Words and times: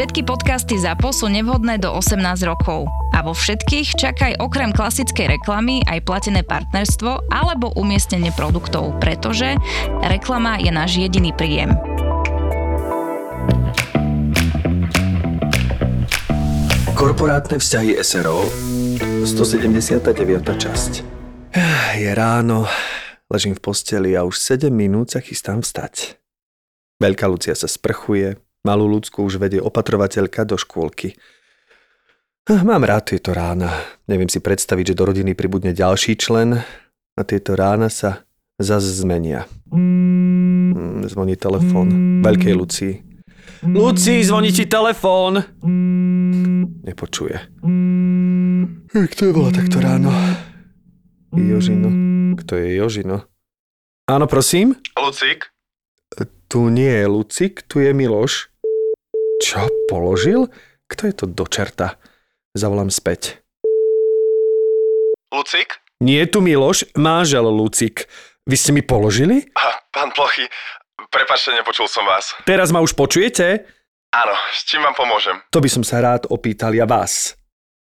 Všetky 0.00 0.24
podcasty 0.24 0.80
ZAPO 0.80 1.12
sú 1.12 1.28
nevhodné 1.28 1.76
do 1.76 1.92
18 1.92 2.24
rokov. 2.48 2.88
A 3.12 3.20
vo 3.20 3.36
všetkých 3.36 4.00
čakaj 4.00 4.32
okrem 4.40 4.72
klasickej 4.72 5.36
reklamy 5.36 5.84
aj 5.84 6.00
platené 6.08 6.40
partnerstvo 6.40 7.28
alebo 7.28 7.68
umiestnenie 7.76 8.32
produktov, 8.32 8.96
pretože 8.96 9.60
reklama 10.00 10.56
je 10.56 10.72
náš 10.72 10.96
jediný 10.96 11.36
príjem. 11.36 11.76
Korporátne 16.96 17.60
vzťahy 17.60 18.00
SRO 18.00 18.48
179. 19.28 20.00
časť 20.40 20.92
Je 22.00 22.10
ráno, 22.16 22.64
ležím 23.28 23.52
v 23.52 23.60
posteli 23.60 24.16
a 24.16 24.24
už 24.24 24.40
7 24.40 24.72
minút 24.72 25.12
sa 25.12 25.20
chystám 25.20 25.60
vstať. 25.60 26.16
Veľká 27.04 27.28
Lucia 27.28 27.52
sa 27.52 27.68
sprchuje, 27.68 28.40
malú 28.64 28.88
ľudskú 28.88 29.24
už 29.24 29.40
vedie 29.40 29.60
opatrovateľka 29.60 30.44
do 30.44 30.56
škôlky. 30.60 31.16
Mám 32.50 32.82
rád 32.82 33.14
tieto 33.14 33.30
rána. 33.30 33.70
Neviem 34.10 34.26
si 34.26 34.42
predstaviť, 34.42 34.92
že 34.92 34.98
do 34.98 35.06
rodiny 35.06 35.38
pribudne 35.38 35.70
ďalší 35.70 36.18
člen 36.18 36.58
a 37.14 37.20
tieto 37.22 37.54
rána 37.54 37.86
sa 37.92 38.26
zase 38.58 38.90
zmenia. 39.00 39.46
Mm, 39.70 41.06
zvoní 41.06 41.38
telefón. 41.38 42.20
Veľkej 42.26 42.54
Lucii. 42.56 42.94
Luci, 43.60 44.24
zvoní 44.24 44.56
ti 44.56 44.64
telefón! 44.64 45.44
Nepočuje. 46.80 47.36
Kto 48.88 49.20
je 49.20 49.32
volá 49.36 49.52
takto 49.52 49.84
ráno? 49.84 50.08
Jožino. 51.36 51.92
Kto 52.40 52.56
je 52.56 52.80
Jožino? 52.80 53.28
Áno, 54.08 54.24
prosím? 54.24 54.80
Lucik? 54.96 55.52
Tu 56.50 56.66
nie 56.66 56.90
je 56.90 57.06
Lucik, 57.06 57.62
tu 57.70 57.78
je 57.78 57.94
Miloš. 57.94 58.50
Čo, 59.38 59.70
položil? 59.86 60.50
Kto 60.90 61.06
je 61.06 61.14
to 61.14 61.30
do 61.30 61.46
čerta? 61.46 61.94
Zavolám 62.58 62.90
späť. 62.90 63.38
Lucik? 65.30 65.78
Nie 66.02 66.26
je 66.26 66.34
tu 66.34 66.42
Miloš, 66.42 66.90
mážel 66.98 67.46
Lucik. 67.46 68.10
Vy 68.50 68.56
ste 68.58 68.74
mi 68.74 68.82
položili? 68.82 69.46
A, 69.54 69.78
pán 69.94 70.10
Plochy, 70.10 70.50
prepačte, 71.14 71.54
nepočul 71.54 71.86
som 71.86 72.02
vás. 72.02 72.34
Teraz 72.42 72.74
ma 72.74 72.82
už 72.82 72.98
počujete? 72.98 73.70
Áno, 74.10 74.34
s 74.50 74.66
čím 74.66 74.82
vám 74.82 74.98
pomôžem? 74.98 75.38
To 75.54 75.62
by 75.62 75.70
som 75.70 75.86
sa 75.86 76.02
rád 76.02 76.26
opýtal 76.34 76.74
ja 76.74 76.82
vás. 76.82 77.38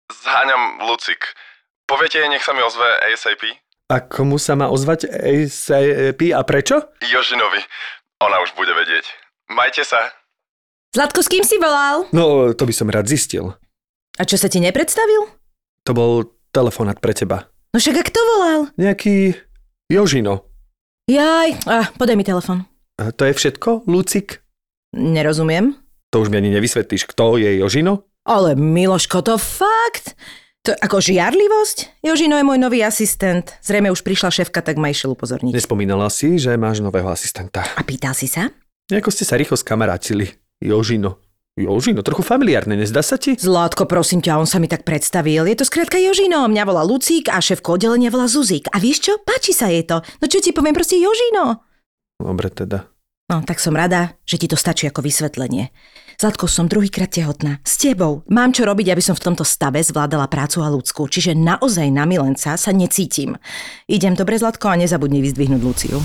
Zháňam 0.08 0.88
Lucik. 0.88 1.36
Poviete 1.84 2.24
nech 2.32 2.40
sa 2.40 2.56
mi 2.56 2.64
ozve 2.64 2.88
ASAP? 3.12 3.60
A 3.92 4.00
komu 4.00 4.40
sa 4.40 4.56
má 4.56 4.72
ozvať 4.72 5.12
ASAP 5.12 6.32
a 6.32 6.48
prečo? 6.48 6.80
Jožinovi. 7.04 7.60
Ona 8.22 8.38
už 8.46 8.54
bude 8.54 8.76
vedieť. 8.76 9.06
Majte 9.50 9.82
sa. 9.88 10.14
Zlatko, 10.94 11.26
s 11.26 11.32
kým 11.32 11.42
si 11.42 11.58
volal? 11.58 12.06
No, 12.14 12.54
to 12.54 12.70
by 12.70 12.74
som 12.76 12.92
rád 12.94 13.10
zistil. 13.10 13.58
A 14.20 14.30
čo 14.30 14.38
sa 14.38 14.46
ti 14.46 14.62
nepredstavil? 14.62 15.26
To 15.90 15.92
bol 15.98 16.12
telefonát 16.54 17.02
pre 17.02 17.18
teba. 17.18 17.50
No 17.74 17.82
však 17.82 17.98
a 17.98 18.04
kto 18.06 18.20
volal? 18.38 18.60
Nejaký 18.78 19.34
Jožino. 19.90 20.46
Jaj, 21.10 21.66
ah, 21.66 21.90
podaj 21.98 22.14
mi 22.14 22.22
telefon. 22.22 22.70
A 23.02 23.10
to 23.10 23.26
je 23.26 23.34
všetko, 23.34 23.90
Lucik? 23.90 24.46
Nerozumiem. 24.94 25.74
To 26.14 26.22
už 26.22 26.30
mi 26.30 26.38
ani 26.38 26.54
nevysvetlíš, 26.54 27.10
kto 27.10 27.42
je 27.42 27.58
Jožino? 27.58 28.06
Ale 28.24 28.54
Miloško, 28.54 29.26
to 29.26 29.36
fakt? 29.42 30.14
To 30.64 30.72
ako 30.80 31.04
žiarlivosť? 31.04 32.00
Jožino 32.08 32.40
je 32.40 32.48
môj 32.48 32.56
nový 32.56 32.88
asistent. 32.88 33.52
Zrejme 33.60 33.92
už 33.92 34.00
prišla 34.00 34.32
šéfka, 34.32 34.64
tak 34.64 34.80
ma 34.80 34.88
išiel 34.88 35.12
upozorniť. 35.12 35.52
Nespomínala 35.52 36.08
si, 36.08 36.40
že 36.40 36.56
máš 36.56 36.80
nového 36.80 37.12
asistenta. 37.12 37.68
A 37.76 37.84
pýtal 37.84 38.16
si 38.16 38.32
sa? 38.32 38.48
Nejako 38.88 39.12
ste 39.12 39.28
sa 39.28 39.36
rýchlo 39.36 39.60
skamarátili. 39.60 40.32
Jožino. 40.64 41.20
Jožino, 41.60 42.00
trochu 42.00 42.24
familiárne, 42.24 42.80
nezdá 42.80 43.04
sa 43.04 43.20
ti? 43.20 43.36
Zlátko, 43.36 43.84
prosím 43.92 44.24
ťa, 44.24 44.40
on 44.40 44.48
sa 44.48 44.64
mi 44.64 44.72
tak 44.72 44.88
predstavil. 44.88 45.44
Je 45.52 45.60
to 45.60 45.68
skrátka 45.68 46.00
Jožino. 46.00 46.48
Mňa 46.48 46.64
volá 46.64 46.88
Lucík 46.88 47.28
a 47.28 47.44
šéfko 47.44 47.76
oddelenia 47.76 48.08
volá 48.08 48.32
Zuzík. 48.32 48.72
A 48.72 48.80
vieš 48.80 49.12
čo? 49.12 49.20
Páči 49.20 49.52
sa 49.52 49.68
jej 49.68 49.84
to. 49.84 50.00
No 50.24 50.32
čo 50.32 50.40
ti 50.40 50.56
poviem, 50.56 50.72
proste 50.72 50.96
Jožino. 50.96 51.60
Dobre 52.24 52.48
teda. 52.48 52.88
No, 53.28 53.44
tak 53.44 53.60
som 53.60 53.76
rada, 53.76 54.16
že 54.24 54.40
ti 54.40 54.48
to 54.48 54.56
stačí 54.56 54.88
ako 54.88 55.04
vysvetlenie. 55.04 55.76
Zlatko, 56.18 56.48
som 56.48 56.70
druhýkrát 56.70 57.12
tehotná. 57.12 57.60
S 57.66 57.78
tebou. 57.82 58.26
Mám 58.30 58.54
čo 58.56 58.64
robiť, 58.64 58.94
aby 58.94 59.04
som 59.04 59.18
v 59.18 59.26
tomto 59.32 59.44
stave 59.46 59.82
zvládala 59.82 60.30
prácu 60.32 60.62
a 60.64 60.72
ľudskú. 60.72 61.10
Čiže 61.10 61.36
naozaj 61.38 61.90
na 61.92 62.08
milenca 62.08 62.56
sa 62.56 62.72
necítim. 62.72 63.36
Idem 63.90 64.16
dobre, 64.16 64.40
Zlatko, 64.40 64.72
a 64.72 64.80
nezabudni 64.80 65.20
vyzdvihnúť 65.20 65.62
Luciu. 65.62 65.98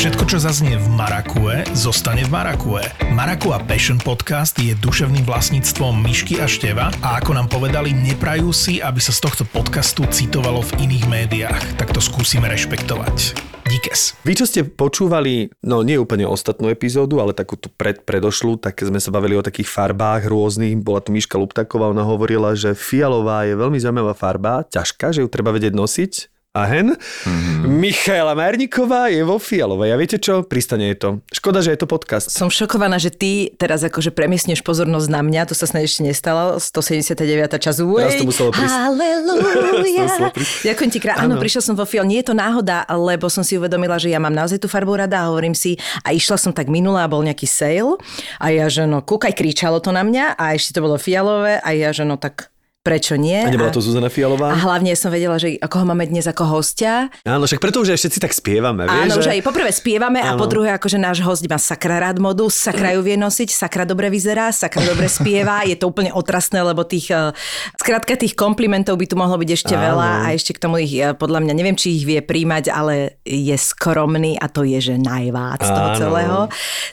Všetko, 0.00 0.32
čo 0.32 0.40
zaznie 0.40 0.80
v 0.80 0.88
Marakue, 0.96 1.60
zostane 1.76 2.24
v 2.24 2.32
Marakue. 2.32 2.80
Marakua 3.12 3.60
Passion 3.60 4.00
Podcast 4.00 4.56
je 4.56 4.72
duševným 4.72 5.28
vlastníctvom 5.28 5.92
Myšky 6.00 6.40
a 6.40 6.48
Števa 6.48 6.88
a 7.04 7.20
ako 7.20 7.36
nám 7.36 7.52
povedali, 7.52 7.92
neprajú 7.92 8.48
si, 8.48 8.80
aby 8.80 8.96
sa 8.96 9.12
z 9.12 9.20
tohto 9.28 9.44
podcastu 9.44 10.08
citovalo 10.08 10.64
v 10.72 10.88
iných 10.88 11.04
médiách. 11.04 11.62
Tak 11.76 11.92
to 11.92 12.00
skúsime 12.00 12.48
rešpektovať. 12.48 13.36
Díkes. 13.68 14.16
Vy, 14.24 14.40
čo 14.40 14.48
ste 14.48 14.64
počúvali, 14.64 15.52
no 15.60 15.84
nie 15.84 16.00
úplne 16.00 16.24
ostatnú 16.24 16.72
epizódu, 16.72 17.20
ale 17.20 17.36
takú 17.36 17.60
tú 17.60 17.68
pred, 17.68 18.00
predošlú, 18.00 18.56
tak 18.56 18.80
sme 18.80 19.04
sa 19.04 19.12
bavili 19.12 19.36
o 19.36 19.44
takých 19.44 19.68
farbách 19.68 20.32
rôznych. 20.32 20.80
Bola 20.80 21.04
tu 21.04 21.12
Miška 21.12 21.36
Luptaková, 21.36 21.92
ona 21.92 22.08
hovorila, 22.08 22.56
že 22.56 22.72
fialová 22.72 23.44
je 23.44 23.52
veľmi 23.52 23.76
zaujímavá 23.76 24.16
farba, 24.16 24.64
ťažká, 24.64 25.12
že 25.12 25.20
ju 25.20 25.28
treba 25.28 25.52
vedieť 25.52 25.76
nosiť 25.76 26.39
a 26.50 26.66
hen. 26.66 26.98
Mm-hmm. 26.98 27.62
Michaela 27.78 28.34
Merniková 28.34 29.06
je 29.06 29.22
vo 29.22 29.38
Fialovej. 29.38 29.94
A 29.94 29.96
viete 29.96 30.18
čo? 30.18 30.42
Pristane 30.42 30.90
je 30.90 30.96
to. 30.98 31.08
Škoda, 31.30 31.62
že 31.62 31.70
je 31.70 31.78
to 31.78 31.86
podcast. 31.86 32.26
Som 32.26 32.50
šokovaná, 32.50 32.98
že 32.98 33.14
ty 33.14 33.54
teraz 33.54 33.86
akože 33.86 34.10
premiesneš 34.10 34.58
pozornosť 34.66 35.08
na 35.14 35.22
mňa. 35.22 35.46
To 35.46 35.54
sa 35.54 35.70
snad 35.70 35.86
ešte 35.86 36.02
nestalo. 36.02 36.58
179. 36.58 37.54
čas. 37.62 37.78
Teraz 37.78 38.14
to 38.18 38.26
muselo 38.26 38.50
prísť. 38.50 38.66
Halleluja. 38.66 40.34
Ďakujem 40.66 40.90
ti 40.90 40.98
krát. 40.98 41.22
Áno, 41.22 41.38
prišiel 41.38 41.62
som 41.62 41.78
vo 41.78 41.86
Fial. 41.86 42.02
Nie 42.02 42.26
je 42.26 42.34
to 42.34 42.34
náhoda, 42.34 42.82
lebo 42.98 43.30
som 43.30 43.46
si 43.46 43.54
uvedomila, 43.54 44.02
že 44.02 44.10
ja 44.10 44.18
mám 44.18 44.34
naozaj 44.34 44.58
tú 44.58 44.66
farbu 44.66 45.06
rada 45.06 45.22
a 45.22 45.30
hovorím 45.30 45.54
si, 45.54 45.78
a 46.02 46.10
išla 46.10 46.34
som 46.34 46.50
tak 46.50 46.66
minula 46.66 47.06
a 47.06 47.10
bol 47.10 47.22
nejaký 47.22 47.46
sale 47.46 47.94
a 48.42 48.46
ja, 48.50 48.66
že 48.66 48.90
no, 48.90 48.98
kúkaj, 49.06 49.38
kričalo 49.38 49.78
to 49.78 49.94
na 49.94 50.02
mňa 50.02 50.34
a 50.34 50.58
ešte 50.58 50.74
to 50.74 50.82
bolo 50.82 50.98
fialové 50.98 51.62
a 51.62 51.70
ja, 51.70 51.94
že 51.94 52.02
no 52.02 52.18
tak 52.18 52.49
prečo 52.80 53.12
nie. 53.20 53.36
A 53.36 53.52
nebola 53.52 53.68
to 53.68 53.84
Zuzana 53.84 54.08
Fialová? 54.08 54.56
A 54.56 54.56
hlavne 54.56 54.96
som 54.96 55.12
vedela, 55.12 55.36
že 55.36 55.60
ako 55.60 55.84
ho 55.84 55.86
máme 55.92 56.08
dnes 56.08 56.24
ako 56.24 56.48
hostia. 56.48 57.12
Áno, 57.28 57.44
však 57.44 57.60
preto, 57.60 57.84
že 57.84 57.92
všetci 57.92 58.18
tak 58.24 58.32
spievame. 58.32 58.88
Vieš, 58.88 59.04
Áno, 59.04 59.14
že... 59.20 59.24
že 59.28 59.30
aj 59.36 59.42
poprvé 59.44 59.68
spievame 59.68 60.24
Áno. 60.24 60.34
a 60.34 60.40
po 60.40 60.48
druhé, 60.48 60.72
akože 60.72 60.96
náš 60.96 61.20
host 61.20 61.44
má 61.44 61.60
sakra 61.60 62.00
rád 62.00 62.16
modu, 62.16 62.48
sakra 62.48 62.96
ju 62.96 63.04
vie 63.04 63.20
nosiť, 63.20 63.52
sakra 63.52 63.84
dobre 63.84 64.08
vyzerá, 64.08 64.48
sakra 64.48 64.80
dobre 64.88 65.12
spieva. 65.12 65.60
Je 65.68 65.76
to 65.76 65.92
úplne 65.92 66.08
otrasné, 66.16 66.64
lebo 66.64 66.80
tých, 66.88 67.12
eh, 67.12 67.36
skrátka 67.76 68.16
tých 68.16 68.32
komplimentov 68.32 68.96
by 68.96 69.04
tu 69.04 69.14
mohlo 69.20 69.36
byť 69.36 69.50
ešte 69.52 69.74
Áno. 69.76 69.84
veľa 69.84 70.08
a 70.24 70.26
ešte 70.32 70.56
k 70.56 70.62
tomu 70.64 70.80
ich, 70.80 70.96
eh, 70.96 71.12
podľa 71.12 71.44
mňa, 71.44 71.52
neviem, 71.52 71.76
či 71.76 72.00
ich 72.00 72.08
vie 72.08 72.24
príjmať, 72.24 72.72
ale 72.72 73.20
je 73.28 73.56
skromný 73.60 74.40
a 74.40 74.48
to 74.48 74.64
je, 74.64 74.80
že 74.80 74.94
najvác 74.96 75.60
toho 75.60 75.88
celého. 76.00 76.38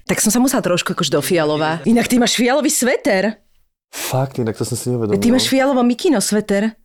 Tak 0.04 0.20
som 0.20 0.36
sa 0.36 0.44
musela 0.44 0.60
trošku 0.60 0.92
akože 0.92 1.16
do 1.16 1.24
fialova. 1.24 1.80
Inak 1.88 2.12
ty 2.12 2.20
máš 2.20 2.36
fialový 2.36 2.68
sveter. 2.68 3.47
Fakt, 3.92 4.40
inak 4.40 4.56
to 4.56 4.64
som 4.68 4.78
si 4.78 4.88
nevedomil. 4.92 5.20
Ty 5.20 5.30
máš 5.32 5.48
fialovo 5.48 5.82
mikino 5.84 6.20
sveter. 6.20 6.76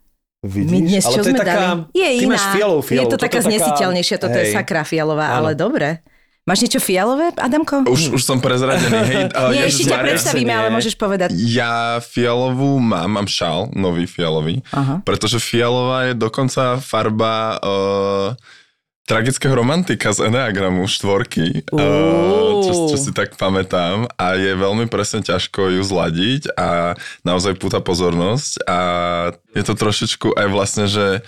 Vidíš? 0.43 0.71
My 0.75 0.79
dnes, 0.83 1.03
čo 1.07 1.09
ale 1.09 1.17
to 1.17 1.23
sme 1.23 1.31
je 1.31 1.43
taká, 1.43 1.55
dali? 1.55 1.81
Je 1.95 2.09
ty 2.11 2.25
iná. 2.27 2.33
máš 2.35 2.45
fialovú, 2.51 2.81
fialovú. 2.83 3.03
Je 3.07 3.13
to 3.15 3.19
taká 3.23 3.39
znesiteľnejšia, 3.47 4.17
toto 4.19 4.39
je 4.43 4.47
hej. 4.51 4.55
sakra 4.59 4.83
fialová, 4.83 5.27
ale 5.39 5.55
dobre. 5.55 6.03
Máš 6.43 6.67
niečo 6.67 6.83
fialové, 6.83 7.31
Adamko? 7.39 7.87
Už, 7.87 8.19
už 8.19 8.23
som 8.27 8.43
prezradený, 8.43 8.99
hej. 9.07 9.25
ale 9.39 9.51
Nie, 9.55 9.71
ešte 9.71 9.95
ťa 9.95 10.03
predstavíme, 10.03 10.51
nie. 10.51 10.59
ale 10.59 10.69
môžeš 10.75 10.99
povedať. 10.99 11.31
Ja 11.39 12.03
fialovú 12.03 12.83
mám, 12.83 13.07
mám 13.15 13.31
šál, 13.31 13.71
nový 13.79 14.11
fialový, 14.11 14.59
Aha. 14.75 14.99
pretože 15.07 15.39
fialová 15.39 16.11
je 16.11 16.19
dokonca 16.19 16.83
farba 16.83 17.63
uh, 17.63 18.35
tragického 19.13 19.53
romantika 19.53 20.09
z 20.17 20.33
Enneagramu 20.33 20.89
štvorky, 20.89 21.69
uh, 21.69 22.65
čo, 22.65 22.73
čo 22.89 22.97
si 22.97 23.13
tak 23.13 23.37
pamätám 23.37 24.09
a 24.17 24.41
je 24.41 24.57
veľmi 24.57 24.89
presne 24.89 25.21
ťažko 25.21 25.69
ju 25.77 25.83
zladiť 25.85 26.57
a 26.57 26.97
naozaj 27.21 27.61
púta 27.61 27.85
pozornosť 27.85 28.65
a 28.65 28.79
je 29.53 29.63
to 29.69 29.77
trošičku 29.77 30.33
aj 30.33 30.47
vlastne, 30.49 30.89
že 30.89 31.21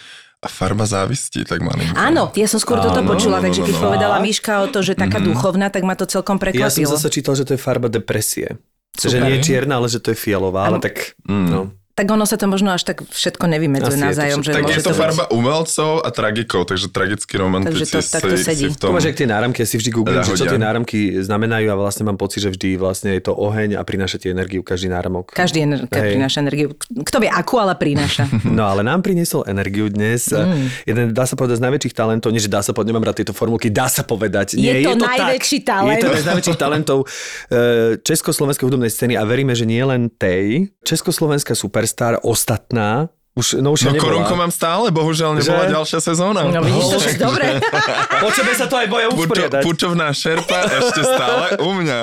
farba 0.45 0.85
závisti, 0.89 1.45
tak 1.45 1.61
malinko. 1.61 1.97
Áno, 1.97 2.33
ja 2.37 2.49
som 2.49 2.61
skôr 2.61 2.81
toto 2.81 3.01
Áno, 3.01 3.09
počula, 3.09 3.41
no, 3.41 3.49
takže 3.49 3.65
no, 3.65 3.67
keď 3.69 3.77
no. 3.77 3.83
povedala 3.85 4.17
Miška 4.21 4.65
o 4.65 4.69
to, 4.69 4.85
že 4.85 4.93
taká 4.97 5.21
duchovná, 5.21 5.73
tak 5.73 5.85
ma 5.89 5.97
to 5.97 6.05
celkom 6.05 6.37
Ja 6.37 6.69
som 6.69 6.85
prekvapilo. 6.85 6.93
zase 6.97 7.09
čítal, 7.13 7.33
že 7.37 7.45
to 7.49 7.57
je 7.57 7.61
farba 7.61 7.89
depresie. 7.89 8.61
Že 8.97 9.09
Super. 9.09 9.23
nie 9.25 9.33
je 9.37 9.41
čierna, 9.41 9.81
ale 9.81 9.89
že 9.89 9.99
to 10.05 10.13
je 10.13 10.19
fialová, 10.21 10.69
ale 10.69 10.79
tak... 10.85 11.17
Mm. 11.25 11.49
No. 11.49 11.61
Tak 11.95 12.07
ono 12.07 12.23
sa 12.23 12.35
to 12.35 12.45
možno 12.45 12.71
až 12.71 12.83
tak 12.85 13.07
všetko 13.07 13.47
nevymedzuje 13.47 13.87
je 13.89 13.97
to 13.97 14.05
navzájom. 14.05 14.41
Že 14.41 14.51
Tak 14.51 14.63
môže 14.63 14.75
je 14.75 14.83
to 14.83 14.91
byť- 14.91 14.99
farba 14.99 15.25
umelcov 15.31 15.91
a 16.01 16.09
tragikov, 16.11 16.67
takže 16.67 16.87
tragickí 16.89 17.35
romantici 17.35 17.71
Takže 17.71 17.87
to 17.87 17.99
takto 18.11 18.35
si, 18.35 18.43
sedí. 18.43 18.61
si 18.61 18.75
v 18.75 18.77
To 18.77 18.85
tom... 18.85 18.93
máš 18.93 19.07
tie 19.09 19.25
náramky, 19.25 19.63
ja 19.63 19.69
si 19.69 19.77
vždy 19.77 19.91
googlím, 19.93 20.21
že 20.21 20.35
čo 20.35 20.43
tie 20.45 20.59
náramky 20.59 20.99
znamenajú 21.21 21.71
a 21.71 21.77
vlastne 21.77 22.03
mám 22.03 22.17
pocit, 22.17 22.41
že 22.41 22.51
vždy 22.51 22.75
vlastne 22.75 23.15
je 23.15 23.23
to 23.23 23.31
oheň 23.31 23.75
a 23.75 23.83
prináša 23.83 24.19
ti 24.19 24.27
energiu 24.27 24.61
každý 24.61 24.91
náramok. 24.91 25.31
Každý 25.31 25.63
ener- 25.63 25.87
Hej. 25.87 26.13
prináša 26.13 26.39
energiu. 26.41 26.75
Kto 26.75 27.17
vie 27.17 27.31
akú, 27.31 27.57
ale 27.57 27.75
prináša. 27.75 28.27
No 28.45 28.67
ale 28.67 28.83
nám 28.83 28.99
priniesol 29.01 29.47
energiu 29.47 29.87
dnes. 29.87 30.31
Mm. 30.31 30.67
Jeden, 30.85 31.05
dá 31.11 31.25
sa 31.25 31.35
povedať, 31.35 31.59
z 31.59 31.65
najväčších 31.65 31.95
talentov, 31.95 32.31
nie 32.31 32.39
že 32.39 32.47
dá 32.47 32.59
sa 32.59 32.71
povedať, 32.71 32.91
nemám 32.91 33.05
rád 33.05 33.17
tieto 33.17 33.31
formulky, 33.31 33.67
dá 33.67 33.87
sa 33.87 34.03
povedať. 34.03 34.55
Je 34.55 34.63
nie, 34.63 34.83
to 34.83 34.91
je 34.91 34.97
to 34.97 35.07
najväčší 35.07 35.59
tak. 35.61 35.67
talent. 35.71 35.91
Je 35.91 35.97
to 35.97 36.09
jeden 36.09 36.23
z 36.23 36.29
najväčších 36.29 36.59
talentov 36.59 36.99
eh, 37.03 37.99
československej 38.01 38.65
hudobnej 38.65 38.89
scény 38.89 39.15
a 39.15 39.23
veríme, 39.23 39.53
že 39.53 39.63
nie 39.63 39.79
len 39.81 40.07
tej. 40.09 40.71
Československá 40.85 41.55
superstar, 41.85 42.19
ostatná, 42.23 43.09
už 43.35 43.59
no, 43.59 43.75
už 43.75 43.81
No 43.85 43.91
nebola. 43.91 44.03
korunku 44.23 44.33
mám 44.33 44.49
stále, 44.49 44.89
bohužiaľ 44.89 45.35
nebola 45.35 45.67
Že? 45.67 45.73
ďalšia 45.73 45.99
sezóna. 46.01 46.47
No 46.47 46.63
vidíš 46.63 46.87
to 46.87 46.99
však 46.99 47.17
dobre. 47.19 47.47
Po 48.23 48.31
tebe 48.31 48.53
sa 48.53 48.65
to 48.65 48.77
aj 48.77 48.87
boja 48.87 49.07
Pučo, 49.09 49.27
usporiadať. 49.27 49.63
pučovná 49.63 50.07
šerpa 50.09 50.59
ešte 50.71 51.01
stále 51.03 51.47
u 51.59 51.71
mňa. 51.75 51.99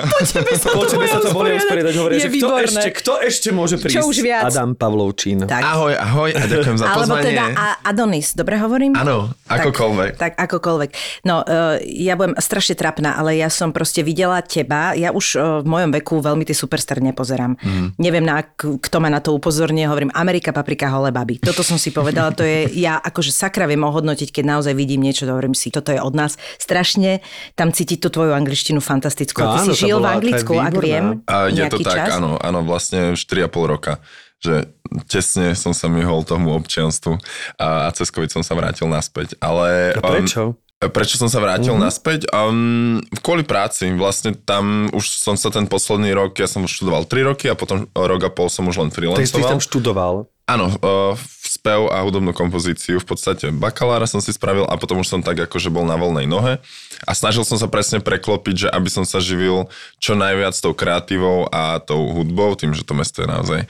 Po 0.70 0.84
tebe 0.84 1.06
sa 1.08 1.18
to 1.18 1.32
boja 1.32 1.56
usporiadať. 1.56 1.94
Hovoria, 1.96 2.18
Je 2.18 2.22
že 2.22 2.30
kto 2.34 2.48
ešte, 2.60 2.88
kto 2.94 3.14
ešte 3.22 3.50
môže 3.50 3.76
prísť? 3.78 4.04
už 4.04 4.18
viac? 4.20 4.44
Adam 4.46 4.76
Pavlovčín. 4.76 5.40
Tak. 5.42 5.64
Ahoj, 5.64 5.96
ahoj 5.96 6.30
a 6.30 6.44
ďakujem 6.44 6.76
za 6.76 6.86
Alebo 6.92 7.16
pozvanie. 7.16 7.26
teda 7.26 7.44
a- 7.56 7.78
Adonis, 7.82 8.28
dobre 8.36 8.60
hovorím? 8.60 8.92
Áno, 8.94 9.32
akokoľvek. 9.48 10.12
Tak, 10.20 10.36
tak 10.36 10.52
akokoľvek. 10.52 10.90
No, 11.24 11.42
uh, 11.42 11.80
ja 11.80 12.14
budem 12.14 12.36
strašne 12.38 12.76
trapná, 12.76 13.16
ale 13.16 13.36
ja 13.36 13.48
som 13.48 13.72
proste 13.72 14.02
videla 14.02 14.44
teba. 14.44 14.94
Ja 14.94 15.10
už 15.10 15.26
uh, 15.34 15.64
v 15.64 15.68
mojom 15.70 15.96
veku 15.96 16.20
veľmi 16.20 16.44
tie 16.44 16.54
superstar 16.54 17.00
nepozerám. 17.00 17.56
Mm. 17.58 17.88
Neviem, 17.96 18.26
na, 18.26 18.44
kto 18.54 18.98
ma 19.00 19.08
na 19.08 19.24
to 19.24 19.32
upozornie. 19.32 19.88
Hovorím 19.88 20.12
Amerika, 20.12 20.52
paprika, 20.52 20.92
holé 20.92 21.10
baby. 21.24 21.44
Toto 21.44 21.62
som 21.66 21.78
si 21.80 21.90
povedala, 21.94 22.34
to 22.34 22.46
je, 22.46 22.70
ja 22.78 22.98
akože 23.00 23.32
sakra 23.34 23.66
viem 23.66 23.82
ohodnotiť, 23.82 24.30
keď 24.30 24.44
naozaj 24.58 24.74
vidím 24.76 25.06
niečo, 25.06 25.26
to 25.26 25.34
hovorím 25.34 25.56
si, 25.56 25.70
toto 25.70 25.94
je 25.94 26.00
od 26.02 26.14
nás. 26.14 26.36
Strašne 26.58 27.24
tam 27.56 27.72
cítiť 27.72 28.02
tú 28.02 28.10
tvoju 28.10 28.34
angličtinu 28.36 28.80
fantastickú. 28.84 29.42
Ty 29.42 29.66
Áno, 29.66 29.74
si 29.74 29.88
žil 29.88 29.98
v 29.98 30.06
bola- 30.06 30.12
je 30.12 30.16
Anglicku, 30.18 30.54
ak 30.58 30.74
viem, 30.78 31.06
A 31.26 31.36
je 31.50 31.64
to 31.70 31.80
tak, 31.82 31.98
čas. 32.08 32.10
áno, 32.18 32.36
áno, 32.42 32.60
vlastne 32.66 33.14
4,5 33.16 33.48
roka 33.66 34.02
že 34.42 34.74
tesne 35.06 35.54
som 35.54 35.70
sa 35.70 35.86
myhol 35.86 36.26
tomu 36.26 36.58
občianstvu 36.58 37.14
a, 37.62 37.86
a 37.86 37.90
cez 37.94 38.10
COVID 38.10 38.34
som 38.34 38.42
sa 38.42 38.58
vrátil 38.58 38.90
naspäť. 38.90 39.38
Ale, 39.38 39.94
A 39.94 40.02
prečo? 40.02 40.58
Um, 40.58 40.90
prečo 40.90 41.22
som 41.22 41.30
sa 41.30 41.38
vrátil 41.38 41.78
uh-huh. 41.78 41.86
naspäť? 41.86 42.26
Um, 42.34 42.98
kvôli 43.22 43.46
práci. 43.46 43.94
Vlastne 43.94 44.34
tam 44.34 44.90
už 44.90 45.06
som 45.14 45.38
sa 45.38 45.54
ten 45.54 45.70
posledný 45.70 46.10
rok, 46.18 46.34
ja 46.42 46.50
som 46.50 46.66
študoval 46.66 47.06
3 47.06 47.30
roky 47.30 47.46
a 47.46 47.54
potom 47.54 47.86
rok 47.94 48.22
a 48.26 48.34
pol 48.34 48.50
som 48.50 48.66
už 48.66 48.82
len 48.82 48.90
Tak 48.90 48.98
ty 48.98 49.30
si 49.30 49.38
freelancoval. 49.38 49.52
tam 49.54 49.62
študoval. 49.62 50.16
Áno, 50.52 50.68
uh, 50.68 51.16
spev 51.48 51.88
a 51.88 52.04
hudobnú 52.04 52.36
kompozíciu. 52.36 53.00
V 53.00 53.08
podstate 53.08 53.56
bakalára 53.56 54.04
som 54.04 54.20
si 54.20 54.36
spravil 54.36 54.68
a 54.68 54.76
potom 54.76 55.00
už 55.00 55.08
som 55.08 55.24
tak 55.24 55.40
akože 55.48 55.72
bol 55.72 55.88
na 55.88 55.96
voľnej 55.96 56.28
nohe 56.28 56.60
a 57.08 57.12
snažil 57.16 57.48
som 57.48 57.56
sa 57.56 57.72
presne 57.72 58.04
preklopiť, 58.04 58.68
že 58.68 58.72
aby 58.72 58.92
som 58.92 59.08
sa 59.08 59.24
živil 59.24 59.72
čo 59.96 60.12
najviac 60.12 60.52
tou 60.60 60.76
kreatívou 60.76 61.48
a 61.48 61.80
tou 61.80 62.12
hudbou, 62.12 62.52
tým, 62.60 62.76
že 62.76 62.84
to 62.84 62.92
mesto 62.92 63.24
je 63.24 63.32
naozaj, 63.32 63.62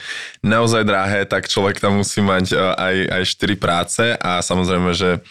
naozaj 0.41 0.81
drahé, 0.81 1.29
tak 1.29 1.45
človek 1.45 1.77
tam 1.77 2.01
musí 2.01 2.17
mať 2.25 2.57
uh, 2.57 2.73
aj, 2.73 2.95
aj 3.13 3.23
4 3.29 3.61
práce 3.61 4.03
a 4.17 4.41
samozrejme, 4.41 4.89
že 4.97 5.21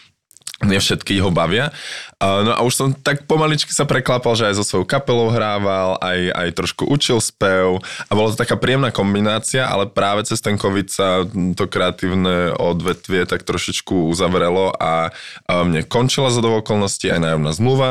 nie 0.65 0.77
všetky 0.77 1.17
ho 1.21 1.33
bavia. 1.33 1.73
No 2.21 2.53
a 2.53 2.61
už 2.61 2.73
som 2.77 2.87
tak 2.93 3.25
pomaličky 3.25 3.73
sa 3.73 3.89
preklápal, 3.89 4.37
že 4.37 4.45
aj 4.45 4.61
so 4.61 4.65
svojou 4.65 4.85
kapelou 4.85 5.33
hrával, 5.33 5.97
aj, 5.97 6.19
aj 6.37 6.49
trošku 6.53 6.85
učil 6.85 7.17
spev 7.17 7.81
a 7.81 8.11
bolo 8.13 8.29
to 8.29 8.37
taká 8.37 8.61
príjemná 8.61 8.93
kombinácia, 8.93 9.65
ale 9.65 9.89
práve 9.89 10.29
cez 10.29 10.37
ten 10.37 10.53
COVID 10.53 10.87
sa 10.93 11.25
to 11.57 11.65
kreatívne 11.65 12.53
odvetvie 12.53 13.25
tak 13.25 13.41
trošičku 13.41 14.13
uzavrelo 14.13 14.69
a, 14.77 15.09
mne 15.49 15.81
končila 15.89 16.29
za 16.29 16.45
okolností 16.45 17.09
aj 17.09 17.25
nájomná 17.25 17.51
zmluva. 17.57 17.89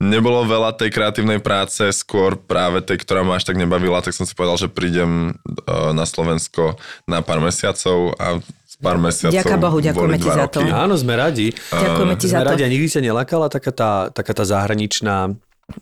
Nebolo 0.00 0.48
veľa 0.48 0.76
tej 0.76 0.92
kreatívnej 0.92 1.40
práce, 1.40 1.92
skôr 1.92 2.36
práve 2.36 2.80
tej, 2.80 3.00
ktorá 3.04 3.20
ma 3.24 3.36
až 3.36 3.48
tak 3.48 3.60
nebavila, 3.60 4.00
tak 4.00 4.16
som 4.16 4.24
si 4.24 4.32
povedal, 4.32 4.56
že 4.56 4.72
prídem 4.72 5.36
uh, 5.36 5.92
na 5.92 6.08
Slovensko 6.08 6.80
na 7.04 7.20
pár 7.20 7.44
mesiacov 7.44 8.16
a 8.16 8.40
pár 8.80 8.96
mesiacov 8.96 9.36
Ďaká 9.36 9.56
Bohu, 9.60 9.78
ďakujeme 9.78 10.16
ti 10.16 10.28
za 10.32 10.48
to. 10.48 10.64
roky. 10.64 10.72
Áno, 10.72 10.94
sme 10.96 11.14
radi. 11.14 11.52
Ďakujeme 11.70 12.14
ti 12.16 12.26
za 12.26 12.40
Sme 12.40 12.44
to. 12.44 12.50
radi 12.56 12.62
a 12.64 12.68
nikdy 12.72 12.88
ťa 12.88 13.00
nelakala 13.04 13.46
taká 13.52 13.70
tá, 13.70 13.92
taká 14.08 14.32
tá 14.32 14.44
zahraničná 14.48 15.36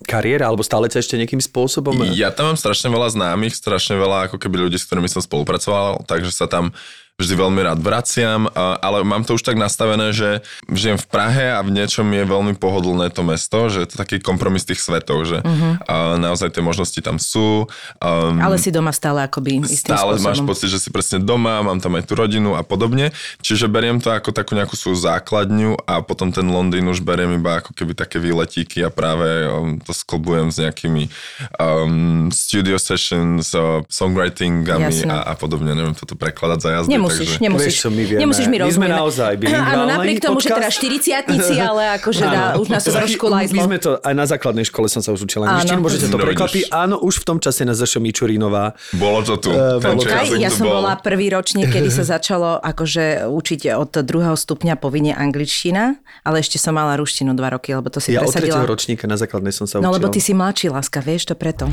kariéra, 0.05 0.53
alebo 0.53 0.61
stále 0.61 0.91
ťa 0.93 1.01
ešte 1.01 1.17
nejakým 1.17 1.41
spôsobom... 1.41 1.97
Ja 2.13 2.29
tam 2.29 2.53
mám 2.53 2.59
strašne 2.61 2.93
veľa 2.93 3.09
známych, 3.09 3.57
strašne 3.57 3.97
veľa 3.97 4.29
ako 4.29 4.37
keby 4.37 4.69
ľudí, 4.69 4.77
s 4.77 4.85
ktorými 4.85 5.09
som 5.09 5.25
spolupracoval, 5.25 6.05
takže 6.05 6.29
sa 6.29 6.45
tam 6.45 6.77
vždy 7.19 7.35
veľmi 7.35 7.61
rád 7.67 7.83
vraciam, 7.83 8.47
ale 8.55 9.03
mám 9.03 9.27
to 9.27 9.35
už 9.35 9.43
tak 9.43 9.59
nastavené, 9.59 10.15
že 10.15 10.39
žijem 10.71 10.95
v 10.95 11.07
Prahe 11.11 11.51
a 11.51 11.59
v 11.67 11.75
niečom 11.75 12.07
je 12.07 12.23
veľmi 12.23 12.55
pohodlné 12.55 13.11
to 13.11 13.27
mesto, 13.27 13.67
že 13.67 13.83
je 13.83 13.89
to 13.91 13.97
taký 13.99 14.23
kompromis 14.23 14.63
tých 14.63 14.79
svetov, 14.79 15.27
že 15.27 15.43
uh-huh. 15.43 15.83
naozaj 16.15 16.55
tie 16.55 16.63
možnosti 16.63 16.95
tam 17.03 17.19
sú. 17.19 17.67
Um, 17.99 18.39
Ale 18.39 18.55
si 18.63 18.71
doma 18.71 18.95
stále 18.95 19.27
akoby 19.27 19.67
istým 19.67 19.99
stále 19.99 20.15
spôsobom. 20.15 20.31
máš 20.31 20.41
pocit, 20.47 20.71
že 20.71 20.79
si 20.79 20.95
presne 20.95 21.19
doma, 21.19 21.59
mám 21.67 21.83
tam 21.83 21.99
aj 21.99 22.07
tú 22.07 22.15
rodinu 22.15 22.55
a 22.55 22.63
podobne. 22.63 23.11
Čiže 23.43 23.67
beriem 23.67 23.99
to 23.99 24.15
ako 24.15 24.31
takú 24.31 24.55
nejakú 24.55 24.79
svoju 24.79 25.03
základňu 25.03 25.75
a 25.91 25.99
potom 26.07 26.31
ten 26.31 26.47
Londýn 26.47 26.87
už 26.87 27.03
beriem 27.03 27.35
iba 27.35 27.59
ako 27.59 27.75
keby 27.75 27.99
také 27.99 28.23
výletíky 28.23 28.87
a 28.87 28.95
práve 28.95 29.27
um, 29.51 29.83
to 29.83 29.91
sklbujem 29.91 30.55
s 30.55 30.63
nejakými 30.63 31.11
um, 31.59 32.31
studio 32.31 32.79
sessions, 32.79 33.51
uh, 33.59 33.83
songwritingami 33.91 35.03
a, 35.11 35.27
a 35.27 35.35
podobne. 35.35 35.75
Neviem 35.75 35.99
toto 35.99 36.15
prekladať 36.15 36.59
za 36.63 36.71
jazdy. 36.79 37.08
Nemusíš, 37.09 37.29
takže... 37.31 37.41
nemusíš. 37.41 37.67
Vieš 37.67 37.77
čo, 37.79 37.89
my 37.89 38.03
vieme. 38.03 38.21
Nemusíš 38.21 38.47
mi 38.47 38.51
My 38.51 38.59
sme 38.59 38.67
rozumieť. 38.87 38.93
naozaj 38.95 39.33
bilingválny 39.41 39.73
Áno, 39.73 39.85
napriek 39.89 40.17
tomu, 40.19 40.37
že 40.37 40.49
podcast. 40.49 40.77
teda 40.77 41.49
40 41.57 41.69
ale 41.69 41.83
akože 41.97 42.25
dá, 42.37 42.43
už 42.55 42.67
nás 42.69 42.83
to 42.83 42.91
trošku 42.91 43.25
lajzlo. 43.27 43.55
My 43.55 43.61
sme 43.65 43.77
to, 43.79 43.91
aj 43.99 44.15
na 44.15 44.25
základnej 44.25 44.65
škole 44.65 44.87
som 44.87 45.01
sa 45.01 45.11
už 45.11 45.25
učil 45.25 45.41
angličtinu, 45.41 45.81
môžete 45.81 46.07
to 46.07 46.15
No, 46.15 46.23
prekvapiť. 46.23 46.63
Áno, 46.71 46.97
už 46.99 47.15
v 47.19 47.25
tom 47.25 47.39
čase 47.39 47.63
na 47.63 47.73
Zašo 47.73 47.99
Mičurinová. 47.99 48.73
Bolo 48.93 49.21
to 49.21 49.37
tu. 49.39 49.49
Ten 49.49 49.81
bolo 49.81 50.01
to. 50.01 50.11
jak 50.11 50.39
ja 50.39 50.51
som 50.51 50.65
bol. 50.65 50.79
bola 50.79 50.95
prvý 50.95 51.29
ročník, 51.29 51.69
kedy 51.69 51.89
sa 51.89 52.05
začalo 52.05 52.59
akože 52.59 53.25
učiť 53.25 53.61
od 53.73 53.91
druhého 53.95 54.35
stupňa 54.35 54.75
povinne 54.75 55.13
angličtina, 55.13 55.97
ale 56.21 56.37
ešte 56.39 56.57
som 56.57 56.73
mala 56.73 56.95
ruštinu 56.95 57.33
dva 57.33 57.51
roky, 57.51 57.71
lebo 57.71 57.87
to 57.87 57.99
si 57.99 58.11
Ja 58.11 58.21
od 58.21 58.29
presadila. 58.29 58.55
tretieho 58.55 58.67
ročníka 58.67 59.05
na 59.05 59.15
základnej 59.15 59.51
som 59.51 59.65
sa 59.65 59.79
učil. 59.79 59.85
No 59.85 59.91
lebo 59.91 60.07
ty 60.07 60.19
si 60.19 60.31
mladší, 60.31 60.69
láska, 60.69 60.99
vieš 60.99 61.25
to 61.25 61.35
preto. 61.35 61.67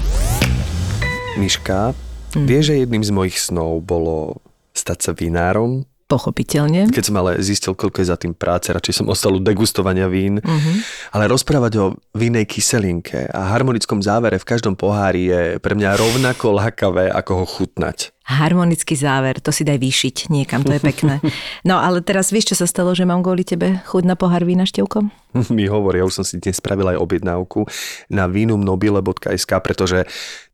Miška, 1.35 1.91
Hm. 2.31 2.45
vieš, 2.45 2.63
že 2.65 2.75
jedným 2.77 2.99
z 2.99 3.11
mojich 3.11 3.37
snov 3.37 3.79
bolo 3.81 4.43
stať 4.75 4.99
sa 4.99 5.11
vinárom? 5.15 5.87
Pochopiteľne. 6.05 6.93
Keď 6.93 7.03
som 7.09 7.17
ale 7.17 7.41
zistil, 7.41 7.73
koľko 7.73 8.05
je 8.05 8.11
za 8.13 8.17
tým 8.21 8.37
práce, 8.37 8.69
radšej 8.69 9.01
som 9.01 9.09
ostal 9.09 9.33
u 9.33 9.41
degustovania 9.41 10.05
vín. 10.05 10.37
Mm-hmm. 10.37 10.75
Ale 11.17 11.25
rozprávať 11.25 11.73
o 11.81 11.97
vínej 12.13 12.45
kyselinke 12.45 13.25
a 13.33 13.49
harmonickom 13.57 14.05
závere 14.05 14.37
v 14.37 14.45
každom 14.45 14.77
pohári 14.77 15.33
je 15.33 15.41
pre 15.57 15.73
mňa 15.73 15.97
rovnako 15.97 16.61
lákavé, 16.61 17.09
ako 17.09 17.41
ho 17.41 17.45
chutnať. 17.49 18.13
Harmonický 18.25 18.93
záver, 18.93 19.41
to 19.41 19.49
si 19.49 19.65
daj 19.65 19.81
vyšiť 19.81 20.29
niekam, 20.29 20.61
to 20.61 20.77
je 20.77 20.81
pekné. 20.81 21.17
No 21.65 21.81
ale 21.81 22.05
teraz 22.05 22.29
vieš, 22.29 22.53
čo 22.53 22.61
sa 22.61 22.69
stalo, 22.69 22.93
že 22.93 23.09
mám 23.09 23.25
kvôli 23.25 23.41
tebe 23.41 23.81
chuť 23.89 24.05
na 24.05 24.13
pohár 24.13 24.45
vína 24.45 24.69
števkom? 24.69 25.09
Mi 25.57 25.65
hovorí, 25.65 26.01
ja 26.01 26.05
už 26.05 26.21
som 26.21 26.25
si 26.25 26.37
dnes 26.37 26.61
spravil 26.61 26.85
aj 26.93 27.01
objednávku 27.01 27.65
na 28.13 28.29
vínumnobile.sk, 28.29 29.51
pretože 29.65 30.05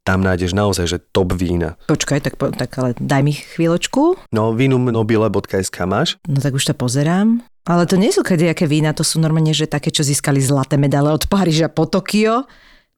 tam 0.02 0.26
nájdeš 0.26 0.58
naozaj, 0.58 0.86
že 0.90 0.98
top 1.14 1.38
vína. 1.38 1.78
Počkaj, 1.86 2.26
tak, 2.26 2.34
tak 2.38 2.72
ale 2.82 2.98
daj 2.98 3.22
mi 3.22 3.38
chvíľočku. 3.38 4.18
No, 4.34 4.54
vínumnobile.sk 4.58 5.78
máš? 5.86 6.18
No 6.26 6.42
tak 6.42 6.58
už 6.58 6.74
to 6.74 6.74
pozerám. 6.74 7.46
Ale 7.70 7.86
to 7.86 7.94
nie 7.94 8.10
sú 8.10 8.26
kadejaké 8.26 8.66
vína, 8.66 8.98
to 8.98 9.06
sú 9.06 9.22
normálne, 9.22 9.54
že 9.54 9.70
také, 9.70 9.94
čo 9.94 10.02
získali 10.02 10.42
zlaté 10.42 10.82
medaile 10.82 11.14
od 11.14 11.30
Paríža 11.30 11.70
po 11.70 11.86
Tokio. 11.86 12.50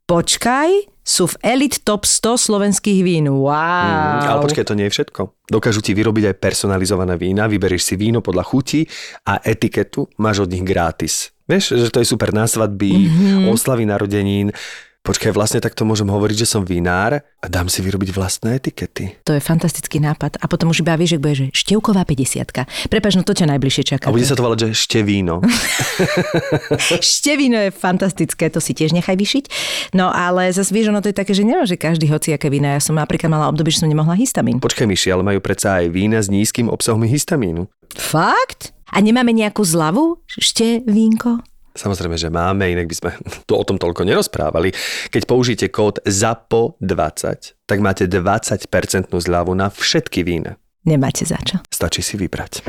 Počkaj, 0.07 0.93
sú 1.03 1.27
v 1.27 1.35
Elite 1.43 1.83
Top 1.83 2.07
100 2.07 2.39
slovenských 2.39 3.03
vín. 3.03 3.27
Wow. 3.27 4.23
Mm, 4.23 4.23
ale 4.23 4.39
počkaj, 4.47 4.63
to 4.63 4.75
nie 4.79 4.87
je 4.87 4.95
všetko. 4.95 5.51
Dokážu 5.51 5.83
ti 5.83 5.91
vyrobiť 5.91 6.31
aj 6.31 6.39
personalizované 6.39 7.19
vína, 7.19 7.51
vyberieš 7.51 7.91
si 7.91 7.95
víno 7.99 8.23
podľa 8.23 8.47
chuti 8.47 8.87
a 9.27 9.43
etiketu 9.43 10.07
máš 10.15 10.47
od 10.47 10.55
nich 10.55 10.63
gratis. 10.63 11.35
Vieš, 11.43 11.75
že 11.75 11.91
to 11.91 11.99
je 11.99 12.07
super 12.07 12.31
na 12.31 12.47
svadby, 12.47 13.03
mm-hmm. 13.03 13.51
oslavy 13.51 13.83
narodenín. 13.83 14.55
Počkaj, 15.03 15.35
vlastne 15.35 15.59
takto 15.59 15.83
môžem 15.83 16.07
hovoriť, 16.07 16.47
že 16.47 16.47
som 16.47 16.63
vinár 16.63 17.19
a 17.19 17.45
dám 17.51 17.67
si 17.67 17.83
vyrobiť 17.83 18.15
vlastné 18.15 18.55
etikety. 18.55 19.19
To 19.27 19.35
je 19.35 19.43
fantastický 19.43 19.99
nápad. 19.99 20.39
A 20.39 20.47
potom 20.47 20.71
už 20.71 20.79
iba 20.79 20.95
vieš, 20.95 21.15
že 21.15 21.19
bude, 21.19 21.35
že 21.35 21.45
števková 21.51 22.07
50 22.07 22.87
Prepač, 22.87 23.19
no 23.19 23.27
to 23.27 23.35
ťa 23.35 23.51
najbližšie 23.51 23.83
čaká. 23.83 24.07
A 24.07 24.15
bude 24.15 24.23
sa 24.23 24.39
to 24.39 24.47
volať, 24.47 24.63
že 24.63 24.67
ešte 24.71 25.03
víno. 25.03 25.43
Števino 27.03 27.59
je 27.67 27.75
fantastické, 27.75 28.47
to 28.47 28.63
si 28.63 28.71
tiež 28.71 28.95
nechaj 28.95 29.19
vyšiť. 29.19 29.45
No 29.91 30.07
ale 30.07 30.55
zase 30.55 30.71
vieš, 30.71 30.95
ono 30.95 31.03
to 31.03 31.11
je 31.11 31.19
také, 31.19 31.35
že 31.35 31.43
nemôže 31.43 31.75
každý 31.75 32.07
hoci 32.07 32.31
aké 32.31 32.47
vína. 32.47 32.79
Ja 32.79 32.79
som 32.79 32.95
napríklad 32.95 33.27
mala 33.27 33.51
obdobie, 33.51 33.75
že 33.75 33.83
som 33.83 33.91
nemohla 33.91 34.15
histamín. 34.15 34.63
Počkaj, 34.63 34.87
Myši, 34.87 35.11
ale 35.11 35.27
majú 35.27 35.43
predsa 35.43 35.83
aj 35.83 35.91
vína 35.91 36.23
s 36.23 36.31
nízkym 36.31 36.71
obsahom 36.71 37.03
histamínu. 37.03 37.67
Fakt? 37.99 38.71
A 38.87 39.03
nemáme 39.03 39.35
nejakú 39.35 39.67
zľavu? 39.67 40.23
Ešte 40.39 40.79
vínko? 40.87 41.43
Samozrejme, 41.73 42.21
že 42.21 42.29
máme, 42.29 42.69
inak 42.69 42.85
by 42.85 42.95
sme 42.95 43.11
tu 43.49 43.57
o 43.57 43.63
tom 43.65 43.81
toľko 43.81 44.05
nerozprávali. 44.05 44.69
Keď 45.09 45.23
použijete 45.25 45.67
kód 45.73 45.97
ZAPO20, 46.05 47.57
tak 47.65 47.77
máte 47.81 48.05
20% 48.05 48.69
zľavu 49.09 49.57
na 49.57 49.73
všetky 49.73 50.21
vína. 50.21 50.61
Nemáte 50.85 51.25
za 51.25 51.41
čo. 51.41 51.57
Stačí 51.73 52.05
si 52.05 52.13
vybrať. 52.19 52.61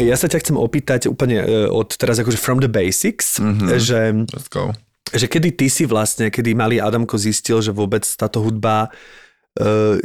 Ja 0.00 0.16
sa 0.16 0.32
ťa 0.32 0.40
chcem 0.40 0.56
opýtať 0.56 1.12
úplne 1.12 1.44
e, 1.44 1.68
od 1.68 1.92
teraz 2.00 2.16
akože 2.16 2.40
from 2.40 2.64
the 2.64 2.72
basics, 2.72 3.36
mm-hmm. 3.36 3.68
že, 3.76 4.00
Let's 4.32 4.48
go. 4.48 4.72
že 5.12 5.28
kedy 5.28 5.60
ty 5.60 5.68
si 5.68 5.84
vlastne, 5.84 6.32
kedy 6.32 6.56
malý 6.56 6.80
Adamko 6.80 7.20
zistil, 7.20 7.60
že 7.60 7.76
vôbec 7.76 8.00
táto 8.16 8.40
hudba 8.40 8.88
uh, 8.88 10.00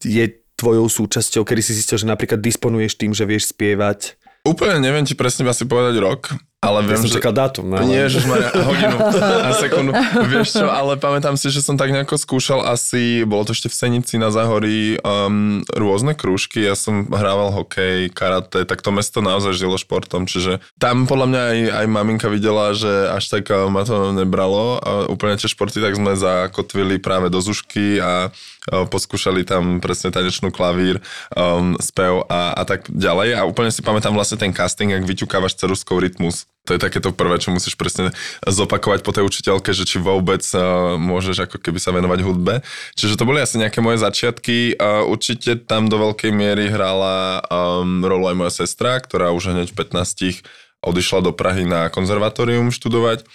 je 0.00 0.24
tvojou 0.56 0.88
súčasťou, 0.88 1.44
kedy 1.44 1.60
si 1.60 1.76
zistil, 1.76 2.00
že 2.00 2.08
napríklad 2.08 2.40
disponuješ 2.40 2.96
tým, 2.96 3.12
že 3.12 3.28
vieš 3.28 3.52
spievať 3.52 4.16
Úplne 4.44 4.76
neviem 4.76 5.08
ti 5.08 5.16
presne 5.16 5.48
asi 5.48 5.64
povedať 5.64 5.96
rok, 6.04 6.36
ale 6.64 6.80
viem, 6.88 6.96
ja 6.96 7.04
som 7.04 7.12
že... 7.12 7.16
čakal 7.20 7.32
dátum. 7.36 7.64
No, 7.68 7.84
Nie, 7.84 8.08
že 8.08 8.24
sme 8.24 8.40
hodinu 8.68 8.96
a 9.44 9.52
sekundu. 9.56 9.92
Vieš 10.32 10.64
čo, 10.64 10.66
ale 10.72 10.96
pamätám 10.96 11.36
si, 11.36 11.52
že 11.52 11.60
som 11.60 11.76
tak 11.76 11.92
nejako 11.92 12.16
skúšal 12.16 12.64
asi, 12.64 13.28
bolo 13.28 13.44
to 13.44 13.52
ešte 13.52 13.68
v 13.68 13.76
Senici 13.76 14.16
na 14.16 14.32
Zahorí, 14.32 14.96
um, 15.04 15.60
rôzne 15.76 16.16
krúžky. 16.16 16.64
Ja 16.64 16.72
som 16.72 17.04
hrával 17.12 17.52
hokej, 17.52 18.08
karate, 18.16 18.64
tak 18.64 18.80
to 18.80 18.88
mesto 18.92 19.20
naozaj 19.20 19.52
žilo 19.52 19.76
športom, 19.76 20.24
čiže 20.24 20.64
tam 20.80 21.04
podľa 21.04 21.26
mňa 21.28 21.42
aj, 21.44 21.58
aj 21.84 21.86
maminka 21.88 22.28
videla, 22.32 22.72
že 22.72 23.12
až 23.12 23.24
tak 23.28 23.48
uh, 23.52 23.68
ma 23.68 23.84
to 23.84 24.16
nebralo. 24.16 24.80
A 24.80 24.90
úplne 25.12 25.36
tie 25.36 25.52
športy 25.52 25.84
tak 25.84 26.00
sme 26.00 26.16
zakotvili 26.16 26.96
práve 26.96 27.28
do 27.28 27.44
zušky 27.44 28.00
a 28.00 28.32
poskúšali 28.64 29.44
tam 29.44 29.78
presne 29.84 30.08
tanečnú 30.08 30.48
klavír, 30.48 31.04
um, 31.36 31.76
spev 31.76 32.24
a, 32.32 32.56
a 32.56 32.62
tak 32.64 32.88
ďalej. 32.88 33.36
A 33.36 33.40
úplne 33.44 33.68
si 33.68 33.84
pamätám 33.84 34.16
vlastne 34.16 34.40
ten 34.40 34.56
casting, 34.56 34.92
ak 34.96 35.04
vyťukávaš 35.04 35.60
ceruskou 35.60 36.00
rytmus. 36.00 36.48
To 36.64 36.72
je 36.72 36.80
takéto 36.80 37.12
prvé, 37.12 37.36
čo 37.36 37.52
musíš 37.52 37.76
presne 37.76 38.16
zopakovať 38.40 39.04
po 39.04 39.12
tej 39.12 39.28
učiteľke, 39.28 39.76
že 39.76 39.84
či 39.84 40.00
vôbec 40.00 40.40
uh, 40.56 40.96
môžeš 40.96 41.44
ako 41.44 41.60
keby 41.60 41.76
sa 41.76 41.92
venovať 41.92 42.24
hudbe. 42.24 42.64
Čiže 42.96 43.20
to 43.20 43.28
boli 43.28 43.44
asi 43.44 43.60
nejaké 43.60 43.84
moje 43.84 44.00
začiatky. 44.00 44.80
Uh, 44.80 45.04
určite 45.04 45.60
tam 45.60 45.92
do 45.92 46.00
veľkej 46.00 46.32
miery 46.32 46.72
hrala 46.72 47.44
um, 47.52 48.00
rolu 48.00 48.32
aj 48.32 48.36
moja 48.40 48.52
sestra, 48.64 48.96
ktorá 48.96 49.28
už 49.36 49.52
hneď 49.52 49.76
v 49.76 49.84
15 49.84 50.40
odišla 50.84 51.20
do 51.20 51.32
Prahy 51.36 51.68
na 51.68 51.92
konzervatórium 51.92 52.72
študovať. 52.72 53.28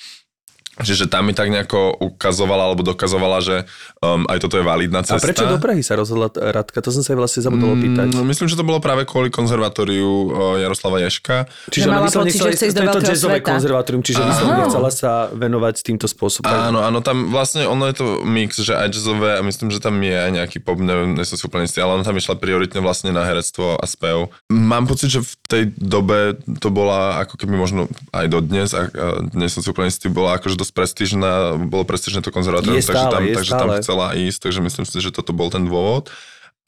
Čiže 0.80 1.12
tam 1.12 1.28
mi 1.28 1.36
tak 1.36 1.52
nejako 1.52 1.92
ukazovala 2.00 2.72
alebo 2.72 2.88
dokazovala, 2.88 3.44
že 3.44 3.68
um, 4.00 4.24
aj 4.32 4.40
toto 4.40 4.56
je 4.56 4.64
validná 4.64 5.04
cesta. 5.04 5.20
A 5.20 5.28
prečo 5.28 5.44
do 5.44 5.60
Prahy 5.60 5.84
sa 5.84 6.00
rozhodla 6.00 6.32
Radka? 6.32 6.80
To 6.80 6.90
som 6.96 7.04
sa 7.04 7.12
jej 7.12 7.20
vlastne 7.20 7.44
zabudol 7.44 7.76
opýtať. 7.76 8.16
Mm, 8.16 8.24
myslím, 8.32 8.48
že 8.48 8.56
to 8.56 8.64
bolo 8.64 8.80
práve 8.80 9.04
kvôli 9.04 9.28
konzervatóriu 9.28 10.08
uh, 10.08 10.56
Jaroslava 10.64 11.04
Ješka. 11.04 11.52
Čiže 11.68 11.84
Že 11.84 11.90
ona 11.92 12.00
pocit, 12.08 12.32
chcela 12.32 12.50
že 12.50 12.56
chce 12.56 12.66
ísť 12.72 12.76
do 12.76 12.80
to 12.80 12.88
je 12.88 12.96
to 12.96 13.12
jazzové 13.12 13.40
sveta. 13.40 13.50
konzervatórium, 13.52 14.02
čiže 14.04 14.22
vyslovene 14.24 14.64
chcela 14.72 14.90
sa 14.96 15.12
venovať 15.36 15.76
týmto 15.84 16.08
spôsobom. 16.08 16.48
Áno, 16.48 16.80
áno, 16.80 17.04
tam 17.04 17.28
vlastne 17.28 17.68
ono 17.68 17.84
je 17.92 17.96
to 18.00 18.08
mix, 18.24 18.56
že 18.60 18.72
aj 18.72 18.96
jazzové 18.96 19.36
a 19.36 19.42
myslím, 19.44 19.74
že 19.74 19.84
tam 19.84 20.00
je 20.00 20.16
aj 20.16 20.32
nejaký 20.32 20.58
pop, 20.64 20.80
neviem, 20.80 21.12
nie 21.12 21.28
som 21.28 21.36
si 21.36 21.44
úplne 21.44 21.68
istý, 21.68 21.84
ale 21.84 22.00
ona 22.00 22.08
tam 22.08 22.16
išla 22.16 22.40
prioritne 22.40 22.80
vlastne 22.80 23.12
na 23.12 23.28
herectvo 23.28 23.76
a 23.76 23.84
spev. 23.84 24.32
Mám 24.48 24.88
pocit, 24.88 25.12
že 25.12 25.20
v 25.26 25.34
tej 25.50 25.64
dobe 25.76 26.40
to 26.64 26.72
bola 26.72 27.20
ako 27.26 27.36
keby 27.36 27.56
možno 27.60 27.92
aj 28.16 28.26
dodnes, 28.32 28.72
a, 28.72 28.88
a 28.88 29.06
dnes 29.28 29.52
som 29.52 29.60
si 29.60 29.70
úplne 29.70 29.92
istý, 29.92 30.08
bola 30.08 30.40
akože 30.40 30.56
dosť 30.70 30.78
prestížna, 30.78 31.58
bolo 31.58 31.82
prestížne 31.82 32.22
to 32.22 32.30
konzervatórium, 32.30 32.86
takže, 32.86 33.10
tam, 33.10 33.24
takže 33.26 33.54
tam 33.58 33.70
stále. 33.74 33.82
chcela 33.82 34.08
ísť, 34.14 34.40
takže 34.46 34.60
myslím 34.62 34.86
si, 34.86 34.98
že 35.02 35.10
toto 35.10 35.34
bol 35.34 35.50
ten 35.50 35.66
dôvod. 35.66 36.14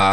A 0.01 0.09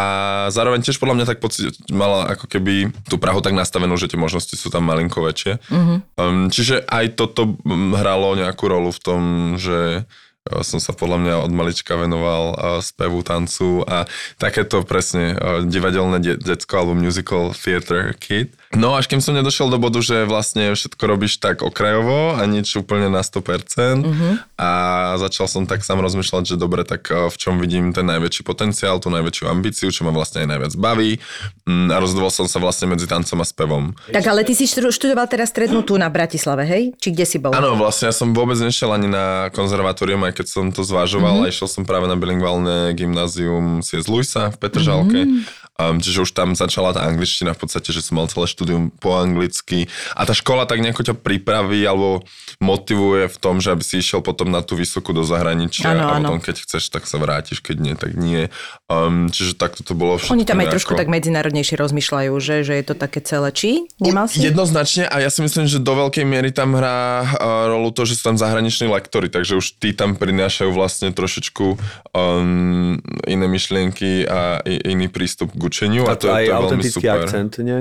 zároveň 0.52 0.84
tiež 0.84 1.00
podľa 1.00 1.16
mňa 1.16 1.26
tak 1.32 1.40
pocit, 1.40 1.72
mala 1.88 2.28
ako 2.36 2.44
keby 2.44 2.92
tú 3.08 3.16
Prahu 3.16 3.40
tak 3.40 3.56
nastavenú, 3.56 3.96
že 3.96 4.12
tie 4.12 4.20
možnosti 4.20 4.52
sú 4.52 4.68
tam 4.68 4.84
malinko 4.84 5.24
väčšie. 5.24 5.64
Mm-hmm. 5.64 5.98
Um, 6.20 6.52
čiže 6.52 6.84
aj 6.84 7.16
toto 7.16 7.56
mm, 7.56 7.96
hralo 7.96 8.36
nejakú 8.36 8.68
rolu 8.68 8.92
v 8.92 9.00
tom, 9.00 9.20
že 9.56 10.04
uh, 10.04 10.60
som 10.60 10.76
sa 10.76 10.92
podľa 10.92 11.24
mňa 11.24 11.34
od 11.40 11.52
malička 11.56 11.96
venoval 11.96 12.44
uh, 12.52 12.56
spevu, 12.84 13.24
tancu 13.24 13.80
a 13.88 14.04
takéto 14.36 14.84
presne 14.84 15.32
uh, 15.32 15.64
divadelné 15.64 16.20
de- 16.20 16.36
decko 16.36 16.84
alebo 16.84 16.92
musical 16.92 17.56
theater 17.56 18.12
kid. 18.12 18.52
No 18.76 18.96
až 18.98 19.08
kým 19.08 19.24
som 19.24 19.32
nedošiel 19.32 19.72
do 19.72 19.80
bodu, 19.80 20.00
že 20.04 20.28
vlastne 20.28 20.76
všetko 20.76 21.04
robíš 21.08 21.40
tak 21.40 21.64
okrajovo 21.64 22.36
a 22.36 22.44
nič 22.44 22.76
úplne 22.76 23.08
na 23.08 23.24
100% 23.24 24.04
mm-hmm. 24.04 24.32
a 24.60 24.70
začal 25.16 25.48
som 25.48 25.64
tak 25.64 25.80
sám 25.80 26.04
rozmýšľať, 26.04 26.52
že 26.52 26.56
dobre, 26.60 26.84
tak 26.84 27.08
uh, 27.08 27.32
v 27.32 27.36
čom 27.40 27.56
vidím 27.56 27.96
ten 27.96 28.04
najväčší 28.04 28.44
potenciál, 28.44 29.00
tú 29.00 29.08
najväčšiu 29.08 29.44
ambíciu, 29.48 29.88
čo 29.88 30.04
ma 30.04 30.12
vlastne 30.12 30.44
aj 30.44 30.48
najviac 30.52 30.74
baví 30.76 31.20
Mm, 31.68 31.92
a 31.92 32.00
rozhodoval 32.00 32.32
som 32.32 32.48
sa 32.48 32.56
vlastne 32.56 32.88
medzi 32.88 33.04
tancom 33.04 33.44
a 33.44 33.46
spevom. 33.46 33.92
Tak 34.08 34.24
ale 34.24 34.40
ty 34.40 34.56
si 34.56 34.64
študoval 34.64 35.28
teraz 35.28 35.52
strednú 35.52 35.84
tu 35.84 36.00
na 36.00 36.08
Bratislave, 36.08 36.64
hej? 36.64 36.96
Či 36.96 37.12
kde 37.12 37.24
si 37.28 37.36
bol? 37.36 37.52
Áno, 37.52 37.76
vlastne 37.76 38.08
ja 38.08 38.14
som 38.16 38.32
vôbec 38.32 38.56
nešiel 38.56 38.88
ani 38.88 39.04
na 39.04 39.52
konzervatórium, 39.52 40.24
aj 40.24 40.40
keď 40.40 40.46
som 40.48 40.64
to 40.72 40.80
zvažoval, 40.80 41.44
mm-hmm. 41.44 41.48
a 41.48 41.52
išiel 41.52 41.68
som 41.68 41.84
práve 41.84 42.08
na 42.08 42.16
bilingválne 42.16 42.96
gymnázium 42.96 43.84
C.S. 43.84 44.08
Luisa 44.08 44.48
v 44.48 44.56
Petržalke. 44.56 45.28
Mm-hmm. 45.28 45.67
Um, 45.78 46.02
čiže 46.02 46.26
už 46.26 46.34
tam 46.34 46.58
začala 46.58 46.90
tá 46.90 47.06
angličtina 47.06 47.54
v 47.54 47.62
podstate, 47.62 47.94
že 47.94 48.02
som 48.02 48.18
mal 48.18 48.26
celé 48.26 48.50
štúdium 48.50 48.90
po 48.90 49.14
anglicky. 49.14 49.86
A 50.18 50.26
tá 50.26 50.34
škola 50.34 50.66
tak 50.66 50.82
nejako 50.82 51.06
ťa 51.06 51.14
pripraví 51.14 51.86
alebo 51.86 52.26
motivuje 52.58 53.30
v 53.30 53.36
tom, 53.38 53.62
že 53.62 53.70
aby 53.70 53.86
si 53.86 54.02
išiel 54.02 54.18
potom 54.18 54.50
na 54.50 54.58
tú 54.58 54.74
vysokú 54.74 55.14
do 55.14 55.22
zahraničia 55.22 55.94
Áno, 55.94 56.10
a 56.10 56.18
potom 56.18 56.42
keď 56.42 56.66
chceš, 56.66 56.90
tak 56.90 57.06
sa 57.06 57.22
vrátiš, 57.22 57.62
keď 57.62 57.76
nie, 57.78 57.94
tak 57.94 58.18
nie. 58.18 58.50
Um, 58.90 59.30
čiže 59.30 59.54
takto 59.54 59.86
to 59.86 59.94
bolo 59.94 60.18
všetko. 60.18 60.34
Oni 60.34 60.42
tam 60.42 60.58
aj 60.58 60.66
nejako- 60.66 60.74
trošku 60.82 60.92
tak 60.98 61.06
medzinárodnejšie 61.06 61.78
rozmýšľajú, 61.78 62.32
že, 62.42 62.66
že 62.66 62.74
je 62.74 62.84
to 62.84 62.94
také 62.98 63.22
celé. 63.22 63.54
Či? 63.54 63.86
Nemal 64.02 64.26
si? 64.26 64.42
Jednoznačne 64.42 65.06
a 65.06 65.22
ja 65.22 65.30
si 65.30 65.46
myslím, 65.46 65.70
že 65.70 65.78
do 65.78 65.94
veľkej 65.94 66.26
miery 66.26 66.50
tam 66.50 66.74
hrá 66.74 67.22
uh, 67.22 67.70
rolu 67.70 67.94
to, 67.94 68.02
že 68.02 68.18
sú 68.18 68.34
tam 68.34 68.36
zahraniční 68.36 68.90
lektory, 68.90 69.30
takže 69.30 69.54
už 69.54 69.78
tí 69.78 69.94
tam 69.94 70.18
prinášajú 70.18 70.74
vlastne 70.74 71.14
trošičku 71.14 71.78
um, 72.18 72.98
iné 73.30 73.46
myšlienky 73.46 74.26
a 74.26 74.58
iný 74.66 75.06
prístup 75.06 75.54
k 75.54 75.67
učeniu 75.68 76.08
a, 76.08 76.12
A 76.12 76.16
to 76.16 76.26
to, 76.26 76.34
aj 76.34 76.34
to 76.34 76.40
je 76.40 76.48
veľmi 76.48 76.58
autentický 76.64 77.06
super. 77.06 77.20
akcent, 77.22 77.52
nie? 77.60 77.78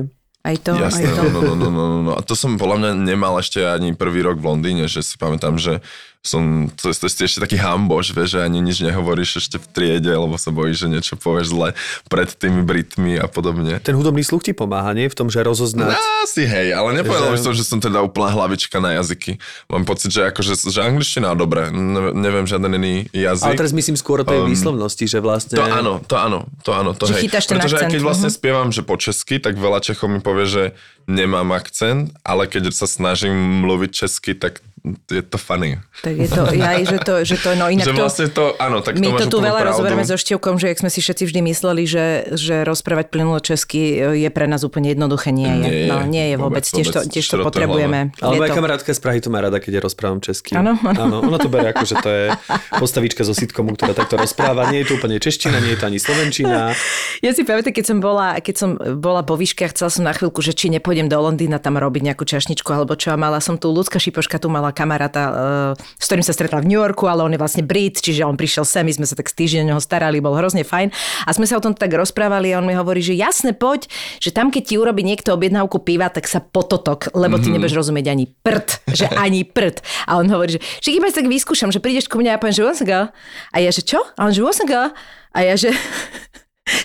Aj 0.47 0.55
to, 0.63 0.71
Jasné, 0.79 1.11
aj 1.11 1.15
to. 1.17 1.21
no, 1.27 1.39
no, 1.43 1.53
no, 1.59 1.67
no, 1.67 1.83
no, 1.91 1.99
no. 2.07 2.11
A 2.15 2.21
to 2.23 2.31
som 2.31 2.55
podľa 2.55 2.77
mňa 2.79 2.91
nemal 3.03 3.35
ešte 3.35 3.59
ani 3.67 3.91
prvý 3.91 4.23
rok 4.23 4.39
v 4.39 4.47
Londýne, 4.47 4.87
že 4.87 5.03
si 5.03 5.19
pamätám, 5.19 5.59
že 5.59 5.83
som, 6.25 6.67
to, 6.75 6.91
to 6.91 7.05
je 7.07 7.25
ešte 7.25 7.39
taký 7.39 7.57
hamboš, 7.57 8.11
vieš, 8.11 8.35
že 8.35 8.39
ani 8.43 8.59
nič 8.59 8.83
nehovoríš 8.83 9.47
ešte 9.47 9.57
v 9.61 9.67
triede, 9.71 10.11
lebo 10.11 10.35
sa 10.35 10.51
bojíš, 10.51 10.83
že 10.83 10.87
niečo 10.91 11.13
povieš 11.15 11.55
zle 11.55 11.69
pred 12.11 12.27
tými 12.27 12.67
Britmi 12.67 13.15
a 13.15 13.31
podobne. 13.31 13.79
Ten 13.79 13.95
hudobný 13.95 14.25
sluch 14.25 14.43
ti 14.43 14.51
pomáha, 14.51 14.91
nie? 14.91 15.07
V 15.07 15.15
tom, 15.15 15.31
že 15.31 15.39
rozoznať. 15.39 15.95
Asi 16.25 16.43
hej, 16.43 16.75
ale 16.75 16.99
nepovedal 16.99 17.31
Že- 17.37 17.43
som, 17.43 17.53
že 17.55 17.63
som 17.63 17.79
teda 17.79 18.03
úplná 18.03 18.33
hlavička 18.35 18.81
na 18.83 18.99
jazyky. 18.99 19.39
Mám 19.71 19.87
pocit, 19.87 20.11
že, 20.11 20.27
akože, 20.27 20.67
že 20.67 20.79
angličtina 20.83 21.31
dobre, 21.37 21.71
ne, 21.71 22.11
neviem 22.11 22.43
žiaden 22.43 22.75
iný 22.75 23.07
jazyk. 23.15 23.47
Ale 23.47 23.59
teraz 23.59 23.71
myslím 23.71 23.95
skôr 23.95 24.21
o 24.21 24.25
tej 24.27 24.43
Um, 24.43 24.51
výslovnosti, 24.53 25.05
že 25.09 25.17
vlastne... 25.17 25.57
To 25.57 25.65
áno, 25.65 25.93
to 26.03 26.15
áno, 26.19 26.45
to 26.61 26.71
áno. 26.75 26.91
To 26.93 27.09
Že 27.09 27.25
hej. 27.25 27.29
Pretože 27.31 27.75
aj 27.79 27.87
akcent, 27.87 27.93
keď 27.95 28.01
vlastne 28.03 28.29
mhm. 28.29 28.35
spievam, 28.35 28.69
že 28.69 28.81
po 28.83 28.95
česky, 28.99 29.39
tak 29.41 29.55
veľa 29.57 29.79
Čechov 29.81 30.11
mi 30.11 30.19
povie, 30.21 30.45
že 30.45 30.63
nemám 31.07 31.55
akcent, 31.55 32.11
ale 32.21 32.45
keď 32.45 32.69
sa 32.75 32.85
snažím 32.85 33.63
mluviť 33.63 33.91
česky, 34.05 34.35
tak 34.35 34.59
je 35.09 35.23
to 35.25 35.37
funny. 35.41 35.81
Tak 36.05 36.13
je 36.13 36.29
to, 36.29 36.43
ja, 36.53 36.77
že 36.83 36.97
to, 37.01 37.13
že 37.25 37.35
to, 37.41 37.49
no 37.57 37.67
inak 37.67 37.89
že 37.89 37.93
to... 37.93 38.01
vlastne 38.01 38.27
to, 38.29 38.53
áno, 38.61 38.85
tak 38.85 39.01
My 39.01 39.11
to 39.17 39.27
tu 39.27 39.41
veľa 39.41 39.65
pravdu. 39.65 39.81
rozoberieme 39.81 40.05
so 40.05 40.15
Števkom, 40.15 40.61
že 40.61 40.71
jak 40.71 40.79
sme 40.83 40.89
si 40.93 40.99
všetci 41.01 41.23
vždy 41.25 41.39
mysleli, 41.51 41.83
že, 41.89 42.05
že 42.37 42.61
rozprávať 42.67 43.09
plynulo 43.09 43.39
česky 43.41 43.99
je 44.21 44.29
pre 44.29 44.45
nás 44.45 44.61
úplne 44.61 44.93
jednoduché. 44.93 45.33
Nie 45.33 45.49
je. 45.49 45.57
Nie 45.57 45.73
je. 45.73 45.87
no, 45.89 45.97
nie 46.05 46.25
je 46.31 46.35
vôbec. 46.35 46.63
Vôbec, 46.63 46.65
tiež 46.67 46.87
to, 46.89 46.99
tiež 47.07 47.25
to 47.27 47.35
potrebujeme. 47.41 48.11
Ale 48.21 48.33
moja 48.37 48.49
to- 48.51 48.57
kamarátka 48.57 48.89
z 48.93 48.99
Prahy 48.99 49.19
to 49.21 49.29
má 49.29 49.39
rada, 49.41 49.57
keď 49.61 49.71
ja 49.77 49.81
rozprávam 49.83 50.19
česky. 50.21 50.57
Áno, 50.57 50.77
áno. 50.81 50.97
áno. 50.97 51.15
Ona 51.27 51.37
to 51.37 51.49
berie 51.51 51.69
ako, 51.71 51.83
že 51.85 51.95
to 52.01 52.09
je 52.09 52.25
postavička 52.77 53.21
zo 53.25 53.33
sitcomu, 53.33 53.73
ktorá 53.77 53.93
takto 53.93 54.17
rozpráva. 54.17 54.69
Nie 54.69 54.83
je 54.83 54.93
to 54.93 54.93
úplne 54.99 55.17
čeština, 55.21 55.59
nie 55.61 55.75
je 55.75 55.79
to 55.79 55.85
ani 55.89 55.99
slovenčina. 56.01 56.73
Ja 57.21 57.31
si 57.33 57.41
pamätám, 57.43 57.73
keď 57.73 57.85
som 57.89 57.97
bola, 57.97 58.37
keď 58.39 58.55
som 58.55 58.69
bola 58.77 59.25
po 59.25 59.33
výške 59.37 59.65
a 59.65 59.69
chcela 59.73 59.89
som 59.89 60.03
na 60.05 60.13
chvíľku, 60.13 60.39
že 60.45 60.53
či 60.53 60.69
nepôjdem 60.69 61.09
do 61.09 61.17
Londýna 61.17 61.57
tam 61.57 61.77
robiť 61.81 62.13
nejakú 62.13 62.23
čašničku 62.23 62.69
alebo 62.69 62.93
čo. 62.93 63.13
A 63.13 63.17
mala 63.17 63.41
som 63.41 63.57
tu 63.57 63.69
Ľudská 63.73 63.97
Šipoška, 63.97 64.37
tu 64.41 64.49
mala 64.49 64.69
kamaráta, 64.77 65.23
uh, 65.25 65.35
s 65.97 66.05
ktorým 66.05 66.21
sa 66.21 66.37
stretla 66.37 66.61
v 66.61 66.69
New 66.69 66.77
Yorku, 66.77 67.09
ale 67.09 67.25
on 67.25 67.33
je 67.33 67.41
vlastne 67.41 67.65
Brit, 67.65 67.97
čiže 67.97 68.21
on 68.21 68.37
prišiel 68.37 68.61
sem, 68.61 68.85
my 68.85 68.93
sme 68.93 69.09
sa 69.09 69.17
tak 69.17 69.33
týždeň 69.33 69.65
o 69.65 69.67
neho 69.73 69.81
starali, 69.81 70.21
bol 70.21 70.37
hrozne 70.37 70.61
fajn. 70.61 70.93
A 71.25 71.29
sme 71.33 71.49
sa 71.49 71.57
o 71.57 71.63
tom 71.65 71.73
tak 71.73 71.89
rozprávali 71.89 72.53
a 72.53 72.61
on 72.61 72.69
mi 72.69 72.77
hovorí, 72.77 73.01
že 73.01 73.17
jasne 73.17 73.57
poď, 73.57 73.89
že 74.21 74.29
tam 74.29 74.53
keď 74.53 74.63
ti 74.69 74.75
urobí 74.77 75.01
niekto 75.01 75.33
objednávku 75.33 75.81
piva, 75.81 76.13
tak 76.13 76.29
sa 76.29 76.37
pototok, 76.37 77.09
lebo 77.17 77.41
ty 77.41 77.49
nebudeš 77.49 77.73
rozumieť 77.73 78.13
ani 78.13 78.29
prd, 78.29 78.67
že 78.93 79.09
ani 79.25 79.41
prd. 79.41 79.81
A 80.05 80.21
on 80.21 80.29
hovorí, 80.29 80.59
že 80.59 80.61
však 80.61 80.93
iba 80.93 81.07
tak 81.09 81.25
vyskúšam, 81.25 81.73
že 81.73 81.81
prídeš 81.81 82.05
ku 82.05 82.21
mne 82.21 82.37
a 82.37 82.37
poviem, 82.37 82.53
že. 82.53 82.63
A 83.51 83.57
ja, 83.57 83.71
že 83.73 83.81
čo? 83.81 84.03
A 84.13 84.29
on, 84.29 84.31
že. 84.35 84.43
A 85.37 85.39
ja, 85.45 85.53
že... 85.53 85.69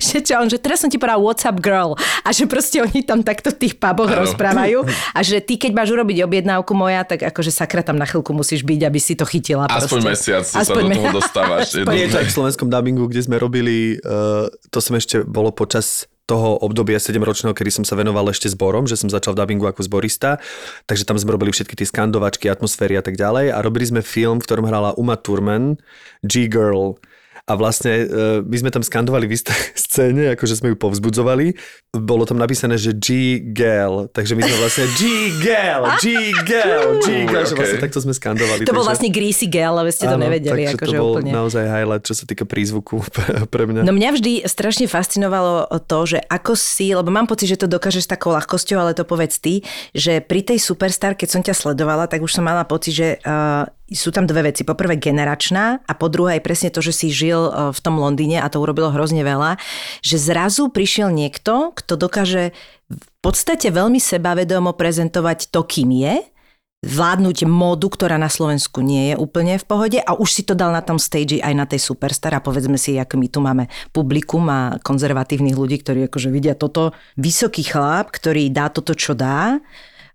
Že 0.03 0.19
čo, 0.27 0.33
on, 0.43 0.49
že 0.51 0.59
teraz 0.59 0.83
som 0.83 0.91
ti 0.91 0.99
povedal 0.99 1.23
what's 1.23 1.47
up 1.47 1.63
girl 1.63 1.95
a 2.27 2.29
že 2.35 2.51
proste 2.51 2.83
oni 2.83 3.07
tam 3.07 3.23
takto 3.23 3.55
v 3.55 3.69
tých 3.69 3.75
puboch 3.79 4.11
rozprávajú 4.11 4.83
a 5.17 5.21
že 5.23 5.39
ty 5.39 5.55
keď 5.55 5.73
máš 5.79 5.95
urobiť 5.95 6.27
objednávku 6.27 6.75
moja, 6.75 7.07
tak 7.07 7.23
akože 7.23 7.55
sakra 7.55 7.87
tam 7.87 7.97
na 7.97 8.05
chvíľku 8.05 8.35
musíš 8.35 8.67
byť, 8.67 8.81
aby 8.83 8.99
si 8.99 9.15
to 9.15 9.23
chytila. 9.23 9.71
Aspoň 9.71 10.03
proste. 10.03 10.11
mesiac 10.11 10.43
si 10.43 10.55
sa 10.59 10.67
Aspoň 10.67 10.83
do 10.83 10.91
toho 10.99 11.09
dostávaš. 11.23 11.67
Aspoň- 11.79 11.95
Nie 11.95 12.03
je 12.07 12.11
to 12.11 12.19
aj 12.19 12.27
v 12.27 12.35
slovenskom 12.35 12.69
dubbingu, 12.69 13.05
kde 13.07 13.23
sme 13.23 13.37
robili, 13.39 13.97
uh, 14.03 14.51
to 14.75 14.79
som 14.83 14.99
ešte 14.99 15.23
bolo 15.23 15.55
počas 15.55 16.11
toho 16.23 16.57
obdobia 16.63 17.03
7-ročného, 17.03 17.53
kedy 17.53 17.83
som 17.83 17.85
sa 17.85 17.99
venoval 17.99 18.31
ešte 18.31 18.47
zborom, 18.49 18.87
že 18.87 18.95
som 18.97 19.11
začal 19.11 19.35
v 19.35 19.43
dubbingu 19.43 19.67
ako 19.67 19.83
zborista, 19.85 20.39
takže 20.87 21.05
tam 21.05 21.19
sme 21.19 21.35
robili 21.35 21.51
všetky 21.51 21.75
tie 21.75 21.85
skandovačky, 21.85 22.47
atmosféry 22.47 22.97
a 22.97 23.05
tak 23.05 23.19
ďalej 23.19 23.51
a 23.53 23.59
robili 23.61 23.91
sme 23.91 24.01
film, 24.01 24.39
v 24.39 24.47
ktorom 24.47 24.65
hrala 24.65 24.95
Uma 24.95 25.19
Thurman, 25.19 25.77
G-Girl, 26.23 26.97
a 27.43 27.53
vlastne 27.59 28.07
uh, 28.07 28.39
my 28.47 28.55
sme 28.55 28.71
tam 28.71 28.87
skandovali 28.87 29.27
v 29.27 29.35
istej 29.35 29.59
scéne, 29.91 30.39
akože 30.39 30.63
sme 30.63 30.71
ju 30.73 30.77
povzbudzovali. 30.79 31.59
Bolo 31.93 32.23
tam 32.23 32.39
napísané, 32.39 32.79
že 32.79 32.95
G-Girl, 32.95 34.09
takže 34.09 34.39
my 34.39 34.47
sme 34.47 34.57
vlastne 34.63 34.87
G-Girl, 34.95 35.83
G-Girl, 36.03 37.03
G-Girl, 37.03 37.45
že 37.45 37.55
vlastne 37.59 37.81
takto 37.83 37.99
sme 37.99 38.15
skandovali. 38.15 38.63
To 38.65 38.73
bol 38.73 38.87
vlastne 38.87 39.11
Greasy 39.11 39.51
Girl, 39.51 39.75
ale 39.75 39.91
ste 39.91 40.07
to 40.07 40.15
Áno, 40.15 40.25
nevedeli. 40.25 40.71
takže 40.71 40.79
Akože 40.79 40.97
to 40.97 41.03
bol 41.03 41.13
úplne. 41.19 41.31
naozaj 41.35 41.65
highlight, 41.67 42.07
čo 42.07 42.15
sa 42.15 42.25
týka 42.25 42.47
prízvuku 42.47 43.03
pre 43.53 43.67
mňa. 43.67 43.83
No 43.83 43.93
mňa 43.93 44.11
vždy 44.15 44.33
strašne 44.47 44.87
fascinovalo 44.87 45.67
to, 45.85 45.99
že 46.07 46.19
ako 46.31 46.55
si, 46.55 46.95
lebo 46.95 47.11
mám 47.11 47.27
pocit, 47.27 47.51
že 47.51 47.59
to 47.59 47.67
dokážeš 47.67 48.07
s 48.07 48.13
takou 48.15 48.31
ľahkosťou, 48.33 48.79
ale 48.79 48.95
to 48.95 49.03
povedz 49.03 49.43
ty, 49.43 49.67
že 49.93 50.23
pri 50.23 50.47
tej 50.47 50.63
Superstar, 50.63 51.19
keď 51.19 51.29
som 51.29 51.43
ťa 51.43 51.59
sledovala, 51.59 52.07
tak 52.07 52.23
už 52.23 52.33
som 52.33 52.47
mala 52.47 52.63
pocit, 52.63 52.95
že 52.95 53.09
uh, 53.27 53.67
sú 53.93 54.11
tam 54.11 54.29
dve 54.29 54.53
veci. 54.53 54.67
Po 54.67 54.77
prvé 54.77 54.99
generačná 54.99 55.85
a 55.85 55.93
po 55.97 56.11
druhé 56.13 56.39
aj 56.39 56.45
presne 56.45 56.71
to, 56.73 56.81
že 56.85 56.93
si 56.93 57.09
žil 57.13 57.49
uh, 57.49 57.71
v 57.73 57.81
tom 57.81 57.97
Londýne 57.97 58.43
a 58.43 58.51
to 58.53 58.61
urobilo 58.61 58.93
hrozne 58.93 59.25
veľa, 59.25 59.57
že 60.01 60.17
zrazu 60.21 60.69
prišiel 60.69 61.15
niekto, 61.15 61.73
kto 61.77 61.97
dokáže 61.97 62.57
v 62.93 63.09
podstate 63.25 63.73
veľmi 63.73 64.03
sebavedomo 64.03 64.77
prezentovať 64.77 65.49
to, 65.49 65.65
kým 65.65 65.91
je, 65.97 66.15
vládnuť 66.83 67.47
módu, 67.47 67.87
ktorá 67.87 68.19
na 68.19 68.27
Slovensku 68.27 68.83
nie 68.83 69.15
je 69.15 69.17
úplne 69.17 69.55
v 69.55 69.65
pohode 69.65 69.99
a 70.03 70.19
už 70.19 70.29
si 70.35 70.43
to 70.43 70.59
dal 70.59 70.75
na 70.75 70.83
tom 70.83 70.99
stage 70.99 71.39
aj 71.39 71.55
na 71.55 71.63
tej 71.63 71.79
Superstar 71.79 72.35
a 72.35 72.43
povedzme 72.43 72.75
si, 72.75 72.99
ako 72.99 73.15
my 73.23 73.29
tu 73.31 73.39
máme 73.39 73.65
publikum 73.95 74.43
a 74.51 74.83
konzervatívnych 74.83 75.55
ľudí, 75.55 75.79
ktorí 75.79 76.11
akože 76.11 76.29
vidia 76.35 76.59
toto, 76.59 76.91
vysoký 77.15 77.63
chlap, 77.63 78.11
ktorý 78.11 78.51
dá 78.51 78.67
toto, 78.67 78.99
čo 78.99 79.15
dá, 79.15 79.63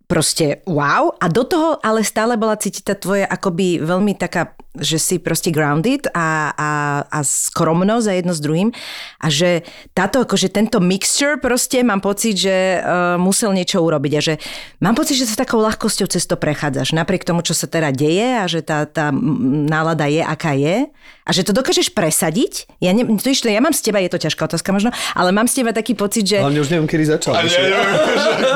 proste 0.08 0.64
wow. 0.64 1.12
A 1.20 1.28
do 1.28 1.44
toho 1.44 1.84
ale 1.84 2.02
stále 2.08 2.40
bola 2.40 2.56
cítiť 2.56 2.84
tá 2.88 2.96
tvoja 2.96 3.28
akoby 3.28 3.84
veľmi 3.84 4.16
taká, 4.16 4.56
že 4.80 4.98
si 4.98 5.16
proste 5.20 5.52
grounded 5.52 6.08
a, 6.16 6.56
a, 6.56 6.72
a 7.12 7.20
skromnosť 7.28 8.08
a 8.08 8.14
jedno 8.16 8.34
s 8.34 8.40
druhým. 8.40 8.72
A 9.20 9.28
že 9.28 9.68
táto 9.92 10.24
akože 10.24 10.48
tento 10.48 10.80
mixture 10.80 11.36
proste 11.38 11.84
mám 11.84 12.00
pocit, 12.00 12.40
že 12.40 12.80
uh, 12.80 13.20
musel 13.20 13.52
niečo 13.52 13.84
urobiť. 13.84 14.14
A 14.16 14.22
že 14.24 14.34
mám 14.80 14.96
pocit, 14.96 15.20
že 15.20 15.28
sa 15.28 15.44
takou 15.44 15.60
ľahkosťou 15.60 16.08
cez 16.08 16.24
to 16.24 16.40
prechádzaš. 16.40 16.96
Napriek 16.96 17.28
tomu, 17.28 17.44
čo 17.44 17.52
sa 17.52 17.68
teda 17.68 17.92
deje 17.92 18.40
a 18.40 18.48
že 18.48 18.64
tá, 18.64 18.88
tá 18.88 19.12
nálada 19.12 20.08
je, 20.08 20.24
aká 20.24 20.56
je 20.56 20.88
a 21.28 21.36
že 21.36 21.44
to 21.44 21.52
dokážeš 21.52 21.92
presadiť. 21.92 22.72
Ja, 22.80 22.96
ne, 22.96 23.04
to 23.04 23.28
ešte, 23.28 23.52
ja 23.52 23.60
mám 23.60 23.76
z 23.76 23.92
teba, 23.92 24.00
je 24.00 24.08
to 24.08 24.24
ťažká 24.24 24.48
otázka 24.48 24.72
možno, 24.72 24.96
ale 25.12 25.36
mám 25.36 25.52
z 25.52 25.60
teba 25.60 25.76
taký 25.76 25.92
pocit, 25.92 26.24
že... 26.24 26.40
Hlavne 26.40 26.64
už 26.64 26.72
neviem, 26.72 26.88
kedy 26.88 27.04
začal. 27.04 27.36
A 27.36 27.44
nie, 27.44 27.52
neviem, 27.52 27.84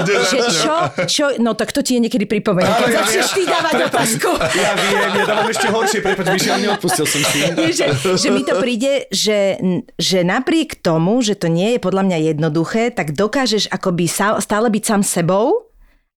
že, 0.32 0.40
čo, 0.56 0.76
čo, 1.04 1.26
no 1.44 1.52
tak 1.60 1.76
to 1.76 1.84
ti 1.84 2.00
je 2.00 2.08
niekedy 2.08 2.24
pripomeniem, 2.24 2.72
keď 2.72 2.92
začneš 3.04 3.28
ty 3.36 3.44
dávať 3.44 3.74
otázku. 3.92 4.30
Ja 4.56 4.72
viem, 4.80 5.12
ja 5.20 5.26
dávam 5.28 5.48
ešte 5.52 5.68
horšie, 5.68 6.00
prepač, 6.00 6.26
Mišel, 6.40 6.58
neodpustil 6.64 7.06
som 7.06 7.22
si. 7.28 7.40
Že, 7.52 7.86
že 8.16 8.28
mi 8.32 8.48
to 8.48 8.56
príde, 8.64 9.12
že, 9.12 9.60
že 10.00 10.24
napriek 10.24 10.80
tomu, 10.80 11.20
že 11.20 11.36
to 11.36 11.52
nie 11.52 11.76
je 11.76 11.80
podľa 11.84 12.08
mňa 12.08 12.18
jednoduché, 12.32 12.96
tak 12.96 13.12
dokážeš 13.12 13.68
akoby 13.68 14.08
stále 14.08 14.68
byť 14.72 14.84
sám 14.88 15.02
sebou 15.04 15.71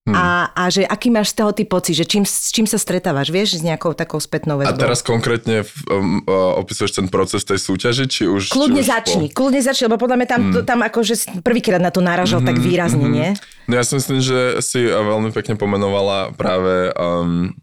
Hmm. 0.05 0.13
a, 0.13 0.53
a 0.53 0.69
že 0.69 0.85
aký 0.85 1.09
máš 1.09 1.33
z 1.33 1.41
toho 1.41 1.57
ty 1.57 1.65
pocit, 1.65 1.97
že 1.97 2.05
čím, 2.05 2.29
s 2.29 2.53
čím 2.53 2.69
sa 2.69 2.77
stretávaš, 2.77 3.33
vieš, 3.33 3.57
s 3.57 3.65
nejakou 3.65 3.97
takou 3.97 4.21
spätnou 4.21 4.61
A 4.61 4.69
väzbou. 4.69 4.77
teraz 4.77 5.01
konkrétne 5.01 5.65
um, 5.89 6.21
uh, 6.29 6.61
opisuješ 6.61 7.01
ten 7.01 7.09
proces 7.09 7.41
tej 7.41 7.57
súťaži, 7.57 8.05
či 8.05 8.29
už... 8.29 8.53
Kľudne 8.53 8.85
či 8.85 8.93
už 8.93 8.93
začni, 8.93 9.27
kľudne 9.33 9.65
začni, 9.65 9.89
lebo 9.89 9.97
podľa 9.97 10.21
mňa 10.21 10.29
tam, 10.29 10.41
Hmm. 10.45 10.61
tam 10.69 10.85
akože 10.85 11.41
prvýkrát 11.41 11.81
na 11.81 11.89
to 11.89 12.05
náražal 12.05 12.45
tak 12.45 12.61
výrazne, 12.61 13.09
nie? 13.09 13.33
No 13.65 13.81
ja 13.81 13.85
si 13.89 13.97
myslím, 13.97 14.21
že 14.21 14.61
si 14.61 14.85
veľmi 14.85 15.33
pekne 15.33 15.57
pomenovala 15.57 16.37
práve 16.37 16.93
um, 17.01 17.57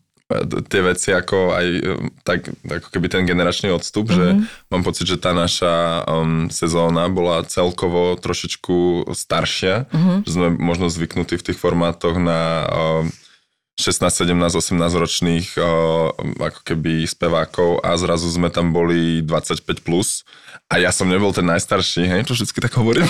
tie 0.68 0.82
veci 0.82 1.10
ako 1.12 1.56
aj 1.56 1.68
um, 1.82 2.08
tak, 2.26 2.50
ako 2.68 2.88
keby 2.92 3.08
ten 3.08 3.24
generačný 3.24 3.72
odstup, 3.72 4.12
mm-hmm. 4.12 4.46
že 4.46 4.48
mám 4.72 4.84
pocit, 4.84 5.06
že 5.08 5.18
tá 5.22 5.32
naša 5.36 6.06
um, 6.08 6.48
sezóna 6.52 7.08
bola 7.12 7.44
celkovo 7.48 8.16
trošičku 8.20 9.10
staršia, 9.12 9.88
mm-hmm. 9.88 10.18
že 10.26 10.32
sme 10.32 10.48
možno 10.56 10.88
zvyknutí 10.92 11.40
v 11.40 11.46
tých 11.52 11.60
formátoch 11.60 12.20
na 12.20 12.68
um, 12.68 13.12
16, 13.80 14.30
17, 14.30 14.38
18 14.38 14.78
ročných 14.78 15.48
uh, 15.58 16.12
ako 16.38 16.60
keby 16.62 17.08
spevákov 17.08 17.82
a 17.82 17.98
zrazu 17.98 18.30
sme 18.30 18.54
tam 18.54 18.70
boli 18.76 19.26
25 19.26 19.82
plus 19.82 20.28
a 20.72 20.80
ja 20.80 20.88
som 20.96 21.04
nebol 21.04 21.36
ten 21.36 21.44
najstarší, 21.44 22.08
hej, 22.08 22.22
to 22.24 22.32
vždycky 22.32 22.64
tak 22.64 22.72
hovorím. 22.80 23.04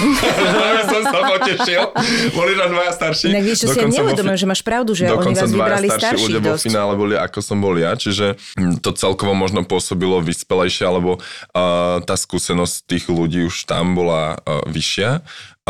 Som 0.91 1.04
sa 1.06 1.19
potešil. 1.30 1.93
Boli 2.34 2.58
tam 2.58 2.74
dvaja 2.74 2.91
starší. 2.97 3.30
Inak 3.30 3.43
vieš, 3.45 3.58
čo 3.62 3.67
si 3.69 3.80
neuvedomujem, 3.86 4.34
fi- 4.34 4.41
že 4.41 4.47
máš 4.50 4.62
pravdu, 4.65 4.91
že 4.97 5.06
oni 5.06 5.38
vás 5.38 5.54
vybrali 5.54 5.88
starší 5.93 6.41
ľudia 6.41 6.58
vo 6.58 6.60
finále 6.60 6.93
boli 6.97 7.13
ako 7.13 7.39
som 7.45 7.62
bol 7.62 7.78
ja, 7.78 7.93
čiže 7.93 8.34
hm, 8.58 8.82
to 8.82 8.97
celkovo 8.97 9.38
možno 9.38 9.62
pôsobilo 9.62 10.17
vyspelejšie, 10.26 10.89
alebo 10.89 11.21
uh, 11.21 12.02
tá 12.02 12.17
skúsenosť 12.17 12.76
tých 12.89 13.06
ľudí 13.13 13.45
už 13.45 13.69
tam 13.69 13.93
bola 13.93 14.41
uh, 14.41 14.65
vyššia. 14.65 15.21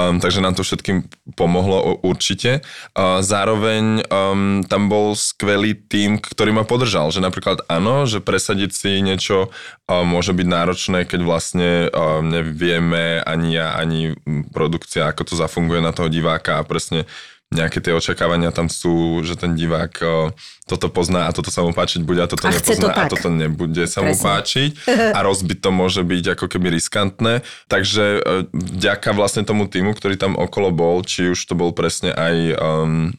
Um, 0.02 0.18
takže 0.18 0.42
nám 0.42 0.58
to 0.58 0.66
všetkým 0.66 1.06
pomohlo 1.38 2.02
určite. 2.02 2.66
Uh, 2.98 3.22
zároveň 3.22 4.02
um, 4.10 4.66
tam 4.66 4.90
bol 4.90 5.14
skvelý 5.14 5.78
tým, 5.78 6.18
ktorý 6.18 6.56
ma 6.56 6.66
podržal, 6.66 7.14
že 7.14 7.22
napríklad 7.22 7.62
áno, 7.70 8.10
že 8.10 8.24
presadiť 8.24 8.72
si 8.74 8.92
niečo 9.06 9.52
uh, 9.52 10.02
môže 10.02 10.34
byť 10.34 10.48
náročné, 10.48 11.00
keď 11.06 11.22
vlastne 11.22 11.70
uh, 11.88 12.20
nevieme 12.26 13.22
ani 13.22 13.50
ja, 13.54 13.78
ani 13.78 14.18
produkcia, 14.50 15.12
ako 15.12 15.22
to 15.30 15.34
zafunguje 15.38 15.84
na 15.84 15.94
toho 15.94 16.10
diváka 16.10 16.58
a 16.58 16.66
presne 16.66 17.06
nejaké 17.52 17.84
tie 17.84 17.92
očakávania 17.92 18.56
tam 18.56 18.72
sú, 18.72 19.20
že 19.28 19.36
ten 19.36 19.60
divák 19.60 19.94
o, 20.00 20.32
toto 20.64 20.88
pozná 20.88 21.28
a 21.28 21.36
toto 21.36 21.52
sa 21.52 21.68
mu 21.68 21.76
páčiť 21.76 22.00
bude 22.00 22.24
a 22.24 22.32
toto 22.32 22.48
A 22.48 22.56
chce 22.56 22.80
to 22.80 22.88
nepozná 22.88 23.04
a 23.04 23.12
toto 23.12 23.28
nebude 23.28 23.84
sa 23.92 24.00
mu 24.00 24.16
Presne. 24.16 24.24
páčiť 24.24 24.72
a 25.18 25.20
rozbiť 25.20 25.60
to 25.60 25.70
môže 25.76 26.02
byť 26.08 26.40
ako 26.40 26.46
keby 26.48 26.72
riskantné. 26.72 27.44
Takže 27.68 28.06
e, 28.18 28.20
vďaka 28.56 29.12
vlastne 29.12 29.44
tomu 29.44 29.68
týmu, 29.68 29.92
ktorý 29.92 30.16
tam 30.16 30.40
okolo 30.40 30.72
bol, 30.72 31.04
či 31.04 31.36
už 31.36 31.44
to 31.44 31.54
bol 31.60 31.76
presne 31.76 32.16
aj 32.16 32.36
um, 32.56 33.12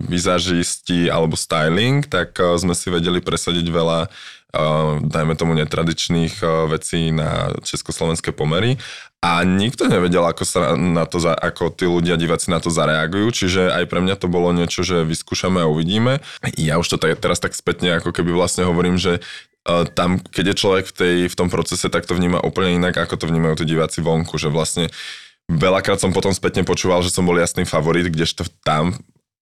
vizažisti 0.00 1.12
alebo 1.12 1.36
styling, 1.36 2.08
tak 2.08 2.32
uh, 2.40 2.56
sme 2.56 2.72
si 2.72 2.88
vedeli 2.88 3.20
presadiť 3.20 3.66
veľa 3.68 4.08
uh, 4.08 5.04
dajme 5.04 5.36
tomu 5.36 5.52
netradičných 5.56 6.40
uh, 6.40 6.68
vecí 6.68 7.12
na 7.12 7.52
československé 7.60 8.32
pomery 8.32 8.80
a 9.26 9.42
nikto 9.42 9.90
nevedel, 9.90 10.22
ako, 10.22 10.46
sa 10.46 10.78
na 10.78 11.02
to, 11.02 11.18
ako 11.18 11.74
tí 11.74 11.82
ľudia, 11.82 12.14
diváci 12.14 12.46
na 12.54 12.62
to 12.62 12.70
zareagujú, 12.70 13.26
čiže 13.34 13.74
aj 13.74 13.90
pre 13.90 13.98
mňa 13.98 14.14
to 14.22 14.30
bolo 14.30 14.54
niečo, 14.54 14.86
že 14.86 15.02
vyskúšame 15.02 15.66
a 15.66 15.66
uvidíme. 15.66 16.22
Ja 16.54 16.78
už 16.78 16.94
to 16.94 16.96
tak, 17.02 17.18
teraz 17.18 17.42
tak 17.42 17.58
spätne 17.58 17.98
ako 17.98 18.14
keby 18.14 18.30
vlastne 18.30 18.62
hovorím, 18.62 19.02
že 19.02 19.18
uh, 19.66 19.82
tam, 19.90 20.22
keď 20.22 20.54
je 20.54 20.60
človek 20.62 20.84
v, 20.86 20.94
tej, 20.94 21.16
v 21.26 21.34
tom 21.34 21.50
procese, 21.50 21.90
tak 21.90 22.06
to 22.06 22.14
vníma 22.14 22.38
úplne 22.38 22.78
inak, 22.78 22.94
ako 22.94 23.18
to 23.18 23.26
vnímajú 23.26 23.58
tí 23.58 23.74
diváci 23.74 23.98
vonku, 23.98 24.38
že 24.38 24.46
vlastne 24.46 24.94
veľakrát 25.50 25.98
som 25.98 26.14
potom 26.14 26.30
spätne 26.30 26.62
počúval, 26.62 27.02
že 27.02 27.10
som 27.10 27.26
bol 27.26 27.34
jasný 27.34 27.66
favorit, 27.66 28.06
kdežto 28.06 28.46
tam 28.62 28.94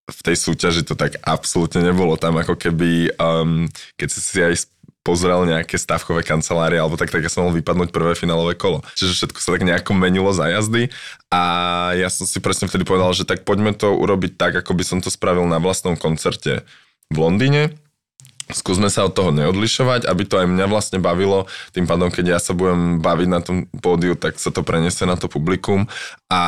v 0.04 0.20
tej 0.20 0.36
súťaži 0.36 0.84
to 0.84 0.96
tak 0.96 1.16
absolútne 1.24 1.80
nebolo. 1.80 2.16
Tam 2.20 2.36
ako 2.36 2.56
keby, 2.56 3.16
um, 3.20 3.68
keď 3.96 4.08
si 4.12 4.40
aj 4.40 4.54
pozrel 5.04 5.44
nejaké 5.44 5.76
stavkové 5.76 6.24
kancelárie, 6.24 6.80
alebo 6.80 6.96
tak, 6.96 7.12
tak 7.12 7.20
ja 7.20 7.28
som 7.28 7.44
mohol 7.44 7.60
vypadnúť 7.60 7.92
prvé 7.92 8.16
finálové 8.16 8.56
kolo. 8.56 8.80
Čiže 8.96 9.12
všetko 9.12 9.38
sa 9.38 9.52
tak 9.52 9.62
nejako 9.68 9.92
menilo 9.92 10.32
za 10.32 10.48
jazdy 10.48 10.88
a 11.28 11.42
ja 11.92 12.08
som 12.08 12.24
si 12.24 12.40
presne 12.40 12.66
vtedy 12.66 12.88
povedal, 12.88 13.12
že 13.12 13.28
tak 13.28 13.44
poďme 13.44 13.76
to 13.76 13.92
urobiť 13.92 14.40
tak, 14.40 14.56
ako 14.56 14.72
by 14.72 14.82
som 14.82 14.98
to 15.04 15.12
spravil 15.12 15.44
na 15.44 15.60
vlastnom 15.60 15.94
koncerte 16.00 16.64
v 17.12 17.16
Londýne. 17.20 17.76
Skúsme 18.48 18.92
sa 18.92 19.08
od 19.08 19.16
toho 19.16 19.32
neodlišovať, 19.32 20.04
aby 20.04 20.22
to 20.28 20.36
aj 20.36 20.48
mňa 20.48 20.66
vlastne 20.68 21.00
bavilo. 21.00 21.48
Tým 21.72 21.88
pádom, 21.88 22.12
keď 22.12 22.36
ja 22.36 22.38
sa 22.40 22.52
budem 22.52 23.00
baviť 23.00 23.28
na 23.28 23.40
tom 23.40 23.64
pódiu, 23.80 24.16
tak 24.16 24.36
sa 24.36 24.52
to 24.52 24.60
preniesie 24.60 25.08
na 25.08 25.16
to 25.16 25.32
publikum 25.32 25.88
a 26.28 26.40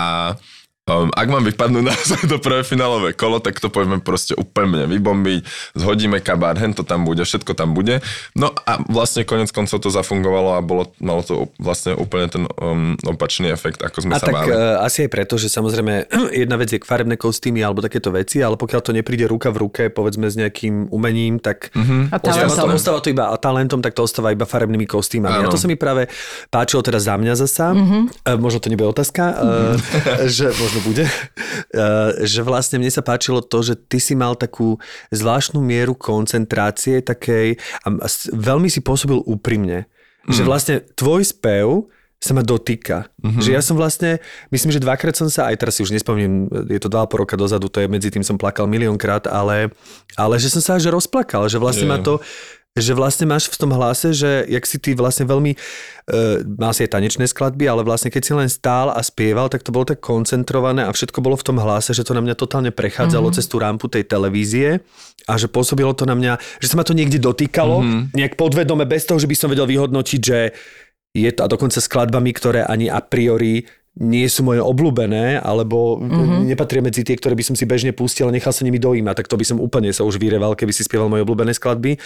Um, 0.86 1.10
ak 1.10 1.26
mám 1.26 1.42
vypadnúť 1.42 1.82
naozaj 1.82 2.20
do 2.30 2.38
prvé 2.38 2.62
finálové 2.62 3.10
kolo, 3.10 3.42
tak 3.42 3.58
to 3.58 3.66
poďme 3.66 3.98
proste 3.98 4.38
úplne 4.38 4.86
vybombiť, 4.86 5.42
zhodíme 5.74 6.22
kabát, 6.22 6.62
hen 6.62 6.78
to 6.78 6.86
tam 6.86 7.02
bude, 7.02 7.26
všetko 7.26 7.58
tam 7.58 7.74
bude. 7.74 7.98
No 8.38 8.54
a 8.54 8.78
vlastne 8.86 9.26
konec 9.26 9.50
koncov 9.50 9.82
to 9.82 9.90
zafungovalo 9.90 10.54
a 10.54 10.62
bolo, 10.62 10.94
malo 11.02 11.26
to 11.26 11.50
vlastne 11.58 11.98
úplne 11.98 12.30
ten 12.30 12.46
um, 12.62 12.94
opačný 13.02 13.50
efekt, 13.50 13.82
ako 13.82 13.98
sme 13.98 14.14
A 14.14 14.22
sa 14.22 14.30
tak 14.30 14.34
báli. 14.38 14.54
uh, 14.54 14.78
asi 14.78 15.02
aj 15.02 15.10
preto, 15.10 15.34
že 15.34 15.50
samozrejme 15.50 16.06
jedna 16.46 16.54
vec 16.54 16.70
je 16.70 16.78
farebné 16.78 17.18
kostýmy 17.18 17.66
alebo 17.66 17.82
takéto 17.82 18.14
veci, 18.14 18.38
ale 18.38 18.54
pokiaľ 18.54 18.78
to 18.78 18.94
nepríde 18.94 19.26
ruka 19.26 19.50
v 19.50 19.66
ruke, 19.66 19.82
povedzme 19.90 20.30
s 20.30 20.38
nejakým 20.38 20.94
umením, 20.94 21.42
tak 21.42 21.74
Mhm. 21.74 22.14
A 22.14 22.22
ostáva, 22.22 22.54
to, 22.54 22.70
ostáva 22.70 22.98
to 23.02 23.10
iba 23.10 23.26
talentom, 23.36 23.82
tak 23.82 23.90
to 23.90 24.06
ostáva 24.06 24.30
iba 24.30 24.46
farebnými 24.46 24.86
kostýmami. 24.86 25.34
A 25.34 25.50
Áno. 25.50 25.50
to 25.50 25.58
sa 25.58 25.66
mi 25.66 25.74
práve 25.74 26.06
páčilo 26.46 26.78
teda 26.78 27.02
za 27.02 27.18
mňa 27.18 27.34
zasa, 27.34 27.74
uh, 27.74 28.06
možno 28.38 28.62
to 28.62 28.70
nebude 28.70 28.86
otázka, 28.86 29.22
uh, 29.34 29.74
že 30.30 30.54
možno 30.54 30.75
bude, 30.82 31.04
uh, 31.06 32.10
že 32.32 32.40
vlastne 32.42 32.80
mne 32.82 32.90
sa 32.92 33.04
páčilo 33.04 33.40
to, 33.44 33.62
že 33.62 33.74
ty 33.76 34.00
si 34.00 34.16
mal 34.16 34.34
takú 34.34 34.76
zvláštnu 35.14 35.60
mieru 35.62 35.94
koncentrácie 35.96 37.04
takej 37.04 37.60
a, 37.84 37.88
a 37.92 38.08
veľmi 38.32 38.68
si 38.68 38.80
pôsobil 38.82 39.20
úprimne. 39.24 39.88
Že 40.26 40.42
vlastne 40.42 40.74
tvoj 40.98 41.22
spev 41.22 41.86
sa 42.16 42.32
ma 42.32 42.42
dotýka. 42.42 43.12
Mm-hmm. 43.20 43.42
Že 43.44 43.50
ja 43.52 43.62
som 43.62 43.76
vlastne, 43.76 44.18
myslím, 44.48 44.72
že 44.72 44.80
dvakrát 44.80 45.14
som 45.14 45.28
sa, 45.28 45.52
aj 45.52 45.60
teraz 45.60 45.78
si 45.78 45.84
už 45.84 45.92
nespomínam, 45.92 46.48
je 46.66 46.80
to 46.80 46.88
dva 46.88 47.04
pol 47.04 47.22
roka 47.22 47.36
dozadu, 47.36 47.68
to 47.68 47.84
je 47.84 47.86
medzi 47.86 48.08
tým 48.08 48.24
som 48.24 48.40
plakal 48.40 48.64
miliónkrát, 48.66 49.28
ale, 49.28 49.70
ale 50.16 50.34
že 50.40 50.48
som 50.48 50.64
sa 50.64 50.80
až 50.80 50.88
rozplakal, 50.88 51.46
že 51.46 51.60
vlastne 51.60 51.86
yeah. 51.86 51.94
ma 51.94 51.98
to, 52.00 52.18
že 52.76 52.92
vlastne 52.92 53.24
máš 53.24 53.48
v 53.48 53.56
tom 53.56 53.72
hlase, 53.72 54.12
že 54.12 54.44
jak 54.52 54.68
si 54.68 54.76
ty 54.76 54.92
vlastne 54.92 55.24
veľmi, 55.24 55.56
mal 56.60 56.76
si 56.76 56.84
aj 56.84 56.92
tanečné 56.92 57.24
skladby, 57.24 57.64
ale 57.64 57.80
vlastne 57.82 58.12
keď 58.12 58.22
si 58.22 58.32
len 58.36 58.52
stál 58.52 58.92
a 58.92 59.00
spieval, 59.00 59.48
tak 59.48 59.64
to 59.64 59.72
bolo 59.72 59.88
tak 59.88 60.04
koncentrované 60.04 60.84
a 60.84 60.92
všetko 60.92 61.24
bolo 61.24 61.40
v 61.40 61.46
tom 61.48 61.56
hlase, 61.56 61.96
že 61.96 62.04
to 62.04 62.12
na 62.12 62.20
mňa 62.20 62.36
totálne 62.36 62.70
prechádzalo 62.70 63.32
mm-hmm. 63.32 63.38
cez 63.40 63.48
tú 63.48 63.56
rampu 63.56 63.88
tej 63.88 64.04
televízie 64.04 64.84
a 65.24 65.32
že 65.40 65.48
pôsobilo 65.48 65.96
to 65.96 66.04
na 66.04 66.12
mňa, 66.12 66.36
že 66.60 66.68
sa 66.68 66.76
ma 66.76 66.84
to 66.84 66.92
niekde 66.92 67.16
dotýkalo, 67.16 67.80
mm-hmm. 67.80 68.02
nejak 68.12 68.36
podvedome, 68.36 68.84
bez 68.84 69.08
toho, 69.08 69.16
že 69.16 69.26
by 69.26 69.34
som 69.34 69.48
vedel 69.48 69.64
vyhodnotiť, 69.64 70.20
že 70.20 70.52
je 71.16 71.30
to 71.32 71.48
a 71.48 71.48
dokonca 71.48 71.80
skladbami, 71.80 72.30
ktoré 72.36 72.60
ani 72.60 72.92
a 72.92 73.00
priori 73.00 73.64
nie 73.96 74.28
sú 74.28 74.44
moje 74.44 74.60
obľúbené, 74.60 75.40
alebo 75.40 75.96
mm-hmm. 75.96 76.52
nepatria 76.52 76.84
medzi 76.84 77.00
tie, 77.00 77.16
ktoré 77.16 77.32
by 77.32 77.44
som 77.48 77.56
si 77.56 77.64
bežne 77.64 77.96
pustil 77.96 78.28
a 78.28 78.34
nechal 78.34 78.52
sa 78.52 78.60
nimi 78.60 78.76
dojímať, 78.76 79.24
tak 79.24 79.26
to 79.32 79.40
by 79.40 79.44
som 79.48 79.56
úplne 79.56 79.88
sa 79.88 80.04
už 80.04 80.20
vyreval, 80.20 80.52
keby 80.52 80.68
si 80.68 80.84
spieval 80.84 81.08
moje 81.08 81.24
obľúbené 81.24 81.56
skladby. 81.56 81.96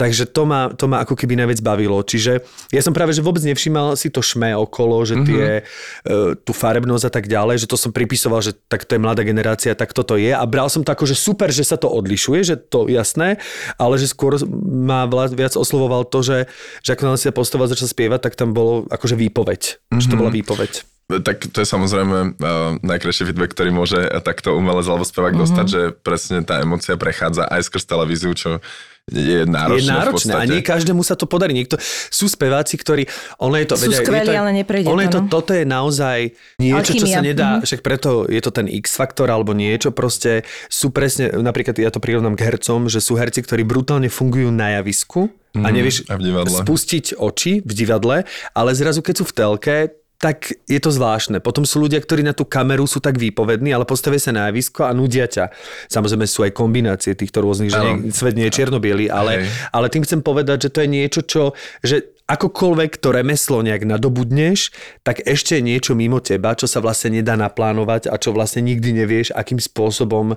Takže 0.00 0.32
to 0.32 0.48
ma, 0.48 0.72
to 0.72 0.88
ma 0.88 1.04
ako 1.04 1.12
keby 1.12 1.36
najviac 1.36 1.60
bavilo. 1.60 2.00
Čiže 2.00 2.40
ja 2.72 2.80
som 2.80 2.96
práve, 2.96 3.12
že 3.12 3.20
vôbec 3.20 3.44
nevšímal 3.44 4.00
si 4.00 4.08
to 4.08 4.24
šme 4.24 4.56
okolo, 4.56 5.04
že 5.04 5.20
tie, 5.28 5.44
mm-hmm. 5.60 6.40
tú 6.40 6.56
farebnosť 6.56 7.04
a 7.04 7.12
tak 7.12 7.28
ďalej, 7.28 7.64
že 7.64 7.70
to 7.70 7.76
som 7.76 7.92
pripisoval, 7.92 8.40
že 8.40 8.56
tak 8.72 8.88
to 8.88 8.96
je 8.96 9.04
mladá 9.04 9.20
generácia, 9.20 9.76
tak 9.76 9.92
toto 9.92 10.16
je. 10.16 10.32
A 10.32 10.44
bral 10.48 10.72
som 10.72 10.80
to 10.80 10.88
ako, 10.88 11.04
že 11.04 11.20
super, 11.20 11.52
že 11.52 11.68
sa 11.68 11.76
to 11.76 11.92
odlišuje, 11.92 12.40
že 12.48 12.56
to 12.56 12.88
jasné, 12.88 13.36
ale 13.76 14.00
že 14.00 14.08
skôr 14.08 14.40
ma 14.64 15.04
viac 15.36 15.52
oslovoval 15.52 16.08
to, 16.08 16.24
že, 16.24 16.38
že 16.80 16.96
ako 16.96 17.20
sa 17.20 17.28
postavil 17.28 17.68
začal 17.68 17.92
spievať, 17.92 18.24
tak 18.24 18.40
tam 18.40 18.56
bolo 18.56 18.88
akože 18.88 19.20
výpoveď. 19.20 19.60
Mm-hmm. 19.92 20.00
Že 20.00 20.08
to 20.08 20.16
bola 20.16 20.32
výpoveď. 20.32 20.95
Tak 21.06 21.54
to 21.54 21.62
je 21.62 21.68
samozrejme 21.70 22.34
uh, 22.34 22.82
najkrajší 22.82 23.30
feedback, 23.30 23.54
ktorý 23.54 23.70
môže 23.70 24.02
takto 24.26 24.58
umelec 24.58 24.90
alebo 24.90 25.06
spevák 25.06 25.38
mm-hmm. 25.38 25.42
dostať, 25.46 25.66
že 25.70 25.80
presne 25.94 26.42
tá 26.42 26.58
emocia 26.58 26.98
prechádza 26.98 27.46
aj 27.46 27.62
skrz 27.70 27.86
televíziu, 27.86 28.34
čo 28.34 28.58
je 29.06 29.46
náročné. 29.46 29.86
Je 29.86 29.94
náročné 29.94 30.32
a 30.34 30.42
nie 30.50 30.66
každému 30.66 31.06
sa 31.06 31.14
to 31.14 31.30
podarí. 31.30 31.54
Niekto, 31.54 31.78
sú 32.10 32.26
speváci, 32.26 32.74
ktorí... 32.74 33.06
Ono 33.38 33.54
je 33.54 33.66
to, 33.70 33.78
sú 33.78 33.86
vedia, 33.86 34.02
skvelí, 34.02 34.26
je 34.26 34.34
to, 34.34 34.42
ale 34.42 34.50
neprejde 34.50 34.86
ono 34.90 34.98
to. 34.98 35.04
Je 35.06 35.10
to, 35.14 35.20
no. 35.22 35.28
toto 35.30 35.52
je 35.54 35.62
naozaj 35.62 36.18
niečo, 36.58 36.90
Alchymia. 36.90 36.98
čo 36.98 37.06
sa 37.06 37.20
nedá, 37.22 37.48
mm-hmm. 37.54 37.66
však 37.70 37.80
preto 37.86 38.10
je 38.26 38.40
to 38.42 38.50
ten 38.50 38.66
X-faktor 38.66 39.30
alebo 39.30 39.54
niečo 39.54 39.94
proste. 39.94 40.42
Sú 40.66 40.90
presne, 40.90 41.30
napríklad 41.38 41.78
ja 41.78 41.94
to 41.94 42.02
prirovnám 42.02 42.34
k 42.34 42.50
hercom, 42.50 42.90
že 42.90 42.98
sú 42.98 43.14
herci, 43.14 43.46
ktorí 43.46 43.62
brutálne 43.62 44.10
fungujú 44.10 44.50
na 44.50 44.82
javisku 44.82 45.30
mm, 45.54 45.62
a 45.62 45.68
mhm, 45.70 45.74
nevieš 45.78 45.96
a 46.10 46.18
spustiť 46.66 47.14
oči 47.14 47.62
v 47.62 47.72
divadle, 47.78 48.26
ale 48.58 48.70
zrazu 48.74 49.06
keď 49.06 49.22
sú 49.22 49.24
v 49.30 49.34
telke, 49.38 49.76
tak 50.16 50.48
je 50.64 50.80
to 50.80 50.88
zvláštne. 50.88 51.44
Potom 51.44 51.68
sú 51.68 51.84
ľudia, 51.84 52.00
ktorí 52.00 52.24
na 52.24 52.32
tú 52.32 52.48
kameru 52.48 52.88
sú 52.88 53.04
tak 53.04 53.20
výpovední, 53.20 53.68
ale 53.76 53.84
postavia 53.84 54.16
sa 54.16 54.32
na 54.32 54.48
javisko 54.48 54.88
a 54.88 54.96
nudia 54.96 55.28
ťa. 55.28 55.52
Samozrejme 55.92 56.24
sú 56.24 56.40
aj 56.48 56.56
kombinácie 56.56 57.12
týchto 57.12 57.44
rôznych, 57.44 57.68
že 57.68 57.80
nie, 57.84 58.08
svet 58.08 58.32
nie 58.32 58.48
je 58.48 58.56
čierno 58.56 58.80
ale, 59.12 59.48
ale 59.72 59.86
tým 59.92 60.06
chcem 60.08 60.24
povedať, 60.24 60.68
že 60.68 60.72
to 60.72 60.78
je 60.84 60.88
niečo, 60.88 61.20
čo, 61.26 61.42
že 61.84 62.16
akokoľvek 62.26 62.98
to 62.98 63.08
remeslo 63.14 63.62
nejak 63.62 63.86
nadobudneš, 63.86 64.74
tak 65.06 65.22
ešte 65.22 65.60
je 65.60 65.62
niečo 65.62 65.92
mimo 65.94 66.18
teba, 66.18 66.58
čo 66.58 66.66
sa 66.66 66.82
vlastne 66.82 67.20
nedá 67.20 67.38
naplánovať 67.38 68.10
a 68.10 68.18
čo 68.18 68.34
vlastne 68.34 68.66
nikdy 68.66 68.96
nevieš, 69.04 69.30
akým 69.36 69.62
spôsobom 69.62 70.34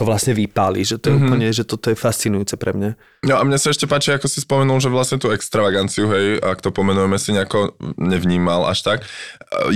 to 0.00 0.08
vlastne 0.08 0.32
vypáli, 0.32 0.80
že 0.80 0.96
to 0.96 1.12
je 1.12 1.20
mm-hmm. 1.20 1.28
úplne, 1.28 1.46
že 1.52 1.68
toto 1.68 1.92
je 1.92 1.96
fascinujúce 2.00 2.56
pre 2.56 2.72
mňa. 2.72 2.96
No 3.20 3.36
a 3.36 3.44
mne 3.44 3.60
sa 3.60 3.68
ešte 3.68 3.84
páči, 3.84 4.16
ako 4.16 4.32
si 4.32 4.40
spomenul, 4.40 4.80
že 4.80 4.88
vlastne 4.88 5.20
tú 5.20 5.28
extravaganciu, 5.28 6.08
hej, 6.08 6.40
ak 6.40 6.64
to 6.64 6.72
pomenujeme, 6.72 7.20
si 7.20 7.36
nejako 7.36 7.76
nevnímal 8.00 8.64
až 8.64 8.80
tak. 8.80 8.98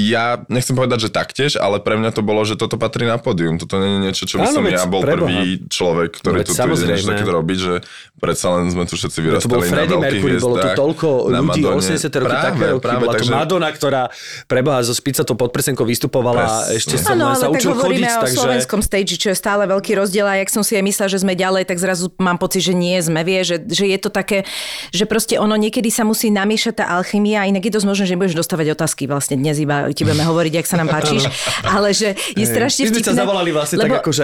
Ja 0.01 0.41
nechcem 0.49 0.73
povedať, 0.73 1.05
že 1.05 1.11
taktiež, 1.13 1.61
ale 1.61 1.77
pre 1.77 2.01
mňa 2.01 2.17
to 2.17 2.25
bolo, 2.25 2.41
že 2.49 2.57
toto 2.57 2.81
patrí 2.81 3.05
na 3.05 3.21
pódium. 3.21 3.61
Toto 3.61 3.77
nie 3.77 4.01
je 4.01 4.01
niečo, 4.01 4.25
čo 4.25 4.41
by 4.41 4.49
Áno, 4.49 4.57
som 4.57 4.65
ja 4.65 4.89
bol 4.89 5.05
preboha. 5.05 5.29
prvý 5.29 5.61
človek, 5.69 6.25
ktorý 6.25 6.41
no, 6.41 6.47
tu, 6.49 6.53
tu 6.57 6.69
ide 6.73 6.87
niečo 6.89 7.09
takéto 7.13 7.33
robiť, 7.37 7.59
že 7.61 7.75
predsa 8.17 8.47
len 8.57 8.73
sme 8.73 8.89
tu 8.89 8.97
všetci 8.97 9.19
vyrastali 9.21 9.45
to 9.45 9.53
bol 9.53 9.61
na 9.61 9.85
veľkých 9.85 10.23
Mercury, 10.25 10.35
bolo 10.41 10.57
tu 10.57 10.69
toľko 10.73 11.09
ľudí, 11.29 11.63
80 11.69 12.09
roky, 12.09 12.25
práve, 12.25 12.47
také 12.49 12.65
roky, 12.73 12.81
práve, 12.81 13.03
bola 13.05 13.13
takže... 13.13 13.29
tu 13.29 13.37
Madonna, 13.37 13.69
ktorá 13.69 14.03
preboha 14.49 14.81
zo 14.81 14.95
špica 14.97 15.21
to 15.21 15.37
podprsenkou 15.37 15.85
vystupovala, 15.85 16.49
Pres, 16.49 16.81
ešte 16.81 16.97
som 16.97 17.21
len 17.21 17.37
sa 17.37 17.53
učil 17.53 17.77
chodiť. 17.77 18.25
o 18.25 18.27
slovenskom 18.31 18.81
stage, 18.81 19.21
čo 19.21 19.29
je 19.29 19.37
stále 19.37 19.69
veľký 19.69 20.01
rozdiel 20.01 20.14
a 20.23 20.39
jak 20.39 20.51
som 20.55 20.63
si 20.63 20.79
aj 20.79 20.85
myslela, 20.87 21.11
že 21.11 21.19
sme 21.19 21.35
ďalej, 21.35 21.67
tak 21.67 21.83
zrazu 21.83 22.15
mám 22.23 22.39
pocit, 22.39 22.63
že 22.63 22.75
nie 22.77 22.95
sme, 23.03 23.27
vie, 23.27 23.43
že, 23.43 23.59
že 23.67 23.91
je 23.91 23.99
to 23.99 24.15
také, 24.15 24.47
že 24.95 25.11
proste 25.11 25.35
ono 25.35 25.59
niekedy 25.59 25.91
sa 25.91 26.07
musí 26.07 26.31
namiešať 26.31 26.79
tá 26.79 26.85
alchymia 26.95 27.43
a 27.43 27.49
inak 27.51 27.67
je 27.67 27.73
dosť 27.75 27.87
možné, 27.91 28.05
že 28.07 28.13
nebudeš 28.15 28.37
dostávať 28.39 28.67
otázky 28.79 29.11
vlastne 29.11 29.35
dnes 29.41 29.59
iba 29.59 29.91
ti 29.91 30.07
budeme 30.07 30.23
hovoriť, 30.23 30.53
ak 30.61 30.67
sa 30.67 30.77
nám 30.79 30.89
páčiš, 30.91 31.27
ale 31.67 31.91
že 31.91 32.15
je 32.39 32.47
strašne 32.47 32.87
vtipné. 32.87 33.01
My 33.01 33.03
sme 33.03 33.09
ťa 33.11 33.15
zavolali 33.19 33.51
vlastne 33.51 33.77
lebo... 33.81 33.95
tak 33.97 34.01
akože 34.07 34.23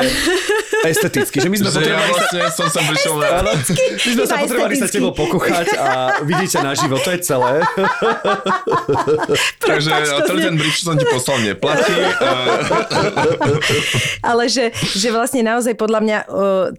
esteticky, 0.80 1.36
že 1.44 1.48
my 1.52 1.56
sme 1.60 1.70
potrebovali 1.70 2.08
ja 2.08 2.14
vlastne 2.14 2.40
som 2.56 2.68
sa 2.72 2.80
prišiel 2.84 3.14
na... 3.20 3.28
My 3.44 4.10
sme 4.16 4.24
sa 4.24 4.36
potrebovali 4.40 4.74
sa 4.80 4.88
tebou 4.88 5.12
pokuchať 5.12 5.66
a 5.76 5.88
vidíte 6.24 6.58
na 6.64 6.72
život, 6.72 7.00
to 7.04 7.10
je 7.12 7.20
celé. 7.20 7.60
Takže 9.70 9.90
celý 10.24 10.40
ten 10.48 10.54
čo 10.56 10.82
som 10.92 10.96
ti 10.96 11.06
poslal, 11.08 11.38
neplatí. 11.44 11.94
ale 14.30 14.48
že, 14.48 14.72
že 14.96 15.08
vlastne 15.12 15.44
naozaj 15.44 15.69
podľa 15.74 16.00
mňa 16.02 16.18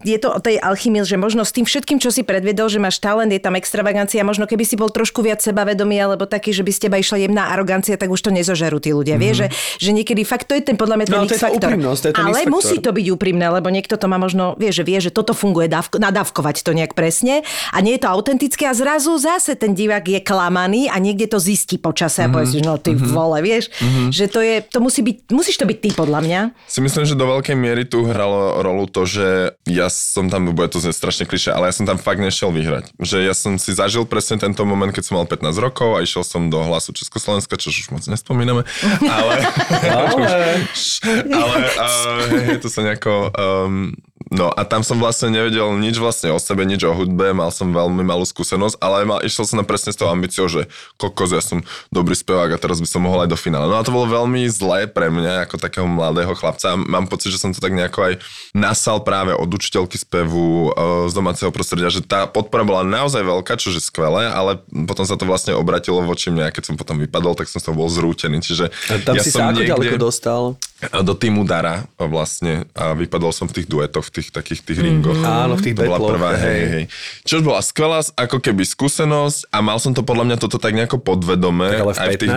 je 0.02 0.18
to 0.18 0.30
o 0.32 0.40
tej 0.40 0.58
alchymii, 0.62 1.04
že 1.06 1.18
možno 1.20 1.44
s 1.48 1.52
tým 1.56 1.66
všetkým, 1.66 1.98
čo 1.98 2.10
si 2.14 2.22
predvedol, 2.22 2.68
že 2.70 2.80
máš 2.82 3.02
talent, 3.02 3.32
je 3.32 3.42
tam 3.42 3.58
extravagancia, 3.58 4.24
možno 4.24 4.46
keby 4.46 4.64
si 4.64 4.76
bol 4.80 4.90
trošku 4.92 5.24
viac 5.26 5.44
sebavedomý 5.44 5.98
alebo 6.00 6.28
taký, 6.30 6.56
že 6.56 6.62
by 6.66 6.72
z 6.72 6.80
teba 6.88 6.98
išla 7.00 7.18
jemná 7.22 7.52
arogancia, 7.52 7.98
tak 7.98 8.12
už 8.12 8.22
to 8.22 8.32
nezožerú 8.32 8.78
tí 8.80 8.96
ľudia. 8.96 9.18
Mm-hmm. 9.18 9.24
Vie, 9.24 9.32
že, 9.34 9.48
že 9.82 9.90
niekedy 9.92 10.22
fakt 10.24 10.48
to 10.48 10.56
je 10.56 10.64
ten 10.64 10.78
podľa 10.80 10.96
mňa 11.02 11.06
ten 11.08 11.18
no, 11.18 11.26
X-faktor. 11.28 11.70
Ale 12.18 12.48
musí 12.48 12.78
to 12.80 12.92
byť 12.94 13.08
úprimné, 13.14 13.48
lebo 13.52 13.68
niekto 13.68 13.98
to 13.98 14.06
má 14.08 14.18
možno, 14.22 14.56
vie, 14.56 14.72
že 14.74 14.84
vie, 14.86 14.98
že 15.02 15.12
toto 15.14 15.36
funguje, 15.36 15.68
dávko, 15.68 16.00
nadávkovať 16.00 16.64
to 16.64 16.72
nejak 16.72 16.94
presne 16.96 17.44
a 17.72 17.78
nie 17.82 17.98
je 17.98 18.02
to 18.06 18.10
autentické 18.10 18.70
a 18.70 18.74
zrazu 18.74 19.18
zase 19.18 19.58
ten 19.58 19.76
divák 19.76 20.06
je 20.06 20.20
klamaný 20.24 20.88
a 20.88 20.98
niekde 21.02 21.28
to 21.32 21.38
zistí 21.42 21.78
počase 21.82 22.26
mm-hmm. 22.26 22.32
a 22.32 22.36
povie 22.36 22.62
no 22.62 22.76
ty 22.78 22.94
mm-hmm. 22.94 23.12
vole, 23.12 23.40
vieš, 23.42 23.70
mm-hmm. 23.74 24.08
že 24.14 24.26
to 24.30 24.40
je, 24.40 24.56
to 24.66 24.80
musí 24.80 25.02
byť, 25.02 25.18
musíš 25.34 25.56
to 25.58 25.66
byť 25.66 25.78
ty 25.82 25.90
podľa 25.94 26.20
mňa. 26.24 26.40
Si 26.70 26.80
myslím, 26.80 27.04
že 27.06 27.16
do 27.18 27.26
veľkej 27.28 27.58
miery 27.58 27.84
tu 27.86 28.06
hralo 28.06 28.62
rolu 28.62 28.81
to, 28.88 29.06
že 29.06 29.58
ja 29.67 29.88
som 29.89 30.30
tam, 30.32 30.50
bude 30.54 30.70
to 30.72 30.80
strašne 30.80 31.26
klišé, 31.28 31.54
ale 31.54 31.70
ja 31.70 31.74
som 31.76 31.86
tam 31.86 32.02
fakt 32.02 32.22
nešiel 32.22 32.54
vyhrať. 32.54 32.94
Že 32.98 33.17
ja 33.26 33.34
som 33.36 33.58
si 33.58 33.74
zažil 33.74 34.06
presne 34.06 34.38
tento 34.41 34.63
moment, 34.63 34.94
keď 34.94 35.04
som 35.06 35.17
mal 35.20 35.28
15 35.28 35.52
rokov 35.60 35.98
a 35.98 36.04
išiel 36.06 36.26
som 36.26 36.50
do 36.50 36.62
hlasu 36.62 36.94
Československa, 36.96 37.60
čo 37.60 37.70
už 37.74 37.94
moc 37.94 38.04
nespomíname, 38.06 38.63
ale... 39.04 39.34
ale, 40.00 40.26
ale 41.41 41.58
uh, 41.78 42.58
to 42.62 42.67
sa 42.70 42.82
nejako... 42.86 43.34
Um, 43.36 43.98
No 44.32 44.48
a 44.48 44.63
tam 44.63 44.80
som 44.80 44.96
vlastne 44.96 45.28
nevedel 45.28 45.67
nič 45.76 46.00
vlastne 46.00 46.32
o 46.32 46.39
sebe, 46.39 46.63
nič 46.63 46.88
o 46.88 46.96
hudbe, 46.96 47.36
mal 47.36 47.52
som 47.52 47.76
veľmi 47.76 48.00
malú 48.00 48.24
skúsenosť, 48.24 48.80
ale 48.80 49.04
mal, 49.04 49.20
išiel 49.20 49.44
som 49.44 49.60
na 49.60 49.67
presne 49.67 49.91
s 49.91 50.00
tou 50.00 50.08
ambíciou, 50.08 50.48
že 50.48 50.72
kokos, 50.96 51.36
ja 51.36 51.44
som 51.44 51.60
dobrý 51.91 52.15
spevák 52.15 52.56
a 52.56 52.62
teraz 52.62 52.80
by 52.80 52.88
som 52.88 53.04
mohol 53.04 53.28
aj 53.28 53.30
do 53.30 53.36
finále. 53.36 53.67
No 53.67 53.76
a 53.76 53.84
to 53.84 53.91
bolo 53.91 54.08
veľmi 54.08 54.48
zlé 54.48 54.88
pre 54.88 55.12
mňa 55.12 55.52
ako 55.52 55.60
takého 55.60 55.84
mladého 55.84 56.32
chlapca. 56.32 56.80
Mám 56.80 57.12
pocit, 57.12 57.36
že 57.36 57.44
som 57.44 57.52
to 57.52 57.60
tak 57.60 57.76
nejako 57.76 58.08
aj 58.08 58.13
nasal 58.56 59.04
práve 59.04 59.36
od 59.36 59.52
učiteľky 59.52 60.00
spevu 60.00 60.72
e, 60.72 61.12
z 61.12 61.13
domáceho 61.13 61.52
prostredia, 61.52 61.91
že 61.91 62.00
tá 62.00 62.24
podpora 62.24 62.63
bola 62.63 62.88
naozaj 62.88 63.28
veľká, 63.28 63.60
čo 63.60 63.76
je 63.76 63.84
skvelé, 63.84 64.32
ale 64.32 64.63
potom 64.88 65.04
sa 65.04 65.20
to 65.20 65.28
vlastne 65.28 65.60
obratilo 65.60 66.00
voči 66.08 66.32
mňa 66.32 66.56
keď 66.56 66.72
som 66.72 66.76
potom 66.80 67.00
vypadol, 67.04 67.34
tak 67.34 67.52
som 67.52 67.58
z 67.60 67.67
toho 67.67 67.76
bol 67.76 67.91
zrútený. 67.91 68.39
Čiže 68.39 68.72
a 68.72 68.94
tam 69.04 69.20
ja 69.20 69.24
si 69.24 69.34
som 69.34 69.44
sa 69.44 69.52
ako 69.52 69.60
niekde... 69.60 69.72
ďaleko 69.76 69.98
dostal? 69.98 70.56
Do 70.89 71.13
týmu 71.13 71.46
Dara 71.46 71.86
vlastne 72.02 72.65
a 72.74 72.98
vypadol 72.98 73.30
som 73.30 73.46
v 73.46 73.62
tých 73.62 73.67
duetoch, 73.70 74.02
v 74.10 74.22
tých 74.22 74.34
takých 74.34 74.65
tých 74.65 74.80
ringoch. 74.82 75.13
Mm-hmm. 75.13 75.41
Áno, 75.46 75.54
v 75.54 75.62
tých 75.62 75.76
To 75.78 75.86
bola 75.86 76.00
prvá, 76.02 76.30
hej, 76.41 76.62
hej. 76.65 76.84
Čo 77.22 77.46
bola 77.46 77.62
skvelá 77.62 78.02
ako 78.17 78.41
keby 78.41 78.65
skúsenosť 78.65 79.54
a 79.54 79.58
mal 79.62 79.78
som 79.78 79.94
to 79.94 80.02
podľa 80.02 80.34
mňa 80.34 80.38
toto 80.41 80.58
tak 80.58 80.74
nejako 80.74 80.98
podvedome 80.98 81.70
tak 81.70 81.86
v 81.86 82.02
aj 82.02 82.10
v 82.10 82.20
tých 82.20 82.36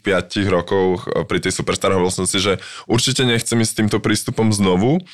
25 0.00 0.48
rokoch 0.48 1.04
e, 1.04 1.28
pri 1.28 1.38
tej 1.44 1.52
Superstar 1.52 1.92
hovoril 1.92 2.14
som 2.14 2.24
si, 2.24 2.40
že 2.40 2.56
určite 2.88 3.28
nechcem 3.28 3.60
ísť 3.60 3.70
s 3.70 3.78
týmto 3.78 3.98
prístupom 4.00 4.48
znovu, 4.48 5.04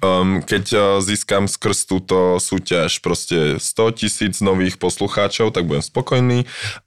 Um, 0.00 0.38
keď 0.40 0.64
uh, 0.72 0.82
získam 1.02 1.50
skrz 1.50 1.84
túto 1.84 2.38
súťaž 2.38 3.02
proste 3.02 3.58
100 3.58 3.98
tisíc 4.00 4.38
nových 4.38 4.78
poslucháčov, 4.78 5.50
tak 5.50 5.66
budem 5.66 5.82
spokojný. 5.82 6.38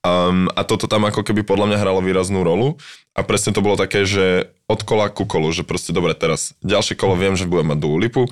Um, 0.02 0.48
a 0.56 0.64
toto 0.64 0.88
tam 0.88 1.04
ako 1.06 1.22
keby 1.22 1.44
podľa 1.44 1.68
mňa 1.70 1.82
hralo 1.84 2.00
výraznú 2.00 2.42
rolu. 2.48 2.80
A 3.14 3.22
presne 3.22 3.54
to 3.54 3.62
bolo 3.62 3.78
také, 3.78 4.10
že 4.10 4.50
od 4.66 4.82
kola 4.82 5.10
ku 5.14 5.30
kolu, 5.30 5.54
že 5.54 5.62
proste 5.62 5.94
dobre, 5.94 6.18
teraz 6.18 6.58
ďalšie 6.66 6.98
kolo 6.98 7.14
viem, 7.14 7.38
že 7.38 7.46
budem 7.46 7.70
mať 7.70 7.80
dlhú 7.80 7.98
lipu, 8.02 8.24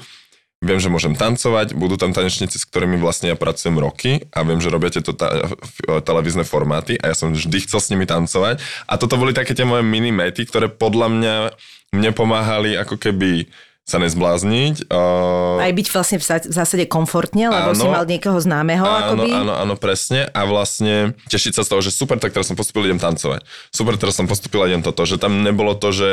viem, 0.62 0.78
že 0.78 0.94
môžem 0.94 1.18
tancovať, 1.18 1.74
budú 1.74 1.98
tam 1.98 2.14
tanečníci, 2.14 2.58
s 2.58 2.66
ktorými 2.70 2.98
vlastne 3.02 3.34
ja 3.34 3.38
pracujem 3.38 3.78
roky 3.82 4.26
a 4.34 4.46
viem, 4.46 4.62
že 4.62 4.70
robia 4.70 4.94
tieto 4.94 5.14
ta- 5.14 5.50
televízne 6.06 6.46
formáty 6.46 6.98
a 7.02 7.10
ja 7.10 7.16
som 7.18 7.34
vždy 7.34 7.66
chcel 7.66 7.80
s 7.82 7.90
nimi 7.94 8.06
tancovať. 8.06 8.62
A 8.86 8.94
toto 9.02 9.18
boli 9.18 9.34
také 9.34 9.58
tie 9.58 9.66
moje 9.66 9.82
mini 9.82 10.14
mety, 10.14 10.46
ktoré 10.46 10.70
podľa 10.70 11.08
mňa 11.14 11.36
mne 11.98 12.12
pomáhali 12.14 12.78
ako 12.78 12.96
keby 12.98 13.50
sa 13.92 14.00
nezblázniť. 14.00 14.88
Uh, 14.88 15.60
Aj 15.60 15.72
byť 15.76 15.88
vlastne 15.92 16.18
v 16.24 16.26
zásade 16.48 16.88
komfortne, 16.88 17.52
lebo 17.52 17.76
áno, 17.76 17.80
si 17.80 17.88
mal 17.88 18.08
niekoho 18.08 18.40
známeho. 18.40 18.88
Áno, 18.88 19.20
akoby. 19.20 19.30
áno, 19.36 19.54
áno, 19.60 19.74
presne. 19.76 20.32
A 20.32 20.48
vlastne 20.48 21.12
tešiť 21.28 21.60
sa 21.60 21.68
z 21.68 21.70
toho, 21.76 21.82
že 21.84 21.92
super, 21.92 22.16
tak 22.16 22.32
teraz 22.32 22.48
som 22.48 22.56
postupil, 22.56 22.88
idem 22.88 23.04
tancovať. 23.04 23.44
Super, 23.76 24.00
teraz 24.00 24.16
som 24.16 24.32
postupil, 24.32 24.64
idem 24.64 24.80
toto. 24.80 25.04
Že 25.04 25.20
tam 25.20 25.44
nebolo 25.44 25.76
to, 25.76 25.92
že 25.92 26.10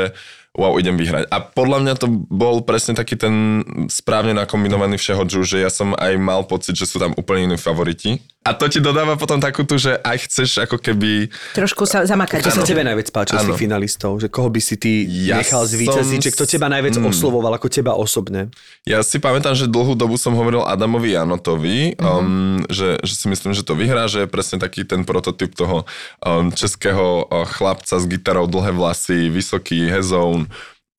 wow, 0.57 0.75
idem 0.75 0.97
vyhrať. 0.97 1.29
A 1.29 1.37
podľa 1.39 1.79
mňa 1.85 1.93
to 1.95 2.07
bol 2.27 2.65
presne 2.65 2.97
taký 2.97 3.15
ten 3.15 3.63
správne 3.87 4.33
nakombinovaný 4.33 4.97
všeho 4.97 5.23
džu, 5.23 5.41
že 5.45 5.57
ja 5.61 5.69
som 5.69 5.93
aj 5.93 6.17
mal 6.17 6.43
pocit, 6.43 6.73
že 6.73 6.89
sú 6.89 6.97
tam 6.97 7.13
úplne 7.15 7.53
iní 7.53 7.57
favoriti. 7.57 8.19
A 8.49 8.57
to 8.57 8.65
ti 8.65 8.81
dodáva 8.81 9.13
potom 9.13 9.37
takú 9.37 9.61
tu, 9.61 9.77
že 9.77 9.93
aj 10.01 10.25
chceš 10.25 10.65
ako 10.65 10.81
keby... 10.81 11.29
Trošku 11.53 11.85
sa 11.85 12.01
zamakať. 12.01 12.41
Čo 12.41 12.57
sa 12.57 12.65
tebe 12.65 12.81
najviac 12.81 13.13
páči 13.13 13.37
z 13.37 13.45
tých 13.45 13.61
finalistov? 13.61 14.17
Že 14.17 14.27
koho 14.33 14.49
by 14.49 14.57
si 14.57 14.75
ty 14.81 15.05
ja 15.05 15.37
nechal 15.37 15.69
zvíťaziť? 15.69 16.19
Že 16.25 16.31
kto 16.33 16.43
teba 16.49 16.65
najviac 16.65 16.97
mm. 16.97 17.05
oslovoval 17.13 17.53
ako 17.61 17.69
teba 17.69 17.93
osobne? 17.93 18.49
Ja 18.89 19.05
si 19.05 19.21
pamätám, 19.21 19.53
že 19.53 19.69
dlhú 19.69 19.93
dobu 19.93 20.17
som 20.17 20.33
hovoril 20.33 20.65
Adamovi 20.65 21.13
Janotovi, 21.13 21.93
mm-hmm. 21.93 22.09
um, 22.09 22.57
že, 22.73 22.97
že 23.05 23.13
si 23.13 23.29
myslím, 23.29 23.53
že 23.53 23.61
to 23.61 23.77
vyhrá, 23.77 24.09
že 24.09 24.25
je 24.25 24.27
presne 24.31 24.57
taký 24.57 24.81
ten 24.81 25.05
prototyp 25.05 25.53
toho 25.53 25.85
um, 26.25 26.49
českého 26.49 27.29
uh, 27.29 27.45
chlapca 27.45 28.01
s 28.01 28.05
gitarou, 28.09 28.49
dlhé 28.49 28.73
vlasy, 28.73 29.29
vysoký 29.29 29.93
hezón, 29.93 30.49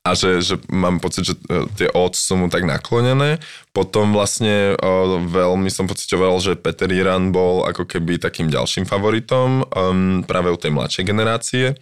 a 0.00 0.16
že, 0.16 0.40
že 0.40 0.54
mám 0.72 0.96
pocit, 0.96 1.28
že 1.28 1.34
e, 1.44 1.68
tie 1.76 1.88
odds 1.92 2.16
sú 2.16 2.40
mu 2.40 2.48
tak 2.48 2.64
naklonené. 2.64 3.36
Potom 3.76 4.16
vlastne 4.16 4.72
o, 4.80 5.20
veľmi 5.28 5.68
som 5.68 5.84
pocitoval, 5.84 6.40
že 6.40 6.56
Peter 6.56 6.88
Iran 6.88 7.36
bol 7.36 7.68
ako 7.68 7.84
keby 7.84 8.16
takým 8.16 8.48
ďalším 8.48 8.88
favoritom 8.88 9.60
um, 9.68 10.24
práve 10.24 10.48
u 10.48 10.56
tej 10.56 10.72
mladšej 10.72 11.04
generácie. 11.04 11.76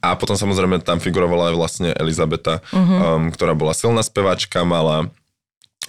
A 0.00 0.16
potom 0.16 0.40
samozrejme 0.40 0.80
tam 0.80 1.04
figurovala 1.04 1.52
aj 1.52 1.56
vlastne 1.56 1.88
Elizabeta, 1.92 2.64
uh-huh. 2.72 2.80
um, 2.80 3.22
ktorá 3.28 3.52
bola 3.52 3.76
silná 3.76 4.00
speváčka, 4.00 4.64
mala 4.64 5.12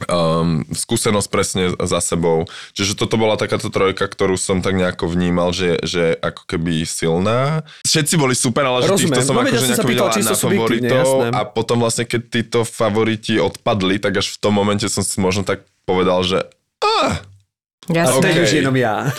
um, 0.07 0.65
skúsenosť 0.69 1.27
presne 1.31 1.63
za 1.77 1.99
sebou. 2.01 2.49
Čiže 2.73 2.97
toto 2.97 3.17
bola 3.17 3.37
takáto 3.37 3.69
trojka, 3.69 4.05
ktorú 4.05 4.35
som 4.35 4.59
tak 4.59 4.77
nejako 4.77 5.09
vnímal, 5.11 5.53
že, 5.53 5.81
že 5.85 6.17
ako 6.17 6.45
keby 6.45 6.85
silná. 6.85 7.65
Všetci 7.85 8.15
boli 8.17 8.33
super, 8.37 8.65
ale 8.65 8.85
že 8.85 9.07
týchto 9.07 9.21
som 9.21 9.37
no, 9.37 9.45
akože 9.45 9.67
nejako 9.71 9.89
videl 9.89 10.07
na 10.09 10.35
favoritov 10.37 11.07
a 11.33 11.39
potom 11.47 11.77
vlastne 11.81 12.05
keď 12.05 12.21
títo 12.27 12.59
favoriti 12.65 13.37
odpadli, 13.37 14.01
tak 14.01 14.21
až 14.21 14.33
v 14.35 14.37
tom 14.41 14.53
momente 14.57 14.85
som 14.89 15.05
si 15.05 15.17
možno 15.17 15.45
tak 15.45 15.65
povedal, 15.85 16.21
že 16.23 16.45
ah, 16.81 17.21
Jasne. 17.89 18.22
Okay. 18.22 18.46
už 18.46 18.52
jenom 18.62 18.78
ja. 18.78 19.10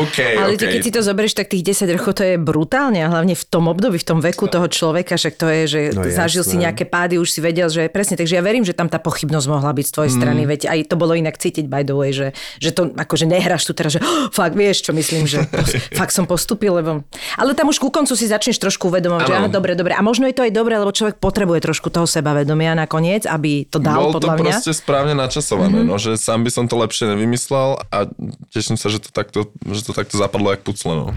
okay, 0.00 0.40
Ale 0.40 0.56
okay. 0.56 0.72
keď 0.72 0.80
si 0.80 0.88
to 0.88 1.04
zoberieš, 1.04 1.36
tak 1.36 1.52
tých 1.52 1.60
10 1.76 2.00
rokov 2.00 2.16
to 2.16 2.24
je 2.24 2.40
brutálne 2.40 2.96
a 3.04 3.12
hlavne 3.12 3.36
v 3.36 3.44
tom 3.44 3.68
období, 3.68 4.00
v 4.00 4.08
tom 4.08 4.24
veku 4.24 4.48
toho 4.48 4.64
človeka, 4.72 5.20
však 5.20 5.36
to 5.36 5.44
je, 5.52 5.62
že 5.68 5.80
no, 5.92 6.00
zažil 6.08 6.40
jasné. 6.40 6.56
si 6.56 6.56
nejaké 6.64 6.84
pády, 6.88 7.20
už 7.20 7.28
si 7.28 7.44
vedel, 7.44 7.68
že 7.68 7.92
presne, 7.92 8.16
takže 8.16 8.40
ja 8.40 8.42
verím, 8.42 8.64
že 8.64 8.72
tam 8.72 8.88
tá 8.88 8.96
pochybnosť 8.96 9.46
mohla 9.52 9.68
byť 9.68 9.84
z 9.84 9.92
tvojej 9.92 10.12
mm. 10.16 10.16
strany, 10.16 10.40
veď 10.48 10.60
aj 10.64 10.78
to 10.88 10.96
bolo 10.96 11.12
inak 11.12 11.36
cítiť 11.36 11.68
by 11.68 11.84
the 11.84 11.92
way, 11.92 12.16
že, 12.16 12.32
že 12.56 12.72
to 12.72 12.88
akože 12.96 13.28
nehráš 13.28 13.68
tu 13.68 13.76
teraz, 13.76 13.92
že 13.92 14.00
oh, 14.00 14.32
fakt 14.32 14.56
vieš, 14.56 14.88
čo 14.88 14.96
myslím, 14.96 15.28
že 15.28 15.44
fakt 16.00 16.16
som 16.16 16.24
postupil, 16.24 16.72
lebo... 16.72 17.04
Ale 17.36 17.52
tam 17.52 17.68
už 17.68 17.76
ku 17.76 17.92
koncu 17.92 18.16
si 18.16 18.24
začneš 18.32 18.56
trošku 18.56 18.88
uvedomovať, 18.88 19.28
že 19.28 19.34
áno, 19.36 19.52
dobre, 19.52 19.76
dobre. 19.76 19.92
A 19.92 20.00
možno 20.00 20.24
je 20.24 20.32
to 20.32 20.40
aj 20.40 20.56
dobre, 20.56 20.72
lebo 20.80 20.88
človek 20.88 21.20
potrebuje 21.20 21.68
trošku 21.68 21.92
toho 21.92 22.08
sebavedomia 22.08 22.72
nakoniec, 22.72 23.28
aby 23.28 23.68
to 23.68 23.76
dal 23.76 24.08
Bol 24.08 24.16
podľa 24.16 24.40
to 24.40 24.40
mňa. 24.40 24.52
proste 24.56 24.72
správne 24.72 25.12
načasované, 25.12 25.84
mm-hmm. 25.84 25.92
no, 25.92 26.00
že 26.00 26.16
sám 26.16 26.48
by 26.48 26.48
som 26.48 26.64
to 26.64 26.80
lepšie 26.80 27.12
nevymyslel 27.12 27.76
a 27.92 28.05
teším 28.52 28.76
sa, 28.76 28.88
že 28.88 29.00
to 29.02 29.10
takto, 29.10 29.52
že 29.66 29.82
to 29.86 29.92
takto 29.92 30.18
zapadlo 30.18 30.50
jak 30.50 30.62
pucleno. 30.62 31.14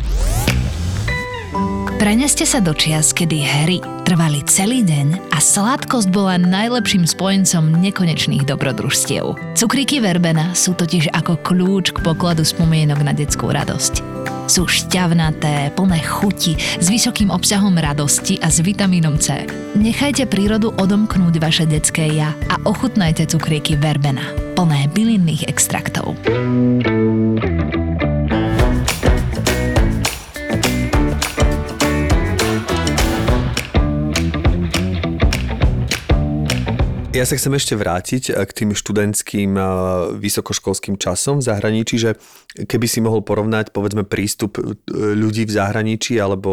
Preneste 2.10 2.41
sa 2.41 2.58
do 2.58 2.74
čias, 2.74 3.13
kedy 3.13 3.38
hry 3.38 3.78
trvali 4.02 4.41
celý 4.50 4.82
deň 4.82 5.30
a 5.30 5.38
sladkosť 5.38 6.10
bola 6.10 6.41
najlepším 6.41 7.06
spojencom 7.06 7.69
nekonečných 7.86 8.50
dobrodružstiev. 8.50 9.38
Cukríky 9.54 10.02
verbena 10.02 10.58
sú 10.58 10.74
totiž 10.74 11.13
ako 11.13 11.38
kľúč 11.38 11.93
k 11.93 12.02
pokladu 12.02 12.41
spomienok 12.41 13.06
na 13.06 13.13
detskú 13.13 13.54
radosť. 13.54 14.02
Sú 14.50 14.65
šťavnaté, 14.65 15.69
plné 15.78 16.02
chuti, 16.02 16.58
s 16.58 16.89
vysokým 16.89 17.30
obsahom 17.30 17.78
radosti 17.78 18.41
a 18.41 18.50
s 18.50 18.58
vitamínom 18.65 19.22
C. 19.22 19.45
Nechajte 19.78 20.26
prírodu 20.26 20.74
odomknúť 20.82 21.38
vaše 21.38 21.69
detské 21.69 22.10
ja 22.10 22.34
a 22.50 22.58
ochutnajte 22.65 23.30
cukríky 23.30 23.78
verbena, 23.78 24.34
plné 24.58 24.89
bylinných 24.98 25.45
extraktov. 25.45 26.17
Ja 37.19 37.27
sa 37.27 37.36
chcem 37.36 37.51
ešte 37.51 37.75
vrátiť 37.75 38.32
eh, 38.32 38.47
k 38.47 38.51
tým 38.63 38.69
študentským 38.71 39.51
eh, 39.60 39.67
vysokoškolským 40.15 40.95
časom 40.95 41.43
v 41.43 41.51
zahraničí, 41.51 41.99
že 41.99 42.15
keby 42.55 42.88
si 42.88 43.03
mohol 43.03 43.27
porovnať 43.27 43.75
povedzme 43.75 44.08
prístup 44.08 44.55
eh, 44.55 44.71
ľudí 44.95 45.43
v 45.43 45.51
zahraničí 45.51 46.15
alebo 46.15 46.51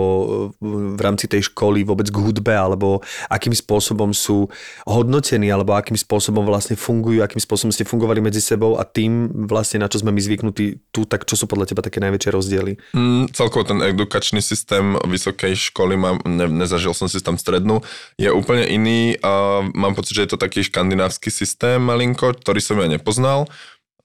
v 0.59 0.99
rámci 0.99 1.31
tej 1.31 1.55
školy 1.55 1.87
vôbec 1.87 2.11
k 2.11 2.19
hudbe 2.19 2.51
alebo 2.51 2.99
akým 3.31 3.55
spôsobom 3.55 4.11
sú 4.11 4.51
hodnotení 4.91 5.47
alebo 5.55 5.79
akým 5.79 5.95
spôsobom 5.95 6.43
vlastne 6.43 6.75
fungujú, 6.75 7.23
akým 7.23 7.39
spôsobom 7.39 7.71
ste 7.71 7.87
fungovali 7.87 8.19
medzi 8.19 8.43
sebou 8.43 8.75
a 8.75 8.83
tým 8.83 9.47
vlastne 9.47 9.79
na 9.79 9.87
čo 9.87 10.03
sme 10.03 10.11
my 10.11 10.19
zvyknutí 10.19 10.91
tu, 10.91 11.07
tak 11.07 11.31
čo 11.31 11.39
sú 11.39 11.47
podľa 11.47 11.71
teba 11.71 11.87
také 11.87 12.03
najväčšie 12.03 12.31
rozdiely? 12.35 12.73
Mm, 12.91 13.31
celkovo 13.31 13.63
ten 13.63 13.79
edukačný 13.87 14.43
systém 14.43 14.99
vysokej 15.07 15.71
školy, 15.71 15.95
mám, 15.95 16.19
ne, 16.27 16.51
nezažil 16.51 16.91
som 16.91 17.07
si 17.07 17.23
tam 17.23 17.39
strednú, 17.39 17.87
je 18.19 18.35
úplne 18.35 18.67
iný 18.67 19.15
a 19.23 19.63
mám 19.71 19.95
pocit, 19.95 20.19
že 20.19 20.27
je 20.27 20.31
to 20.35 20.41
taký 20.57 20.73
škandinávsky 20.73 21.29
systém 21.29 21.77
malinko, 21.77 22.33
ktorý 22.33 22.65
som 22.65 22.81
ja 22.81 22.89
nepoznal. 22.89 23.45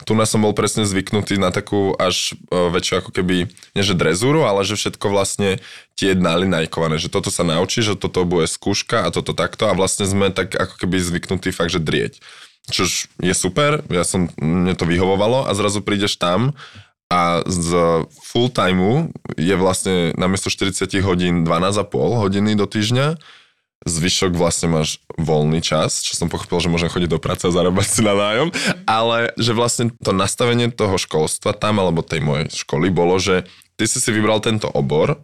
Tu 0.04 0.12
nás 0.12 0.28
som 0.28 0.44
bol 0.44 0.52
presne 0.52 0.84
zvyknutý 0.84 1.40
na 1.40 1.48
takú 1.48 1.96
až 1.96 2.36
e, 2.52 2.60
väčšiu 2.76 3.00
ako 3.00 3.16
keby, 3.16 3.48
nie 3.48 3.84
že 3.88 3.96
drezúru, 3.96 4.44
ale 4.44 4.68
že 4.68 4.76
všetko 4.76 5.08
vlastne 5.08 5.64
tie 5.96 6.12
nalinajkované, 6.12 7.00
že 7.00 7.08
toto 7.08 7.32
sa 7.32 7.48
naučí, 7.48 7.80
že 7.80 7.96
toto 7.96 8.28
bude 8.28 8.52
skúška 8.52 9.08
a 9.08 9.14
toto 9.16 9.32
takto 9.32 9.72
a 9.72 9.78
vlastne 9.78 10.04
sme 10.04 10.28
tak 10.28 10.60
ako 10.60 10.76
keby 10.76 11.00
zvyknutí 11.00 11.56
fakt, 11.56 11.72
že 11.72 11.80
drieť. 11.80 12.20
Čož 12.68 13.08
je 13.24 13.32
super, 13.32 13.80
ja 13.88 14.04
som, 14.04 14.28
mne 14.36 14.76
to 14.76 14.84
vyhovovalo 14.84 15.48
a 15.48 15.56
zrazu 15.56 15.80
prídeš 15.80 16.20
tam 16.20 16.52
a 17.08 17.48
z 17.48 17.70
full 18.28 18.52
timeu 18.52 19.08
je 19.40 19.56
vlastne 19.56 20.12
namiesto 20.20 20.52
40 20.52 21.00
hodín 21.08 21.48
12,5 21.48 21.88
hodiny 21.96 22.60
do 22.60 22.68
týždňa 22.68 23.40
zvyšok 23.86 24.38
vlastne 24.38 24.70
máš 24.70 25.02
voľný 25.18 25.62
čas, 25.62 26.06
čo 26.06 26.14
som 26.14 26.30
pochopil, 26.30 26.62
že 26.62 26.70
môžem 26.70 26.90
chodiť 26.92 27.10
do 27.10 27.22
práce 27.22 27.44
a 27.46 27.54
zarábať 27.54 27.88
si 27.90 28.02
na 28.06 28.14
nájom, 28.14 28.54
ale 28.86 29.34
že 29.42 29.58
vlastne 29.58 29.90
to 30.02 30.14
nastavenie 30.14 30.70
toho 30.70 31.02
školstva 31.02 31.58
tam, 31.58 31.82
alebo 31.82 32.06
tej 32.06 32.22
mojej 32.22 32.48
školy 32.54 32.94
bolo, 32.94 33.18
že 33.18 33.50
ty 33.82 33.90
si 33.90 33.98
si 33.98 34.10
vybral 34.14 34.38
tento 34.44 34.70
obor, 34.70 35.18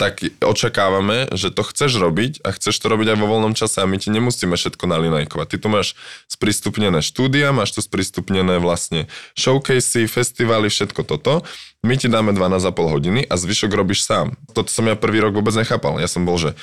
tak 0.00 0.24
očakávame, 0.42 1.30
že 1.30 1.54
to 1.54 1.62
chceš 1.62 1.94
robiť 2.00 2.42
a 2.42 2.50
chceš 2.50 2.74
to 2.80 2.90
robiť 2.90 3.14
aj 3.14 3.18
vo 3.22 3.30
voľnom 3.30 3.54
čase 3.54 3.78
a 3.78 3.86
my 3.86 4.00
ti 4.02 4.10
nemusíme 4.10 4.56
všetko 4.58 4.90
nalinajkovať. 4.90 5.46
Ty 5.46 5.56
tu 5.62 5.68
máš 5.70 5.94
sprístupnené 6.26 7.04
štúdia, 7.04 7.54
máš 7.54 7.76
tu 7.76 7.80
sprístupnené 7.84 8.58
vlastne 8.58 9.06
showcasey, 9.38 10.10
festivaly, 10.10 10.72
všetko 10.72 11.06
toto. 11.06 11.46
My 11.86 11.94
ti 11.94 12.10
dáme 12.10 12.34
12,5 12.34 12.74
hodiny 12.74 13.20
a 13.30 13.38
zvyšok 13.38 13.70
robíš 13.70 14.02
sám. 14.02 14.34
Toto 14.50 14.74
som 14.74 14.90
ja 14.90 14.98
prvý 14.98 15.22
rok 15.22 15.38
vôbec 15.38 15.54
nechápal. 15.54 16.02
Ja 16.02 16.10
som 16.10 16.26
bol, 16.26 16.34
že 16.34 16.58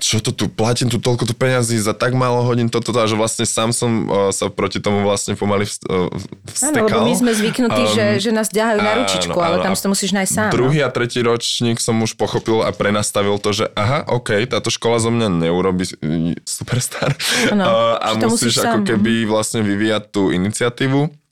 čo 0.00 0.22
to 0.22 0.30
tu, 0.32 0.46
platím 0.48 0.88
tu 0.88 1.02
toľko 1.02 1.28
tu 1.28 1.34
peňazí 1.34 1.76
za 1.76 1.92
tak 1.92 2.14
málo 2.14 2.40
hodín, 2.46 2.70
toto, 2.70 2.94
to, 2.94 3.00
že 3.02 3.18
vlastne 3.18 3.44
sám 3.44 3.74
som 3.74 3.90
uh, 4.06 4.30
sa 4.30 4.48
proti 4.48 4.78
tomu 4.78 5.02
vlastne 5.04 5.36
pomaly 5.36 5.66
vstekal. 5.66 6.70
Áno, 6.70 6.86
lebo 6.86 7.00
my 7.02 7.14
sme 7.18 7.32
zvyknutí, 7.34 7.82
um, 7.84 7.92
že, 7.92 8.04
že 8.22 8.30
nás 8.32 8.48
ďahajú 8.48 8.78
na 8.80 8.92
ručičku, 9.02 9.36
áno, 9.36 9.46
ale 9.46 9.56
tam 9.60 9.72
si 9.74 9.82
to 9.84 9.88
musíš 9.92 10.10
nájsť 10.16 10.32
sám. 10.32 10.50
Druhý 10.54 10.80
no? 10.80 10.86
a 10.86 10.88
tretí 10.94 11.20
ročník 11.20 11.82
som 11.82 11.98
už 12.00 12.14
pochopil 12.14 12.62
a 12.62 12.70
prenastavil 12.72 13.36
to, 13.42 13.52
že 13.52 13.66
aha, 13.74 14.06
OK, 14.08 14.32
táto 14.48 14.70
škola 14.72 15.02
zo 15.02 15.10
mňa 15.12 15.28
neurobi 15.28 15.84
superstar. 16.46 17.12
Ano, 17.52 17.66
uh, 17.66 18.00
a 18.00 18.08
musíš 18.22 18.62
ako 18.62 18.82
sám. 18.82 18.86
keby 18.86 19.28
vlastne 19.28 19.60
vyvíjať 19.66 20.02
tú 20.14 20.30
iniciatívu 20.30 21.25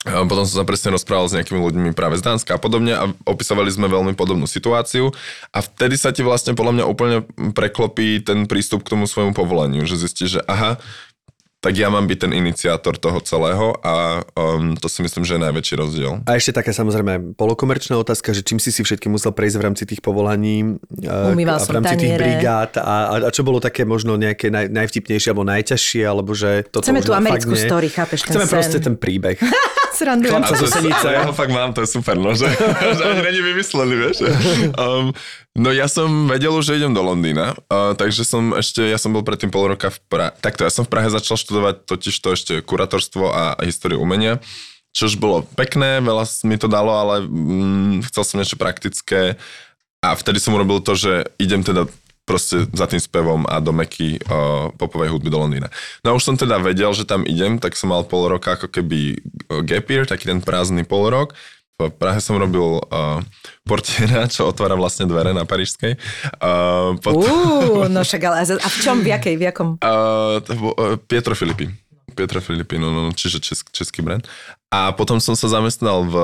potom 0.00 0.48
som 0.48 0.64
sa 0.64 0.64
presne 0.64 0.96
rozprával 0.96 1.28
s 1.28 1.36
nejakými 1.36 1.60
ľuďmi 1.60 1.92
práve 1.92 2.16
z 2.16 2.24
Dánska 2.24 2.56
a 2.56 2.62
podobne 2.62 2.96
a 2.96 3.12
opisovali 3.28 3.68
sme 3.68 3.84
veľmi 3.84 4.16
podobnú 4.16 4.48
situáciu 4.48 5.12
a 5.52 5.58
vtedy 5.60 6.00
sa 6.00 6.08
ti 6.08 6.24
vlastne 6.24 6.56
podľa 6.56 6.80
mňa 6.80 6.84
úplne 6.88 7.16
preklopí 7.52 8.24
ten 8.24 8.48
prístup 8.48 8.80
k 8.80 8.96
tomu 8.96 9.04
svojmu 9.04 9.36
povoleniu, 9.36 9.84
že 9.84 10.00
zistíš, 10.00 10.40
že 10.40 10.42
aha, 10.48 10.80
tak 11.60 11.76
ja 11.76 11.92
mám 11.92 12.08
byť 12.08 12.18
ten 12.24 12.32
iniciátor 12.32 12.96
toho 12.96 13.20
celého 13.20 13.76
a 13.84 14.24
um, 14.32 14.72
to 14.80 14.88
si 14.88 15.04
myslím, 15.04 15.28
že 15.28 15.36
je 15.36 15.44
najväčší 15.44 15.74
rozdiel. 15.76 16.12
A 16.24 16.40
ešte 16.40 16.56
taká 16.56 16.72
samozrejme 16.72 17.36
polokomerčná 17.36 18.00
otázka, 18.00 18.32
že 18.32 18.40
čím 18.40 18.56
si 18.56 18.72
si 18.72 18.80
všetky 18.80 19.12
musel 19.12 19.36
prejsť 19.36 19.56
v 19.60 19.64
rámci 19.68 19.84
tých 19.84 20.00
povolaní 20.00 20.80
Umýval 21.04 21.60
a 21.60 21.64
v 21.68 21.76
rámci 21.76 22.00
tých 22.00 22.16
brigád 22.16 22.80
a, 22.80 23.20
a 23.20 23.28
čo 23.28 23.44
bolo 23.44 23.60
také 23.60 23.84
možno 23.84 24.16
nejaké 24.16 24.48
naj, 24.48 24.72
najvtipnejšie 24.72 25.28
alebo 25.28 25.44
najťažšie, 25.44 26.02
alebo 26.08 26.32
že 26.32 26.64
toto 26.72 26.88
Chceme 26.88 27.04
tú 27.04 27.12
americkú 27.12 27.52
story, 27.52 27.92
chápeš 27.92 28.24
ten 28.24 28.40
Chceme 28.40 28.46
sen. 28.48 28.54
proste 28.56 28.78
ten 28.80 28.96
príbeh. 28.96 29.36
Srandujem. 29.94 30.32
Chlapca 30.32 30.54
zo 30.54 30.68
Senice. 30.70 31.06
Ja 31.10 31.26
ho 31.26 31.34
fakt 31.34 31.50
mám, 31.50 31.74
to 31.74 31.82
je 31.82 31.90
super, 31.90 32.14
no, 32.14 32.34
že, 32.34 32.46
že 32.98 33.02
ani 33.04 33.22
není 33.22 33.40
vymysleli, 33.42 33.94
vieš. 33.98 34.16
Um, 34.78 35.10
no 35.58 35.68
ja 35.74 35.90
som 35.90 36.30
vedel 36.30 36.54
už, 36.54 36.72
že 36.72 36.78
idem 36.78 36.94
do 36.94 37.02
Londýna, 37.02 37.58
uh, 37.68 37.92
takže 37.98 38.22
som 38.22 38.54
ešte, 38.54 38.86
ja 38.86 38.96
som 38.96 39.10
bol 39.10 39.26
predtým 39.26 39.50
pol 39.50 39.70
roka 39.70 39.90
v 39.90 39.98
Prahe, 40.06 40.32
takto, 40.38 40.62
ja 40.62 40.72
som 40.72 40.86
v 40.86 40.92
Prahe 40.94 41.10
začal 41.10 41.36
študovať 41.36 41.84
totiž 41.86 42.14
to 42.22 42.28
ešte 42.34 42.52
kuratorstvo 42.62 43.24
a 43.30 43.42
históriu 43.66 43.98
umenia, 43.98 44.38
čož 44.94 45.18
bolo 45.18 45.42
pekné, 45.58 45.98
veľa 46.02 46.26
mi 46.46 46.56
to 46.58 46.70
dalo, 46.70 46.94
ale 46.94 47.14
mm, 47.26 48.06
chcel 48.10 48.22
som 48.26 48.36
niečo 48.38 48.58
praktické 48.58 49.38
a 50.00 50.16
vtedy 50.16 50.40
som 50.40 50.56
urobil 50.56 50.80
to, 50.80 50.96
že 50.96 51.28
idem 51.36 51.60
teda 51.60 51.84
proste 52.30 52.62
za 52.70 52.86
tým 52.86 53.02
spevom 53.02 53.42
a 53.50 53.58
do 53.58 53.74
meky 53.74 54.22
uh, 54.22 54.70
popovej 54.78 55.10
hudby 55.10 55.34
do 55.34 55.42
Londýna. 55.42 55.66
No 56.06 56.14
a 56.14 56.16
už 56.16 56.22
som 56.22 56.38
teda 56.38 56.62
vedel, 56.62 56.94
že 56.94 57.02
tam 57.02 57.26
idem, 57.26 57.58
tak 57.58 57.74
som 57.74 57.90
mal 57.90 58.06
pol 58.06 58.30
roka 58.30 58.54
ako 58.54 58.70
keby 58.70 59.18
gap 59.66 59.90
year, 59.90 60.06
taký 60.06 60.30
ten 60.30 60.38
prázdny 60.38 60.86
pol 60.86 61.10
rok. 61.10 61.34
V 61.80 61.88
Prahe 61.88 62.20
som 62.20 62.36
robil 62.36 62.76
uh, 62.76 63.24
portiera, 63.64 64.28
čo 64.28 64.52
otvára 64.52 64.76
vlastne 64.76 65.08
dvere 65.08 65.32
na 65.32 65.48
Parížskej. 65.48 65.96
Uh, 66.36 67.00
potom... 67.00 67.24
Uh, 67.24 67.88
no 67.88 68.04
však 68.04 68.20
ale 68.20 68.44
a 68.44 68.68
v 68.68 68.76
čom, 68.84 69.00
v 69.00 69.08
jakej, 69.16 69.34
v 69.40 69.42
jakom? 69.48 69.68
Uh, 69.80 70.44
uh, 70.44 71.00
Pietro 71.08 71.32
Filipín. 71.32 71.72
Pietro 72.12 72.44
Filipín, 72.44 72.84
no, 72.84 72.92
no, 72.92 73.08
čiže 73.16 73.40
česk, 73.40 73.72
český 73.72 74.04
brand. 74.04 74.28
A 74.68 74.92
potom 74.92 75.24
som 75.24 75.32
sa 75.32 75.48
zamestnal 75.48 76.04
v 76.04 76.14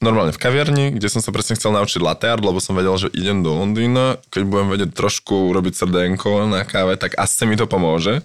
normálne 0.00 0.32
v 0.32 0.40
kaviarni, 0.40 0.84
kde 0.92 1.08
som 1.08 1.24
sa 1.24 1.32
presne 1.32 1.56
chcel 1.56 1.72
naučiť 1.72 2.00
latte 2.04 2.26
art, 2.28 2.44
lebo 2.44 2.60
som 2.60 2.76
vedel, 2.76 2.96
že 3.00 3.12
idem 3.16 3.40
do 3.40 3.56
Londýna. 3.56 4.20
Keď 4.28 4.42
budem 4.44 4.68
vedieť 4.68 4.90
trošku 4.92 5.52
robiť 5.56 5.72
srdenko 5.72 6.48
na 6.48 6.68
káve, 6.68 7.00
tak 7.00 7.16
asi 7.16 7.48
mi 7.48 7.56
to 7.56 7.64
pomôže. 7.64 8.20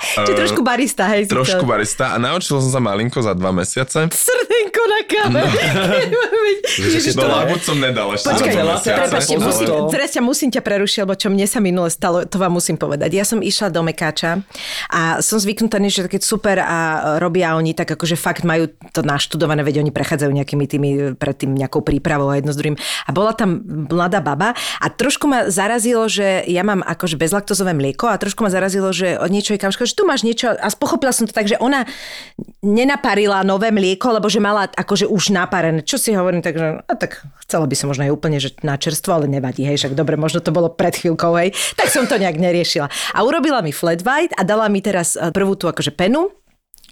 Čiže 0.00 0.32
trošku 0.32 0.60
barista, 0.64 1.04
hej. 1.12 1.28
Trošku 1.28 1.68
barista 1.68 2.14
a 2.14 2.16
naučil 2.16 2.56
som 2.58 2.70
sa 2.72 2.80
malinko 2.80 3.20
za 3.20 3.36
dva 3.36 3.52
mesiace. 3.52 4.08
Srdenko 4.08 4.82
na 4.88 5.00
káve. 5.04 5.40
No. 5.40 5.48
No, 7.20 7.26
som 7.60 7.76
nedal 7.82 8.14
ešte 8.14 8.30
Počkaj, 8.30 8.52
za 8.54 8.62
dva 8.64 9.06
mesiace. 9.12 9.36
musím, 9.42 9.68
teraz 9.92 10.08
ťa 10.14 10.22
musím 10.22 10.48
ťa 10.54 10.62
prerušiť, 10.64 10.98
lebo 11.04 11.14
čo 11.18 11.28
mne 11.28 11.46
sa 11.46 11.58
minule 11.60 11.90
stalo, 11.92 12.24
to 12.24 12.40
vám 12.40 12.54
musím 12.56 12.80
povedať. 12.80 13.10
Ja 13.12 13.24
som 13.26 13.44
išla 13.44 13.68
do 13.68 13.84
Mekáča 13.84 14.40
a 14.88 15.20
som 15.20 15.36
zvyknutá, 15.36 15.82
že 15.90 16.06
keď 16.06 16.22
super 16.22 16.56
a 16.62 16.78
robia 17.18 17.52
oni, 17.58 17.74
tak 17.74 17.92
akože 17.92 18.16
fakt 18.16 18.46
majú 18.46 18.70
to 18.94 19.02
naštudované, 19.02 19.66
veď 19.66 19.82
oni 19.84 19.90
prechádzajú 19.92 20.30
nejakými 20.30 20.64
tými 20.64 20.90
predtým 21.18 21.52
nejakou 21.52 21.82
prípravou 21.82 22.30
a 22.30 22.38
jedno 22.38 22.54
s 22.54 22.58
druhým. 22.58 22.78
A 23.06 23.10
bola 23.10 23.34
tam 23.34 23.60
mladá 23.90 24.22
baba 24.22 24.54
a 24.78 24.86
trošku 24.88 25.26
ma 25.26 25.50
zarazilo, 25.50 26.06
že 26.06 26.46
ja 26.46 26.62
mám 26.62 26.80
akože 26.86 27.18
bezlaktozové 27.18 27.74
mlieko 27.74 28.08
a 28.08 28.16
trošku 28.16 28.46
ma 28.46 28.50
zarazilo, 28.50 28.94
že 28.94 29.18
od 29.18 29.28
niečo 29.28 29.54
je 29.54 29.60
kamško, 29.60 29.89
že 29.90 29.98
tu 29.98 30.06
máš 30.06 30.22
niečo 30.22 30.54
a 30.54 30.68
pochopila 30.78 31.10
som 31.10 31.26
to 31.26 31.34
tak, 31.34 31.50
že 31.50 31.58
ona 31.58 31.82
nenaparila 32.62 33.42
nové 33.42 33.74
mlieko, 33.74 34.14
lebo 34.14 34.30
že 34.30 34.38
mala 34.38 34.70
akože 34.70 35.10
už 35.10 35.34
naparené. 35.34 35.82
Čo 35.82 35.98
si 35.98 36.14
hovorím, 36.14 36.40
takže 36.40 36.86
a 36.86 36.94
tak 36.94 37.26
chcela 37.42 37.66
by 37.66 37.74
som 37.74 37.90
možno 37.90 38.06
aj 38.06 38.14
úplne, 38.14 38.38
že 38.38 38.54
na 38.62 38.78
čerstvo, 38.78 39.18
ale 39.18 39.26
nevadí, 39.26 39.66
hej, 39.66 39.82
však 39.82 39.98
dobre, 39.98 40.14
možno 40.14 40.38
to 40.38 40.54
bolo 40.54 40.70
pred 40.70 40.94
chvíľkou, 40.94 41.34
hej, 41.40 41.50
tak 41.74 41.90
som 41.90 42.06
to 42.06 42.20
nejak 42.20 42.38
neriešila. 42.38 42.86
A 43.16 43.18
urobila 43.26 43.58
mi 43.60 43.74
flat 43.74 44.06
white 44.06 44.36
a 44.38 44.46
dala 44.46 44.70
mi 44.70 44.78
teraz 44.78 45.18
eh, 45.18 45.34
prvú 45.34 45.58
tú 45.58 45.66
akože 45.66 45.90
penu, 45.92 46.30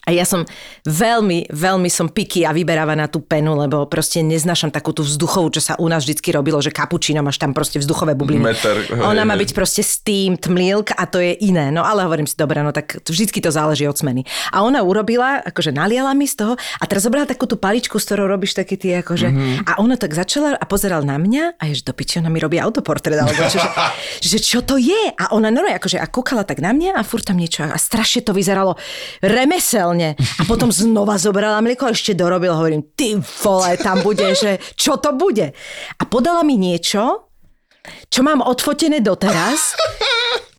a 0.09 0.17
ja 0.17 0.25
som 0.25 0.49
veľmi, 0.89 1.53
veľmi 1.53 1.93
som 1.93 2.09
piky 2.09 2.49
a 2.49 2.57
vyberáva 2.57 2.97
na 2.97 3.13
tú 3.13 3.21
penu, 3.21 3.53
lebo 3.53 3.85
proste 3.85 4.25
neznášam 4.25 4.73
takú 4.73 4.97
tú 4.97 5.05
vzduchovú, 5.05 5.53
čo 5.53 5.61
sa 5.61 5.77
u 5.77 5.85
nás 5.85 6.09
vždycky 6.09 6.33
robilo, 6.33 6.57
že 6.65 6.73
kapučíno 6.73 7.21
máš 7.21 7.37
tam 7.37 7.53
proste 7.53 7.77
vzduchové 7.77 8.17
bubliny. 8.17 8.41
Meter, 8.41 8.89
hej, 8.89 9.05
Ona 9.05 9.29
má 9.29 9.37
byť 9.37 9.53
proste 9.53 9.85
steamed 9.85 10.49
milk 10.49 10.97
a 10.97 11.05
to 11.05 11.21
je 11.21 11.37
iné. 11.45 11.69
No 11.69 11.85
ale 11.85 12.09
hovorím 12.09 12.25
si, 12.25 12.41
dobre, 12.41 12.65
no 12.65 12.73
tak 12.73 13.05
vždycky 13.05 13.45
to 13.45 13.53
záleží 13.53 13.85
od 13.85 14.01
smeny. 14.01 14.25
A 14.49 14.65
ona 14.65 14.81
urobila, 14.81 15.45
akože 15.45 15.77
naliala 15.77 16.17
mi 16.17 16.25
z 16.25 16.41
toho 16.41 16.55
a 16.57 16.85
teraz 16.89 17.05
zobrala 17.05 17.29
takú 17.29 17.45
tú 17.45 17.61
paličku, 17.61 18.01
s 18.01 18.09
ktorou 18.09 18.33
robíš 18.33 18.57
také 18.57 18.81
tie 18.81 19.05
akože... 19.05 19.29
Mm-hmm. 19.29 19.69
A 19.69 19.77
ona 19.85 20.01
tak 20.01 20.17
začala 20.17 20.57
a 20.57 20.65
pozeral 20.65 21.05
na 21.05 21.21
mňa 21.21 21.61
a 21.61 21.69
je, 21.69 21.85
že 21.85 21.85
do 21.85 21.93
piči, 21.93 22.17
ona 22.17 22.33
mi 22.33 22.41
robí 22.41 22.57
autoportrét, 22.57 23.21
alebo 23.21 23.37
čo, 23.45 23.61
že, 23.61 23.71
že, 24.33 24.39
čo 24.41 24.65
to 24.65 24.81
je? 24.81 25.13
A 25.21 25.37
ona 25.37 25.53
normálne 25.53 25.77
akože 25.77 26.01
a 26.01 26.07
kúkala 26.09 26.49
tak 26.49 26.65
na 26.65 26.73
mňa 26.73 26.97
a 26.97 27.05
furt 27.05 27.29
tam 27.29 27.37
niečo 27.37 27.69
a 27.69 27.77
strašne 27.77 28.25
to 28.25 28.33
vyzeralo 28.33 28.81
remeselne. 29.21 29.98
A 30.15 30.43
potom 30.47 30.71
znova 30.71 31.19
zobrala 31.19 31.59
mlieko 31.65 31.89
a 31.89 31.95
ešte 31.95 32.15
dorobil, 32.15 32.55
hovorím, 32.55 32.95
ty 32.95 33.19
vole, 33.19 33.75
tam 33.81 34.05
bude, 34.07 34.35
že 34.37 34.63
čo 34.79 35.01
to 35.01 35.17
bude? 35.17 35.51
A 35.99 36.03
podala 36.07 36.45
mi 36.47 36.55
niečo, 36.55 37.29
čo 38.13 38.21
mám 38.21 38.45
odfotené 38.45 39.01
doteraz, 39.01 39.75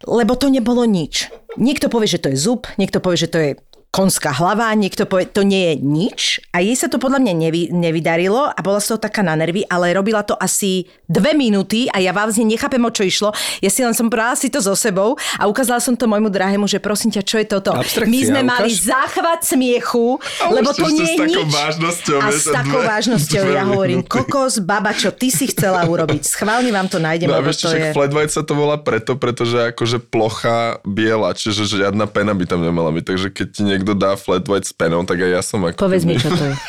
lebo 0.10 0.34
to 0.36 0.50
nebolo 0.50 0.84
nič. 0.84 1.30
Niekto 1.60 1.90
povie, 1.90 2.10
že 2.10 2.22
to 2.22 2.32
je 2.34 2.38
zub, 2.38 2.66
niekto 2.78 3.02
povie, 3.02 3.18
že 3.26 3.32
to 3.32 3.38
je 3.38 3.50
konská 3.90 4.30
hlava, 4.32 4.70
niekto 4.72 5.04
povie, 5.04 5.26
to 5.26 5.42
nie 5.42 5.74
je 5.74 5.76
nič 5.78 6.20
a 6.50 6.62
jej 6.62 6.74
sa 6.74 6.86
to 6.86 6.96
podľa 6.96 7.20
mňa 7.20 7.34
nevy, 7.36 7.62
nevydarilo 7.70 8.46
a 8.46 8.60
bola 8.60 8.78
z 8.78 8.88
toho 8.88 9.00
taká 9.00 9.20
na 9.20 9.34
nervy, 9.34 9.66
ale 9.66 9.92
robila 9.92 10.22
to 10.22 10.36
asi 10.36 10.86
dve 11.04 11.34
minúty 11.34 11.86
a 11.88 11.98
ja 11.98 12.10
vlastne 12.10 12.46
nechápem, 12.46 12.78
o 12.78 12.88
čo 12.88 13.02
išlo. 13.02 13.30
Ja 13.58 13.68
si 13.68 13.82
len 13.82 13.92
som 13.92 14.06
brala 14.06 14.34
si 14.34 14.48
to 14.48 14.60
so 14.60 14.72
sebou 14.72 15.18
a 15.36 15.44
ukázala 15.44 15.78
som 15.80 15.94
to 15.94 16.06
môjmu 16.06 16.30
drahému, 16.30 16.64
že 16.64 16.78
prosím 16.78 17.10
ťa, 17.10 17.22
čo 17.24 17.36
je 17.36 17.48
toto? 17.48 17.74
Abstrakcia, 17.74 18.06
My 18.06 18.20
sme 18.22 18.42
mali 18.44 18.70
ukáž. 18.70 18.86
záchvat 18.86 19.40
smiechu, 19.44 20.22
A 20.40 20.54
lebo 20.54 20.70
to 20.70 20.86
s 20.86 20.92
nie 20.92 21.08
je 21.08 21.18
takou 21.20 21.44
nič. 21.44 21.50
vážnosťou, 21.52 22.18
a 22.20 22.28
s 22.30 22.46
takou 22.46 22.80
dve- 22.80 22.88
vážnosťou 22.88 23.42
dve 23.44 23.52
ja 23.52 23.64
hovorím, 23.66 24.00
minúty. 24.00 24.14
kokos, 24.14 24.54
baba, 24.60 24.94
čo 24.94 25.10
ty 25.10 25.28
si 25.28 25.50
chcela 25.50 25.82
urobiť? 25.84 26.22
Schválne 26.22 26.70
vám 26.70 26.86
to 26.86 26.98
nájdem, 26.98 27.26
No 27.28 27.36
a 27.36 27.44
vieš, 27.44 27.66
je... 27.66 27.90
flat 27.90 28.14
white 28.14 28.30
sa 28.30 28.46
to 28.46 28.54
volá 28.54 28.78
preto, 28.78 29.16
pretože 29.16 29.58
akože 29.68 29.98
plocha 30.00 30.58
biela, 30.84 31.34
čiže 31.34 31.66
žiadna 31.66 32.06
pena 32.06 32.32
by 32.32 32.46
tam 32.46 32.62
nemala 32.62 32.90
byť. 32.92 33.04
Takže 33.04 33.28
keď 33.32 33.48
ti 33.50 33.62
niekto 33.80 33.96
dá 33.96 34.20
flat 34.20 34.44
white 34.44 34.68
s 34.68 34.76
penou, 34.76 35.08
tak 35.08 35.24
aj 35.24 35.32
ja 35.32 35.42
som 35.42 35.64
ako... 35.64 35.80
Povedz 35.80 36.04
mi, 36.04 36.20
čo 36.20 36.30
to 36.30 36.44
je. 36.44 36.56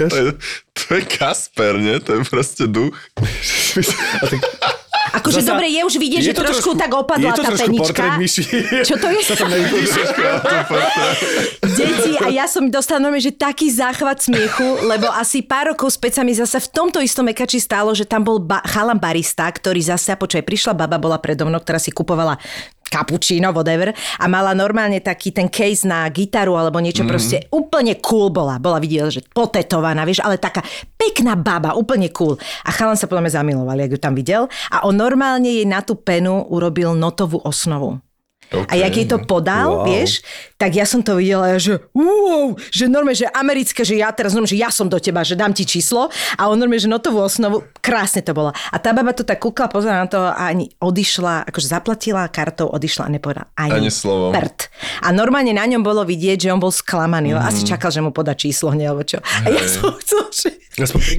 To 0.00 0.16
je, 0.16 0.32
to 0.72 0.96
je 0.96 1.02
Kasper, 1.04 1.76
nie? 1.76 2.00
To 2.00 2.16
je 2.16 2.20
proste 2.24 2.64
duch. 2.64 2.96
Akože 5.10 5.42
dobre, 5.42 5.66
je 5.66 5.82
už 5.82 5.94
vidieť, 5.98 6.22
že 6.22 6.32
to 6.32 6.46
trošku, 6.46 6.72
trošku- 6.72 6.80
tak 6.80 6.90
opadla 6.94 7.34
je 7.34 7.36
to 7.36 7.42
tá 7.42 7.52
penička. 7.58 8.02
Čo 8.88 8.94
to 8.96 9.06
je? 9.10 9.20
Deti 11.66 12.12
a 12.22 12.30
ja 12.30 12.46
som 12.46 12.70
dostala 12.70 13.02
normálne, 13.02 13.26
že 13.26 13.34
taký 13.34 13.74
záchvat 13.74 14.22
smiechu, 14.22 14.86
lebo 14.86 15.10
asi 15.10 15.42
pár 15.42 15.74
rokov 15.74 15.98
späť 15.98 16.20
sa 16.20 16.22
mi 16.22 16.30
zase 16.32 16.62
v 16.62 16.68
tomto 16.70 17.02
istom 17.02 17.26
mekači 17.26 17.58
stalo, 17.58 17.90
že 17.90 18.06
tam 18.06 18.22
bol 18.22 18.38
ba- 18.38 18.62
chalan 18.70 19.02
barista, 19.02 19.50
ktorý 19.50 19.82
zase, 19.82 20.14
a 20.14 20.16
počkaj, 20.16 20.46
prišla 20.46 20.72
baba, 20.78 20.96
bola 21.02 21.18
predo 21.18 21.42
mnou, 21.44 21.58
ktorá 21.58 21.82
si 21.82 21.90
kupovala 21.90 22.38
cappuccino, 22.90 23.54
whatever, 23.54 23.94
a 23.94 24.26
mala 24.26 24.50
normálne 24.52 24.98
taký 24.98 25.30
ten 25.30 25.46
case 25.46 25.86
na 25.86 26.04
gitaru 26.10 26.58
alebo 26.58 26.82
niečo, 26.82 27.06
mm-hmm. 27.06 27.14
proste 27.14 27.36
úplne 27.54 27.94
cool 28.02 28.34
bola. 28.34 28.58
Bola 28.58 28.82
vidieť, 28.82 29.08
že 29.08 29.22
potetovaná, 29.30 30.02
vieš, 30.02 30.26
ale 30.26 30.42
taká 30.42 30.60
pekná 30.98 31.38
baba, 31.38 31.78
úplne 31.78 32.10
cool. 32.10 32.34
A 32.66 32.74
chalan 32.74 32.98
sa 32.98 33.06
podľa 33.06 33.30
mňa 33.30 33.36
zamiloval, 33.38 33.78
jak 33.78 33.94
ju 33.94 34.00
tam 34.02 34.18
videl. 34.18 34.50
A 34.74 34.82
on 34.84 34.98
normálne 34.98 35.46
jej 35.46 35.64
na 35.64 35.86
tú 35.86 35.94
penu 35.94 36.42
urobil 36.50 36.98
notovú 36.98 37.38
osnovu. 37.46 38.02
A 38.50 38.74
jak 38.74 38.92
jej 38.96 39.06
to 39.06 39.22
podal, 39.22 39.82
wow. 39.82 39.86
Vieš, 39.86 40.26
tak 40.58 40.74
ja 40.74 40.82
som 40.82 41.06
to 41.06 41.22
videla, 41.22 41.54
že 41.56 41.78
wow, 41.94 42.58
že 42.74 42.90
normálne, 42.90 43.14
že 43.14 43.30
americké, 43.30 43.86
že 43.86 43.94
ja 43.94 44.10
teraz 44.10 44.34
normálne, 44.34 44.50
že 44.50 44.58
ja 44.58 44.74
som 44.74 44.90
do 44.90 44.98
teba, 44.98 45.22
že 45.22 45.38
dám 45.38 45.54
ti 45.54 45.62
číslo 45.62 46.10
a 46.34 46.42
on 46.50 46.58
normálne, 46.58 46.82
že 46.82 46.90
notovú 46.90 47.22
osnovu, 47.22 47.62
krásne 47.78 48.26
to 48.26 48.34
bolo. 48.34 48.50
A 48.50 48.76
tá 48.82 48.90
baba 48.90 49.14
to 49.14 49.22
tak 49.22 49.38
kúkla, 49.38 49.70
pozerala 49.70 50.04
na 50.04 50.08
to 50.10 50.18
a 50.18 50.50
ani 50.50 50.66
odišla, 50.82 51.46
akože 51.46 51.70
zaplatila 51.70 52.26
kartou, 52.26 52.66
odišla 52.66 53.06
a 53.06 53.10
nepovedala 53.14 53.46
ani, 53.54 53.86
Ani 53.86 53.90
slovo. 53.94 54.34
prd. 54.34 54.66
A 55.06 55.14
normálne 55.14 55.54
na 55.54 55.64
ňom 55.70 55.86
bolo 55.86 56.02
vidieť, 56.02 56.50
že 56.50 56.52
on 56.52 56.58
bol 56.58 56.74
sklamaný, 56.74 57.38
mm. 57.38 57.46
asi 57.46 57.62
čakal, 57.62 57.94
že 57.94 58.02
mu 58.02 58.10
podá 58.10 58.34
číslo, 58.34 58.74
nie, 58.74 58.90
alebo 58.90 59.06
čo. 59.06 59.22
A 59.22 59.46
ja 59.46 59.62
som 59.70 59.94
chcel, 60.02 60.26
že 60.34 60.48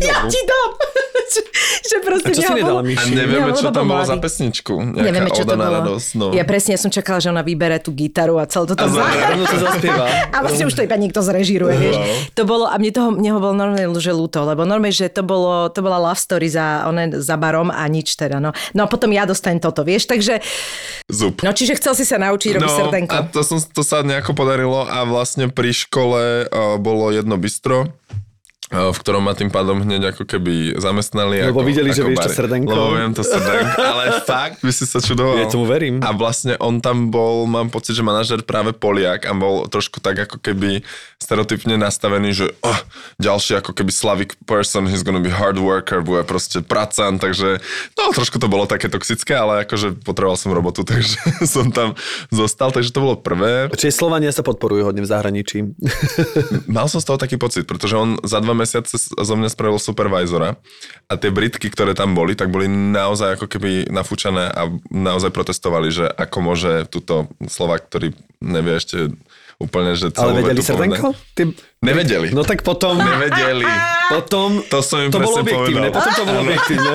ja 0.04 0.28
ti 0.28 0.39
dám. 0.44 0.72
že, 1.34 1.41
že 1.86 1.98
proste 2.04 2.32
A 2.32 2.36
čo 2.36 2.41
si 2.44 2.54
nedala? 2.56 2.82
A 2.84 3.04
nevieme, 3.08 3.52
čo 3.56 3.70
tam 3.72 3.88
bol 3.88 4.02
bolo 4.02 4.04
za 4.08 4.17
pesničku. 4.17 4.74
Nejaká 4.74 5.06
Nevieme, 5.06 5.30
čo 5.32 5.44
to 5.46 5.56
bolo. 5.56 5.76
radosť. 5.80 6.10
No. 6.17 6.26
Ja 6.34 6.44
presne, 6.44 6.76
ja 6.76 6.80
som 6.82 6.91
čakala, 6.91 7.21
že 7.22 7.30
ona 7.30 7.46
vybere 7.46 7.78
tú 7.78 7.94
gitaru 7.94 8.42
a 8.42 8.50
celé 8.50 8.74
toto 8.74 8.90
za- 8.90 9.38
to 9.46 9.58
zaspieva. 9.62 10.06
A 10.36 10.42
vlastne 10.42 10.66
už 10.66 10.74
to 10.74 10.82
iba 10.82 10.98
niekto 10.98 11.22
zrežíruje, 11.22 11.76
vieš. 11.78 11.98
Wow. 12.02 12.10
To 12.34 12.42
bolo, 12.50 12.66
a 12.66 12.76
mne 12.82 12.92
toho, 12.92 13.10
mne 13.14 13.30
ho 13.32 13.40
bolo 13.40 13.54
normálne 13.54 13.86
že 14.02 14.10
ľúto, 14.10 14.42
lebo 14.42 14.66
normálne, 14.66 14.96
že 14.96 15.14
to, 15.14 15.22
bolo, 15.22 15.70
to 15.70 15.86
bola 15.86 16.02
love 16.02 16.18
story 16.18 16.50
za, 16.50 16.90
one, 16.90 17.22
za 17.22 17.38
barom 17.38 17.70
a 17.70 17.86
nič 17.86 18.18
teda, 18.18 18.42
no. 18.42 18.50
No 18.74 18.82
a 18.84 18.88
potom 18.90 19.14
ja 19.14 19.30
dostanem 19.30 19.62
toto, 19.62 19.86
vieš, 19.86 20.10
takže, 20.10 20.42
Zub. 21.06 21.38
no 21.46 21.54
čiže 21.54 21.78
chcel 21.78 21.94
si 21.94 22.08
sa 22.08 22.18
naučiť 22.18 22.58
robiť 22.58 22.72
srdenko. 22.72 23.14
a 23.14 23.20
to, 23.30 23.46
som, 23.46 23.62
to 23.62 23.86
sa 23.86 24.02
nejako 24.02 24.34
podarilo 24.34 24.88
a 24.90 25.06
vlastne 25.06 25.52
pri 25.52 25.70
škole 25.70 26.50
uh, 26.50 26.82
bolo 26.82 27.14
jedno 27.14 27.38
bistro 27.38 27.94
v 28.72 28.98
ktorom 29.04 29.28
ma 29.28 29.36
tým 29.36 29.52
pádom 29.52 29.84
hneď 29.84 30.16
ako 30.16 30.24
keby 30.24 30.80
zamestnali. 30.80 31.44
Lebo 31.44 31.60
ako, 31.60 31.68
videli, 31.68 31.92
ako 31.92 31.98
že 32.00 32.04
vieš 32.08 32.20
bari. 32.24 32.36
srdenko. 32.40 32.72
Lebo 32.72 32.88
viem 32.96 33.12
to 33.12 33.24
srdenko, 33.28 33.80
ale 33.84 34.04
fakt 34.32 34.64
by 34.64 34.72
si 34.72 34.86
sa 34.88 35.04
čudoval. 35.04 35.44
Ja 35.44 35.52
tomu 35.52 35.68
verím. 35.68 36.00
A 36.00 36.16
vlastne 36.16 36.56
on 36.64 36.80
tam 36.80 37.12
bol, 37.12 37.44
mám 37.52 37.68
pocit, 37.68 38.00
že 38.00 38.04
manažer 38.04 38.40
práve 38.48 38.72
Poliak 38.72 39.28
a 39.28 39.36
bol 39.36 39.67
trošku 39.67 40.00
tak 40.00 40.24
ako 40.24 40.40
keby 40.40 40.88
stereotypne 41.19 41.76
nastavený, 41.76 42.32
že 42.32 42.46
oh, 42.63 42.80
ďalší 43.19 43.60
ako 43.60 43.76
keby 43.76 43.92
Slavic 43.92 44.32
person, 44.48 44.88
he's 44.88 45.04
gonna 45.04 45.22
be 45.22 45.30
hard 45.30 45.60
worker, 45.60 46.00
bude 46.00 46.24
proste 46.24 46.63
pracan, 46.63 47.19
takže 47.19 47.60
no 48.00 48.04
trošku 48.15 48.40
to 48.40 48.48
bolo 48.48 48.63
také 48.65 48.88
toxické, 48.88 49.36
ale 49.36 49.67
akože 49.67 50.00
potreboval 50.02 50.40
som 50.40 50.56
robotu, 50.56 50.82
takže 50.90 51.19
som 51.44 51.69
tam 51.76 52.00
zostal, 52.32 52.72
takže 52.72 52.96
to 52.96 53.04
bolo 53.04 53.19
prvé. 53.19 53.67
Čiže 53.76 54.00
Slovania 54.00 54.32
sa 54.32 54.48
podporujú 54.48 54.88
hodne 54.88 55.04
v 55.04 55.12
zahraničí. 55.12 55.76
Mal 56.72 56.88
som 56.88 57.04
z 57.04 57.06
toho 57.12 57.19
taký 57.19 57.36
pocit, 57.36 57.67
pretože 57.67 58.00
on 58.00 58.15
za 58.24 58.40
dva 58.40 58.61
mesiace 58.62 58.94
zo 59.02 59.34
mňa 59.34 59.50
spravil 59.50 59.82
supervisora 59.82 60.62
a 61.10 61.14
tie 61.18 61.34
Britky, 61.34 61.68
ktoré 61.74 61.98
tam 61.98 62.14
boli, 62.14 62.38
tak 62.38 62.54
boli 62.54 62.70
naozaj 62.70 63.42
ako 63.42 63.50
keby 63.50 63.90
nafúčané 63.90 64.54
a 64.54 64.70
naozaj 64.94 65.34
protestovali, 65.34 65.90
že 65.90 66.06
ako 66.06 66.38
môže 66.46 66.72
túto 66.88 67.26
Slovak, 67.50 67.90
ktorý 67.90 68.14
nevie 68.40 68.78
ešte 68.78 69.10
úplne, 69.62 69.98
že 69.98 70.14
celú 70.14 70.38
Ale 70.38 70.46
vedeli 70.46 70.62
povedať. 70.62 71.02
Ty... 71.34 71.44
Nevedeli. 71.82 72.29
No 72.29 72.46
tak 72.46 72.62
potom... 72.62 72.94
Nevedeli. 73.02 73.65
Potom 74.13 74.62
To 74.69 74.86
som 74.86 75.02
im 75.02 75.10
to 75.10 75.17
bolo 75.17 75.42
objektívne. 75.42 75.90
povedal. 75.90 75.98
Potom 75.98 76.12
to 76.13 76.23
bolo 76.29 76.40
objektívne. 76.46 76.94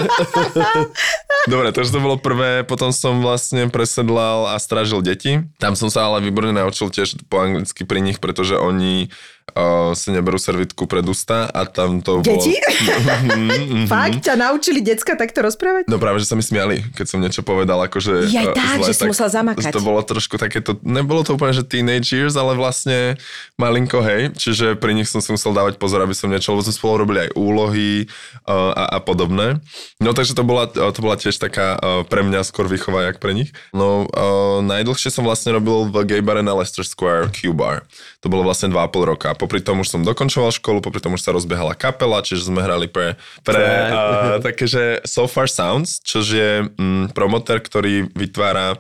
Dobre, 1.53 1.69
takže 1.75 1.91
to 1.91 2.01
bolo 2.03 2.17
prvé, 2.23 2.63
potom 2.63 2.95
som 2.95 3.19
vlastne 3.19 3.67
presedlal 3.67 4.55
a 4.55 4.55
strážil 4.63 5.03
deti. 5.03 5.43
Tam 5.59 5.75
som 5.75 5.91
sa 5.91 6.07
ale 6.07 6.23
výborne 6.23 6.55
naučil 6.55 6.87
tiež 6.87 7.19
po 7.27 7.43
anglicky 7.43 7.83
pri 7.83 7.99
nich, 7.99 8.23
pretože 8.23 8.55
oni 8.55 9.11
uh, 9.55 9.95
si 9.95 10.11
neberú 10.11 10.37
servitku 10.37 10.91
pred 10.91 11.07
ústa 11.07 11.47
a 11.47 11.65
tam 11.67 12.03
to 12.03 12.21
Deti? 12.23 12.55
bolo... 12.55 13.87
Fakt? 13.93 14.27
Ťa 14.27 14.35
naučili 14.35 14.83
decka 14.83 15.15
takto 15.15 15.41
rozprávať? 15.47 15.87
No 15.87 16.03
práve, 16.03 16.21
že 16.21 16.31
sa 16.31 16.35
mi 16.35 16.43
smiali, 16.43 16.83
keď 16.95 17.07
som 17.07 17.19
niečo 17.23 17.47
povedal, 17.47 17.79
akože... 17.87 18.27
Jaj, 18.29 18.47
eh, 18.51 18.55
tak, 18.55 18.79
že 18.85 18.93
si 18.93 19.03
musel 19.07 19.31
zamakať. 19.31 19.71
To 19.71 19.83
bolo 19.83 20.03
trošku 20.03 20.37
takéto, 20.37 20.77
nebolo 20.83 21.23
to 21.23 21.39
úplne, 21.39 21.55
že 21.55 21.65
teenage 21.65 22.11
years, 22.11 22.35
ale 22.35 22.59
vlastne 22.59 23.17
malinko, 23.57 24.03
hej, 24.05 24.35
čiže 24.37 24.76
pri 24.77 24.93
nich 24.95 25.09
som 25.09 25.25
si 25.25 25.33
musel 25.33 25.57
dávať 25.57 25.81
pozor, 25.81 26.05
aby 26.05 26.13
som 26.13 26.29
niečo, 26.29 26.53
lebo 26.53 26.63
sme 26.63 26.77
spolu 26.77 26.95
robili 27.03 27.29
aj 27.29 27.31
úlohy 27.35 28.07
uh, 28.47 28.73
a, 28.77 28.85
a 28.97 28.99
podobné. 29.01 29.59
No 29.99 30.13
takže 30.13 30.37
to 30.37 30.45
bola, 30.45 30.69
eh, 30.69 30.93
to 30.93 31.01
bola 31.01 31.17
tiež 31.17 31.37
taká 31.41 31.77
uh, 31.77 32.05
pre 32.05 32.23
mňa 32.23 32.45
skôr 32.45 32.69
výchova, 32.69 33.09
jak 33.09 33.19
pre 33.19 33.33
nich. 33.33 33.51
No 33.73 34.07
uh, 34.07 34.61
najdlhšie 34.61 35.09
som 35.11 35.25
vlastne 35.25 35.57
robil 35.57 35.89
v 35.89 36.05
gay 36.05 36.23
bare 36.23 36.45
na 36.45 36.55
Leicester 36.55 36.85
Square 36.85 37.33
Q-Bar. 37.33 37.89
To 38.23 38.29
bolo 38.29 38.45
vlastne 38.45 38.71
2,5 38.71 39.11
roka. 39.11 39.29
Popri 39.35 39.65
tom 39.65 39.83
už 39.83 39.89
som 39.89 40.05
dokončoval 40.05 40.55
školu, 40.55 40.85
popri 40.85 41.01
tom 41.01 41.17
už 41.17 41.25
sa 41.25 41.33
rozbiehala 41.33 41.75
kapela, 41.75 42.21
čiže 42.21 42.53
sme 42.53 42.61
hrali 42.61 42.87
pre, 42.87 43.17
pre 43.43 43.65
uh, 43.91 44.39
také, 44.45 44.69
že 44.69 45.01
So 45.09 45.27
Far 45.27 45.49
Sounds, 45.49 46.05
čo 46.05 46.21
je 46.21 46.69
mm, 46.69 47.17
promotér, 47.17 47.65
ktorý 47.65 48.13
vytvára 48.13 48.77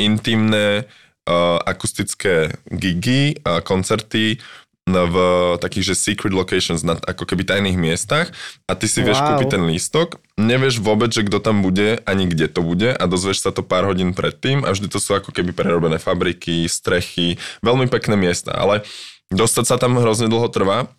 intimné 0.00 0.86
uh, 1.28 1.58
akustické 1.62 2.54
gigy, 2.70 3.36
uh, 3.42 3.60
koncerty 3.62 4.38
v 4.86 5.16
takých, 5.62 5.94
že 5.94 6.10
secret 6.10 6.34
locations, 6.34 6.82
na 6.82 6.98
ako 6.98 7.22
keby 7.22 7.46
tajných 7.46 7.78
miestach 7.78 8.34
a 8.66 8.74
ty 8.74 8.90
si 8.90 8.98
vieš 8.98 9.22
Wow. 9.22 9.38
kúpiť 9.38 9.48
ten 9.54 9.62
lístok, 9.70 10.18
nevieš 10.34 10.82
vôbec, 10.82 11.14
že 11.14 11.22
kto 11.22 11.38
tam 11.38 11.62
bude, 11.62 12.02
ani 12.02 12.26
kde 12.26 12.50
to 12.50 12.66
bude 12.66 12.90
a 12.90 13.04
dozvieš 13.06 13.46
sa 13.46 13.54
to 13.54 13.62
pár 13.62 13.86
hodín 13.86 14.10
predtým 14.10 14.66
a 14.66 14.74
vždy 14.74 14.90
to 14.90 14.98
sú 14.98 15.14
ako 15.14 15.30
keby 15.30 15.54
prerobené 15.54 16.02
fabriky, 16.02 16.66
strechy, 16.66 17.38
veľmi 17.62 17.86
pekné 17.86 18.18
miesta, 18.18 18.50
ale 18.58 18.82
dostať 19.30 19.64
sa 19.70 19.76
tam 19.78 19.94
hrozne 20.02 20.26
dlho 20.26 20.50
trvá. 20.50 20.90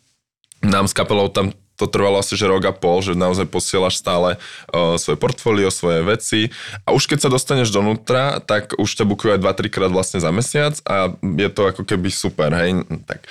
Nám 0.63 0.87
s 0.87 0.95
kapelou 0.95 1.27
tam 1.27 1.51
to 1.75 1.89
trvalo 1.89 2.21
asi 2.21 2.37
že 2.37 2.47
rok 2.47 2.63
a 2.69 2.73
pol, 2.73 3.01
že 3.01 3.17
naozaj 3.17 3.49
posielaš 3.49 3.99
stále 3.99 4.37
uh, 4.71 4.95
svoje 4.95 5.17
portfólio, 5.17 5.73
svoje 5.73 6.05
veci 6.05 6.41
a 6.85 6.93
už 6.93 7.09
keď 7.09 7.27
sa 7.27 7.29
dostaneš 7.33 7.73
donútra, 7.73 8.39
tak 8.39 8.77
už 8.77 8.87
ťa 8.93 9.09
bukujú 9.09 9.29
aj 9.35 9.41
2-3 9.41 9.73
krát 9.73 9.91
vlastne 9.91 10.21
za 10.21 10.29
mesiac 10.29 10.77
a 10.85 11.11
je 11.19 11.49
to 11.49 11.67
ako 11.67 11.83
keby 11.83 12.13
super, 12.13 12.53
hej, 12.53 12.85
tak 13.09 13.25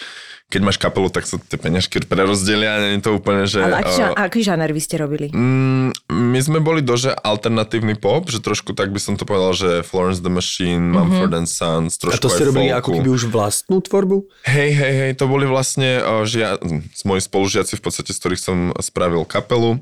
keď 0.53 0.61
máš 0.61 0.77
kapelu, 0.77 1.09
tak 1.09 1.25
sa 1.25 1.41
tie 1.41 1.57
peňažky 1.57 2.05
prerozdelia, 2.05 2.77
nie 2.85 3.01
je 3.01 3.09
to 3.09 3.17
úplne, 3.17 3.49
že... 3.49 3.65
Ale 3.65 3.81
aký, 3.81 3.93
uh, 4.05 4.13
aký 4.13 4.41
žáner 4.45 4.69
vy 4.69 4.81
ste 4.85 5.01
robili? 5.01 5.33
Mm, 5.33 5.97
my 6.13 6.39
sme 6.45 6.61
boli 6.61 6.85
dože 6.85 7.17
alternatívny 7.17 7.97
pop, 7.97 8.29
že 8.29 8.45
trošku 8.45 8.77
tak 8.77 8.93
by 8.93 9.01
som 9.01 9.17
to 9.17 9.25
povedal, 9.25 9.57
že 9.57 9.81
Florence 9.81 10.21
the 10.21 10.29
Machine, 10.29 10.93
Mumford 10.93 11.33
and 11.33 11.49
Sons, 11.49 11.97
A 11.97 12.13
trošku 12.13 12.21
to 12.21 12.29
ste 12.29 12.45
robili 12.53 12.69
folku. 12.69 12.79
ako 12.85 12.91
keby 13.01 13.11
už 13.17 13.25
vlastnú 13.33 13.81
tvorbu? 13.81 14.29
Hej, 14.45 14.71
hej, 14.77 14.95
hej, 15.01 15.13
to 15.17 15.25
boli 15.25 15.49
vlastne 15.49 16.05
uh, 16.05 16.29
žia- 16.29 16.61
z 16.93 17.03
moji 17.09 17.25
spolužiaci 17.25 17.81
v 17.81 17.83
podstate, 17.83 18.13
z 18.13 18.21
ktorých 18.21 18.43
som 18.45 18.57
spravil 18.77 19.25
kapelu. 19.25 19.81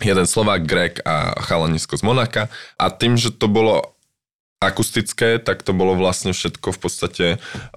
Jeden 0.00 0.24
Slovák, 0.24 0.64
Grek 0.64 1.04
a 1.04 1.36
chalanisko 1.44 2.00
z 2.00 2.08
Monaka. 2.08 2.48
A 2.80 2.88
tým, 2.88 3.20
že 3.20 3.28
to 3.36 3.52
bolo 3.52 3.99
akustické, 4.60 5.40
tak 5.40 5.64
to 5.64 5.72
bolo 5.72 5.96
vlastne 5.96 6.36
všetko 6.36 6.76
v 6.76 6.78
podstate, 6.78 7.26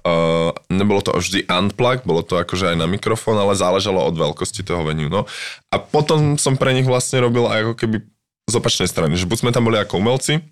uh, 0.04 0.52
nebolo 0.68 1.00
to 1.00 1.16
vždy 1.16 1.48
unplug, 1.48 2.04
bolo 2.04 2.20
to 2.20 2.36
akože 2.36 2.72
aj 2.72 2.76
na 2.76 2.84
mikrofón, 2.84 3.40
ale 3.40 3.56
záležalo 3.56 4.04
od 4.04 4.12
veľkosti 4.12 4.60
toho 4.60 4.84
venue. 4.84 5.08
No. 5.08 5.24
A 5.72 5.80
potom 5.80 6.36
som 6.36 6.60
pre 6.60 6.76
nich 6.76 6.84
vlastne 6.84 7.24
robil 7.24 7.48
aj 7.48 7.72
ako 7.72 7.74
keby 7.80 7.96
z 8.44 8.54
opačnej 8.60 8.84
strany, 8.84 9.16
že 9.16 9.24
buď 9.24 9.48
sme 9.48 9.54
tam 9.56 9.64
boli 9.64 9.80
ako 9.80 9.96
umelci, 9.96 10.44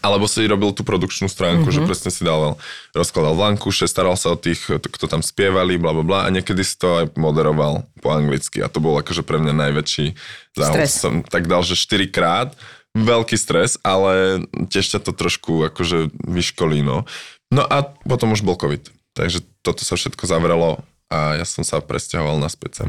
alebo 0.00 0.24
si 0.24 0.48
robil 0.48 0.72
tú 0.72 0.88
produkčnú 0.88 1.28
stránku, 1.28 1.68
mm-hmm. 1.68 1.84
že 1.84 1.88
presne 1.90 2.10
si 2.14 2.24
dal, 2.24 2.56
rozkladal 2.96 3.36
vankuše, 3.36 3.84
staral 3.84 4.16
sa 4.16 4.32
o 4.32 4.40
tých, 4.40 4.80
kto 4.80 5.04
tam 5.04 5.20
spievali, 5.20 5.76
bla 5.76 5.92
bla 5.92 6.04
bla 6.06 6.18
a 6.24 6.32
niekedy 6.32 6.64
si 6.64 6.80
to 6.80 7.04
aj 7.04 7.06
moderoval 7.18 7.84
po 8.00 8.08
anglicky 8.08 8.64
a 8.64 8.72
to 8.72 8.80
bol 8.80 8.96
akože 8.96 9.20
pre 9.20 9.36
mňa 9.36 9.52
najväčší 9.52 10.16
záhod. 10.56 10.88
Som 10.88 11.14
tak 11.26 11.44
dal, 11.44 11.60
že 11.60 11.76
4 11.76 12.08
krát, 12.08 12.56
veľký 12.92 13.36
stres, 13.40 13.80
ale 13.80 14.44
tiež 14.68 14.96
ťa 14.96 15.00
to 15.00 15.12
trošku 15.16 15.72
akože 15.72 16.12
vyškolí, 16.28 16.84
no. 16.84 17.08
No 17.52 17.62
a 17.64 17.84
potom 18.04 18.32
už 18.32 18.44
bol 18.44 18.56
COVID, 18.56 18.92
takže 19.16 19.44
toto 19.64 19.84
sa 19.84 19.96
všetko 19.96 20.24
zavrelo 20.24 20.80
a 21.12 21.36
ja 21.36 21.44
som 21.44 21.64
sa 21.64 21.80
presťahoval 21.80 22.40
naspäť 22.40 22.84
sem. 22.84 22.88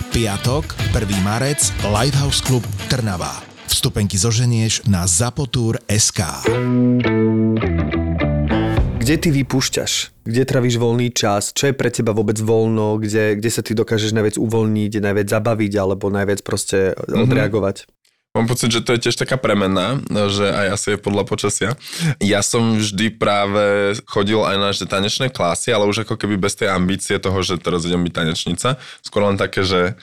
Piatok, 0.11 0.75
1. 0.91 1.23
marec, 1.23 1.71
Lighthouse 1.87 2.43
Club 2.43 2.59
Trnava. 2.91 3.31
Vstupenky 3.71 4.19
zoženieš 4.19 4.83
na 4.83 5.07
zapotur.sk. 5.07 6.19
Kde 8.99 9.15
ty 9.15 9.29
vypúšťaš? 9.31 10.11
Kde 10.27 10.43
travíš 10.43 10.83
voľný 10.83 11.15
čas? 11.15 11.55
Čo 11.55 11.71
je 11.71 11.79
pre 11.79 11.87
teba 11.95 12.11
vôbec 12.11 12.35
voľno? 12.43 12.99
Kde, 12.99 13.39
kde 13.39 13.49
sa 13.55 13.63
ty 13.63 13.71
dokážeš 13.71 14.11
najviac 14.11 14.35
uvoľniť, 14.35 14.99
najviac 14.99 15.31
zabaviť 15.31 15.73
alebo 15.79 16.11
najviac 16.11 16.43
proste 16.43 16.91
odreagovať? 17.07 17.87
Mám 18.31 18.47
pocit, 18.47 18.71
že 18.71 18.79
to 18.79 18.95
je 18.95 19.03
tiež 19.07 19.19
taká 19.19 19.35
premena, 19.35 19.99
že 20.07 20.47
aj 20.47 20.67
asi 20.79 20.87
je 20.95 21.03
podľa 21.03 21.27
počasia. 21.27 21.69
Ja 22.23 22.39
som 22.39 22.79
vždy 22.79 23.19
práve 23.19 23.91
chodil 24.07 24.39
aj 24.39 24.55
na 24.55 24.71
že 24.71 24.87
tanečné 24.87 25.27
klasy, 25.27 25.75
ale 25.75 25.83
už 25.83 26.07
ako 26.07 26.15
keby 26.15 26.39
bez 26.39 26.55
tej 26.55 26.71
ambície 26.71 27.19
toho, 27.19 27.35
že 27.43 27.59
teraz 27.59 27.83
idem 27.83 27.99
byť 28.07 28.13
tanečnica. 28.15 28.79
Skôr 29.03 29.27
len 29.27 29.35
také, 29.35 29.67
že 29.67 29.99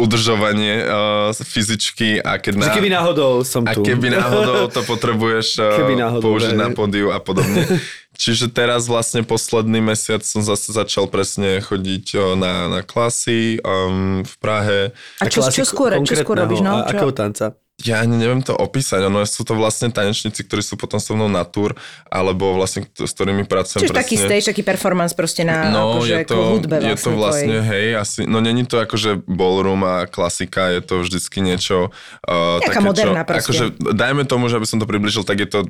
udržovanie 0.00 0.74
uh, 0.84 1.32
fyzičky 1.36 2.20
a 2.24 2.40
keď 2.40 2.72
Že 2.72 2.78
keby 2.80 2.90
náhodou 2.92 3.44
som 3.44 3.68
a 3.68 3.76
tu. 3.76 3.84
keby 3.84 4.08
náhodou 4.16 4.72
to 4.72 4.80
potrebuješ 4.88 5.60
uh, 5.60 5.64
Keby 5.80 5.94
náhodou, 6.00 6.24
použiť 6.24 6.56
hej. 6.56 6.60
na 6.60 6.68
pódiu 6.72 7.12
a 7.12 7.20
podobne. 7.20 7.68
Čiže 8.20 8.52
teraz 8.52 8.84
vlastne 8.84 9.24
posledný 9.24 9.80
mesiac 9.80 10.20
som 10.20 10.44
zase 10.44 10.76
začal 10.76 11.08
presne 11.08 11.60
chodiť 11.64 12.06
uh, 12.16 12.20
na, 12.36 12.52
na 12.68 12.80
klasy 12.80 13.60
um, 13.60 14.24
v 14.24 14.34
Prahe. 14.40 14.80
A 15.20 15.28
čo, 15.28 15.44
čo 15.48 15.64
skôr, 15.68 15.96
čo 16.04 16.16
skôr 16.16 16.40
robíš? 16.40 16.64
No? 16.64 16.80
A, 16.80 16.88
Čo? 16.88 16.96
akého 16.96 17.12
tanca? 17.12 17.46
Ja 17.84 18.04
ani 18.04 18.20
neviem 18.20 18.44
to 18.44 18.52
opísať, 18.52 19.08
ono 19.08 19.24
sú 19.24 19.40
to 19.40 19.56
vlastne 19.56 19.88
tanečníci, 19.88 20.44
ktorí 20.44 20.60
sú 20.60 20.76
potom 20.76 21.00
so 21.00 21.16
mnou 21.16 21.32
na 21.32 21.48
tour, 21.48 21.72
alebo 22.12 22.52
vlastne 22.52 22.84
s 22.84 23.12
ktorými 23.16 23.48
pracujem 23.48 23.88
Čiže 23.88 23.96
taký 23.96 24.16
stage, 24.20 24.44
taký 24.52 24.60
performance 24.60 25.16
proste 25.16 25.48
na 25.48 25.72
No, 25.72 25.96
akože, 25.96 26.12
je 26.12 26.26
to, 26.28 26.38
hudbe 26.60 26.76
vlastne 26.76 26.90
je 26.92 26.96
to 27.00 27.10
vlastne, 27.16 27.56
tvojej. 27.56 27.70
hej, 27.72 27.86
asi, 27.96 28.20
no 28.28 28.38
není 28.44 28.68
to 28.68 28.76
akože 28.78 29.24
ballroom 29.24 29.80
a 29.88 30.04
klasika, 30.04 30.68
je 30.72 30.80
to 30.84 31.00
vždycky 31.00 31.40
niečo... 31.40 31.88
Uh, 32.28 32.60
Nejaká 32.60 32.80
moderná 32.84 33.22
čo, 33.24 33.28
proste. 33.28 33.44
Akože, 33.48 33.64
dajme 33.96 34.22
tomu, 34.28 34.52
že 34.52 34.60
aby 34.60 34.68
som 34.68 34.76
to 34.76 34.84
približil, 34.84 35.24
tak 35.24 35.40
je 35.40 35.48
to 35.48 35.60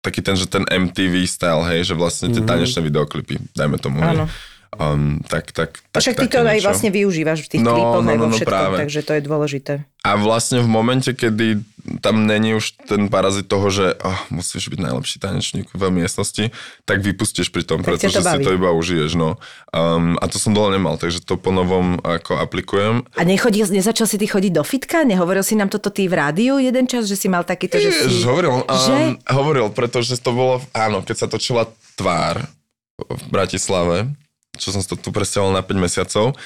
taký 0.00 0.24
ten, 0.24 0.32
že 0.32 0.48
ten 0.48 0.64
MTV 0.64 1.28
style, 1.28 1.66
hej, 1.68 1.92
že 1.92 1.94
vlastne 1.98 2.32
tie 2.32 2.40
Mhm. 2.40 2.48
tanečné 2.48 2.80
videoklipy, 2.80 3.36
dajme 3.52 3.76
tomu, 3.76 4.00
hej. 4.00 4.24
Um, 4.80 5.20
tak, 5.28 5.52
tak, 5.52 5.76
tak, 5.92 6.00
Však 6.00 6.16
ty 6.24 6.26
to 6.32 6.40
aj 6.40 6.64
vlastne 6.64 6.88
využívaš 6.88 7.44
v 7.44 7.48
tých 7.52 7.60
No, 7.60 7.76
klipoch 7.76 8.00
no, 8.00 8.16
no, 8.16 8.32
no, 8.32 8.32
všetkom, 8.32 8.48
práve. 8.48 8.76
takže 8.80 9.00
to 9.04 9.12
je 9.12 9.20
dôležité. 9.20 9.72
A 10.00 10.16
vlastne 10.16 10.64
v 10.64 10.68
momente, 10.72 11.12
kedy 11.12 11.60
tam 12.00 12.24
není 12.24 12.56
už 12.56 12.80
ten 12.88 13.12
parazit 13.12 13.44
toho, 13.44 13.68
že 13.68 13.92
oh, 14.00 14.16
musíš 14.32 14.72
byť 14.72 14.80
najlepší 14.80 15.20
tanečník 15.20 15.68
v 15.76 15.82
miestnosti, 15.92 16.48
tak 16.88 17.04
vypustíš 17.04 17.52
pri 17.52 17.68
tom, 17.68 17.84
Tak 17.84 18.00
pretože 18.00 18.20
to 18.20 18.24
si 18.24 18.40
to 18.40 18.56
iba 18.56 18.72
užiješ. 18.72 19.20
No. 19.20 19.36
Um, 19.68 20.16
a 20.16 20.24
to 20.32 20.40
som 20.40 20.56
dole 20.56 20.72
nemal, 20.72 20.96
takže 20.96 21.20
to 21.28 21.36
po 21.36 21.52
novom 21.52 22.00
ako 22.00 22.40
aplikujem. 22.40 23.04
A 23.20 23.22
nechodil, 23.28 23.68
nezačal 23.68 24.08
si 24.08 24.16
ty 24.16 24.24
chodiť 24.32 24.52
do 24.56 24.64
fitka? 24.64 25.04
Nehovoril 25.04 25.44
si 25.44 25.60
nám 25.60 25.68
toto 25.68 25.92
ty 25.92 26.08
v 26.08 26.16
rádiu 26.16 26.56
jeden 26.56 26.88
čas, 26.88 27.04
že 27.04 27.20
si 27.20 27.28
mal 27.28 27.44
takýto, 27.44 27.76
že 27.76 27.92
si... 27.92 28.24
Hovoril, 28.24 28.64
Že? 28.64 28.96
um, 28.96 29.12
hovoril, 29.28 29.66
pretože 29.76 30.16
to 30.16 30.32
bolo, 30.32 30.64
áno, 30.72 31.04
keď 31.04 31.16
sa 31.20 31.28
točila 31.28 31.68
tvár 32.00 32.48
v 32.96 33.24
Bratislave, 33.28 34.08
čo 34.60 34.76
som 34.76 34.84
sa 34.84 34.92
tu 34.92 35.08
presťahoval 35.08 35.56
na 35.56 35.64
5 35.64 35.80
mesiacov, 35.80 36.36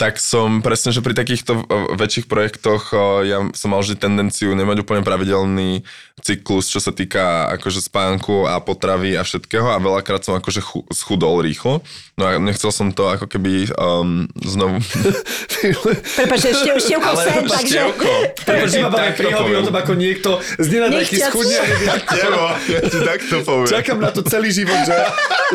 tak 0.00 0.16
som 0.16 0.64
presne, 0.64 0.96
že 0.96 1.04
pri 1.04 1.12
takýchto 1.12 1.52
uh, 1.60 1.92
väčších 1.92 2.24
projektoch 2.24 2.96
uh, 2.96 3.20
ja 3.20 3.44
som 3.52 3.76
mal 3.76 3.84
vždy 3.84 4.00
tendenciu 4.00 4.56
nemať 4.56 4.80
úplne 4.80 5.04
pravidelný 5.04 5.84
cyklus, 6.24 6.72
čo 6.72 6.80
sa 6.80 6.92
týka 6.92 7.52
akože 7.60 7.84
spánku 7.84 8.48
a 8.48 8.60
potravy 8.60 9.16
a 9.16 9.24
všetkého 9.24 9.72
a 9.72 9.80
veľakrát 9.80 10.24
som 10.24 10.36
akože 10.36 10.60
chu- 10.64 10.86
schudol 10.92 11.44
rýchlo. 11.44 11.84
No 12.20 12.28
a 12.28 12.36
nechcel 12.36 12.68
som 12.68 12.92
to 12.92 13.08
ako 13.08 13.24
keby 13.24 13.72
um, 13.76 14.28
znovu... 14.40 14.80
Prepač, 16.20 16.52
ešte, 16.52 16.68
ešte 16.76 16.94
ukol 17.00 17.16
sen, 17.16 17.44
takže... 17.48 17.76
Števko, 17.80 18.12
ma 18.44 18.66
ti 18.68 18.78
máme 18.84 19.12
príhody 19.16 19.52
o 19.56 19.62
tom, 19.64 19.76
ako 19.76 19.92
niekto 19.96 20.30
z 20.60 20.66
nenadajky 20.68 21.16
schudne. 21.16 21.56
Tebo, 22.20 22.42
ja 22.68 22.80
ti 22.84 22.98
takto 23.00 23.34
poviem. 23.44 23.72
Čakám 23.72 23.98
na 24.04 24.10
to 24.12 24.20
celý 24.28 24.52
život, 24.52 24.80
že, 24.84 24.96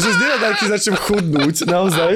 že 0.01 0.09
z 0.09 0.17
nenadajky 0.17 0.63
začnem 0.65 0.97
chudnúť, 0.97 1.55
naozaj. 1.69 2.11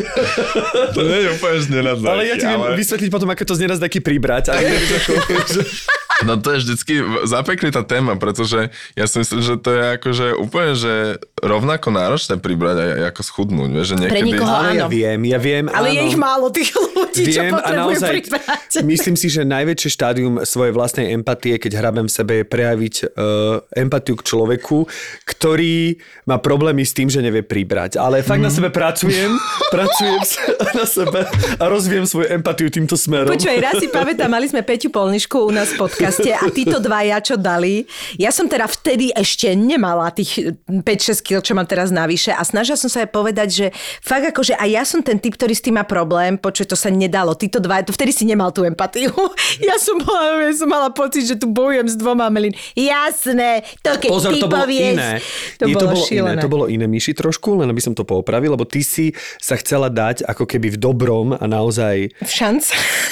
To 0.98 1.02
nie 1.06 1.20
je 1.26 1.30
úplne 1.38 1.58
z 1.62 1.68
nenadajky, 1.70 2.19
Ale 2.20 2.28
ja 2.28 2.36
ti 2.36 2.46
viem 2.46 2.62
vysvetliť 2.76 3.10
potom, 3.10 3.32
ako 3.32 3.44
to 3.48 3.54
z 3.56 3.60
nenadajky 3.64 4.04
pribrať. 4.04 4.52
Ale. 4.52 4.68
No 6.28 6.36
to 6.36 6.52
je 6.56 6.58
vždycky 6.68 6.94
zapeklitá 7.24 7.88
téma, 7.88 8.20
pretože 8.20 8.72
ja 8.96 9.06
si 9.08 9.24
myslím, 9.24 9.40
že 9.40 9.56
to 9.56 9.70
je 9.72 9.84
akože 9.96 10.26
úplne, 10.36 10.72
že 10.76 10.94
rovnako 11.40 11.96
náročné 11.96 12.36
pribrať 12.38 12.78
aj 13.00 13.16
ako 13.16 13.22
schudnúť, 13.24 13.70
vieš, 13.72 13.88
že 13.92 13.96
niekedy... 14.04 14.30
nikoho 14.36 14.52
Áno, 14.52 14.72
ja 14.76 14.88
viem, 14.92 15.22
ja 15.24 15.40
viem. 15.40 15.66
Ale 15.72 15.96
je 15.96 16.02
áno. 16.04 16.10
ich 16.12 16.18
málo 16.20 16.48
tých 16.52 16.70
ľudí, 16.76 17.24
čo 17.32 17.40
Viem 17.40 17.56
a 17.56 17.58
potrebujú 17.64 17.80
naozaj 17.96 18.12
pribrať. 18.12 18.72
myslím 18.92 19.16
si, 19.16 19.28
že 19.32 19.42
najväčšie 19.48 19.90
štádium 19.96 20.34
svojej 20.44 20.74
vlastnej 20.76 21.08
empatie, 21.16 21.56
keď 21.56 21.72
hrabem 21.80 22.06
v 22.08 22.14
sebe, 22.14 22.34
je 22.44 22.46
prejaviť 22.46 22.96
uh, 23.04 23.64
empatiu 23.80 24.20
k 24.20 24.24
človeku, 24.28 24.78
ktorý 25.24 26.00
má 26.28 26.38
problémy 26.38 26.84
s 26.84 26.92
tým, 26.92 27.08
že 27.08 27.24
nevie 27.24 27.42
pribrať. 27.42 27.96
Ale 27.96 28.22
fakt 28.22 28.44
na 28.44 28.52
sebe 28.52 28.70
pracujem, 28.70 29.32
pracujem 29.74 30.22
sa 30.28 30.44
na 30.76 30.86
sebe 30.86 31.24
a 31.58 31.64
rozvíjem 31.72 32.06
svoju 32.06 32.28
empatiu 32.36 32.68
týmto 32.68 33.00
smerom. 33.00 33.32
Počúvaj, 33.32 33.60
raz 33.64 33.76
si 33.80 33.88
pamätám, 33.96 34.28
mali 34.28 34.52
sme 34.52 34.62
Peťu 34.62 34.92
Polnišku 34.92 35.48
u 35.48 35.52
nás 35.56 35.72
v 35.72 35.80
podcaste 36.10 36.32
a 36.34 36.46
títo 36.50 36.78
dvaja, 36.80 37.18
čo 37.22 37.36
dali. 37.38 37.86
Ja 38.18 38.34
som 38.34 38.50
teda 38.50 38.66
vtedy 38.66 39.14
ešte 39.14 39.54
nemala 39.54 40.10
tých 40.10 40.58
5-6 40.66 40.82
kg, 41.22 41.38
čo 41.40 41.54
mám 41.54 41.66
teraz 41.66 41.90
navyše 41.90 42.34
a 42.34 42.42
snažila 42.42 42.76
som 42.76 42.90
sa 42.90 43.06
aj 43.06 43.10
povedať, 43.10 43.48
že 43.48 43.66
fakt 44.02 44.26
akože 44.26 44.58
aj 44.58 44.70
ja 44.70 44.84
som 44.84 45.00
ten 45.00 45.18
typ, 45.18 45.38
ktorý 45.38 45.54
s 45.54 45.62
tým 45.62 45.78
má 45.78 45.86
problém, 45.86 46.36
počuj, 46.36 46.66
to 46.66 46.76
sa 46.76 46.90
nedalo. 46.90 47.38
Títo 47.38 47.62
dva, 47.62 47.82
to 47.82 47.94
vtedy 47.94 48.10
si 48.10 48.26
nemal 48.26 48.50
tú 48.50 48.66
empatiu. 48.66 49.12
Ja 49.60 49.76
som, 49.76 50.00
bola, 50.00 50.40
ja 50.46 50.54
som 50.56 50.72
mala 50.72 50.90
pocit, 50.90 51.28
že 51.28 51.36
tu 51.36 51.46
bojujem 51.46 51.84
s 51.86 51.96
dvoma 52.00 52.32
melín. 52.32 52.56
Jasné, 52.74 53.62
to 53.84 53.92
keď 54.00 54.10
Pozor, 54.10 54.32
ty 54.32 54.40
to 54.40 54.48
bolo 54.48 54.64
povieš, 54.66 54.96
iné. 54.96 55.12
To 55.60 55.64
Nie, 55.68 55.74
bolo, 55.76 55.82
to 55.84 55.88
bolo 55.92 56.06
šílené. 56.08 56.34
iné. 56.34 56.42
To 56.42 56.50
bolo 56.50 56.66
iné, 56.66 56.86
Myši, 56.88 57.12
trošku, 57.14 57.50
len 57.60 57.68
aby 57.68 57.82
som 57.84 57.94
to 57.94 58.08
poopravil, 58.08 58.56
lebo 58.56 58.64
ty 58.64 58.82
si 58.82 59.12
sa 59.38 59.60
chcela 59.60 59.92
dať 59.92 60.24
ako 60.26 60.48
keby 60.48 60.74
v 60.74 60.78
dobrom 60.80 61.28
a 61.36 61.46
naozaj 61.46 62.10
V 62.24 62.32
šanc. 62.32 62.62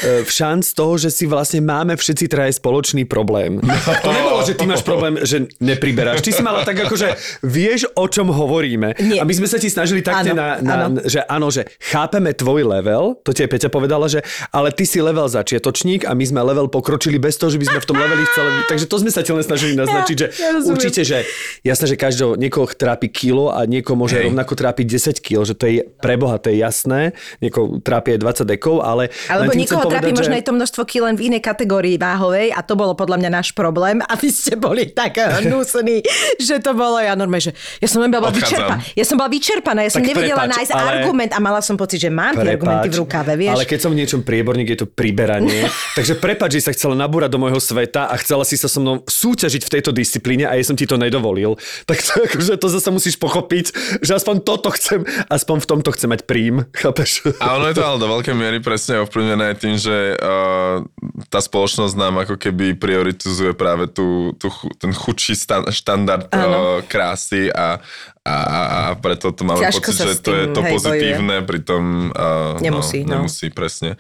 e, 0.02 0.24
v 0.24 0.32
šanc 0.32 0.64
toho, 0.72 0.94
že 0.96 1.10
si 1.12 1.28
vlastne 1.28 1.60
máme 1.60 1.94
všetci 1.94 2.26
traje 2.28 2.56
spoločný 2.88 3.04
problém. 3.04 3.60
To 4.08 4.12
nebolo, 4.14 4.40
že 4.46 4.56
ty 4.56 4.64
máš 4.64 4.84
problém, 4.86 5.20
že 5.28 5.52
nepriberáš. 5.60 6.24
Ty 6.24 6.32
si 6.32 6.40
mala 6.40 6.64
tak 6.64 6.80
ako, 6.80 6.96
že 6.96 7.18
vieš, 7.44 7.92
o 7.92 8.08
čom 8.08 8.32
hovoríme. 8.32 8.96
Nie. 9.04 9.20
A 9.20 9.28
my 9.28 9.34
sme 9.34 9.48
sa 9.50 9.60
ti 9.60 9.68
snažili 9.68 10.00
takne 10.00 10.32
Áno, 10.32 10.38
na, 10.38 10.48
na 10.62 10.74
áno. 10.88 11.02
že 11.04 11.20
áno, 11.26 11.48
že 11.52 11.68
chápeme 11.82 12.32
tvoj 12.32 12.64
level, 12.64 13.20
to 13.20 13.36
ti 13.36 13.44
aj 13.44 13.50
Peťa 13.52 13.70
povedala, 13.74 14.08
že 14.08 14.24
ale 14.54 14.72
ty 14.72 14.88
si 14.88 15.02
level 15.04 15.28
začiatočník 15.28 16.08
a 16.08 16.16
my 16.16 16.24
sme 16.24 16.40
level 16.40 16.72
pokročili 16.72 17.20
bez 17.20 17.36
toho, 17.36 17.52
že 17.52 17.60
by 17.60 17.66
sme 17.68 17.80
v 17.84 17.88
tom 17.90 17.98
leveli 17.98 18.24
chceli. 18.32 18.50
Takže 18.70 18.86
to 18.88 18.96
sme 19.02 19.12
sa 19.12 19.22
ti 19.26 19.32
len 19.34 19.44
snažili 19.44 19.74
naznačiť, 19.76 20.16
že 20.16 20.28
ja 20.38 20.50
určite, 20.62 21.02
že 21.04 21.28
jasné, 21.66 21.86
že 21.90 21.96
každého, 21.98 22.38
niekoho 22.40 22.70
trápi 22.70 23.10
kilo 23.12 23.50
a 23.52 23.66
niekoho 23.66 23.98
môže 23.98 24.16
Hej. 24.22 24.32
rovnako 24.32 24.54
trápiť 24.56 24.86
10 25.20 25.26
kg, 25.26 25.44
že 25.44 25.56
to 25.58 25.66
je 25.68 25.84
preboha, 26.00 26.38
to 26.40 26.54
je 26.54 26.62
jasné. 26.62 27.18
Niekoho 27.42 27.82
trápi 27.82 28.16
aj 28.16 28.46
20 28.46 28.54
dekov, 28.54 28.86
ale... 28.86 29.10
Alebo 29.28 29.52
niekoho 29.52 29.84
trápi 29.90 30.14
povedať, 30.14 30.20
možno 30.22 30.34
že- 30.36 30.40
aj 30.40 30.46
to 30.46 30.54
množstvo 30.54 30.82
kil 30.86 31.04
len 31.10 31.16
v 31.18 31.34
inej 31.34 31.42
kategórii 31.42 31.98
váhovej 31.98 32.54
a 32.54 32.62
to 32.62 32.77
bolo 32.78 32.94
podľa 32.94 33.18
mňa 33.18 33.30
náš 33.34 33.52
problém 33.52 34.00
a 34.06 34.14
vy 34.14 34.30
ste 34.30 34.54
boli 34.54 34.88
tak 34.88 35.18
hnusní, 35.18 36.06
že 36.38 36.62
to 36.62 36.78
bolo 36.78 37.02
ja 37.02 37.18
normálne, 37.18 37.50
že 37.50 37.54
ja 37.82 37.88
som 37.90 38.06
len 38.06 38.14
bola 38.14 38.30
vyčerpaná. 38.30 38.80
Ja 38.94 39.06
som 39.06 39.18
bola 39.18 39.34
vyčerpaná, 39.34 39.80
ja 39.84 39.92
som 39.92 40.06
Tak 40.06 40.10
nevedela 40.14 40.46
prepáč, 40.46 40.54
nájsť 40.54 40.72
ale- 40.72 40.90
argument 41.02 41.32
a 41.34 41.40
mala 41.42 41.60
som 41.66 41.76
pocit, 41.76 41.98
že 41.98 42.14
mám 42.14 42.38
tie 42.38 42.46
argumenty 42.46 42.94
v 42.94 42.98
rukave, 43.02 43.34
vieš. 43.34 43.58
Ale 43.58 43.66
keď 43.66 43.80
som 43.82 43.92
v 43.92 43.98
niečom 44.00 44.22
prieborník, 44.22 44.68
je 44.78 44.80
to 44.86 44.88
priberanie. 44.88 45.66
Takže 45.98 46.22
prepač, 46.22 46.62
že 46.62 46.70
sa 46.70 46.72
chcela 46.72 46.94
nabúrať 46.94 47.34
do 47.34 47.40
môjho 47.42 47.58
sveta 47.58 48.08
a 48.08 48.16
chcela 48.22 48.46
si 48.46 48.54
sa 48.54 48.70
so 48.70 48.78
mnou 48.78 49.02
súťažiť 49.08 49.62
v 49.66 49.72
tejto 49.74 49.90
disciplíne 49.90 50.46
a 50.46 50.54
ja 50.54 50.64
som 50.64 50.78
ti 50.78 50.86
to 50.86 50.96
nedovolil. 50.96 51.58
Tak 51.88 52.04
to, 52.04 52.20
akože 52.20 52.60
to 52.60 52.68
zase 52.68 52.90
musíš 52.92 53.16
pochopiť, 53.16 53.72
že 54.04 54.12
aspoň 54.12 54.44
toto 54.44 54.68
chcem, 54.76 55.08
aspoň 55.32 55.64
v 55.64 55.68
tomto 55.72 55.90
chcem 55.96 56.12
mať 56.12 56.28
príjm. 56.28 56.68
Chápeš? 56.76 57.32
A 57.40 57.56
ono 57.56 57.72
je 57.72 57.80
to 57.80 57.86
ale 57.86 57.96
do 57.96 58.12
veľkej 58.12 58.36
miery 58.36 58.60
presne 58.60 59.00
ovplyvnené 59.08 59.56
tým, 59.56 59.80
že 59.80 60.20
uh, 60.20 60.84
tá 61.32 61.40
spoločnosť 61.40 61.96
nám 61.96 62.28
ako 62.28 62.36
keby 62.36 62.67
prioritizuje 62.76 63.56
práve 63.56 63.88
tú, 63.88 64.36
tú, 64.36 64.52
ten 64.82 64.92
chudší 64.92 65.38
stan, 65.38 65.64
štandard 65.70 66.28
uh, 66.34 66.82
krásy 66.90 67.48
a, 67.54 67.80
a, 68.26 68.36
a 68.36 68.80
preto 69.00 69.32
to 69.32 69.48
máme 69.48 69.64
Ťažko 69.64 69.92
pocit, 69.94 70.08
že 70.10 70.16
s 70.18 70.22
to 70.26 70.32
je 70.34 70.46
tým, 70.50 70.56
to 70.56 70.62
hej, 70.66 70.72
pozitívne, 70.74 71.36
pritom 71.46 71.84
uh, 72.12 72.58
Nemusí, 72.60 73.06
no. 73.08 73.08
no, 73.08 73.16
nemusí, 73.24 73.48
presne. 73.54 73.96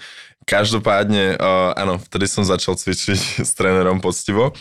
Každopádne, 0.48 1.36
uh, 1.40 1.76
áno, 1.76 2.00
vtedy 2.00 2.26
som 2.28 2.44
začal 2.48 2.80
cvičiť 2.80 3.20
s 3.48 3.52
trénerom 3.56 4.04
poctivo. 4.04 4.56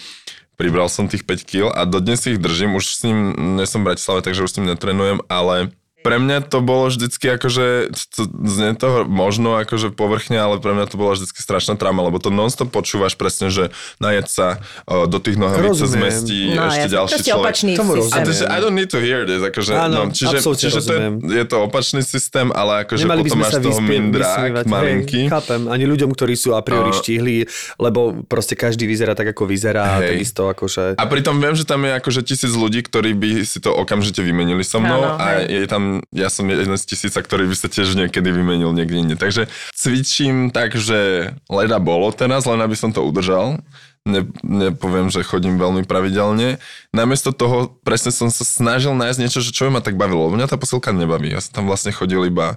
Pribral 0.57 0.89
som 0.89 1.05
tých 1.05 1.25
5 1.25 1.45
kg 1.45 1.63
a 1.69 1.85
dodnes 1.85 2.25
ich 2.25 2.41
držím. 2.41 2.81
Už 2.81 2.85
s 2.89 3.05
ním, 3.05 3.37
nie 3.61 3.69
som 3.69 3.85
v 3.85 3.93
Bratislave, 3.93 4.25
takže 4.25 4.45
už 4.45 4.51
s 4.51 4.57
ním 4.57 4.73
netrenujem, 4.73 5.21
ale 5.29 5.71
pre 6.07 6.23
mňa 6.23 6.47
to 6.47 6.63
bolo 6.63 6.87
vždycky 6.87 7.27
akože, 7.35 7.91
to, 8.15 8.23
znie 8.47 8.79
to 8.79 9.03
možno 9.11 9.59
akože 9.59 9.91
povrchne, 9.91 10.39
ale 10.39 10.63
pre 10.63 10.71
mňa 10.71 10.87
to 10.87 10.95
bola 10.95 11.19
vždycky 11.19 11.43
strašná 11.43 11.75
trauma, 11.75 12.07
lebo 12.07 12.23
to 12.23 12.31
non-stop 12.31 12.71
počúvaš 12.71 13.19
presne, 13.19 13.51
že 13.51 13.75
najed 13.99 14.31
sa, 14.31 14.63
o, 14.87 15.11
do 15.11 15.19
tých 15.19 15.35
nohavíc 15.35 15.75
sa 15.75 15.91
zmestí 15.91 16.55
No, 16.55 16.71
ešte 16.71 16.87
jasne, 16.87 16.95
ďalší 16.95 17.19
človek. 17.27 17.43
opačný 17.43 17.73
systém. 17.75 18.15
A 18.15 18.19
to, 18.23 18.31
že 18.31 18.45
I 18.47 18.59
don't 18.63 18.77
need 18.79 18.91
to 18.95 19.03
hear 19.03 19.27
this, 19.27 19.43
akože, 19.43 19.73
Áno, 19.75 20.07
no, 20.07 20.15
čiže, 20.15 20.39
čiže 20.39 20.79
to 20.87 20.93
je, 20.95 21.07
je 21.43 21.45
to 21.51 21.57
opačný 21.67 22.07
systém, 22.07 22.55
ale 22.55 22.87
akože 22.87 23.03
Nemali 23.03 23.21
potom 23.27 23.39
máš 23.43 23.55
toho 23.59 23.81
mindrák 23.83 24.63
malinký. 24.63 25.27
Hej, 25.27 25.33
chápem, 25.35 25.61
ani 25.67 25.85
ľuďom, 25.91 26.15
ktorí 26.15 26.39
sú 26.39 26.55
a 26.55 26.63
priori 26.63 26.93
A- 26.93 26.97
štihli, 26.97 27.51
lebo 27.83 28.23
proste 28.31 28.55
každý 28.55 28.87
vyzerá 28.87 29.19
tak, 29.19 29.35
ako 29.35 29.49
vyzerá 29.49 29.97
a 29.97 30.05
Hej. 30.05 30.23
takisto 30.23 30.47
akože... 30.47 31.01
A 31.01 31.05
pritom 31.11 31.41
viem, 31.41 31.57
že 31.59 31.67
tam 31.67 31.83
je 31.83 31.93
akože 31.97 32.21
tisíc 32.23 32.53
ľudí, 32.53 32.85
ktorí 32.85 33.17
by 33.17 33.43
si 33.43 33.59
to 33.59 33.73
okamžite 33.73 34.21
vymenili 34.21 34.63
so 34.63 34.79
mnou 34.79 35.01
Áno, 35.03 35.17
a 35.17 35.27
hej. 35.43 35.65
je 35.65 35.67
tam, 35.67 35.96
ja 36.11 36.29
som 36.33 36.49
jeden 36.49 36.75
z 36.75 36.85
tisíca, 36.85 37.21
ktorý 37.21 37.47
by 37.47 37.57
sa 37.57 37.69
tiež 37.71 37.95
niekedy 37.97 38.29
vymenil 38.33 38.73
niekde 38.73 38.97
inde. 38.97 39.17
Takže 39.17 39.47
cvičím 39.77 40.51
tak, 40.51 40.75
že 40.75 41.33
leda 41.47 41.79
bolo 41.79 42.11
teraz, 42.11 42.49
len 42.49 42.61
aby 42.61 42.75
som 42.75 42.91
to 42.91 43.05
udržal. 43.05 43.61
Ne, 44.07 44.23
nepoviem, 44.47 45.11
že 45.11 45.27
chodím 45.27 45.59
veľmi 45.59 45.83
pravidelne. 45.83 46.63
Namiesto 46.95 47.35
toho 47.35 47.75
presne 47.83 48.15
som 48.15 48.31
sa 48.31 48.47
snažil 48.47 48.95
nájsť 48.95 49.19
niečo, 49.19 49.43
že 49.43 49.51
čo 49.51 49.67
by 49.67 49.79
ma 49.79 49.83
tak 49.83 49.99
bavilo. 49.99 50.31
Mňa 50.31 50.47
tá 50.47 50.55
posilka 50.55 50.95
nebaví. 50.95 51.35
Ja 51.35 51.43
som 51.43 51.63
tam 51.63 51.65
vlastne 51.67 51.91
chodil 51.91 52.23
iba 52.31 52.55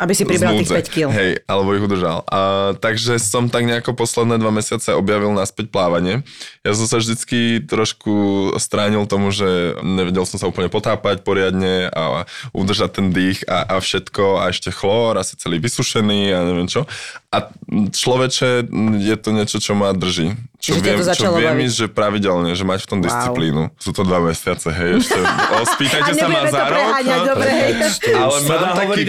Aby 0.00 0.12
si 0.16 0.24
pribral 0.24 0.56
tých 0.56 0.72
núdze. 0.72 0.80
5 0.80 0.94
kg. 0.96 1.06
Hej, 1.12 1.30
alebo 1.44 1.76
ich 1.76 1.84
udržal. 1.84 2.24
A, 2.24 2.72
takže 2.72 3.20
som 3.20 3.52
tak 3.52 3.68
nejako 3.68 3.92
posledné 3.92 4.40
dva 4.40 4.48
mesiace 4.48 4.96
objavil 4.96 5.28
naspäť 5.30 5.68
plávanie. 5.68 6.24
Ja 6.64 6.72
som 6.72 6.88
sa 6.88 6.96
vždycky 6.96 7.60
trošku 7.60 8.12
stránil 8.56 9.04
tomu, 9.04 9.28
že 9.28 9.76
nevedel 9.84 10.24
som 10.24 10.40
sa 10.40 10.48
úplne 10.48 10.72
potápať 10.72 11.20
poriadne 11.20 11.92
a 11.92 12.24
udržať 12.56 12.90
ten 12.96 13.06
dých 13.12 13.44
a, 13.44 13.68
a 13.68 13.76
všetko 13.76 14.40
a 14.40 14.48
ešte 14.48 14.72
chlór, 14.72 15.20
asi 15.20 15.36
celý 15.36 15.60
vysušený 15.60 16.32
a 16.32 16.38
neviem 16.48 16.64
čo. 16.64 16.88
A 17.28 17.46
človeče, 17.92 18.66
je 18.98 19.16
to 19.20 19.30
niečo, 19.30 19.60
čo 19.60 19.76
ma 19.76 19.92
drží. 19.92 20.34
Čo 20.60 20.76
Že 20.76 20.80
viem, 20.84 20.98
to 21.00 21.14
čo 21.16 21.32
viem 21.32 21.56
ísť, 21.64 21.76
že 21.76 21.86
pravidelne, 21.88 22.52
že 22.52 22.68
mať 22.68 22.84
v 22.84 22.88
tom 22.88 22.98
Wow. 23.00 23.06
disciplínu. 23.08 23.62
Sú 23.80 23.96
to 23.96 24.04
dva 24.04 24.20
mesiace, 24.20 24.68
hej, 24.68 25.00
ešte. 25.00 25.16
O, 25.56 25.64
spýtajte 25.64 26.12
A 26.12 26.18
sa 26.20 26.26
ma 26.28 26.40
za 26.52 26.62
rok. 26.68 26.76
preháňať, 26.76 27.20
dobre, 27.24 27.48
hej. 27.48 27.72
Ale 28.12 28.36
mám 28.44 28.64
taký 28.76 29.02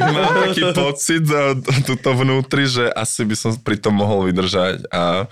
pocit, 0.00 0.14
mám 0.14 0.34
taký 0.48 0.62
pocit 0.72 1.24
eh, 1.30 1.54
tuto 1.86 2.10
vnútri, 2.16 2.64
že 2.68 2.84
asi 2.90 3.24
by 3.24 3.36
som 3.36 3.50
pri 3.60 3.76
tom 3.80 3.96
mohol 3.96 4.28
vydržať 4.28 4.88
a 4.92 5.30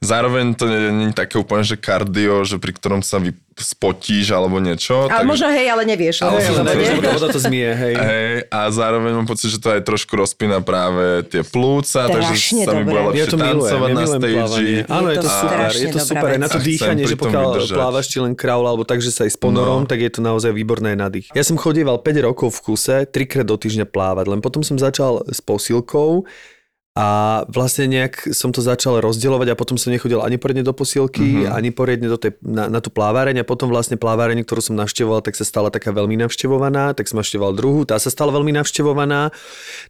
zároveň 0.00 0.52
to 0.52 0.64
nie 0.64 0.80
nie 0.90 1.06
je 1.08 1.16
také 1.16 1.36
úplne, 1.36 1.62
že 1.62 1.74
kardio, 1.74 2.42
že 2.42 2.56
pri 2.56 2.72
ktorom 2.72 3.00
sa 3.00 3.16
vy 3.16 3.32
spotíš 3.54 4.30
alebo 4.30 4.58
niečo. 4.58 5.06
Ale 5.06 5.22
tak- 5.22 5.28
možno 5.28 5.46
hej, 5.48 5.66
ale 5.68 5.82
nevieš. 5.84 6.16
Ale 6.20 6.42
možno 6.42 6.52
v 6.56 6.66
nevieš. 6.66 6.88
Voda, 7.08 7.28
to 7.28 7.38
zmie, 7.38 7.70
hej. 7.72 7.94
Hej, 7.94 8.26
a 8.48 8.66
zároveň 8.68 9.14
mám 9.14 9.24
pocit, 9.24 9.46
že 9.48 9.58
to 9.58 9.70
aj 9.70 9.80
trošku 9.80 10.10
rozpína 10.12 10.58
práve 10.58 11.22
tie 11.24 11.40
plúca, 11.40 12.10
takže 12.10 12.34
sa 12.34 12.72
mi 12.72 12.82
bude 12.82 12.98
Ja 12.98 13.06
lepšie 13.06 13.26
to 13.28 13.36
milujem, 13.36 13.54
tancovať 13.62 13.86
ja 13.86 13.94
na 13.94 14.04
stage. 14.04 14.34
plávanie. 14.34 14.78
Áno, 14.84 15.06
je 15.06 15.16
to 15.16 15.22
to 15.22 15.30
super, 15.30 15.58
je 15.70 15.86
to 15.88 16.00
super. 16.00 16.28
vec. 16.28 16.38
Na 16.40 16.48
to 16.48 16.58
A 16.58 16.64
dýchanie, 16.64 17.04
že 17.04 17.14
pokiaľ 17.16 17.42
vydržať. 17.48 17.76
plávaš 17.76 18.04
či 18.08 18.18
len 18.18 18.34
kraul, 18.34 18.64
alebo 18.64 18.82
tak, 18.82 18.98
že 18.98 19.08
sa 19.08 19.22
aj 19.22 19.30
s 19.30 19.38
ponorom, 19.38 19.80
No. 19.80 19.88
tak 19.88 19.98
je 19.98 20.10
to 20.10 20.20
naozaj 20.20 20.50
výborné 20.50 20.92
na 20.92 21.06
dých. 21.06 21.30
Ja 21.30 21.42
som 21.42 21.54
chodieval 21.54 21.96
5 21.96 22.18
rokov 22.20 22.50
v 22.52 22.74
kuse, 22.74 23.06
trikrát 23.06 23.46
do 23.46 23.54
týždňa 23.54 23.86
plávať, 23.86 24.26
len 24.28 24.40
potom 24.40 24.60
som 24.60 24.74
začal 24.74 25.22
s 25.24 25.38
posilkou 25.38 26.26
a 26.94 27.42
vlastne 27.50 27.90
nejak 27.90 28.30
som 28.30 28.54
to 28.54 28.62
začal 28.62 29.02
rozdielovať 29.02 29.50
a 29.50 29.58
potom 29.58 29.74
som 29.74 29.90
nechodil 29.90 30.22
ani 30.22 30.38
poriadne 30.38 30.62
do 30.62 30.70
posilky, 30.70 31.26
mm-hmm. 31.26 31.50
ani 31.50 31.74
poriadne 31.74 32.06
do 32.06 32.14
tej, 32.14 32.38
na, 32.38 32.70
na 32.70 32.78
tú 32.78 32.94
plávareň. 32.94 33.42
A 33.42 33.48
potom 33.48 33.66
vlastne 33.66 33.98
plávareň, 33.98 34.46
ktorú 34.46 34.62
som 34.62 34.78
navštevoval, 34.78 35.26
tak 35.26 35.34
sa 35.34 35.42
stala 35.42 35.74
taká 35.74 35.90
veľmi 35.90 36.14
navštevovaná, 36.22 36.94
tak 36.94 37.10
som 37.10 37.18
navštevoval 37.18 37.58
druhú, 37.58 37.82
tá 37.82 37.98
sa 37.98 38.14
stala 38.14 38.30
veľmi 38.30 38.54
navštevovaná, 38.54 39.34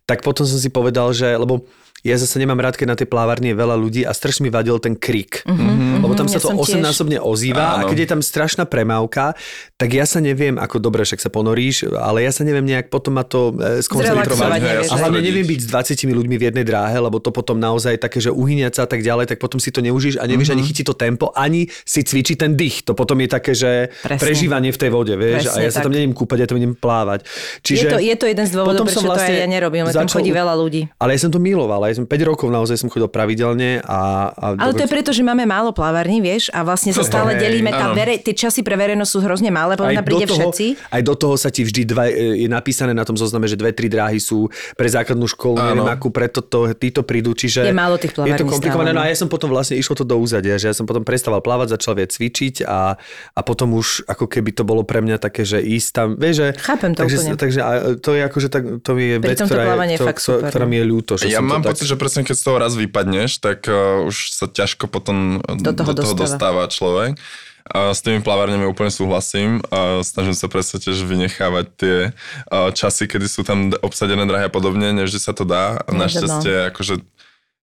tak 0.08 0.24
potom 0.24 0.48
som 0.48 0.56
si 0.56 0.72
povedal, 0.72 1.12
že, 1.12 1.28
lebo 1.36 1.68
ja 2.04 2.20
zase 2.20 2.36
nemám 2.36 2.60
rád, 2.60 2.76
keď 2.76 2.86
na 2.92 2.96
tej 3.00 3.08
plávárni 3.08 3.50
je 3.50 3.56
veľa 3.56 3.80
ľudí 3.80 4.04
a 4.04 4.12
strašne 4.12 4.44
mi 4.44 4.52
vadil 4.52 4.76
ten 4.76 4.92
krik. 4.92 5.40
Mm-hmm, 5.48 6.04
lebo 6.04 6.12
tam 6.12 6.28
sa 6.28 6.36
ja 6.36 6.44
to 6.44 6.52
som 6.52 6.56
tiež. 6.60 6.76
osemnásobne 6.76 7.16
ozýva 7.16 7.80
a 7.80 7.80
Áno. 7.80 7.88
keď 7.88 7.98
je 8.04 8.08
tam 8.12 8.20
strašná 8.20 8.68
premávka, 8.68 9.32
tak 9.80 9.88
ja 9.88 10.04
sa 10.04 10.20
neviem, 10.20 10.60
ako 10.60 10.84
dobre, 10.84 11.08
však 11.08 11.24
sa 11.24 11.32
ponoríš, 11.32 11.88
ale 11.96 12.28
ja 12.28 12.28
sa 12.28 12.44
neviem 12.44 12.68
nejak 12.68 12.92
potom 12.92 13.16
ma 13.16 13.24
to 13.24 13.56
e, 13.56 13.80
skoncentrovať. 13.80 14.60
Nevieš. 14.60 14.92
A 14.92 14.94
hlavne 15.00 15.24
neviem 15.24 15.48
byť 15.48 15.60
s 15.64 15.96
20 15.96 16.12
ľuďmi 16.12 16.36
v 16.36 16.44
jednej 16.52 16.64
dráhe, 16.68 17.00
lebo 17.00 17.24
to 17.24 17.32
potom 17.32 17.56
naozaj 17.56 17.96
také, 17.96 18.20
že 18.20 18.28
uhyniať 18.28 18.76
sa 18.76 18.82
a 18.84 18.88
tak 18.92 19.00
ďalej, 19.00 19.32
tak 19.32 19.40
potom 19.40 19.56
si 19.56 19.72
to 19.72 19.80
neužíš 19.80 20.20
a 20.20 20.28
nevieš 20.28 20.52
mm-hmm. 20.52 20.60
ani 20.60 20.68
chytiť 20.68 20.84
to 20.84 20.94
tempo, 21.00 21.32
ani 21.32 21.72
si 21.88 22.04
cvičiť 22.04 22.36
ten 22.36 22.52
dých. 22.52 22.84
To 22.84 22.92
potom 22.92 23.16
je 23.24 23.28
také, 23.32 23.56
že 23.56 23.88
Presne. 24.04 24.20
prežívanie 24.20 24.76
v 24.76 24.78
tej 24.78 24.90
vode, 24.92 25.16
vieš, 25.16 25.48
Presne 25.48 25.56
a 25.56 25.64
ja 25.64 25.70
sa 25.72 25.80
tam 25.80 25.96
neviem 25.96 26.12
kúpať, 26.12 26.44
ja 26.44 26.46
tam 26.52 26.60
idem 26.60 26.76
plávať. 26.76 27.24
Je 27.64 27.88
to, 27.88 27.96
je 27.96 28.14
to 28.20 28.28
jeden 28.28 28.44
z 28.44 28.52
dôvodov, 28.52 28.84
prečo 28.84 29.00
som 29.00 29.08
to 29.08 29.16
vlastne 29.16 29.40
aj 29.40 29.40
ja 29.40 29.48
nerobím, 29.48 29.88
lebo 29.88 29.96
tam 29.96 30.12
chodí 30.12 30.28
veľa 30.28 30.52
ľudí. 30.52 30.82
Ale 31.00 31.16
ja 31.16 31.20
som 31.24 31.32
to 31.32 31.40
miloval, 31.40 31.80
som 31.94 32.04
5 32.06 32.30
rokov 32.30 32.48
naozaj 32.50 32.76
som 32.80 32.88
chodil 32.90 33.06
pravidelne 33.08 33.80
a... 33.84 34.30
a 34.34 34.46
Ale 34.58 34.74
to 34.74 34.84
je 34.86 34.90
preto, 34.90 35.10
že 35.14 35.22
máme 35.22 35.46
málo 35.46 35.70
plávární, 35.70 36.18
vieš, 36.18 36.50
a 36.50 36.66
vlastne 36.66 36.90
sa 36.90 37.06
stále 37.06 37.38
Hej, 37.38 37.46
delíme, 37.46 37.70
tá 37.70 37.90
áno. 37.90 37.96
vere, 37.96 38.18
tie 38.18 38.34
časy 38.34 38.66
pre 38.66 38.74
verejnosť 38.74 39.10
sú 39.10 39.18
hrozne 39.22 39.50
malé, 39.54 39.78
podľa 39.78 40.00
mňa 40.00 40.04
príde 40.04 40.26
toho, 40.26 40.38
všetci. 40.50 40.66
aj 40.90 41.02
do 41.02 41.14
toho 41.14 41.34
sa 41.38 41.48
ti 41.48 41.62
vždy 41.62 41.82
dva, 41.86 42.10
e, 42.10 42.44
je 42.44 42.48
napísané 42.50 42.92
na 42.92 43.06
tom 43.06 43.14
zozname, 43.14 43.46
že 43.46 43.54
dve, 43.54 43.70
tri 43.70 43.86
dráhy 43.86 44.18
sú 44.18 44.50
pre 44.74 44.90
základnú 44.90 45.26
školu, 45.30 45.56
Áno. 45.58 45.68
neviem 45.70 45.90
akú, 45.90 46.10
preto 46.10 46.42
to, 46.42 46.70
títo 46.74 47.06
prídu, 47.06 47.32
čiže 47.32 47.66
Je 47.66 47.74
málo 47.74 47.96
tých 47.96 48.12
je 48.12 48.18
to 48.18 48.22
plavární 48.22 48.50
komplikované. 48.50 48.90
stále, 48.90 48.94
No 48.94 49.00
no. 49.02 49.06
a 49.06 49.10
ja 49.10 49.16
som 49.18 49.28
potom 49.30 49.48
vlastne 49.50 49.74
išlo 49.78 49.94
to 49.98 50.04
do 50.06 50.16
úzadia, 50.18 50.54
že 50.58 50.70
ja 50.70 50.74
som 50.74 50.86
potom 50.86 51.02
prestával 51.02 51.42
plávať, 51.42 51.74
začal 51.78 51.98
viac 51.98 52.10
cvičiť 52.14 52.66
a, 52.66 52.94
a 53.34 53.40
potom 53.42 53.74
už 53.74 54.06
ako 54.06 54.30
keby 54.30 54.50
to 54.54 54.62
bolo 54.62 54.82
pre 54.86 55.02
mňa 55.02 55.18
také, 55.18 55.42
že 55.42 55.58
ísť 55.62 55.88
tam, 55.94 56.08
vieš, 56.14 56.34
že... 56.40 56.48
Chápem 56.60 56.90
to 56.94 57.02
takže, 57.04 57.16
úplne. 57.20 57.32
Takže 57.34 57.60
a 57.60 57.70
to 57.98 58.10
je 58.14 58.20
akože 58.24 58.48
tak, 58.48 58.62
to 58.80 58.90
je 58.96 59.16
Pri 59.18 59.28
vec, 59.34 59.38
ktorá, 59.42 59.62
plávanie 59.66 59.96
je, 59.96 60.00
to, 60.00 60.06
fakt 60.06 60.20
super, 60.22 60.50
ktorá 60.50 60.64
no. 60.64 60.70
mi 60.70 60.76
je 60.78 60.84
ľúto. 60.86 61.12
Že 61.18 61.26
Ja 61.30 61.40
som 61.42 61.46
mám 61.50 61.62
to 61.62 61.70
pocit, 61.74 61.83
že 61.84 62.00
presne 62.00 62.24
keď 62.24 62.36
z 62.36 62.44
toho 62.44 62.56
raz 62.56 62.72
vypadneš, 62.74 63.38
tak 63.44 63.68
uh, 63.68 64.04
už 64.08 64.32
sa 64.32 64.46
ťažko 64.48 64.88
potom 64.88 65.44
Do 65.44 65.72
toho 65.72 65.92
dostáva. 65.92 66.20
dostáva 66.20 66.62
človek. 66.68 67.20
S 67.64 68.04
tými 68.04 68.20
plavárňami 68.20 68.68
úplne 68.68 68.92
súhlasím. 68.92 69.64
Snažím 70.04 70.36
sa 70.36 70.52
presne 70.52 70.84
tiež 70.84 71.00
vynechávať 71.00 71.66
tie 71.80 71.96
uh, 72.12 72.68
časy, 72.76 73.08
kedy 73.08 73.24
sú 73.24 73.40
tam 73.40 73.72
obsadené 73.80 74.28
drahy 74.28 74.44
a 74.44 74.52
podobne, 74.52 74.92
nevždy 74.92 75.16
sa 75.16 75.32
to 75.32 75.48
dá. 75.48 75.80
A 75.80 75.88
no. 75.88 76.04
našťastie 76.04 76.68
akože 76.68 77.00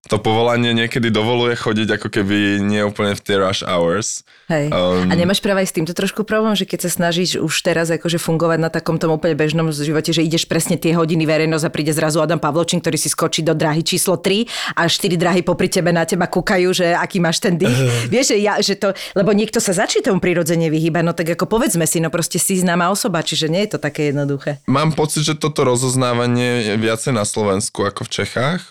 to 0.10 0.18
povolanie 0.18 0.74
niekedy 0.74 1.14
dovoluje 1.14 1.54
chodiť 1.54 2.02
ako 2.02 2.08
keby 2.10 2.58
nie 2.58 2.82
úplne 2.82 3.14
v 3.14 3.22
tie 3.22 3.38
rush 3.38 3.62
hours. 3.62 4.26
Hej. 4.49 4.74
Um, 4.74 5.06
a 5.06 5.14
nemáš 5.14 5.45
práve 5.45 5.62
aj 5.62 5.70
s 5.70 5.78
týmto 5.78 5.93
trošku 5.93 6.26
problém, 6.26 6.58
že 6.58 6.66
keď 6.66 6.89
sa 6.89 7.06
snažíš 7.06 7.38
už 7.38 7.54
teraz 7.62 7.93
akože 7.93 8.18
fungovať 8.18 8.60
na 8.66 8.74
takom 8.74 8.97
tom 8.97 9.14
úplne 9.14 9.38
bežnom 9.38 9.70
živote, 9.70 10.10
že 10.10 10.26
ideš 10.26 10.49
presne 10.49 10.74
tie 10.74 10.97
hodiny 10.97 11.30
verejnosť 11.30 11.66
a 11.70 11.72
príde 11.72 11.93
zrazu 11.93 12.18
Adam 12.18 12.41
Pavločín, 12.41 12.82
ktorý 12.82 12.97
si 12.97 13.14
skočí 13.14 13.45
do 13.45 13.54
dráhy 13.54 13.86
číslo 13.86 14.18
3 14.18 14.74
a 14.74 14.89
4 14.89 15.22
dráhy 15.22 15.45
popri 15.45 15.70
tebe 15.70 15.93
na 15.93 16.02
teba 16.02 16.26
kúkajú, 16.26 16.74
že 16.74 16.97
aký 16.97 17.22
máš 17.22 17.38
ten 17.38 17.62
dých. 17.62 17.78
Vieš, 18.10 18.34
že, 18.34 18.38
ja, 18.41 18.58
že 18.58 18.82
to, 18.82 18.97
lebo 19.14 19.38
niekto 19.38 19.62
sa 19.62 19.78
začí 19.78 20.02
tomu 20.02 20.18
prirodzene 20.18 20.74
vyhýba, 20.74 21.06
no 21.06 21.14
tak 21.14 21.38
ako 21.38 21.45
povedzme 21.45 21.86
si, 21.86 22.02
no 22.02 22.10
proste 22.10 22.41
si 22.41 22.58
známa 22.58 22.89
osoba, 22.89 23.22
čiže 23.22 23.54
nie 23.54 23.70
je 23.70 23.78
to 23.78 23.80
také 23.80 24.10
jednoduché. 24.10 24.66
Mám 24.66 24.97
pocit, 24.97 25.22
že 25.22 25.38
toto 25.38 25.62
rozoznávanie 25.62 26.74
je 26.74 26.76
viacej 26.82 27.14
na 27.14 27.22
Slovensku 27.22 27.86
ako 27.86 28.10
v 28.10 28.26
Čechách. 28.26 28.66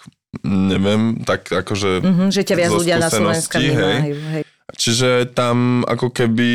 Neviem, 0.47 1.27
tak 1.27 1.51
akože... 1.51 2.07
Mhm, 2.07 2.25
že 2.31 2.47
ťa 2.47 2.55
viac 2.55 2.71
ľudia 2.71 2.97
na 3.03 3.11
Slovensku 3.11 3.59
vnímajú. 3.59 4.15
Hej. 4.39 4.43
Čiže 4.79 5.35
tam 5.35 5.83
ako 5.83 6.15
keby 6.15 6.51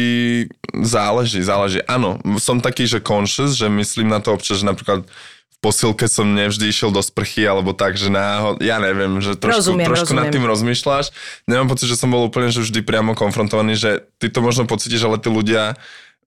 záleží, 0.88 1.44
záleží. 1.44 1.84
Áno, 1.84 2.16
som 2.40 2.64
taký, 2.64 2.88
že 2.88 3.04
conscious, 3.04 3.60
že 3.60 3.68
myslím 3.68 4.08
na 4.08 4.24
to 4.24 4.32
občas, 4.32 4.64
že 4.64 4.66
napríklad 4.72 5.04
v 5.06 5.58
posilke 5.60 6.08
som 6.08 6.24
nevždy 6.32 6.72
išiel 6.72 6.96
do 6.96 7.04
sprchy, 7.04 7.44
alebo 7.44 7.76
tak, 7.76 8.00
že 8.00 8.08
náhod, 8.08 8.64
ja 8.64 8.80
neviem, 8.80 9.20
že 9.20 9.36
trošku, 9.36 9.76
Rozumiem, 9.76 9.88
trošku 9.92 10.16
nad 10.16 10.32
rozumiem. 10.32 10.34
tým 10.34 10.46
rozmýšľaš. 10.48 11.06
Nemám 11.44 11.68
pocit, 11.76 11.92
že 11.92 12.00
som 12.00 12.08
bol 12.08 12.24
úplne 12.24 12.48
že 12.56 12.64
vždy 12.64 12.80
priamo 12.88 13.12
konfrontovaný, 13.20 13.76
že 13.76 14.08
ty 14.16 14.32
to 14.32 14.40
možno 14.40 14.64
pocítiš, 14.64 15.04
ale 15.04 15.20
tí 15.20 15.28
ľudia 15.28 15.76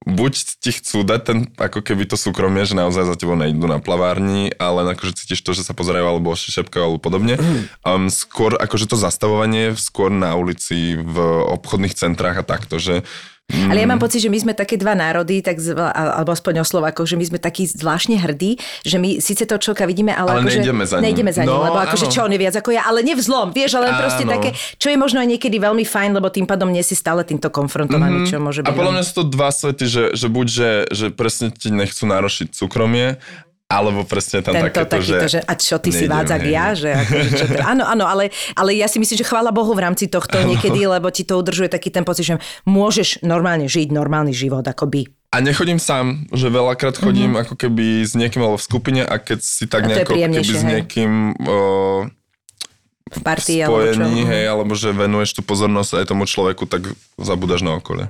buď 0.06 0.32
ti 0.62 0.70
chcú 0.70 1.02
dať 1.02 1.20
ten, 1.24 1.38
ako 1.58 1.82
keby 1.82 2.06
to 2.06 2.14
súkromie, 2.14 2.62
že 2.62 2.78
naozaj 2.78 3.08
za 3.08 3.16
tebou 3.18 3.34
nejdu 3.34 3.66
na 3.66 3.82
plavárni, 3.82 4.54
ale 4.56 4.94
akože 4.94 5.18
cítiš 5.18 5.42
to, 5.42 5.56
že 5.56 5.66
sa 5.66 5.74
pozerajú 5.74 6.06
alebo 6.06 6.32
šepkajú 6.38 6.82
alebo 6.82 7.00
podobne. 7.02 7.34
Um, 7.82 8.06
skôr 8.12 8.54
akože 8.54 8.88
to 8.88 8.96
zastavovanie 8.96 9.74
skôr 9.74 10.12
na 10.12 10.38
ulici, 10.38 10.94
v 10.98 11.16
obchodných 11.58 11.94
centrách 11.98 12.40
a 12.40 12.46
takto, 12.46 12.78
že 12.78 13.02
Ale 13.48 13.80
ja 13.80 13.86
mám 13.86 13.96
pocit, 13.96 14.20
že 14.20 14.28
my 14.28 14.38
sme 14.38 14.52
také 14.52 14.76
dva 14.76 14.92
národy, 14.92 15.40
tak 15.40 15.56
zvla, 15.56 15.88
alebo 15.88 16.30
aspoň 16.30 16.60
o 16.60 16.66
Slovákoch, 16.66 17.04
že 17.04 17.16
my 17.16 17.24
sme 17.24 17.38
takí 17.38 17.64
zvláštne 17.64 18.16
hrdí, 18.16 18.56
že 18.82 18.96
my 18.96 19.18
síce 19.18 19.44
to 19.44 19.56
človeka 19.56 19.84
vidíme, 19.84 20.12
ale, 20.12 20.36
Ale 20.36 20.40
akože, 20.42 20.60
nejdeme 20.60 20.84
za 20.84 20.96
ním. 20.96 21.02
nejdeme 21.02 21.30
za 21.32 21.42
ním, 21.42 21.50
No, 21.50 21.64
lebo 21.64 21.78
akože 21.78 22.06
čo 22.06 22.22
on 22.22 22.30
je 22.30 22.36
viac 22.36 22.54
ako 22.54 22.70
ja, 22.70 22.84
ale 22.84 23.00
nevzlom, 23.00 23.50
vieš, 23.50 23.76
ale 23.76 23.88
proste 23.90 24.24
také, 24.24 24.52
čo 24.76 24.88
je 24.88 24.96
možno 24.96 25.18
aj 25.18 25.28
niekedy 25.30 25.56
veľmi 25.56 25.80
fajn, 25.82 26.10
lebo 26.12 26.28
tým 26.28 26.44
pádom 26.44 26.68
nie 26.68 26.84
si 26.84 26.92
stále 26.92 27.24
týmto 27.24 27.48
konfrontovaný, 27.48 28.28
čo 28.28 28.36
môže 28.36 28.60
byť. 28.60 28.68
A 28.68 28.76
podľa 28.76 28.92
mňa 28.94 29.04
veľmi- 29.04 29.08
sú 29.08 29.14
to 29.16 29.24
dva 29.26 29.48
svety, 29.48 29.84
že, 29.84 30.04
že 30.12 30.26
buď, 30.28 30.46
že, 30.46 30.70
že 30.92 31.06
presne 31.08 31.48
ti 31.48 31.72
nechcú 31.72 32.04
narošiť 32.04 32.52
súkromie, 32.52 33.16
alebo 33.68 34.00
presne 34.08 34.40
tam 34.40 34.56
tento 34.56 34.72
takéto, 34.72 34.96
takýto, 34.96 35.28
že, 35.28 35.36
že... 35.36 35.40
a 35.44 35.52
čo 35.52 35.76
ty 35.76 35.92
si 35.92 36.08
nejdem, 36.08 36.16
vádzak 36.16 36.40
hej. 36.40 36.52
ja, 36.56 36.66
že 36.72 36.90
akože, 37.04 37.30
čo 37.36 37.44
to, 37.52 37.60
áno, 37.60 37.84
áno, 37.84 38.04
ale, 38.08 38.32
ale 38.56 38.72
ja 38.72 38.88
si 38.88 38.96
myslím, 38.96 39.20
že 39.20 39.28
chvála 39.28 39.52
Bohu 39.52 39.76
v 39.76 39.84
rámci 39.84 40.08
tohto 40.08 40.40
niekedy, 40.40 40.88
lebo 40.88 41.12
ti 41.12 41.28
to 41.28 41.36
udržuje 41.36 41.68
taký 41.68 41.92
ten 41.92 42.00
pocit, 42.00 42.24
že 42.24 42.40
môžeš 42.64 43.20
normálne 43.20 43.68
žiť 43.68 43.92
normálny 43.92 44.32
život, 44.32 44.64
akoby. 44.64 45.12
A 45.28 45.44
nechodím 45.44 45.76
sám, 45.76 46.24
že 46.32 46.48
veľakrát 46.48 46.96
chodím 46.96 47.36
mm-hmm. 47.36 47.44
ako 47.44 47.54
keby 47.60 48.00
s 48.08 48.16
niekým 48.16 48.40
alebo 48.40 48.56
v 48.56 48.64
skupine 48.64 49.02
a 49.04 49.14
keď 49.20 49.38
si 49.44 49.68
tak 49.68 49.84
Mhm. 49.84 49.92
Nejako 49.92 50.14
keby 50.16 50.40
s 50.48 50.64
niekým 50.64 51.12
o, 51.44 51.58
V 53.12 53.20
partii 53.20 53.68
alebo 53.68 53.84
čo. 53.92 54.04
hej, 54.08 54.44
alebo 54.48 54.72
že 54.72 54.96
venuješ 54.96 55.36
tú 55.36 55.42
pozornosť 55.44 56.00
aj 56.00 56.04
tomu 56.08 56.24
človeku, 56.24 56.64
tak 56.64 56.88
zabudáš 57.20 57.60
na 57.60 57.76
okolie. 57.76 58.08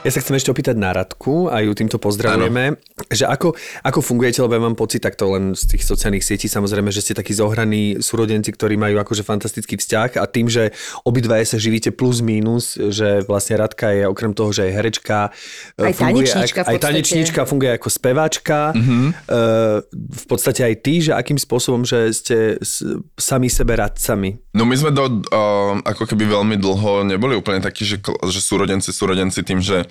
Ja 0.00 0.08
sa 0.08 0.24
chcem 0.24 0.40
ešte 0.40 0.48
opýtať 0.48 0.80
na 0.80 0.96
Radku 0.96 1.52
a 1.52 1.60
ju 1.60 1.76
týmto 1.76 2.00
pozdravujeme, 2.00 2.72
že 3.12 3.28
ako, 3.28 3.52
ako 3.84 4.00
fungujete, 4.00 4.40
lebo 4.40 4.56
ja 4.56 4.62
mám 4.64 4.72
pocit 4.72 5.04
takto 5.04 5.28
len 5.36 5.52
z 5.52 5.76
tých 5.76 5.84
sociálnych 5.84 6.24
sietí, 6.24 6.48
samozrejme, 6.48 6.88
že 6.88 7.04
ste 7.04 7.12
takí 7.12 7.36
zohraní 7.36 8.00
súrodenci, 8.00 8.48
ktorí 8.48 8.80
majú 8.80 8.96
akože 8.96 9.20
fantastický 9.20 9.76
vzťah 9.76 10.16
a 10.16 10.24
tým, 10.24 10.48
že 10.48 10.72
obidvaja 11.04 11.44
sa 11.44 11.60
živíte 11.60 11.92
plus 11.92 12.24
mínus, 12.24 12.80
že 12.80 13.20
vlastne 13.28 13.60
Radka 13.60 13.92
je 13.92 14.08
okrem 14.08 14.32
toho, 14.32 14.56
že 14.56 14.72
je 14.72 14.72
herečka, 14.72 15.36
Aj 15.76 15.92
funguje 15.92 16.32
tanečníčka 16.32 16.60
aj 16.64 16.64
podstate. 16.64 16.80
tanečníčka, 16.80 17.40
funguje 17.44 17.70
ako 17.76 17.88
speváčka, 17.92 18.58
mm-hmm. 18.72 19.06
v 19.92 20.24
podstate 20.24 20.64
aj 20.64 20.74
ty, 20.80 20.94
že 21.04 21.12
akým 21.12 21.36
spôsobom, 21.36 21.84
že 21.84 22.08
ste 22.16 22.56
sami 23.20 23.52
sebe 23.52 23.76
radcami. 23.76 24.48
No 24.50 24.66
my 24.66 24.74
sme 24.74 24.90
do, 24.90 25.22
uh, 25.30 25.78
ako 25.86 26.10
keby 26.10 26.26
veľmi 26.26 26.56
dlho 26.58 27.06
neboli 27.06 27.38
úplne 27.38 27.62
takí, 27.62 27.86
že, 27.86 28.02
že 28.02 28.40
súrodenci, 28.42 28.90
súrodenci 28.90 29.46
tým, 29.46 29.62
že 29.62 29.86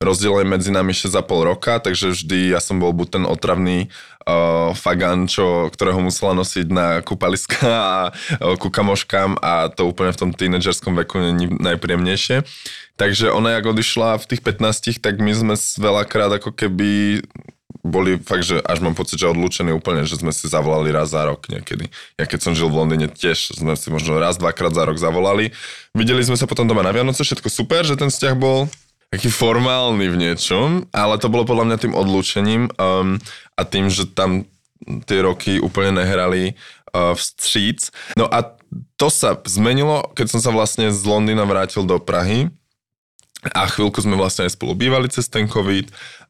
rozdiel 0.00 0.40
je 0.40 0.46
medzi 0.46 0.70
nami 0.72 0.94
6,5 0.94 1.20
roka, 1.44 1.76
takže 1.82 2.14
vždy 2.14 2.54
ja 2.54 2.60
som 2.62 2.78
bol 2.80 2.94
buď 2.94 3.20
ten 3.20 3.24
otravný 3.28 3.90
uh, 4.24 4.72
fagan, 4.72 5.28
čo, 5.28 5.68
ktorého 5.68 5.98
musela 6.00 6.32
nosiť 6.38 6.66
na 6.70 6.86
kúpaliska 7.04 7.68
a 7.92 7.98
uh, 8.14 8.56
ku 8.56 8.72
kamoškám 8.72 9.36
a 9.44 9.68
to 9.68 9.90
úplne 9.90 10.14
v 10.14 10.20
tom 10.24 10.30
tínedžerskom 10.32 10.96
veku 11.04 11.20
není 11.20 11.50
najpríjemnejšie. 11.50 12.48
Takže 12.98 13.30
ona, 13.30 13.60
jak 13.60 13.70
odišla 13.70 14.18
v 14.18 14.28
tých 14.34 14.42
15, 14.42 15.04
tak 15.04 15.22
my 15.22 15.30
sme 15.30 15.54
veľakrát 15.54 16.34
ako 16.42 16.50
keby 16.50 17.22
boli 17.84 18.16
fakt, 18.20 18.48
že 18.48 18.60
až 18.64 18.80
mám 18.80 18.96
pocit, 18.96 19.20
že 19.20 19.28
odlúčení 19.28 19.76
úplne, 19.76 20.08
že 20.08 20.16
sme 20.16 20.32
si 20.32 20.48
zavolali 20.48 20.88
raz 20.88 21.12
za 21.12 21.28
rok 21.28 21.52
niekedy. 21.52 21.92
Ja 22.16 22.24
keď 22.24 22.40
som 22.40 22.52
žil 22.56 22.72
v 22.72 22.80
Londýne 22.80 23.12
tiež 23.12 23.60
sme 23.60 23.76
si 23.76 23.92
možno 23.92 24.16
raz, 24.16 24.40
dvakrát 24.40 24.72
za 24.72 24.88
rok 24.88 24.96
zavolali. 24.96 25.52
Videli 25.92 26.24
sme 26.24 26.40
sa 26.40 26.48
potom 26.48 26.64
doma 26.64 26.80
na 26.80 26.96
Vianoce, 26.96 27.20
všetko 27.20 27.48
super, 27.52 27.84
že 27.84 28.00
ten 28.00 28.08
vzťah 28.08 28.34
bol 28.40 28.72
taký 29.08 29.32
formálny 29.32 30.08
v 30.08 30.16
niečom, 30.20 30.84
ale 30.92 31.16
to 31.16 31.32
bolo 31.32 31.48
podľa 31.48 31.64
mňa 31.64 31.76
tým 31.80 31.94
odlúčením 31.96 32.62
um, 32.76 33.16
a 33.56 33.62
tým, 33.64 33.88
že 33.88 34.08
tam 34.08 34.44
tie 35.08 35.24
roky 35.24 35.60
úplne 35.60 36.04
nehrali 36.04 36.56
uh, 36.92 37.16
vstříc. 37.16 37.92
No 38.20 38.28
a 38.28 38.56
to 39.00 39.08
sa 39.08 39.36
zmenilo, 39.48 40.12
keď 40.12 40.26
som 40.36 40.40
sa 40.44 40.52
vlastne 40.52 40.92
z 40.92 41.00
Londýna 41.08 41.48
vrátil 41.48 41.88
do 41.88 41.96
Prahy 41.96 42.52
a 43.54 43.64
chvíľku 43.70 44.02
sme 44.02 44.18
vlastne 44.18 44.44
aj 44.44 44.58
spolu 44.58 44.76
bývali 44.76 45.08
cez 45.08 45.30
ten 45.30 45.48
COVID 45.48 45.88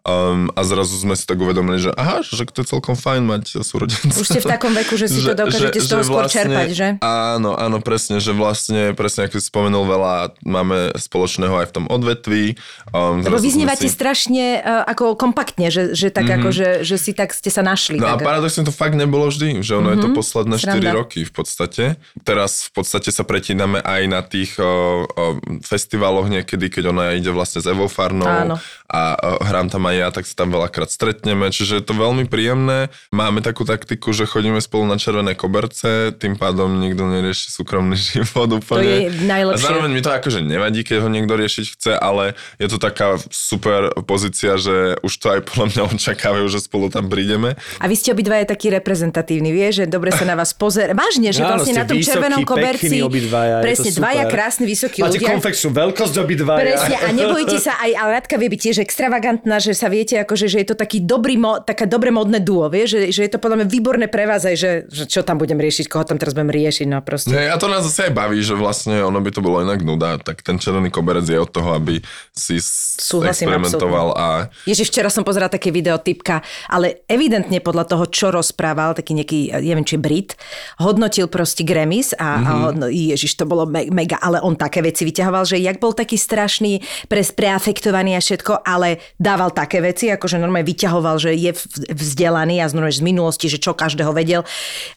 Um, 0.08 0.48
a 0.56 0.64
zrazu 0.64 0.96
sme 0.96 1.12
si 1.12 1.28
tak 1.28 1.36
uvedomili, 1.36 1.76
že 1.76 1.92
aha, 1.92 2.24
že 2.24 2.48
to 2.48 2.64
je 2.64 2.72
celkom 2.72 2.96
fajn 2.96 3.28
mať 3.28 3.44
súrodenca. 3.60 4.16
Už 4.16 4.24
ste 4.24 4.40
v 4.40 4.48
takom 4.48 4.72
veku, 4.72 4.96
že 4.96 5.04
si 5.04 5.20
že, 5.20 5.36
to 5.36 5.44
dokážete 5.44 5.76
že, 5.76 5.84
z 5.84 5.88
toho 5.92 6.00
skôr 6.00 6.24
vlastne, 6.24 6.48
čerpať, 6.48 6.68
že? 6.72 6.88
Áno, 7.04 7.52
áno, 7.52 7.76
presne, 7.84 8.16
že 8.16 8.32
vlastne, 8.32 8.96
presne 8.96 9.28
ako 9.28 9.36
si 9.36 9.52
spomenul, 9.52 9.84
veľa 9.84 10.32
máme 10.48 10.96
spoločného 10.96 11.52
aj 11.60 11.66
v 11.68 11.72
tom 11.76 11.84
odvetví. 11.92 12.56
Um, 12.96 13.20
Lebo 13.20 13.36
vyznievate 13.36 13.84
si... 13.84 13.92
strašne 13.92 14.64
uh, 14.64 14.88
ako 14.88 15.12
kompaktne, 15.12 15.68
že, 15.68 15.92
že 15.92 16.08
tak 16.08 16.24
mm-hmm. 16.24 16.40
ako, 16.40 16.48
že, 16.56 16.68
že 16.88 16.96
si 16.96 17.12
tak 17.12 17.36
ste 17.36 17.52
sa 17.52 17.60
našli. 17.60 18.00
No 18.00 18.08
tak... 18.08 18.24
a 18.24 18.32
paradoxne 18.32 18.64
to 18.64 18.72
fakt 18.72 18.96
nebolo 18.96 19.28
vždy, 19.28 19.60
že 19.60 19.76
ono 19.76 19.92
mm-hmm. 19.92 20.00
je 20.00 20.04
to 20.04 20.08
mhm. 20.08 20.16
posledné 20.16 20.56
Sranda. 20.56 20.88
4 20.88 21.00
roky 21.04 21.20
v 21.28 21.32
podstate. 21.36 21.84
Teraz 22.24 22.72
v 22.72 22.80
podstate 22.80 23.12
sa 23.12 23.28
pretíname 23.28 23.84
aj 23.84 24.02
na 24.08 24.24
tých 24.24 24.56
uh, 24.56 25.04
uh, 25.04 25.36
festivaloch 25.60 26.32
niekedy, 26.32 26.72
keď 26.72 26.96
ona 26.96 27.12
ide 27.12 27.28
vlastne 27.28 27.60
s 27.60 27.68
Evo 27.68 27.92
Farnou 27.92 28.56
a 28.88 29.20
hrám 29.44 29.68
tam 29.68 29.84
aj 29.84 29.96
ja, 30.00 30.08
tak 30.08 30.24
sa 30.24 30.32
tam 30.32 30.48
veľakrát 30.56 30.88
stretneme, 30.88 31.52
čiže 31.52 31.80
je 31.80 31.84
to 31.84 31.92
veľmi 31.92 32.24
príjemné. 32.24 32.88
Máme 33.12 33.44
takú 33.44 33.68
taktiku, 33.68 34.16
že 34.16 34.24
chodíme 34.24 34.56
spolu 34.64 34.88
na 34.88 34.96
červené 34.96 35.36
koberce, 35.36 36.16
tým 36.16 36.40
pádom 36.40 36.80
nikto 36.80 37.04
nerieši 37.04 37.52
súkromný 37.52 38.00
život 38.16 38.48
úplne. 38.48 38.80
To 38.80 38.88
je 38.88 39.10
najlepšie. 39.28 39.60
A 39.60 39.66
zároveň 39.68 39.90
mi 39.92 40.00
to 40.00 40.08
akože 40.08 40.40
nevadí, 40.40 40.88
keď 40.88 41.04
ho 41.04 41.08
niekto 41.12 41.36
riešiť 41.36 41.66
chce, 41.76 41.92
ale 42.00 42.32
je 42.56 42.68
to 42.72 42.80
taká 42.80 43.20
super 43.28 43.92
pozícia, 44.08 44.56
že 44.56 44.96
už 45.04 45.12
to 45.20 45.36
aj 45.36 45.40
podľa 45.44 45.66
mňa 45.68 45.82
očakávajú, 45.92 46.46
že 46.48 46.64
spolu 46.64 46.88
tam 46.88 47.12
prídeme. 47.12 47.60
A 47.84 47.84
vy 47.84 47.94
ste 47.94 48.16
obidvaja 48.16 48.48
takí 48.48 48.72
reprezentatívni, 48.72 49.52
vieš, 49.52 49.84
že 49.84 49.92
dobre 49.92 50.16
sa 50.16 50.24
na 50.24 50.32
vás 50.32 50.56
pozera. 50.56 50.96
Vážne, 50.96 51.28
že 51.36 51.44
Áno, 51.44 51.60
vlastne 51.60 51.76
na 51.76 51.84
tom 51.84 52.00
vysoký, 52.00 52.08
červenom 52.08 52.40
koberci. 52.48 53.04
Obidvaja, 53.04 53.60
presne, 53.60 53.90
dvaja 53.92 54.24
krásni, 54.32 54.64
vysokí 54.64 55.04
Máte 55.04 55.20
ľudia. 55.20 55.36
Máte 55.36 55.68
veľkosť 55.68 56.14
obidvaja. 56.24 56.60
Presne, 56.64 56.96
a 57.04 57.08
nebojíte 57.12 57.58
sa 57.68 57.76
aj, 57.84 57.90
ale 57.92 58.10
Radka 58.16 58.40
vie 58.40 58.48
byť 58.48 58.60
tiež 58.64 58.77
extravagantná, 58.82 59.58
že 59.58 59.72
sa 59.74 59.90
viete, 59.90 60.18
akože, 60.20 60.46
že 60.50 60.58
je 60.62 60.68
to 60.72 60.76
taký 60.76 61.02
dobrý, 61.02 61.38
mo, 61.38 61.62
taká 61.62 61.86
dobre 61.86 62.10
modné 62.10 62.42
duo, 62.42 62.66
vie? 62.70 62.84
Že, 62.84 63.10
že 63.14 63.20
je 63.26 63.30
to 63.30 63.38
podľa 63.42 63.64
mňa 63.64 63.68
výborné 63.68 64.06
pre 64.06 64.26
vás 64.28 64.44
aj, 64.44 64.56
že, 64.56 64.72
že 64.88 65.04
čo 65.08 65.22
tam 65.22 65.38
budem 65.38 65.58
riešiť, 65.58 65.86
koho 65.86 66.04
tam 66.04 66.16
teraz 66.16 66.34
budem 66.34 66.52
riešiť, 66.52 66.86
no 66.88 67.00
proste. 67.02 67.32
Nie, 67.32 67.50
a 67.52 67.56
to 67.56 67.70
nás 67.70 67.86
zase 67.86 68.10
aj 68.10 68.12
baví, 68.14 68.40
že 68.40 68.54
vlastne 68.58 69.00
ono 69.02 69.18
by 69.22 69.30
to 69.30 69.40
bolo 69.40 69.62
inak 69.62 69.80
nuda, 69.82 70.20
tak 70.20 70.40
ten 70.44 70.60
červený 70.60 70.92
koberec 70.92 71.26
je 71.26 71.38
od 71.38 71.50
toho, 71.50 71.74
aby 71.74 72.00
si 72.30 72.58
Súhlasím, 72.58 73.50
experimentoval 73.50 74.14
absolútne. 74.14 74.50
a... 74.52 74.68
Ježiš, 74.68 74.88
včera 74.90 75.08
som 75.08 75.22
pozerala 75.22 75.52
také 75.52 75.70
video 75.70 75.98
typka, 75.98 76.40
ale 76.68 77.04
evidentne 77.08 77.62
podľa 77.62 77.84
toho, 77.90 78.04
čo 78.08 78.30
rozprával, 78.30 78.94
taký 78.98 79.14
nejaký, 79.18 79.40
neviem, 79.62 79.86
či 79.86 79.96
Brit, 79.98 80.34
hodnotil 80.78 81.26
proste 81.26 81.62
Grammys 81.62 82.14
a, 82.14 82.38
mm-hmm. 82.38 82.46
a 82.46 82.52
mhm. 82.52 82.62
hodno, 82.64 82.86
ježiš, 82.88 83.38
to 83.38 83.44
bolo 83.44 83.66
me, 83.68 83.86
mega, 83.92 84.18
ale 84.20 84.40
on 84.42 84.54
také 84.54 84.80
veci 84.84 85.06
vyťahoval, 85.06 85.44
že 85.44 85.56
jak 85.60 85.78
bol 85.78 85.92
taký 85.94 86.18
strašný, 86.18 86.80
pre, 87.06 87.22
preafektovaný 87.22 88.18
a 88.18 88.20
všetko, 88.22 88.62
ale 88.68 89.00
dával 89.16 89.48
také 89.48 89.80
veci, 89.80 90.12
akože 90.12 90.36
normálne 90.36 90.68
vyťahoval, 90.68 91.16
že 91.16 91.32
je 91.32 91.56
vzdelaný 91.88 92.60
a 92.60 92.68
z 92.68 93.00
minulosti, 93.00 93.48
že 93.48 93.56
čo 93.56 93.72
každého 93.72 94.12
vedel. 94.12 94.44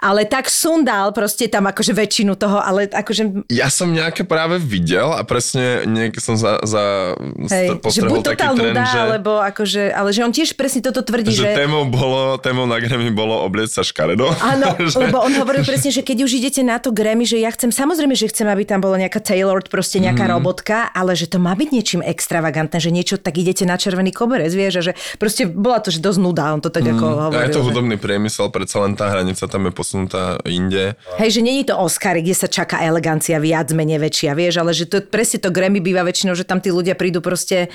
Ale 0.04 0.28
tak 0.28 0.52
sundal 0.52 1.16
proste 1.16 1.48
tam 1.48 1.72
akože 1.72 1.96
väčšinu 1.96 2.36
toho, 2.36 2.60
ale 2.60 2.92
akože... 2.92 3.48
Ja 3.48 3.72
som 3.72 3.96
nejaké 3.96 4.28
práve 4.28 4.60
videl 4.60 5.16
a 5.16 5.24
presne 5.24 5.88
niekde 5.88 6.20
som 6.20 6.36
za, 6.36 6.60
za 6.68 7.16
Hej, 7.48 7.80
že 7.88 8.02
buď 8.04 8.36
taký 8.36 8.48
trend, 8.60 8.76
nuda, 8.76 8.84
že... 8.84 9.00
alebo 9.00 9.32
akože, 9.40 9.84
ale 9.96 10.10
že 10.12 10.22
on 10.28 10.34
tiež 10.36 10.60
presne 10.60 10.84
toto 10.84 11.00
tvrdí, 11.06 11.32
že... 11.32 11.48
Že 11.48 11.64
témou, 11.64 11.88
bolo, 11.88 12.36
témou 12.42 12.68
na 12.68 12.82
Grammy 12.82 13.14
bolo 13.14 13.40
oblieť 13.48 13.80
sa 13.80 13.82
škaredo. 13.86 14.28
Áno, 14.42 14.76
že... 14.92 14.98
lebo 15.00 15.24
on 15.24 15.32
hovoril 15.38 15.64
presne, 15.64 15.94
že 15.94 16.04
keď 16.04 16.28
už 16.28 16.32
idete 16.44 16.62
na 16.66 16.82
to 16.82 16.92
Grammy, 16.92 17.24
že 17.24 17.40
ja 17.40 17.54
chcem, 17.54 17.72
samozrejme, 17.72 18.18
že 18.18 18.28
chcem, 18.28 18.50
aby 18.50 18.68
tam 18.68 18.82
bola 18.82 18.98
nejaká 18.98 19.22
tailored, 19.22 19.70
proste 19.70 20.02
nejaká 20.02 20.28
mm. 20.28 20.32
robotka, 20.36 20.90
ale 20.92 21.14
že 21.14 21.30
to 21.30 21.38
má 21.38 21.54
byť 21.54 21.70
niečím 21.70 22.02
extravagantné, 22.02 22.82
že 22.82 22.90
niečo 22.90 23.16
tak 23.22 23.38
idete 23.38 23.61
na 23.66 23.80
červený 23.80 24.12
koberec, 24.12 24.52
vieš, 24.52 24.92
že 24.92 24.94
proste 25.18 25.48
bola 25.48 25.80
to 25.80 25.90
že 25.94 26.00
dosť 26.04 26.20
nuda, 26.20 26.54
on 26.54 26.62
to 26.62 26.70
tak 26.70 26.86
mm. 26.86 26.92
ako 26.96 27.06
hovoril. 27.28 27.40
A 27.40 27.48
je 27.48 27.56
to 27.56 27.62
hudobný 27.64 27.96
že... 27.98 28.04
priemysel, 28.04 28.48
predsa 28.50 28.84
len 28.84 28.94
tá 28.96 29.10
hranica 29.12 29.44
tam 29.48 29.68
je 29.68 29.74
posunutá 29.74 30.42
inde. 30.48 30.96
Hej, 31.20 31.40
že 31.40 31.42
není 31.42 31.64
to 31.68 31.76
Oscar, 31.78 32.18
kde 32.18 32.36
sa 32.36 32.48
čaká 32.48 32.82
elegancia 32.84 33.38
viac, 33.38 33.70
menej 33.72 34.02
väčšia, 34.02 34.32
vieš, 34.34 34.62
ale 34.62 34.72
že 34.72 34.88
to 34.88 35.04
presne 35.04 35.44
to 35.44 35.50
Grammy 35.52 35.84
býva 35.84 36.02
väčšinou, 36.08 36.34
že 36.34 36.48
tam 36.48 36.64
tí 36.64 36.72
ľudia 36.72 36.96
prídu 36.96 37.20
proste, 37.20 37.70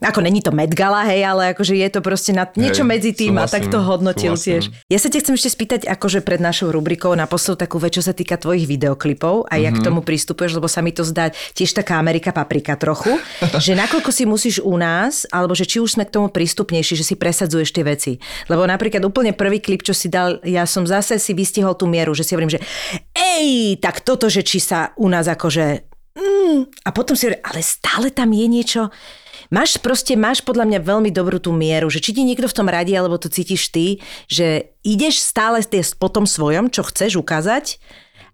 ako 0.00 0.22
není 0.22 0.40
to 0.40 0.54
Met 0.54 0.72
Gala, 0.72 1.04
hej, 1.08 1.26
ale 1.26 1.52
akože 1.52 1.74
je 1.76 1.88
to 1.92 2.00
proste 2.00 2.32
na, 2.32 2.46
niečo 2.54 2.86
hej, 2.86 2.90
medzi 2.90 3.10
tým 3.12 3.36
a 3.36 3.50
tak 3.50 3.68
to 3.68 3.82
hodnotil 3.82 4.38
tiež. 4.38 4.70
Ja 4.86 4.98
sa 5.02 5.10
te 5.10 5.18
chcem 5.18 5.34
ešte 5.34 5.50
spýtať, 5.52 5.80
akože 5.90 6.22
pred 6.22 6.38
našou 6.38 6.70
rubrikou 6.70 7.12
na 7.18 7.26
posol 7.26 7.58
takú 7.58 7.82
vec, 7.82 7.98
čo 7.98 8.02
sa 8.04 8.14
týka 8.14 8.38
tvojich 8.38 8.64
videoklipov 8.70 9.50
a 9.50 9.56
mm-hmm. 9.56 9.64
jak 9.66 9.74
k 9.74 9.82
mhm. 9.82 9.86
tomu 9.86 10.00
pristupuješ, 10.06 10.56
lebo 10.56 10.68
sa 10.70 10.80
mi 10.80 10.94
to 10.94 11.02
zdá 11.02 11.34
tiež 11.52 11.74
taká 11.74 11.98
Amerika 11.98 12.30
paprika 12.30 12.78
trochu, 12.78 13.18
že 13.64 13.74
nakoľko 13.74 14.10
si 14.14 14.24
musíš 14.24 14.56
u 14.62 14.78
nás, 14.78 15.25
alebo 15.30 15.54
že 15.54 15.66
či 15.66 15.82
už 15.82 15.98
sme 15.98 16.04
k 16.06 16.14
tomu 16.14 16.28
prístupnejší, 16.30 16.94
že 16.98 17.06
si 17.06 17.14
presadzuješ 17.14 17.70
tie 17.74 17.84
veci. 17.86 18.12
Lebo 18.50 18.66
napríklad 18.66 19.02
úplne 19.04 19.32
prvý 19.34 19.62
klip, 19.62 19.82
čo 19.82 19.94
si 19.94 20.10
dal, 20.10 20.38
ja 20.46 20.66
som 20.66 20.86
zase 20.86 21.18
si 21.18 21.32
vystihol 21.34 21.74
tú 21.74 21.90
mieru, 21.90 22.14
že 22.14 22.26
si 22.26 22.32
hovorím, 22.34 22.56
že 22.56 22.62
ej, 23.12 23.78
tak 23.82 24.02
toto, 24.02 24.26
že 24.26 24.46
či 24.46 24.62
sa 24.62 24.94
u 24.98 25.06
nás 25.10 25.26
akože... 25.26 25.88
Mm, 26.16 26.70
a 26.86 26.88
potom 26.90 27.12
si 27.12 27.28
hovorím, 27.28 27.44
ale 27.44 27.60
stále 27.60 28.08
tam 28.10 28.30
je 28.32 28.46
niečo... 28.46 28.82
Máš 29.46 29.78
proste, 29.78 30.18
máš 30.18 30.42
podľa 30.42 30.66
mňa 30.66 30.80
veľmi 30.82 31.14
dobrú 31.14 31.38
tú 31.38 31.54
mieru, 31.54 31.86
že 31.86 32.02
či 32.02 32.10
ti 32.10 32.26
niekto 32.26 32.50
v 32.50 32.56
tom 32.56 32.66
radí, 32.66 32.98
alebo 32.98 33.14
to 33.14 33.30
cítiš 33.30 33.70
ty, 33.70 34.02
že 34.26 34.74
ideš 34.82 35.22
stále 35.22 35.62
po 36.02 36.10
tom 36.10 36.26
svojom, 36.26 36.66
čo 36.66 36.82
chceš 36.82 37.14
ukázať, 37.14 37.78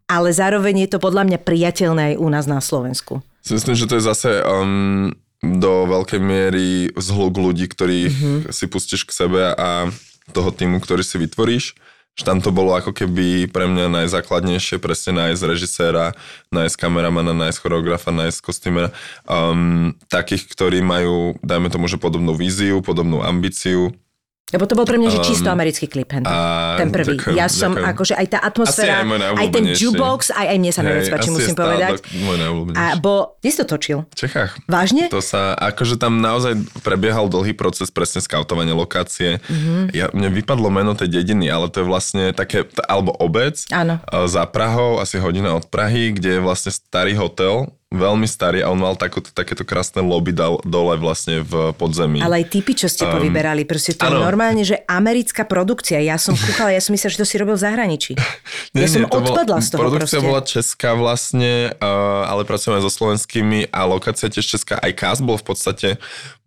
ale 0.08 0.32
zároveň 0.32 0.88
je 0.88 0.96
to 0.96 0.98
podľa 1.04 1.28
mňa 1.28 1.38
priateľné 1.44 2.02
aj 2.12 2.20
u 2.20 2.28
nás 2.32 2.48
na 2.48 2.64
Slovensku. 2.64 3.20
Myslím, 3.44 3.76
že 3.76 3.88
to 3.90 3.98
je 3.98 4.08
zase 4.08 4.30
um, 4.40 5.12
do 5.42 5.90
veľkej 5.90 6.20
miery 6.22 6.94
zhluk 6.94 7.34
ľudí, 7.34 7.66
ktorých 7.66 8.14
mm-hmm. 8.14 8.54
si 8.54 8.64
pustíš 8.70 9.02
k 9.02 9.12
sebe 9.12 9.50
a 9.50 9.90
toho 10.30 10.50
týmu, 10.54 10.78
ktorý 10.78 11.02
si 11.02 11.18
vytvoríš. 11.18 11.74
Že 12.12 12.22
tam 12.28 12.38
to 12.44 12.52
bolo 12.52 12.76
ako 12.76 12.92
keby 12.92 13.48
pre 13.48 13.64
mňa 13.64 13.88
najzákladnejšie, 13.88 14.76
presne 14.76 15.16
nájsť 15.16 15.42
režiséra, 15.48 16.12
nájsť 16.52 16.76
kameramana, 16.76 17.32
nájsť 17.32 17.58
choreografa, 17.64 18.12
nájsť 18.12 18.38
kostýmera, 18.44 18.92
um, 19.24 19.96
takých, 20.12 20.44
ktorí 20.52 20.84
majú, 20.84 21.40
dajme 21.40 21.72
tomu, 21.72 21.88
že 21.88 21.96
podobnú 21.96 22.36
víziu, 22.36 22.84
podobnú 22.84 23.24
ambíciu, 23.24 23.96
lebo 24.52 24.68
to 24.68 24.76
bol 24.76 24.84
pre 24.84 25.00
mňa, 25.00 25.08
že 25.08 25.20
čisto 25.24 25.48
um, 25.48 25.56
americký 25.56 25.88
klip, 25.88 26.12
hen, 26.12 26.28
a, 26.28 26.76
ten 26.76 26.92
prvý. 26.92 27.16
Ďakujem, 27.16 27.34
ja 27.34 27.48
som, 27.48 27.72
ďakujem. 27.72 27.92
akože 27.96 28.14
aj 28.20 28.26
tá 28.28 28.38
atmosféra, 28.44 29.00
aj, 29.00 29.36
aj 29.40 29.46
ten 29.48 29.64
jukebox, 29.72 30.20
aj, 30.36 30.46
aj 30.52 30.58
mne 30.60 30.72
sa 30.72 30.80
najviac 30.84 31.06
páči, 31.08 31.28
musím 31.32 31.56
povedať. 31.56 31.92
A 32.76 32.84
bo, 33.00 33.40
kde 33.40 33.48
si 33.48 33.58
to 33.64 33.66
točil? 33.66 33.98
V 34.12 34.16
Čechách. 34.28 34.60
Vážne? 34.68 35.08
To 35.08 35.24
sa, 35.24 35.56
akože 35.56 35.96
tam 35.96 36.20
naozaj 36.20 36.60
prebiehal 36.84 37.32
dlhý 37.32 37.56
proces 37.56 37.88
presne 37.88 38.20
skautovania 38.20 38.76
lokácie. 38.76 39.40
Mm-hmm. 39.48 39.82
Ja, 39.96 40.12
mne 40.12 40.28
vypadlo 40.28 40.68
meno 40.68 40.92
tej 40.92 41.08
dediny, 41.08 41.48
ale 41.48 41.72
to 41.72 41.80
je 41.80 41.86
vlastne 41.88 42.24
také, 42.36 42.68
alebo 42.84 43.16
obec 43.16 43.64
Áno. 43.72 43.98
za 44.28 44.44
Prahou, 44.44 45.00
asi 45.00 45.16
hodina 45.16 45.56
od 45.56 45.66
Prahy, 45.72 46.12
kde 46.12 46.38
je 46.38 46.40
vlastne 46.44 46.68
starý 46.68 47.16
hotel, 47.16 47.72
veľmi 47.92 48.24
starý 48.24 48.64
a 48.64 48.72
on 48.72 48.80
mal 48.80 48.96
takúto, 48.96 49.28
takéto 49.30 49.68
krásne 49.68 50.00
lobby 50.00 50.32
dole 50.64 50.94
vlastne 50.96 51.44
v 51.44 51.76
podzemí. 51.76 52.24
Ale 52.24 52.42
aj 52.42 52.46
typy, 52.48 52.72
čo 52.72 52.88
ste 52.88 53.04
um, 53.04 53.12
povyberali, 53.20 53.68
proste 53.68 53.92
to 53.92 54.08
ano. 54.08 54.18
je 54.18 54.24
normálne, 54.24 54.64
že 54.64 54.80
americká 54.88 55.44
produkcia. 55.44 56.00
Ja 56.00 56.16
som 56.16 56.32
kúkala, 56.32 56.72
ja 56.72 56.80
som 56.80 56.96
myslela, 56.96 57.12
že 57.12 57.20
to 57.20 57.28
si 57.28 57.36
robil 57.36 57.60
v 57.60 57.62
zahraničí. 57.62 58.12
nie, 58.72 58.82
ja 58.84 58.88
nie, 58.88 58.94
som 58.96 59.04
odpadla 59.06 59.60
z 59.60 59.68
toho 59.76 59.80
Produkcia 59.84 60.18
proste. 60.18 60.26
bola 60.26 60.40
česká 60.42 60.90
vlastne, 60.96 61.76
uh, 61.76 62.32
ale 62.32 62.48
pracujeme 62.48 62.80
so 62.80 62.88
slovenskými 62.88 63.68
a 63.68 63.84
lokácia 63.84 64.32
tiež 64.32 64.58
česká. 64.58 64.80
Aj 64.80 64.90
cast 64.96 65.20
bol 65.20 65.36
v 65.36 65.46
podstate, 65.52 65.88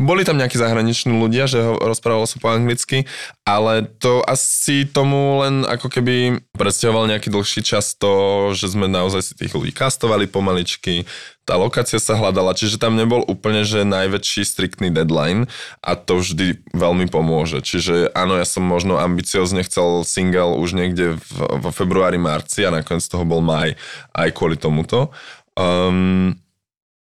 boli 0.02 0.26
tam 0.26 0.42
nejakí 0.42 0.58
zahraniční 0.58 1.14
ľudia, 1.14 1.46
že 1.46 1.62
ho 1.62 1.78
rozprávalo 1.78 2.26
sa 2.26 2.42
po 2.42 2.50
anglicky, 2.50 3.06
ale 3.46 3.86
to 4.02 4.26
asi 4.26 4.90
tomu 4.90 5.46
len 5.46 5.62
ako 5.64 5.88
keby 5.88 6.42
predstavoval 6.58 7.06
nejaký 7.08 7.30
dlhší 7.30 7.62
čas 7.62 7.94
to, 7.94 8.50
že 8.58 8.74
sme 8.74 8.90
naozaj 8.90 9.22
si 9.22 9.34
tých 9.38 9.54
ľudí 9.54 9.72
kastovali 9.72 10.26
pomaličky, 10.26 11.06
tá 11.46 11.62
lokácia 11.62 12.02
sa 12.02 12.18
hľadala, 12.18 12.58
čiže 12.58 12.82
tam 12.82 12.98
nebol 12.98 13.22
úplne, 13.22 13.62
že 13.62 13.86
najväčší 13.86 14.42
striktný 14.42 14.90
deadline 14.90 15.46
a 15.86 15.94
to 15.94 16.20
vždy 16.20 16.60
veľmi 16.74 17.06
pomôže. 17.08 17.62
Čiže 17.62 18.12
áno, 18.18 18.42
ja 18.42 18.46
som 18.50 18.66
možno 18.66 18.98
ambiciozne 18.98 19.62
chcel 19.62 20.02
single 20.02 20.58
už 20.58 20.74
niekde 20.74 21.22
v, 21.22 21.30
v 21.38 21.66
februári, 21.70 22.18
marci 22.18 22.66
a 22.66 22.74
nakoniec 22.74 23.06
toho 23.06 23.24
bol 23.24 23.46
maj 23.46 23.78
aj 24.18 24.30
kvôli 24.34 24.58
tomuto. 24.58 25.14
Um, 25.54 26.36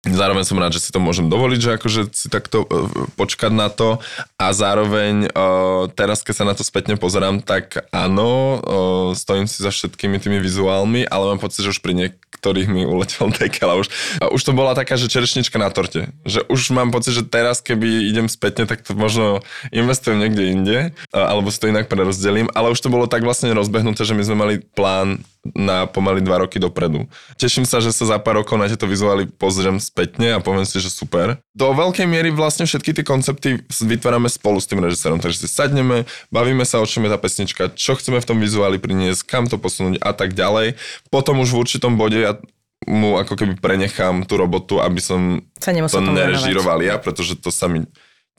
Zároveň 0.04 0.44
som 0.44 0.60
rád, 0.60 0.76
že 0.76 0.84
si 0.84 0.92
to 0.92 1.00
môžem 1.00 1.32
dovoliť, 1.32 1.60
že 1.64 1.72
akože 1.80 2.02
si 2.12 2.28
takto 2.28 2.68
uh, 2.68 2.92
počkať 3.16 3.56
na 3.56 3.72
to 3.72 4.04
a 4.36 4.52
zároveň 4.52 5.32
uh, 5.32 5.88
teraz, 5.96 6.28
keď 6.28 6.36
sa 6.36 6.46
na 6.48 6.52
to 6.52 6.68
spätne 6.68 7.00
pozerám, 7.00 7.40
tak 7.40 7.88
áno, 7.96 8.60
uh, 8.60 9.10
stojím 9.16 9.48
si 9.48 9.64
za 9.64 9.72
všetkými 9.72 10.20
tými 10.20 10.44
vizuálmi, 10.44 11.08
ale 11.08 11.24
mám 11.32 11.40
pocit, 11.40 11.64
že 11.64 11.72
už 11.72 11.80
pri 11.80 11.96
niek- 11.96 12.20
ktorých 12.44 12.68
mi 12.68 12.84
uletel 12.84 13.32
dekel 13.32 13.72
a 13.72 13.80
už, 13.80 13.88
a 14.20 14.28
už 14.36 14.42
to 14.44 14.52
bola 14.52 14.76
taká, 14.76 15.00
že 15.00 15.08
čerešnička 15.08 15.56
na 15.56 15.72
torte. 15.72 16.12
Že 16.28 16.44
už 16.52 16.76
mám 16.76 16.92
pocit, 16.92 17.16
že 17.16 17.24
teraz, 17.24 17.64
keby 17.64 18.12
idem 18.12 18.28
spätne, 18.28 18.68
tak 18.68 18.84
to 18.84 18.92
možno 19.00 19.40
investujem 19.72 20.20
niekde 20.20 20.44
inde, 20.52 20.78
alebo 21.16 21.48
si 21.48 21.64
to 21.64 21.72
inak 21.72 21.88
prerozdelím, 21.88 22.52
ale 22.52 22.76
už 22.76 22.84
to 22.84 22.92
bolo 22.92 23.08
tak 23.08 23.24
vlastne 23.24 23.56
rozbehnuté, 23.56 24.04
že 24.04 24.12
my 24.12 24.24
sme 24.28 24.36
mali 24.36 24.56
plán 24.60 25.24
na 25.56 25.88
pomaly 25.88 26.24
dva 26.24 26.44
roky 26.44 26.56
dopredu. 26.56 27.08
Teším 27.36 27.68
sa, 27.68 27.84
že 27.84 27.92
sa 27.92 28.16
za 28.16 28.18
pár 28.20 28.44
rokov 28.44 28.56
na 28.56 28.72
tieto 28.72 28.88
vizuály 28.88 29.28
pozriem 29.28 29.76
spätne 29.94 30.34
a 30.34 30.42
poviem 30.42 30.66
si, 30.66 30.82
že 30.82 30.90
super. 30.90 31.38
Do 31.54 31.70
veľkej 31.70 32.10
miery 32.10 32.34
vlastne 32.34 32.66
všetky 32.66 32.98
tie 32.98 33.06
koncepty 33.06 33.62
vytvárame 33.70 34.26
spolu 34.26 34.58
s 34.58 34.66
tým 34.66 34.82
režisérom, 34.82 35.22
takže 35.22 35.46
si 35.46 35.48
sadneme, 35.48 36.10
bavíme 36.34 36.66
sa, 36.66 36.82
o 36.82 36.90
čom 36.90 37.06
je 37.06 37.14
tá 37.14 37.20
pesnička, 37.22 37.70
čo 37.78 37.94
chceme 37.94 38.18
v 38.18 38.26
tom 38.26 38.42
vizuáli 38.42 38.82
priniesť, 38.82 39.22
kam 39.30 39.46
to 39.46 39.62
posunúť 39.62 40.02
a 40.02 40.18
tak 40.18 40.34
ďalej. 40.34 40.82
Potom 41.14 41.38
už 41.46 41.54
v 41.54 41.62
určitom 41.62 41.94
bode 41.94 42.18
ja 42.18 42.42
mu 42.90 43.22
ako 43.22 43.38
keby 43.38 43.62
prenechám 43.62 44.26
tú 44.26 44.42
robotu, 44.42 44.82
aby 44.82 44.98
som 44.98 45.46
sa 45.62 46.02
to 46.02 46.10
nerežíroval 46.10 46.82
ja, 46.82 46.98
pretože 46.98 47.38
to 47.38 47.54
sa 47.54 47.70
mi 47.70 47.86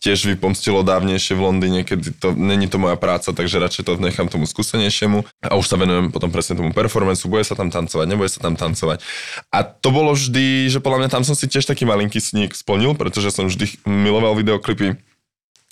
tiež 0.02 0.28
vypomstilo 0.28 0.84
dávnejšie 0.84 1.32
v 1.38 1.44
Londýne, 1.44 1.80
keď 1.86 2.18
to 2.20 2.28
není 2.36 2.68
to 2.68 2.76
moja 2.76 2.98
práca, 3.00 3.32
takže 3.32 3.62
radšej 3.62 3.82
to 3.88 3.92
nechám 3.96 4.28
tomu 4.28 4.44
skúsenejšiemu 4.44 5.24
a 5.44 5.54
už 5.56 5.64
sa 5.64 5.80
venujem 5.80 6.12
potom 6.12 6.28
presne 6.28 6.60
tomu 6.60 6.76
performanceu, 6.76 7.32
bude 7.32 7.46
sa 7.46 7.56
tam 7.56 7.72
tancovať, 7.72 8.04
nebude 8.04 8.28
sa 8.28 8.44
tam 8.44 8.58
tancovať. 8.58 9.00
A 9.48 9.64
to 9.64 9.88
bolo 9.88 10.12
vždy, 10.12 10.68
že 10.68 10.84
podľa 10.84 11.06
mňa 11.06 11.10
tam 11.12 11.24
som 11.24 11.32
si 11.32 11.48
tiež 11.48 11.64
taký 11.64 11.88
malinký 11.88 12.20
sník 12.20 12.52
splnil, 12.52 12.92
pretože 12.98 13.32
som 13.32 13.48
vždy 13.48 13.80
miloval 13.88 14.36
videoklipy, 14.36 15.00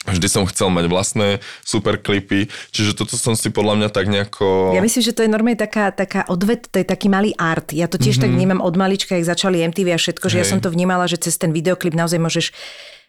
Vždy 0.02 0.26
som 0.26 0.42
chcel 0.50 0.66
mať 0.66 0.90
vlastné 0.90 1.38
super 1.62 1.94
klipy, 1.94 2.50
čiže 2.74 2.98
toto 2.98 3.14
som 3.14 3.38
si 3.38 3.54
podľa 3.54 3.78
mňa 3.78 3.88
tak 3.94 4.10
nejako... 4.10 4.74
Ja 4.74 4.82
myslím, 4.82 4.98
že 4.98 5.14
to 5.14 5.22
je 5.22 5.30
normálne 5.30 5.54
taká, 5.54 5.94
taká 5.94 6.26
odvet, 6.26 6.66
to 6.66 6.82
je 6.82 6.86
taký 6.86 7.06
malý 7.06 7.38
art. 7.38 7.70
Ja 7.70 7.86
to 7.86 8.02
tiež 8.02 8.18
mm-hmm. 8.18 8.26
tak 8.26 8.34
vnímam 8.34 8.60
od 8.66 8.74
malička, 8.74 9.14
jak 9.14 9.30
začali 9.30 9.62
MTV 9.62 9.94
a 9.94 9.98
všetko, 10.02 10.26
že 10.26 10.36
Hej. 10.36 10.40
ja 10.42 10.50
som 10.50 10.58
to 10.58 10.74
vnímala, 10.74 11.06
že 11.06 11.22
cez 11.22 11.38
ten 11.38 11.54
videoklip 11.54 11.94
naozaj 11.94 12.18
môžeš 12.18 12.50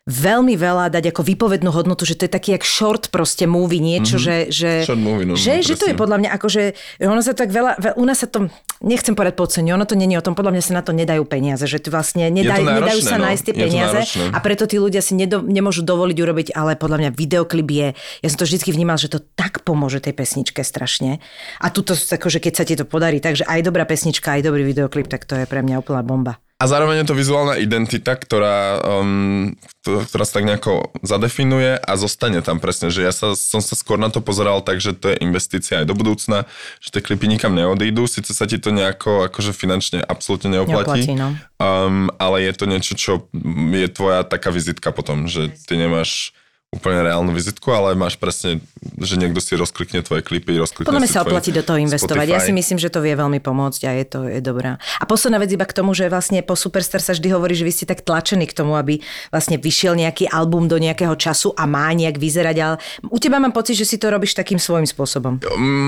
veľmi 0.04 0.60
veľa 0.60 0.92
dať 0.92 1.16
ako 1.16 1.24
výpovednú 1.24 1.72
hodnotu, 1.72 2.04
že 2.04 2.20
to 2.20 2.28
je 2.28 2.32
taký 2.36 2.60
jak 2.60 2.68
short 2.68 3.08
proste 3.08 3.48
movie, 3.48 3.80
niečo, 3.80 4.20
mm-hmm. 4.20 4.52
že, 4.52 4.84
že, 4.84 4.84
short 4.84 5.00
movie, 5.00 5.24
no, 5.24 5.40
že, 5.40 5.60
no, 5.60 5.64
že 5.64 5.76
to 5.80 5.88
je 5.88 5.96
podľa 5.96 6.18
mňa 6.20 6.30
ako, 6.36 6.48
že 6.52 6.64
ono 7.00 7.24
sa 7.24 7.32
tak 7.32 7.56
veľa, 7.56 7.80
veľa 7.80 7.96
u 7.96 8.04
nás 8.04 8.20
sa 8.20 8.28
to, 8.28 8.52
nechcem 8.84 9.16
povedať 9.16 9.40
podcenie, 9.40 9.72
ono 9.72 9.88
to 9.88 9.96
není 9.96 10.20
o 10.20 10.24
tom, 10.24 10.36
podľa 10.36 10.60
mňa 10.60 10.64
sa 10.68 10.74
na 10.76 10.84
to 10.84 10.92
nedajú 10.92 11.24
peniaze, 11.24 11.64
že 11.64 11.80
tu 11.80 11.88
vlastne 11.88 12.28
nedaj, 12.28 12.60
náročné, 12.60 12.84
nedajú 12.84 13.00
sa 13.00 13.16
no. 13.16 13.24
nájsť 13.32 13.44
tie 13.48 13.56
peniaze 13.56 14.00
a 14.36 14.38
preto 14.44 14.68
tí 14.68 14.76
ľudia 14.76 15.00
si 15.00 15.16
nedo, 15.16 15.40
nemôžu 15.40 15.88
dovoliť 15.88 16.18
urobiť, 16.20 16.48
ale 16.52 16.76
podľa 16.76 17.08
mňa 17.08 17.10
videoklip 17.16 17.68
je, 17.72 17.88
ja 17.96 18.28
som 18.28 18.44
to 18.44 18.48
vždy 18.48 18.76
vnímal, 18.76 19.00
že 19.00 19.08
to 19.08 19.24
tak 19.24 19.64
pomôže 19.64 20.04
tej 20.04 20.12
pesničke 20.12 20.68
strašne. 20.68 21.24
A 21.64 21.72
tuto, 21.72 21.96
akože 21.96 22.44
keď 22.44 22.54
sa 22.60 22.68
ti 22.68 22.76
to 22.76 22.84
podarí, 22.84 23.24
takže 23.24 23.48
aj 23.48 23.64
dobrá 23.64 23.88
pesnička, 23.88 24.36
aj 24.36 24.52
dobrý 24.52 24.68
videoklip, 24.68 25.08
tak 25.08 25.24
to 25.24 25.40
je 25.40 25.48
pre 25.48 25.64
mňa 25.64 25.80
úplná 25.80 26.04
bomba. 26.04 26.44
A 26.64 26.68
zároveň 26.68 27.04
je 27.04 27.12
to 27.12 27.20
vizuálna 27.20 27.60
identita, 27.60 28.16
ktorá, 28.16 28.80
um, 29.04 29.52
ktorá 29.84 30.24
sa 30.24 30.40
tak 30.40 30.48
nejako 30.48 30.96
zadefinuje 31.04 31.76
a 31.76 31.92
zostane 32.00 32.40
tam 32.40 32.64
presne, 32.64 32.88
že 32.88 33.04
ja 33.04 33.12
sa, 33.12 33.36
som 33.36 33.60
sa 33.60 33.76
skôr 33.76 34.00
na 34.00 34.08
to 34.08 34.24
pozeral 34.24 34.64
tak, 34.64 34.80
že 34.80 34.96
to 34.96 35.12
je 35.12 35.20
investícia 35.20 35.84
aj 35.84 35.92
do 35.92 35.96
budúcna, 36.00 36.48
že 36.80 36.96
tie 36.96 37.04
klipy 37.04 37.28
nikam 37.28 37.52
neodídu, 37.52 38.08
síce 38.08 38.32
sa 38.32 38.48
ti 38.48 38.64
to 38.64 38.72
nejako 38.72 39.28
akože 39.28 39.52
finančne 39.52 40.00
absolútne 40.08 40.56
neoplatí, 40.56 41.04
neoplatí 41.04 41.14
no. 41.20 41.36
um, 41.60 42.08
ale 42.16 42.48
je 42.48 42.54
to 42.56 42.64
niečo, 42.64 42.94
čo 42.96 43.28
je 43.76 43.88
tvoja 43.92 44.24
taká 44.24 44.48
vizitka 44.48 44.96
potom, 44.96 45.28
že 45.28 45.52
ty 45.68 45.76
nemáš 45.76 46.32
úplne 46.74 47.06
reálnu 47.06 47.30
vizitku, 47.30 47.70
ale 47.70 47.94
máš 47.94 48.18
presne, 48.18 48.58
že 48.98 49.14
niekto 49.14 49.38
si 49.38 49.54
rozklikne 49.54 50.02
tvoje 50.02 50.26
klipy, 50.26 50.58
rozklikne 50.58 50.90
Podľa 50.90 51.06
sa 51.06 51.22
oplatí 51.22 51.54
do 51.54 51.62
toho 51.62 51.78
investovať. 51.78 52.26
Spotify. 52.26 52.34
Ja 52.34 52.42
si 52.42 52.50
myslím, 52.50 52.82
že 52.82 52.90
to 52.90 53.06
vie 53.06 53.14
veľmi 53.14 53.38
pomôcť 53.38 53.82
a 53.86 53.92
je 53.94 54.06
to 54.10 54.20
je 54.26 54.42
dobrá. 54.42 54.82
A 54.98 55.06
posledná 55.06 55.38
vec 55.38 55.54
iba 55.54 55.70
k 55.70 55.78
tomu, 55.78 55.94
že 55.94 56.10
vlastne 56.10 56.42
po 56.42 56.58
Superstar 56.58 56.98
sa 56.98 57.14
vždy 57.14 57.30
hovorí, 57.30 57.54
že 57.54 57.62
vy 57.62 57.72
ste 57.78 57.86
tak 57.86 58.02
tlačení 58.02 58.50
k 58.50 58.58
tomu, 58.58 58.74
aby 58.74 59.06
vlastne 59.30 59.62
vyšiel 59.62 59.94
nejaký 59.94 60.34
album 60.34 60.66
do 60.66 60.82
nejakého 60.82 61.14
času 61.14 61.54
a 61.54 61.70
má 61.70 61.94
nejak 61.94 62.18
vyzerať, 62.18 62.58
ale 62.58 62.76
u 63.06 63.18
teba 63.22 63.38
mám 63.38 63.54
pocit, 63.54 63.78
že 63.78 63.86
si 63.86 64.02
to 64.02 64.10
robíš 64.10 64.34
takým 64.34 64.58
svojím 64.58 64.90
spôsobom. 64.90 65.38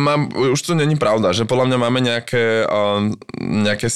Mám, 0.06 0.30
už 0.54 0.62
to 0.62 0.78
není 0.78 0.94
pravda, 1.02 1.34
že 1.34 1.50
podľa 1.50 1.74
mňa 1.74 1.78
máme 1.82 2.00
nejaké, 2.06 2.70
nejaké 3.42 3.90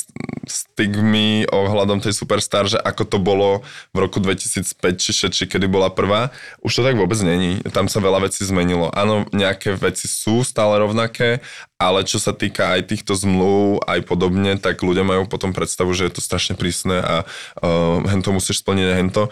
stigmy 0.50 1.46
ohľadom 1.54 2.02
tej 2.02 2.18
Superstar, 2.18 2.66
že 2.66 2.82
ako 2.82 3.04
to 3.06 3.18
bolo 3.22 3.62
v 3.94 3.98
roku 4.02 4.18
2005 4.18 4.74
či 4.98 5.12
6, 5.30 5.30
či 5.30 5.46
kedy 5.46 5.70
bola 5.70 5.94
prvá. 5.94 6.34
Už 6.66 6.79
to 6.80 6.88
tak 6.88 6.96
vôbec 6.96 7.20
není. 7.20 7.60
Tam 7.76 7.92
sa 7.92 8.00
veľa 8.00 8.32
vecí 8.32 8.48
zmenilo. 8.48 8.88
Áno, 8.96 9.28
nejaké 9.36 9.76
veci 9.76 10.08
sú 10.08 10.48
stále 10.48 10.80
rovnaké, 10.80 11.44
ale 11.76 12.08
čo 12.08 12.24
sa 12.24 12.32
týka 12.32 12.72
aj 12.80 12.96
týchto 12.96 13.20
zmluv, 13.20 13.84
aj 13.84 14.08
podobne, 14.08 14.56
tak 14.56 14.80
ľudia 14.80 15.04
majú 15.04 15.28
potom 15.28 15.52
predstavu, 15.52 15.92
že 15.92 16.08
je 16.08 16.16
to 16.16 16.22
strašne 16.24 16.56
prísne 16.56 17.04
a 17.04 17.16
uh, 17.60 18.00
hento 18.08 18.32
musíš 18.32 18.64
splniť 18.64 18.88
a 18.88 18.96
hento. 18.96 19.24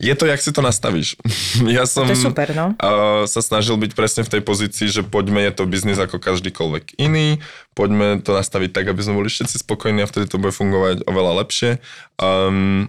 Je 0.00 0.16
to, 0.16 0.24
jak 0.24 0.40
si 0.40 0.48
to 0.48 0.64
nastavíš. 0.64 1.20
Ja 1.68 1.84
som 1.84 2.08
to 2.08 2.16
je 2.16 2.24
super, 2.24 2.48
no. 2.56 2.72
uh, 2.80 3.28
sa 3.28 3.44
snažil 3.44 3.76
byť 3.76 3.92
presne 3.92 4.24
v 4.24 4.32
tej 4.32 4.40
pozícii, 4.40 4.88
že 4.88 5.04
poďme, 5.04 5.44
je 5.44 5.52
to 5.52 5.68
biznis 5.68 6.00
ako 6.00 6.16
každýkoľvek 6.16 6.96
iný, 6.96 7.44
poďme 7.76 8.24
to 8.24 8.32
nastaviť 8.32 8.72
tak, 8.72 8.88
aby 8.88 9.04
sme 9.04 9.20
boli 9.20 9.28
všetci 9.28 9.60
spokojní 9.60 10.00
a 10.00 10.08
vtedy 10.08 10.32
to 10.32 10.40
bude 10.40 10.56
fungovať 10.56 11.04
oveľa 11.04 11.44
lepšie. 11.44 11.70
Um, 12.16 12.88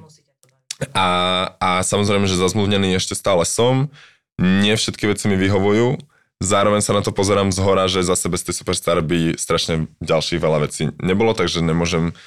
a, 0.94 1.10
a 1.62 1.70
samozrejme, 1.86 2.26
že 2.26 2.40
zazmluvnený 2.40 2.98
ešte 2.98 3.14
stále 3.14 3.46
som. 3.46 3.90
Nie 4.42 4.74
všetky 4.80 5.06
veci 5.06 5.30
mi 5.30 5.38
vyhovujú. 5.38 6.02
Zároveň 6.42 6.82
sa 6.82 6.98
na 6.98 7.06
to 7.06 7.14
pozerám 7.14 7.54
z 7.54 7.62
hora, 7.62 7.86
že 7.86 8.02
zase 8.02 8.26
bez 8.26 8.42
tej 8.42 8.58
Superstar 8.58 8.98
by 9.06 9.38
strašne 9.38 9.86
ďalších 10.02 10.42
veľa 10.42 10.66
vecí 10.66 10.90
nebolo, 10.98 11.38
takže 11.38 11.62
nemôžem 11.62 12.18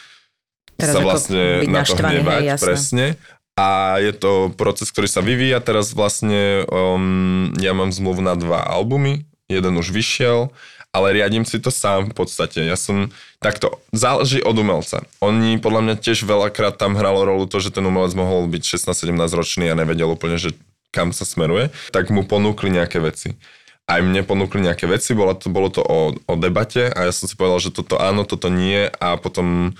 Teraz 0.79 0.95
sa 0.95 1.01
vlastne 1.03 1.67
na 1.67 1.83
to 1.83 1.99
hnevať, 1.99 2.43
hej, 2.47 2.59
presne. 2.63 3.07
A 3.55 3.99
je 4.03 4.11
to 4.11 4.51
proces, 4.55 4.91
ktorý 4.91 5.07
sa 5.07 5.23
vyvíja. 5.23 5.63
Teraz 5.63 5.95
vlastne 5.95 6.67
um, 6.67 7.55
ja 7.63 7.71
mám 7.71 7.95
zmluvu 7.95 8.19
na 8.23 8.35
dva 8.35 8.67
albumy. 8.67 9.27
Jeden 9.47 9.79
už 9.79 9.95
vyšiel 9.95 10.51
ale 10.95 11.19
riadím 11.19 11.43
si 11.43 11.59
to 11.59 11.75
sám 11.75 12.15
v 12.15 12.15
podstate. 12.15 12.63
Ja 12.63 12.79
som, 12.79 13.11
takto, 13.43 13.83
záleží 13.91 14.39
od 14.39 14.55
umelca. 14.55 15.03
Oni 15.19 15.59
podľa 15.59 15.81
mňa 15.83 15.95
tiež 15.99 16.23
veľakrát 16.23 16.79
tam 16.79 16.95
hralo 16.95 17.27
rolu 17.27 17.51
to, 17.51 17.59
že 17.59 17.75
ten 17.75 17.83
umelec 17.83 18.15
mohol 18.15 18.47
byť 18.47 18.79
16-17 18.79 19.11
ročný 19.35 19.67
a 19.67 19.75
nevedel 19.75 20.07
úplne, 20.07 20.39
že 20.39 20.55
kam 20.95 21.11
sa 21.11 21.27
smeruje, 21.27 21.75
tak 21.91 22.15
mu 22.15 22.23
ponúkli 22.23 22.71
nejaké 22.71 23.03
veci. 23.03 23.35
Aj 23.85 23.99
mne 23.99 24.23
ponúkli 24.23 24.63
nejaké 24.63 24.87
veci, 24.87 25.13
bolo 25.13 25.35
to, 25.35 25.51
bolo 25.51 25.69
to 25.69 25.83
o, 25.83 26.15
o 26.15 26.35
debate 26.39 26.89
a 26.89 27.11
ja 27.11 27.13
som 27.13 27.27
si 27.27 27.35
povedal, 27.35 27.59
že 27.59 27.75
toto 27.75 27.99
áno, 27.99 28.23
toto 28.23 28.49
nie 28.49 28.87
a 28.87 29.19
potom 29.19 29.75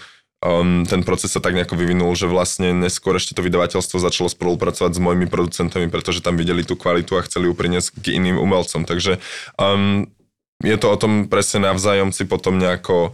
um, 0.45 0.85
ten 0.85 1.01
proces 1.01 1.33
sa 1.33 1.41
tak 1.41 1.57
nejako 1.57 1.81
vyvinul, 1.81 2.13
že 2.13 2.29
vlastne 2.29 2.77
neskôr 2.77 3.17
ešte 3.17 3.33
to 3.33 3.41
vydavateľstvo 3.41 3.97
začalo 3.97 4.29
spolupracovať 4.29 4.93
s 4.93 5.01
mojimi 5.01 5.25
producentami, 5.25 5.89
pretože 5.89 6.21
tam 6.21 6.37
videli 6.37 6.67
tú 6.67 6.77
kvalitu 6.77 7.17
a 7.17 7.25
chceli 7.25 7.49
ju 7.49 7.57
priniesť 7.57 7.97
k 7.97 8.21
iným 8.21 8.37
umelcom. 8.37 8.85
Takže 8.85 9.23
um, 9.57 10.05
je 10.63 10.77
to 10.79 10.87
o 10.93 10.97
tom 10.97 11.27
presne 11.27 11.67
navzájom 11.67 12.15
si 12.15 12.29
potom 12.29 12.57
nejako 12.61 13.11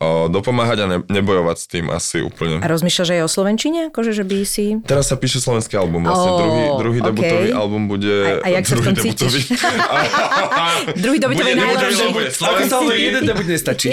o, 0.00 0.28
dopomáhať 0.28 0.78
a 0.84 0.86
ne, 0.86 0.98
nebojovať 1.08 1.56
s 1.56 1.66
tým 1.68 1.86
asi 1.88 2.20
úplne. 2.20 2.60
A 2.60 2.66
rozmýšľaš 2.68 3.08
aj 3.18 3.20
o 3.24 3.28
Slovenčine? 3.30 3.80
Akože, 3.88 4.12
že 4.12 4.24
by 4.24 4.36
si... 4.44 4.78
Teraz 4.84 5.08
sa 5.08 5.16
píše 5.16 5.40
slovenský 5.42 5.76
album, 5.76 6.04
vlastne 6.04 6.30
oh, 6.30 6.38
druhý, 6.38 6.64
druhý 6.78 6.98
okay. 7.00 7.08
debutový 7.10 7.50
album 7.52 7.82
bude... 7.88 8.14
A, 8.42 8.46
a 8.46 8.48
jak 8.60 8.64
sa 8.68 8.74
v 8.76 8.82
tom 8.86 8.96
cítiš? 8.96 9.32
druhý 11.04 11.18
debutový 11.18 11.52
najlepší. 11.56 12.06
Slovenský 12.32 12.86
jeden 12.96 13.22
debut 13.26 13.46
nestačí. 13.46 13.90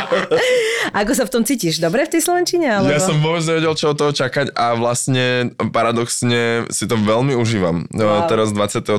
Ako 1.00 1.12
sa 1.14 1.24
v 1.28 1.30
tom 1.30 1.42
cítiš? 1.46 1.78
Dobre 1.78 2.04
v 2.08 2.10
tej 2.18 2.22
Slovenčine? 2.26 2.66
Alebo? 2.66 2.90
Ja 2.90 3.00
som 3.00 3.20
vôbec 3.22 3.44
nevedel, 3.46 3.72
čo 3.78 3.94
od 3.94 3.96
toho 3.98 4.12
čakať 4.12 4.56
a 4.56 4.74
vlastne 4.74 5.54
paradoxne 5.70 6.66
si 6.72 6.84
to 6.90 6.98
veľmi 6.98 7.38
užívam. 7.38 7.86
Wow. 7.94 8.26
Teraz 8.26 8.50
23. 8.50 8.90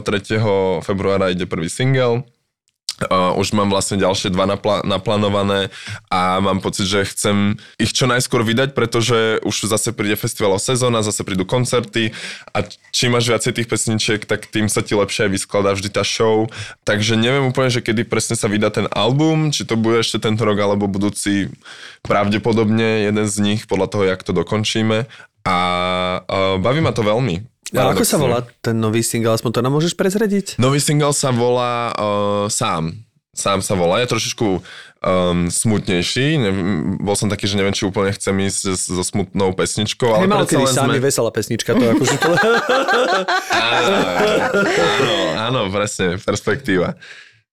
februára 0.85 1.33
ide 1.33 1.43
prvý 1.43 1.67
single 1.67 2.23
Uh, 3.01 3.33
už 3.33 3.57
mám 3.57 3.73
vlastne 3.73 3.97
ďalšie 3.97 4.29
dva 4.29 4.45
napl- 4.45 4.85
naplánované 4.85 5.73
a 6.13 6.37
mám 6.37 6.61
pocit, 6.61 6.85
že 6.85 7.09
chcem 7.09 7.57
ich 7.81 7.97
čo 7.97 8.05
najskôr 8.05 8.45
vydať, 8.45 8.77
pretože 8.77 9.41
už 9.41 9.65
zase 9.65 9.89
príde 9.89 10.13
festivalová 10.13 10.61
sezóna, 10.61 11.01
zase 11.01 11.25
prídu 11.25 11.41
koncerty 11.41 12.13
a 12.53 12.61
čím 12.93 13.17
máš 13.17 13.33
viacej 13.33 13.57
tých 13.57 13.69
pesničiek, 13.71 14.21
tak 14.29 14.45
tým 14.53 14.69
sa 14.69 14.85
ti 14.85 14.93
lepšie 14.93 15.25
aj 15.25 15.31
vyskladá 15.33 15.73
vždy 15.73 15.89
tá 15.89 16.05
show. 16.05 16.45
Takže 16.85 17.17
neviem 17.17 17.49
úplne, 17.49 17.73
že 17.73 17.81
kedy 17.81 18.05
presne 18.05 18.37
sa 18.37 18.45
vydá 18.45 18.69
ten 18.69 18.85
album, 18.93 19.49
či 19.49 19.65
to 19.65 19.73
bude 19.73 20.05
ešte 20.05 20.21
tento 20.21 20.45
rok 20.45 20.61
alebo 20.61 20.85
budúci, 20.85 21.49
pravdepodobne 22.05 23.09
jeden 23.09 23.25
z 23.25 23.35
nich 23.41 23.65
podľa 23.65 23.87
toho, 23.89 24.03
jak 24.09 24.21
to 24.21 24.33
dokončíme. 24.33 25.09
A 25.45 25.57
uh, 26.21 26.55
baví 26.61 26.79
ma 26.81 26.93
to 26.93 27.01
veľmi. 27.01 27.41
A 27.71 27.95
ako 27.95 28.03
sa 28.03 28.19
volá 28.19 28.43
ten 28.59 28.75
nový 28.75 28.99
single? 28.99 29.31
Aspoň 29.31 29.51
to 29.55 29.61
nám 29.63 29.71
môžeš 29.71 29.95
prezrediť? 29.95 30.59
Nový 30.59 30.83
single 30.83 31.15
sa 31.15 31.31
volá 31.31 31.95
uh, 31.95 32.45
Sám. 32.51 32.91
Sám 33.31 33.63
sa 33.63 33.79
volá. 33.79 34.03
Je 34.03 34.11
trošičku 34.11 34.43
um, 34.43 35.47
smutnejší. 35.47 36.35
Ne, 36.35 36.51
bol 36.99 37.15
som 37.15 37.31
taký, 37.31 37.47
že 37.47 37.55
neviem, 37.55 37.71
či 37.71 37.87
úplne 37.87 38.11
chcem 38.11 38.35
ísť 38.43 38.75
so 38.75 39.03
smutnou 39.07 39.55
pesničkou. 39.55 40.11
Ale 40.11 40.27
Nemal 40.27 40.43
kedy 40.43 40.67
sám 40.67 40.91
sme... 40.91 40.99
veselá 40.99 41.31
pesnička. 41.31 41.71
To 41.71 41.85
ako 41.95 42.03
to... 42.03 42.31
áno, 43.55 43.97
áno, 44.75 45.15
áno, 45.39 45.59
presne, 45.71 46.19
perspektíva. 46.19 46.99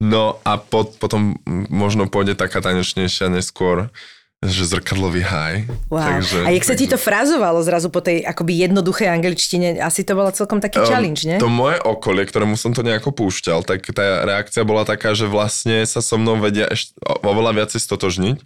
No 0.02 0.42
a 0.42 0.58
pot, 0.58 0.98
potom 0.98 1.38
možno 1.70 2.10
pôjde 2.10 2.34
taká 2.34 2.58
tanečnejšia 2.58 3.30
neskôr 3.30 3.90
že 4.38 4.70
zrkadlový 4.70 5.26
haj. 5.26 5.66
Wow. 5.90 5.98
Takže, 5.98 6.46
a 6.46 6.54
jak 6.54 6.62
sa 6.62 6.78
ti 6.78 6.86
takže- 6.86 6.94
to 6.94 6.98
frazovalo 7.02 7.58
zrazu 7.66 7.90
po 7.90 7.98
tej 7.98 8.22
akoby 8.22 8.54
jednoduchej 8.70 9.10
angličtine? 9.10 9.82
Asi 9.82 10.06
to 10.06 10.14
bolo 10.14 10.30
celkom 10.30 10.62
taký 10.62 10.78
challenge, 10.86 11.26
ne? 11.26 11.42
To 11.42 11.50
moje 11.50 11.82
okolie, 11.82 12.22
ktorému 12.22 12.54
som 12.54 12.70
to 12.70 12.86
nejako 12.86 13.10
púšťal, 13.10 13.66
tak 13.66 13.82
tá 13.90 14.22
reakcia 14.22 14.62
bola 14.62 14.86
taká, 14.86 15.10
že 15.18 15.26
vlastne 15.26 15.82
sa 15.90 15.98
so 15.98 16.14
mnou 16.14 16.38
vedia 16.38 16.70
ešte 16.70 16.94
oveľa 17.26 17.66
viacej 17.66 17.82
stotožniť 17.82 18.38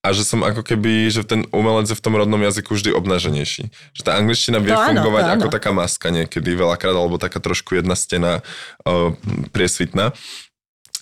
a 0.00 0.16
že 0.16 0.22
som 0.24 0.40
ako 0.46 0.64
keby, 0.64 1.12
že 1.12 1.26
ten 1.26 1.44
umelec 1.52 1.90
je 1.90 1.98
v 1.98 2.04
tom 2.04 2.16
rodnom 2.16 2.40
jazyku 2.40 2.72
vždy 2.72 2.94
obnaženejší. 2.94 3.68
Že 3.92 4.02
tá 4.06 4.16
angličtina 4.16 4.62
vie 4.62 4.72
To 4.72 4.80
áno, 4.80 5.02
fungovať 5.02 5.24
áno. 5.28 5.32
ako 5.36 5.46
taká 5.52 5.70
maska 5.76 6.08
niekedy 6.08 6.56
veľakrát, 6.56 6.96
alebo 6.96 7.20
taká 7.20 7.36
trošku 7.42 7.76
jedna 7.76 7.92
stena 7.92 8.40
uh, 8.88 9.12
priesvitná. 9.52 10.16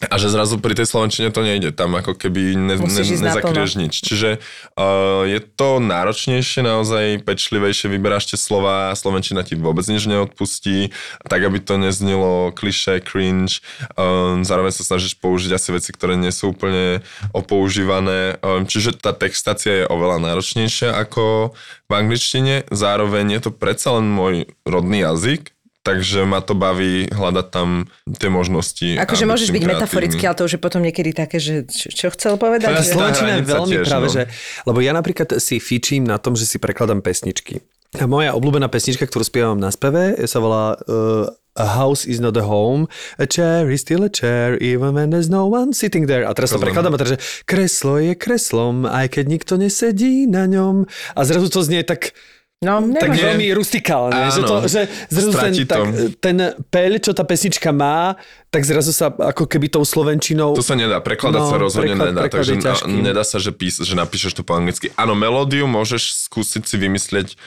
A 0.06 0.14
že 0.14 0.30
zrazu 0.30 0.62
pri 0.62 0.78
tej 0.78 0.86
slovenčine 0.86 1.34
to 1.34 1.42
nejde, 1.42 1.74
tam 1.74 1.98
ako 1.98 2.14
keby 2.14 2.54
ne, 2.54 2.78
ne, 2.78 2.86
Musíš 2.86 3.18
ísť 3.18 3.24
nezakrieš 3.26 3.72
nič. 3.74 3.94
Čiže 3.98 4.38
uh, 4.78 5.26
je 5.26 5.42
to 5.42 5.82
náročnejšie, 5.82 6.62
naozaj 6.62 7.26
pečlivejšie, 7.26 7.90
vyberáš 7.90 8.30
tie 8.30 8.38
slova, 8.38 8.94
slovenčina 8.94 9.42
ti 9.42 9.58
vôbec 9.58 9.82
nič 9.90 10.06
neodpustí, 10.06 10.94
tak 11.26 11.42
aby 11.42 11.58
to 11.58 11.82
neznilo 11.82 12.54
kliše, 12.54 13.02
cringe, 13.02 13.58
um, 13.98 14.46
zároveň 14.46 14.70
sa 14.70 14.86
snažíš 14.86 15.18
použiť 15.18 15.58
asi 15.58 15.74
veci, 15.74 15.90
ktoré 15.90 16.14
nie 16.14 16.30
sú 16.30 16.54
úplne 16.54 17.02
opoužívané, 17.34 18.38
um, 18.38 18.62
čiže 18.70 19.02
tá 19.02 19.10
textácia 19.10 19.82
je 19.82 19.90
oveľa 19.90 20.22
náročnejšia 20.22 20.94
ako 20.94 21.58
v 21.90 21.92
angličtine, 21.92 22.70
zároveň 22.70 23.34
je 23.34 23.40
to 23.48 23.50
predsa 23.50 23.98
len 23.98 24.06
môj 24.06 24.46
rodný 24.62 25.02
jazyk, 25.02 25.57
takže 25.82 26.26
ma 26.28 26.40
to 26.44 26.52
baví 26.52 27.08
hľadať 27.08 27.46
tam 27.48 27.88
tie 28.06 28.30
možnosti. 28.30 28.98
Akože 28.98 29.24
môžeš 29.24 29.48
byť 29.54 29.62
kreatívny. 29.62 29.82
metaforický, 29.82 30.22
ale 30.28 30.36
to 30.36 30.44
už 30.46 30.52
je 30.56 30.60
potom 30.60 30.80
niekedy 30.84 31.10
také, 31.16 31.38
že 31.40 31.68
čo, 31.68 31.88
čo 31.90 32.06
chcel 32.12 32.36
povedať? 32.36 32.82
Že... 32.82 32.94
Slovenčina 32.94 33.30
je 33.38 33.44
veľmi 33.46 33.76
tiež, 33.80 33.86
práve, 33.88 34.06
no. 34.08 34.14
že... 34.14 34.22
Lebo 34.68 34.78
ja 34.84 34.92
napríklad 34.92 35.38
si 35.40 35.62
fičím 35.62 36.04
na 36.04 36.20
tom, 36.20 36.36
že 36.36 36.44
si 36.44 36.60
prekladám 36.60 37.00
pesničky. 37.00 37.64
A 37.96 38.04
moja 38.04 38.36
obľúbená 38.36 38.68
pesnička, 38.68 39.08
ktorú 39.08 39.24
spievam 39.24 39.56
na 39.56 39.72
speve, 39.72 40.12
sa 40.28 40.44
volá 40.44 40.76
uh, 40.76 41.24
A 41.58 41.66
house 41.74 42.06
is 42.06 42.22
not 42.22 42.38
a 42.38 42.46
home, 42.46 42.86
a 43.18 43.26
chair 43.26 43.66
is 43.66 43.82
still 43.82 44.06
a 44.06 44.08
chair, 44.08 44.54
even 44.62 44.94
when 44.94 45.10
there's 45.10 45.26
no 45.26 45.50
one 45.50 45.74
sitting 45.74 46.06
there. 46.06 46.22
A 46.22 46.30
teraz 46.30 46.54
to 46.54 46.62
prekladám 46.62 46.94
a 46.94 46.98
teraz, 47.02 47.18
že 47.18 47.22
kreslo 47.50 47.98
je 47.98 48.14
kreslom, 48.14 48.86
aj 48.86 49.18
keď 49.18 49.24
nikto 49.26 49.58
nesedí 49.58 50.30
na 50.30 50.46
ňom. 50.46 50.86
A 51.18 51.20
zrazu 51.26 51.50
to 51.50 51.66
znie 51.66 51.82
tak, 51.82 52.14
No, 52.58 52.82
tak 52.90 53.14
nemáš. 53.14 53.22
veľmi 53.22 53.46
rustikálne. 53.54 54.18
Že, 54.28 54.40
to, 54.42 54.54
Áno, 54.56 54.66
že 54.66 54.80
zrazu 55.06 55.30
ten, 55.30 55.52
to. 55.54 55.62
tak, 55.64 55.80
ten 56.18 56.36
peľ, 56.66 56.98
čo 56.98 57.14
tá 57.14 57.22
pesnička 57.22 57.70
má, 57.70 58.18
tak 58.48 58.66
zrazu 58.66 58.90
sa 58.90 59.08
ako 59.08 59.46
keby 59.46 59.70
tou 59.70 59.86
slovenčinou... 59.86 60.52
To 60.52 60.66
sa 60.66 60.74
nedá, 60.74 60.98
prekladať 60.98 61.38
No, 61.38 61.46
sa 61.46 61.56
rozhodne 61.56 61.94
preklad- 61.94 62.10
nedá, 62.10 62.20
preklad 62.26 62.38
takže 62.42 62.52
na, 62.58 62.74
nedá 62.90 63.22
sa, 63.22 63.38
že, 63.38 63.54
pís, 63.54 63.78
že 63.78 63.94
napíšeš 63.94 64.34
to 64.34 64.42
po 64.42 64.58
anglicky. 64.58 64.90
Áno, 64.94 65.14
melódiu 65.14 65.64
môžeš 65.64 66.26
skúsiť 66.26 66.66
si 66.66 66.74
vymyslieť 66.76 67.38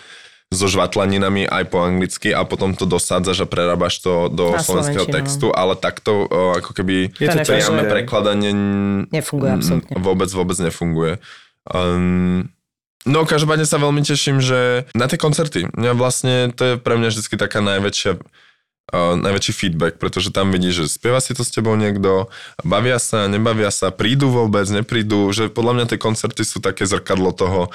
so 0.47 0.67
žvatlaninami 0.67 1.43
aj 1.43 1.63
po 1.65 1.79
anglicky 1.81 2.31
a 2.31 2.43
potom 2.43 2.71
to 2.71 2.83
dosádzaš 2.83 3.43
a 3.43 3.47
prerábaš 3.47 3.99
to 3.99 4.27
do 4.27 4.51
Na 4.51 4.59
slovenského 4.59 5.07
textu, 5.07 5.47
ale 5.49 5.75
takto 5.75 6.23
o, 6.23 6.55
ako 6.55 6.71
keby 6.71 7.11
Je 7.13 7.27
to 7.27 7.35
nefunguje. 7.35 7.51
priame 7.51 7.83
prekladanie 7.83 8.51
Nefunguje 9.07 9.47
absolútne. 9.49 9.91
Vôbec, 9.93 10.27
vôbec 10.29 10.55
nefunguje. 10.57 11.19
Um, 11.65 12.47
no, 13.05 13.25
každopádne 13.25 13.65
sa 13.65 13.81
veľmi 13.81 14.01
teším, 14.05 14.41
že 14.43 14.89
na 14.97 15.05
tie 15.07 15.17
koncerty, 15.17 15.69
mňa 15.73 15.91
vlastne, 15.97 16.35
to 16.53 16.61
je 16.63 16.73
pre 16.77 16.97
mňa 16.97 17.09
vždy 17.13 17.37
taká 17.37 17.59
najväčšia 17.63 18.17
uh, 18.17 19.15
najväčší 19.17 19.53
feedback, 19.55 19.97
pretože 19.97 20.33
tam 20.35 20.51
vidíš, 20.51 20.85
že 20.85 20.93
spieva 20.99 21.23
si 21.23 21.31
to 21.31 21.41
s 21.41 21.53
tebou 21.53 21.73
niekto, 21.79 22.27
bavia 22.61 22.99
sa, 22.99 23.25
nebavia 23.31 23.71
sa, 23.71 23.89
prídu 23.89 24.29
vôbec, 24.29 24.67
neprídu, 24.67 25.31
že 25.31 25.47
podľa 25.47 25.73
mňa 25.81 25.85
tie 25.95 25.99
koncerty 25.99 26.43
sú 26.43 26.59
také 26.59 26.83
zrkadlo 26.83 27.31
toho, 27.31 27.71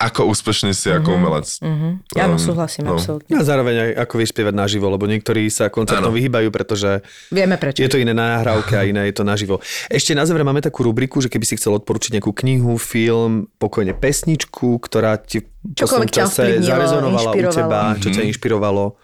ako 0.00 0.32
úspešný 0.32 0.72
si 0.72 0.88
ako 0.88 1.20
umelec. 1.20 1.60
Mhm. 1.60 1.88
Áno, 2.16 2.34
Um, 2.34 2.40
súhlasím, 2.40 2.88
no. 2.88 2.96
absolútne. 2.96 3.36
A 3.36 3.44
zároveň 3.44 3.76
aj 3.84 3.90
ako 4.08 4.14
vieš 4.16 4.32
spievať 4.32 4.54
naživo, 4.56 4.88
lebo 4.88 5.04
niektorí 5.04 5.44
sa 5.52 5.68
koncertom 5.68 6.08
vyhýbajú, 6.08 6.48
pretože 6.48 7.04
Vieme 7.28 7.60
prečo. 7.60 7.84
je 7.84 7.90
to 7.92 8.00
iné 8.00 8.16
na 8.16 8.40
nahrávke 8.40 8.80
a 8.80 8.88
iné 8.88 9.12
je 9.12 9.20
to 9.20 9.24
naživo. 9.28 9.60
Ešte 9.92 10.16
na 10.16 10.24
záver 10.24 10.40
máme 10.40 10.64
takú 10.64 10.88
rubriku, 10.88 11.20
že 11.20 11.28
keby 11.28 11.44
si 11.44 11.60
chcel 11.60 11.76
odporučiť 11.76 12.16
nejakú 12.16 12.32
knihu, 12.32 12.80
film, 12.80 13.52
pokojne 13.60 13.92
pesničku, 13.92 14.80
ktorá 14.80 15.20
ti 15.20 15.44
v 15.60 16.08
čase 16.08 16.64
zarezonovala 16.64 17.36
u 17.36 17.42
teba, 17.52 17.92
čo 18.00 18.08
ťa 18.08 18.24
inšpirovalo. 18.24 18.96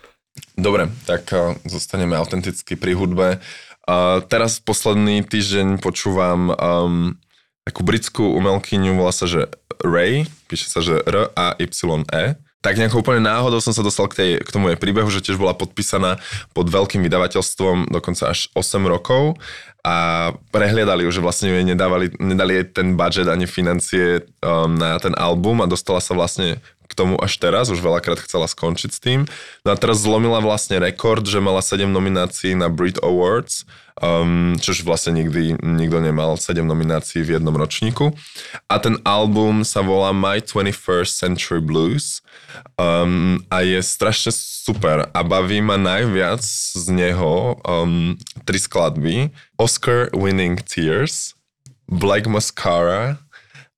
Dobre, 0.57 0.89
tak 1.05 1.29
uh, 1.37 1.53
zostaneme 1.69 2.17
autenticky 2.17 2.77
pri 2.77 2.97
hudbe. 2.97 3.29
Uh, 3.85 4.25
teraz 4.25 4.65
posledný 4.65 5.21
týždeň 5.29 5.79
počúvam 5.85 6.53
um, 6.57 7.21
takú 7.67 7.83
britskú 7.85 8.25
umelkyňu, 8.39 8.97
volá 8.97 9.13
sa, 9.13 9.29
že 9.29 9.53
Ray, 9.83 10.29
píše 10.47 10.69
sa, 10.71 10.81
že 10.85 11.01
R-A-Y-E. 11.05 12.25
Tak 12.65 12.83
nejako 12.83 13.07
úplne 13.07 13.23
náhodou 13.23 13.63
som 13.63 13.71
sa 13.71 13.85
dostal 13.85 14.11
k, 14.11 14.15
tej, 14.19 14.31
k 14.43 14.51
tomu 14.51 14.75
jej 14.75 14.79
príbehu, 14.81 15.07
že 15.07 15.23
tiež 15.23 15.39
bola 15.39 15.55
podpísaná 15.55 16.19
pod 16.51 16.67
veľkým 16.67 16.99
vydavateľstvom 16.99 17.95
dokonca 17.95 18.35
až 18.35 18.51
8 18.59 18.83
rokov 18.91 19.39
a 19.87 19.95
prehliadali 20.51 21.07
ju, 21.07 21.15
že 21.15 21.23
vlastne 21.23 21.63
nedávali, 21.63 22.11
nedali 22.19 22.59
jej 22.59 22.67
ten 22.75 22.99
budget 22.99 23.31
ani 23.31 23.47
financie 23.47 24.27
um, 24.43 24.75
na 24.75 24.99
ten 24.99 25.15
album 25.15 25.63
a 25.63 25.71
dostala 25.71 26.03
sa 26.03 26.19
vlastne 26.19 26.59
k 26.87 26.93
tomu 26.95 27.19
až 27.19 27.37
teraz, 27.37 27.69
už 27.69 27.83
veľakrát 27.83 28.23
chcela 28.23 28.47
skončiť 28.47 28.91
s 28.91 29.03
tým. 29.03 29.21
No 29.67 29.75
a 29.75 29.77
teraz 29.77 30.01
zlomila 30.03 30.39
vlastne 30.39 30.79
rekord, 30.79 31.27
že 31.27 31.43
mala 31.43 31.61
7 31.61 31.91
nominácií 31.91 32.55
na 32.55 32.71
Brit 32.71 33.03
Awards, 33.03 33.67
um, 34.01 34.55
čož 34.61 34.85
vlastne 34.85 35.17
nikdy 35.17 35.57
nikto 35.61 35.99
nemal 36.01 36.37
7 36.37 36.63
nominácií 36.63 37.25
v 37.25 37.41
jednom 37.41 37.55
ročníku. 37.55 38.13
A 38.69 38.79
ten 38.79 39.01
album 39.03 39.65
sa 39.65 39.81
volá 39.81 40.13
My 40.13 40.41
21st 40.41 41.11
Century 41.11 41.63
Blues 41.65 42.21
um, 42.77 43.43
a 43.49 43.65
je 43.65 43.81
strašne 43.81 44.33
super 44.33 45.09
a 45.11 45.21
baví 45.23 45.63
ma 45.63 45.79
najviac 45.81 46.43
z 46.75 46.87
neho 46.93 47.57
um, 47.65 48.15
tri 48.45 48.59
skladby. 48.61 49.31
Oscar 49.57 50.13
Winning 50.13 50.61
Tears, 50.61 51.33
Black 51.89 52.27
Mascara 52.27 53.17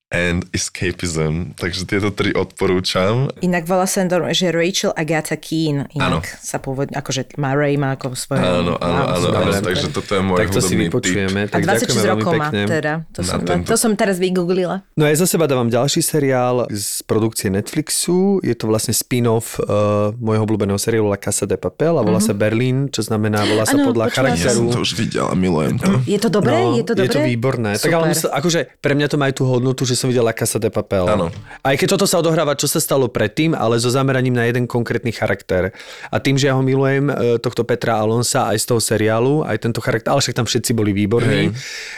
and 0.09 0.49
Escapism. 0.57 1.53
Takže 1.61 1.85
tieto 1.85 2.09
tri 2.09 2.33
odporúčam. 2.33 3.29
Inak 3.45 3.69
volá 3.69 3.85
sa 3.85 4.09
že 4.33 4.49
Rachel 4.49 4.97
Agatha 4.97 5.37
Keane. 5.37 5.85
Inak 5.93 6.25
Áno. 6.25 6.41
sa 6.41 6.57
pôvodne, 6.57 6.97
akože 6.97 7.37
má 7.37 7.53
Ray 7.53 7.77
má 7.77 7.93
ako 7.93 8.17
svoje... 8.17 8.41
Áno, 8.41 8.81
áno, 8.81 9.03
áno, 9.05 9.29
áno, 9.37 9.53
super. 9.53 9.69
takže 9.69 9.87
toto 9.93 10.13
je 10.17 10.23
môj 10.25 10.39
Tak 10.41 10.49
to 10.49 10.61
si 10.65 10.75
vypočujeme. 10.81 11.41
A 11.45 11.53
Tak 11.53 11.63
26 11.69 11.69
ďakujeme 11.69 12.01
veľmi 12.01 12.23
rokov 12.25 12.33
má 12.41 12.49
teda. 12.49 12.93
To 13.13 13.21
som, 13.21 13.39
tento. 13.45 13.67
to 13.69 13.77
som 13.77 13.93
teraz 14.01 14.17
vygooglila. 14.17 14.81
No 14.97 15.05
ja 15.05 15.13
za 15.13 15.29
seba 15.29 15.45
dávam 15.45 15.69
ďalší 15.69 16.01
seriál 16.01 16.65
z 16.73 17.05
produkcie 17.05 17.53
Netflixu. 17.53 18.41
Je 18.41 18.57
to 18.57 18.65
vlastne 18.65 18.97
spin-off 18.97 19.61
uh, 19.61 20.17
môjho 20.17 20.49
obľúbeného 20.49 20.81
seriálu 20.81 21.13
La 21.13 21.21
Casa 21.21 21.45
de 21.45 21.61
Papel 21.61 21.93
a 21.93 22.01
volá 22.01 22.25
sa 22.25 22.33
Berlín, 22.33 22.89
čo 22.89 23.05
znamená, 23.05 23.45
volá 23.45 23.69
sa 23.69 23.77
Áno, 23.77 23.93
podľa 23.93 24.09
počula 24.09 24.33
Ja 24.33 24.41
charakteru. 24.41 24.73
som 24.73 24.73
to 24.73 24.81
už 24.81 24.93
videl 24.97 25.27
a 25.29 25.35
milujem 25.37 25.77
to. 25.77 25.91
Je 26.09 26.17
to 26.17 26.33
dobré? 26.33 26.57
No, 26.57 26.81
je 26.81 26.85
to 26.89 26.93
dobré? 26.97 27.05
Je 27.05 27.13
to 27.13 27.21
výborné. 27.29 27.71
Tak 27.77 27.93
ale 27.93 28.09
Super. 28.09 28.13
musel, 28.17 28.29
akože 28.33 28.61
pre 28.81 28.93
mňa 28.97 29.07
to 29.13 29.17
má 29.21 29.29
aj 29.29 29.35
tú 29.37 29.45
hodnotu, 29.45 29.83
že 29.85 29.98
som 29.99 30.07
videl 30.07 30.23
La 30.23 30.31
Casa 30.31 30.63
de 30.63 30.71
Papel. 30.71 31.03
Áno. 31.03 31.35
Aj 31.67 31.75
keď 31.75 31.99
toto 31.99 32.07
sa 32.07 32.23
odohráva, 32.23 32.55
čo 32.55 32.71
sa 32.71 32.79
stalo 32.79 33.11
predtým, 33.11 33.59
ale 33.59 33.83
so 33.83 33.91
zameraním 33.91 34.39
na 34.39 34.47
jeden 34.47 34.71
konkrétny 34.71 35.11
charakter. 35.11 35.75
A 36.09 36.17
tým, 36.23 36.39
že 36.39 36.47
ja 36.47 36.55
ho 36.55 36.63
milujem, 36.63 37.11
e, 37.11 37.43
tohto 37.43 37.67
Petra 37.67 37.99
Alonsa 37.99 38.47
aj 38.49 38.63
z 38.63 38.67
toho 38.71 38.81
seriálu, 38.81 39.43
aj 39.43 39.59
tento 39.59 39.83
charakter, 39.83 40.15
ale 40.15 40.23
však 40.23 40.39
tam 40.39 40.47
všetci 40.47 40.71
boli 40.73 40.95
výborní, 40.95 41.51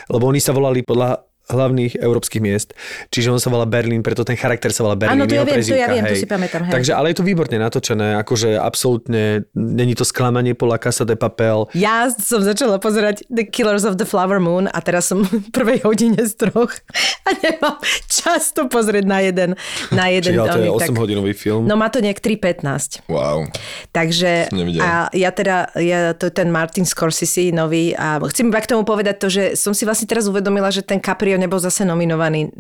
lebo 0.09 0.25
oni 0.25 0.41
sa 0.41 0.57
volali 0.57 0.81
podľa 0.81 1.30
hlavných 1.51 1.99
európskych 1.99 2.43
miest. 2.43 2.73
Čiže 3.11 3.35
on 3.35 3.41
sa 3.43 3.51
volá 3.51 3.67
Berlín, 3.67 4.01
preto 4.01 4.23
ten 4.23 4.39
charakter 4.39 4.71
sa 4.71 4.87
volá 4.87 4.97
Berlín. 4.97 5.21
Áno, 5.21 5.27
to 5.27 5.35
ja 5.35 5.45
viem, 5.45 5.61
to 5.61 5.77
ja 5.77 5.89
viem, 5.91 6.05
to 6.07 6.15
hej. 6.15 6.23
si 6.23 6.29
pamätám, 6.31 6.63
hej. 6.67 6.73
Takže, 6.73 6.93
ale 6.95 7.13
je 7.13 7.17
to 7.19 7.25
výborne 7.27 7.57
natočené, 7.59 8.17
akože 8.23 8.55
absolútne, 8.57 9.45
není 9.55 9.99
to 9.99 10.07
sklamanie 10.07 10.55
po 10.55 10.71
La 10.71 10.79
Casa 10.79 11.03
de 11.03 11.19
Papel. 11.19 11.67
Ja 11.75 12.07
som 12.11 12.41
začala 12.41 12.79
pozerať 12.79 13.27
The 13.27 13.47
Killers 13.49 13.83
of 13.83 13.99
the 13.99 14.07
Flower 14.07 14.39
Moon 14.39 14.71
a 14.71 14.79
teraz 14.79 15.11
som 15.11 15.27
v 15.27 15.51
prvej 15.51 15.83
hodine 15.83 16.23
z 16.23 16.39
troch 16.47 16.73
a 17.27 17.31
nemám 17.35 17.83
čas 18.07 18.55
to 18.55 18.71
pozrieť 18.71 19.05
na 19.09 19.19
jeden, 19.25 19.59
na 19.91 20.07
jeden. 20.13 20.39
Čiže 20.39 20.47
to 20.47 20.59
je 20.63 20.71
oný, 20.71 20.87
8-hodinový 20.87 21.33
film. 21.35 21.67
No 21.67 21.75
má 21.75 21.91
to 21.91 21.99
nejak 21.99 22.23
3.15. 22.23 23.09
Wow. 23.11 23.51
Takže 23.91 24.53
a 24.79 25.11
ja 25.11 25.31
teda, 25.33 25.73
ja, 25.81 26.13
to 26.15 26.29
je 26.29 26.35
ten 26.35 26.53
Martin 26.53 26.85
Scorsese 26.87 27.51
nový 27.51 27.97
a 27.97 28.21
chcem 28.29 28.53
iba 28.53 28.61
k 28.61 28.71
tomu 28.71 28.85
povedať 28.85 29.17
to, 29.17 29.29
že 29.33 29.45
som 29.57 29.73
si 29.73 29.89
vlastne 29.89 30.07
teraz 30.07 30.29
uvedomila, 30.29 30.69
že 30.69 30.85
ten 30.85 31.01
Caprio 31.01 31.40
nebol 31.41 31.57
zase 31.57 31.89
nominovaný 31.89 32.53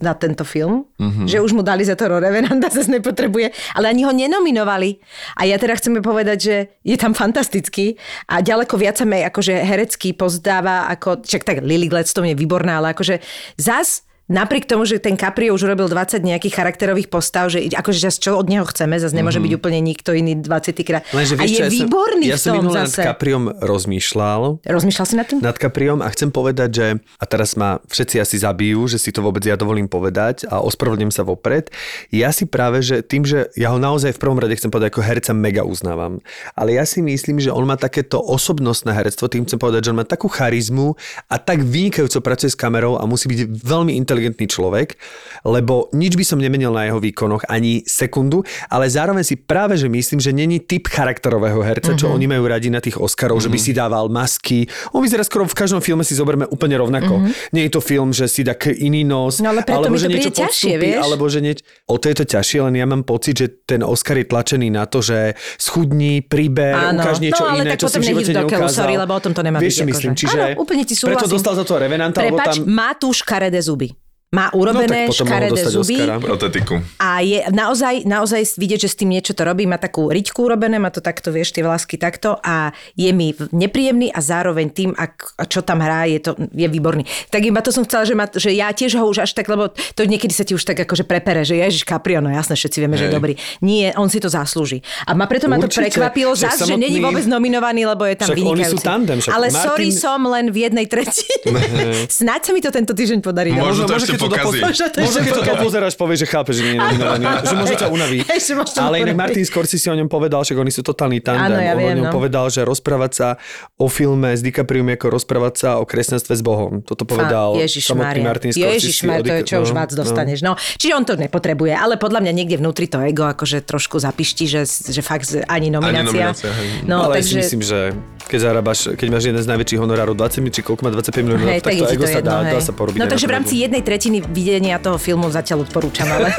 na, 0.00 0.16
tento 0.16 0.48
film, 0.48 0.88
Mhm. 0.96 1.04
mm-hmm. 1.04 1.26
že 1.28 1.44
už 1.44 1.52
mu 1.52 1.60
dali 1.60 1.84
za 1.84 1.92
to 1.92 2.08
Revenanta, 2.08 2.72
zase 2.76 2.88
nepotrebuje, 2.88 3.52
ale 3.76 3.92
ani 3.92 4.08
ho 4.08 4.12
nenominovali. 4.16 4.96
A 5.36 5.44
ja 5.44 5.60
teda 5.60 5.76
chcem 5.76 6.00
povedať, 6.00 6.38
že 6.40 6.56
je 6.80 6.96
tam 6.96 7.12
fantastický 7.12 8.00
a 8.32 8.40
ďaleko 8.40 8.80
viac 8.80 8.96
sa 8.96 9.04
mi 9.04 9.20
akože 9.20 9.52
herecký 9.52 10.16
pozdáva, 10.16 10.88
ako, 10.88 11.20
však 11.20 11.44
tak 11.44 11.56
Lily 11.60 11.92
Gladstone 11.92 12.32
je 12.32 12.40
výborná, 12.40 12.80
ale 12.80 12.96
akože 12.96 13.20
zas 13.60 14.05
napriek 14.26 14.66
tomu, 14.66 14.86
že 14.86 14.98
ten 14.98 15.14
Caprio 15.14 15.54
už 15.54 15.70
urobil 15.70 15.86
20 15.86 16.22
nejakých 16.22 16.54
charakterových 16.54 17.08
postav, 17.10 17.46
že 17.50 17.70
akože 17.70 17.98
čo 18.18 18.38
od 18.38 18.46
neho 18.50 18.66
chceme, 18.66 18.98
zase 18.98 19.14
nemôže 19.14 19.38
mm-hmm. 19.38 19.54
byť 19.54 19.60
úplne 19.62 19.80
nikto 19.82 20.10
iný 20.14 20.38
20 20.42 20.76
krát. 20.82 21.02
Lenže, 21.14 21.38
a 21.38 21.44
je 21.46 21.62
ja 21.62 21.70
výborný 21.70 22.26
som, 22.30 22.34
ja 22.34 22.36
v 22.36 22.42
tom 22.42 22.46
som 22.46 22.54
minulé 22.58 22.78
zase. 22.86 23.02
nad 23.02 23.06
Capriom 23.14 23.44
rozmýšľal. 23.62 24.42
Rozmýšľal 24.66 25.06
si 25.06 25.14
nad 25.14 25.26
tým? 25.26 25.38
Nad 25.42 25.56
Capriom 25.58 26.00
a 26.02 26.08
chcem 26.10 26.30
povedať, 26.34 26.70
že 26.74 26.86
a 27.22 27.24
teraz 27.24 27.54
ma 27.54 27.78
všetci 27.86 28.16
asi 28.18 28.36
zabijú, 28.42 28.90
že 28.90 28.98
si 28.98 29.14
to 29.14 29.22
vôbec 29.22 29.42
ja 29.46 29.54
dovolím 29.54 29.86
povedať 29.86 30.50
a 30.50 30.58
ospravedlňujem 30.62 31.14
sa 31.14 31.22
vopred. 31.22 31.70
Ja 32.10 32.34
si 32.34 32.50
práve, 32.50 32.82
že 32.82 33.06
tým, 33.06 33.22
že 33.22 33.50
ja 33.54 33.70
ho 33.70 33.78
naozaj 33.78 34.18
v 34.18 34.22
prvom 34.22 34.38
rade 34.42 34.58
chcem 34.58 34.70
povedať 34.70 34.90
ako 34.90 35.06
herca 35.06 35.32
mega 35.36 35.62
uznávam, 35.62 36.18
ale 36.58 36.74
ja 36.74 36.82
si 36.82 36.98
myslím, 36.98 37.38
že 37.38 37.54
on 37.54 37.62
má 37.62 37.78
takéto 37.78 38.18
osobnostné 38.18 38.90
herectvo, 38.90 39.30
tým 39.30 39.46
chcem 39.46 39.58
povedať, 39.60 39.86
že 39.86 39.90
on 39.94 40.02
má 40.02 40.06
takú 40.06 40.26
charizmu 40.26 40.98
a 41.30 41.36
tak 41.38 41.62
vynikajúco 41.62 42.18
pracuje 42.24 42.50
s 42.50 42.58
kamerou 42.58 42.98
a 42.98 43.06
musí 43.06 43.30
byť 43.30 43.40
veľmi 43.62 43.94
inteligentný 43.94 44.15
človek, 44.18 44.96
lebo 45.42 45.88
nič 45.92 46.14
by 46.14 46.24
som 46.24 46.38
nemenil 46.38 46.70
na 46.70 46.84
jeho 46.84 46.98
výkonoch 46.98 47.44
ani 47.46 47.82
sekundu, 47.82 48.40
ale 48.66 48.86
zároveň 48.86 49.22
si 49.22 49.36
práve, 49.36 49.74
že 49.74 49.86
myslím, 49.86 50.18
že 50.18 50.30
není 50.30 50.58
typ 50.58 50.86
charakterového 50.86 51.60
herca, 51.60 51.92
čo 51.92 52.06
Mhm. 52.06 52.14
oni 52.14 52.26
majú 52.28 52.44
radi 52.46 52.68
na 52.68 52.78
tých 52.78 52.96
Oscarov, 52.96 53.38
že 53.38 53.48
by 53.48 53.56
si 53.56 53.72
dával 53.72 54.08
masky. 54.08 54.64
On 54.90 55.00
vyzerá 55.00 55.22
skoro 55.22 55.44
v 55.44 55.54
každom 55.54 55.80
filme 55.80 56.02
si 56.02 56.12
zoberme 56.12 56.46
úplne 56.46 56.74
rovnako. 56.74 57.20
Nie 57.50 57.66
je 57.66 57.72
to 57.72 57.80
film, 57.80 58.10
že 58.10 58.26
si 58.26 58.40
dá 58.40 58.54
iný 58.68 59.02
nos, 59.02 59.38
Mhm. 59.38 59.42
No 59.42 59.48
ale 59.50 59.60
preto 59.62 59.78
alebo 59.80 59.92
mi 59.92 59.98
že 59.98 60.06
to 60.06 60.12
niečo 60.12 60.32
ťažšie, 60.32 60.70
podstúpi, 60.72 60.86
vieš? 60.86 61.02
alebo 61.02 61.24
že 61.26 61.38
nieč... 61.40 61.58
O 61.84 61.96
to 61.96 62.06
je 62.06 62.16
to 62.16 62.24
ťažšie, 62.26 62.58
len 62.62 62.74
ja 62.74 62.84
mám 62.84 63.02
pocit, 63.02 63.34
že 63.34 63.46
ten 63.62 63.80
Oscar 63.80 64.16
je 64.16 64.24
tlačený 64.24 64.68
na 64.68 64.84
to, 64.84 64.98
že 65.00 65.18
schudní, 65.56 66.20
priber, 66.20 66.72
Áno. 66.72 66.98
ukáž 66.98 67.18
niečo 67.18 67.42
No, 67.42 67.50
ale 67.50 67.62
iné, 67.62 67.70
tak 67.70 67.78
čo 67.78 67.86
si 67.86 67.90
potom 67.90 67.96
v 67.96 68.02
nech 68.02 68.10
živote 68.16 68.32
do 68.32 68.44
keľu, 68.46 68.66
sorry, 68.68 68.94
lebo 68.96 69.12
o 69.12 69.20
tom 69.20 69.32
to 69.32 69.42
nemá 69.42 69.58
Vieš, 69.58 69.68
byť. 69.68 69.78
akože. 69.78 69.90
myslím, 69.92 70.12
čiže 70.14 70.38
Áno, 70.38 70.58
úplne 70.58 70.82
ti 70.82 70.94
súhlasím. 70.94 71.18
preto 71.18 71.28
dostal 71.28 71.52
za 71.54 71.62
to 71.62 71.74
Revenanta, 71.76 72.18
lebo 72.20 72.36
Prepač, 72.36 72.54
tam... 72.56 72.66
má 72.66 72.90
tu 72.92 73.08
škaredé 73.10 73.60
zuby. 73.60 73.88
Má 74.26 74.50
No 74.50 74.58
urobené 74.58 75.06
mohol 75.06 75.14
škaredé 75.14 75.62
zuby. 75.64 76.02
Protetiku. 76.02 76.82
a 76.98 77.22
je 77.22 77.46
naozaj, 77.46 78.02
naozaj 78.02 78.42
vidieť, 78.52 78.82
že 78.82 78.90
s 78.90 78.98
tým 78.98 79.08
niečo 79.08 79.32
to 79.32 79.42
robí. 79.42 79.64
Má 79.64 79.76
takú 79.76 80.10
riťku 80.10 80.42
urobené, 80.42 80.76
má 80.76 80.90
to 80.90 80.98
takto, 80.98 81.30
vieš, 81.30 81.52
tie 81.52 81.62
vlásky 81.62 81.94
takto 81.94 82.34
a 82.36 82.68
je 82.92 83.06
mi 83.08 83.30
nepríjemný 83.48 84.10
a 84.10 84.18
zároveň 84.18 84.66
tým, 84.68 84.90
ak, 84.92 85.14
čo 85.44 85.62
tam 85.62 85.78
hrá, 85.78 86.04
je, 86.06 86.18
to, 86.18 86.34
je 86.50 86.66
výborný. 86.66 87.06
Tak 87.30 87.38
iba 87.40 87.60
to 87.60 87.70
som 87.70 87.86
chcela, 87.86 88.02
že, 88.02 88.12
ma, 88.12 88.26
že 88.26 88.50
ja 88.50 88.66
tiež 88.68 88.94
ho 88.94 89.06
už 89.06 89.20
až 89.20 89.30
tak, 89.30 89.46
lebo 89.46 89.70
to 89.94 90.02
niekedy 90.02 90.34
sa 90.34 90.42
ti 90.42 90.52
už 90.52 90.64
tak 90.64 90.78
akože 90.80 91.04
prepere, 91.04 91.40
že 91.40 91.54
Ježiš 91.56 91.86
Caprio, 91.86 92.18
no 92.18 92.28
jasné, 92.28 92.54
všetci 92.56 92.78
vieme, 92.78 92.94
že 92.94 93.06
je 93.06 93.10
Hej. 93.10 93.16
dobrý. 93.16 93.32
Nie, 93.60 93.94
on 93.94 94.10
si 94.10 94.18
to 94.18 94.26
zaslúži. 94.26 94.82
A 95.02 95.14
ma 95.14 95.24
preto 95.24 95.46
ma 95.46 95.54
to 95.56 95.70
Určite. 95.70 95.86
prekvapilo 95.88 96.34
zás, 96.34 96.58
že 96.58 96.66
samotný- 96.66 96.82
není 96.82 96.98
vôbec 96.98 97.22
nominovaný, 97.24 97.86
lebo 97.86 98.02
je 98.02 98.18
tam 98.18 98.26
Však 98.26 98.36
oni 98.36 98.42
vynikajúci. 98.58 98.74
sú 98.74 98.78
tandem, 98.82 99.16
však 99.18 99.30
Ale 99.30 99.46
Martin- 99.46 99.62
sorry, 99.62 99.88
som 99.92 100.18
len 100.24 100.50
v 100.50 100.66
jednej 100.66 100.84
tretine. 100.84 101.62
Snáď 102.10 102.40
sa 102.42 102.50
mi 102.50 102.58
to 102.58 102.68
tento 102.68 102.90
týždeň 102.90 103.22
podarí. 103.22 103.54
no. 103.54 103.62
Možno 103.64 103.86
to 103.86 103.94
ešte 103.94 104.15
keď 104.16 104.20
to 104.20 104.28
pokazí. 104.32 104.58
dopoz- 104.58 104.66
Možno 104.66 104.86
to 104.88 104.98
Možno 105.04 105.20
keď 105.20 105.32
to 105.32 105.44
dopozeráš, 105.44 105.94
povieš, 105.94 106.18
že 106.24 106.28
chápe, 106.28 106.50
že 106.56 106.60
nie 106.64 106.72
je 106.74 106.80
nominovaný. 106.80 107.24
že 107.44 107.54
možno 107.54 107.76
ťa 107.76 107.88
unaví. 107.92 108.18
Ale 108.86 108.96
inak. 109.04 109.16
Martin 109.16 109.44
Scorsese 109.44 109.88
o 109.92 109.96
ňom 109.96 110.08
povedal, 110.08 110.40
že 110.42 110.56
oni 110.56 110.72
sú 110.72 110.80
totálny 110.80 111.20
tandem. 111.20 111.52
Áno, 111.52 111.58
ja 111.60 111.74
On 111.76 111.84
o 111.84 111.96
ňom 112.00 112.08
no. 112.08 112.14
povedal, 112.14 112.48
že 112.48 112.64
rozprávať 112.64 113.12
sa 113.12 113.28
o 113.76 113.86
filme 113.86 114.32
s 114.32 114.40
DiCapriom 114.40 114.88
ako 114.96 115.06
rozprávať 115.12 115.54
sa 115.54 115.68
o 115.78 115.84
kresťanstve 115.84 116.34
s 116.34 116.42
Bohom. 116.42 116.80
Toto 116.80 117.04
povedal 117.04 117.58
Ježiš 117.60 117.92
samotný 117.92 118.20
Martin 118.24 118.50
Scorsese. 118.50 118.74
Ježiš 118.80 118.96
to 119.04 119.34
je 119.36 119.42
čo 119.44 119.56
už 119.62 119.70
vás 119.76 119.92
dostaneš. 119.92 120.40
No. 120.40 120.56
Čiže 120.56 120.92
on 120.96 121.04
to 121.04 121.14
nepotrebuje, 121.18 121.74
ale 121.76 122.00
podľa 122.00 122.24
mňa 122.24 122.32
niekde 122.32 122.56
vnútri 122.60 122.86
to 122.86 123.02
ego 123.02 123.26
akože 123.28 123.62
trošku 123.66 123.98
zapišti, 123.98 124.44
že, 124.46 124.62
že 124.66 125.02
fakt 125.02 125.28
ani 125.46 125.68
nominácia. 125.68 126.32
nominácia, 126.32 126.50
hej. 126.52 126.68
no, 126.86 127.10
ale 127.10 127.20
ja 127.20 127.24
si 127.24 127.34
takže... 127.34 127.38
myslím, 127.42 127.62
že 127.62 127.78
keď 128.26 128.38
zarábaš, 128.42 128.78
keď 128.98 129.06
máš 129.08 129.24
jeden 129.30 129.38
z 129.38 129.46
najväčších 129.46 129.78
honorárov 129.78 130.14
20 130.18 130.42
mi- 130.42 130.50
či 130.50 130.60
koľko 130.66 130.82
má 130.82 130.90
25 130.90 131.22
miliónov, 131.22 131.46
tak, 131.62 131.62
tak 131.62 131.72
to 131.78 131.86
ego 131.94 132.04
to 132.04 132.10
sa 132.10 132.18
jedno, 132.18 132.30
dá, 132.30 132.38
hej. 132.42 132.52
dá 132.52 132.60
sa 132.60 132.72
porobiť. 132.74 132.98
No 132.98 133.06
takže 133.06 133.26
v 133.30 133.32
rámci 133.32 133.54
jednej 133.62 133.82
tretiny 133.86 134.18
videnia 134.20 134.76
toho 134.82 134.98
filmu 134.98 135.30
zatiaľ 135.30 135.62
odporúčam, 135.62 136.10
ale 136.10 136.34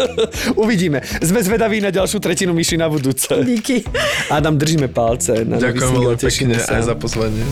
Uvidíme. 0.64 1.00
Sme 1.24 1.40
zvedaví 1.40 1.80
na 1.80 1.88
ďalšiu 1.88 2.20
tretinu 2.20 2.52
myši 2.52 2.76
na 2.76 2.86
budúce. 2.92 3.32
díky. 3.42 3.82
Adam, 4.28 4.60
držíme 4.60 4.92
palce. 4.92 5.44
Na 5.48 5.56
Ďakujem 5.56 5.90
veľmi 5.90 6.16
pekne 6.20 6.54
aj 6.60 6.82
za 6.84 6.94
pozvanie. 6.94 7.44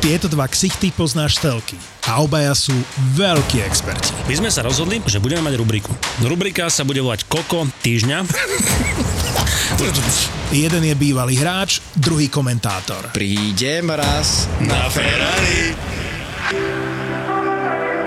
Tieto 0.00 0.30
dva 0.30 0.46
ksichty 0.46 0.94
poznáš 0.94 1.42
telky 1.42 1.74
a 2.06 2.22
obaja 2.22 2.54
sú 2.54 2.70
veľkí 3.18 3.58
experti. 3.66 4.14
My 4.30 4.38
sme 4.38 4.50
sa 4.54 4.62
rozhodli, 4.62 5.02
že 5.02 5.18
budeme 5.18 5.42
mať 5.42 5.58
rubriku. 5.58 5.90
Rubrika 6.22 6.70
sa 6.70 6.86
bude 6.86 7.02
volať 7.02 7.26
Koko 7.26 7.66
týždňa. 7.82 8.18
Jeden 10.52 10.84
je 10.88 10.94
bývalý 10.96 11.36
hráč, 11.36 11.84
druhý 11.92 12.32
komentátor. 12.32 13.12
Prídem 13.12 13.90
raz. 13.92 14.48
Na 14.64 14.88
Ferrari. 14.88 16.05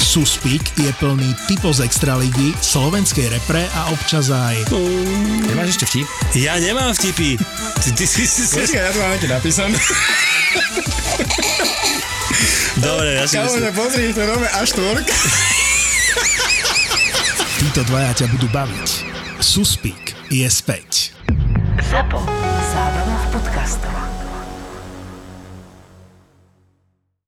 Suspík 0.00 0.74
je 0.74 0.90
plný 0.98 1.36
typo 1.46 1.70
z 1.70 1.86
Extraligy, 1.86 2.50
slovenskej 2.58 3.30
repre 3.30 3.62
a 3.78 3.94
občas 3.94 4.32
aj 4.32 4.66
Nemáš 5.46 5.78
ešte 5.78 5.86
vtip? 5.86 6.06
Ja 6.34 6.58
nemám 6.58 6.90
vtipy. 6.96 7.38
Ty, 7.78 7.88
ty 7.94 8.04
si 8.08 8.26
si... 8.26 8.48
si... 8.48 8.74
ja 8.74 8.90
to 8.90 8.98
mám 8.98 9.14
napísané. 9.14 9.78
Dobre, 12.80 13.20
ja 13.20 13.24
si 13.28 13.36
myslím. 13.38 13.70
pozri, 13.76 14.10
to 14.16 14.24
nové 14.24 14.48
A4. 14.50 15.04
títo 17.60 17.80
dvaja 17.86 18.24
ťa 18.24 18.26
budú 18.34 18.48
baviť. 18.50 18.88
Suspík 19.38 20.16
je 20.32 20.48
späť. 20.48 21.12
Zapo. 21.86 22.24
Zábrná 22.72 23.16
v 23.20 23.26
podcastovách. 23.36 24.19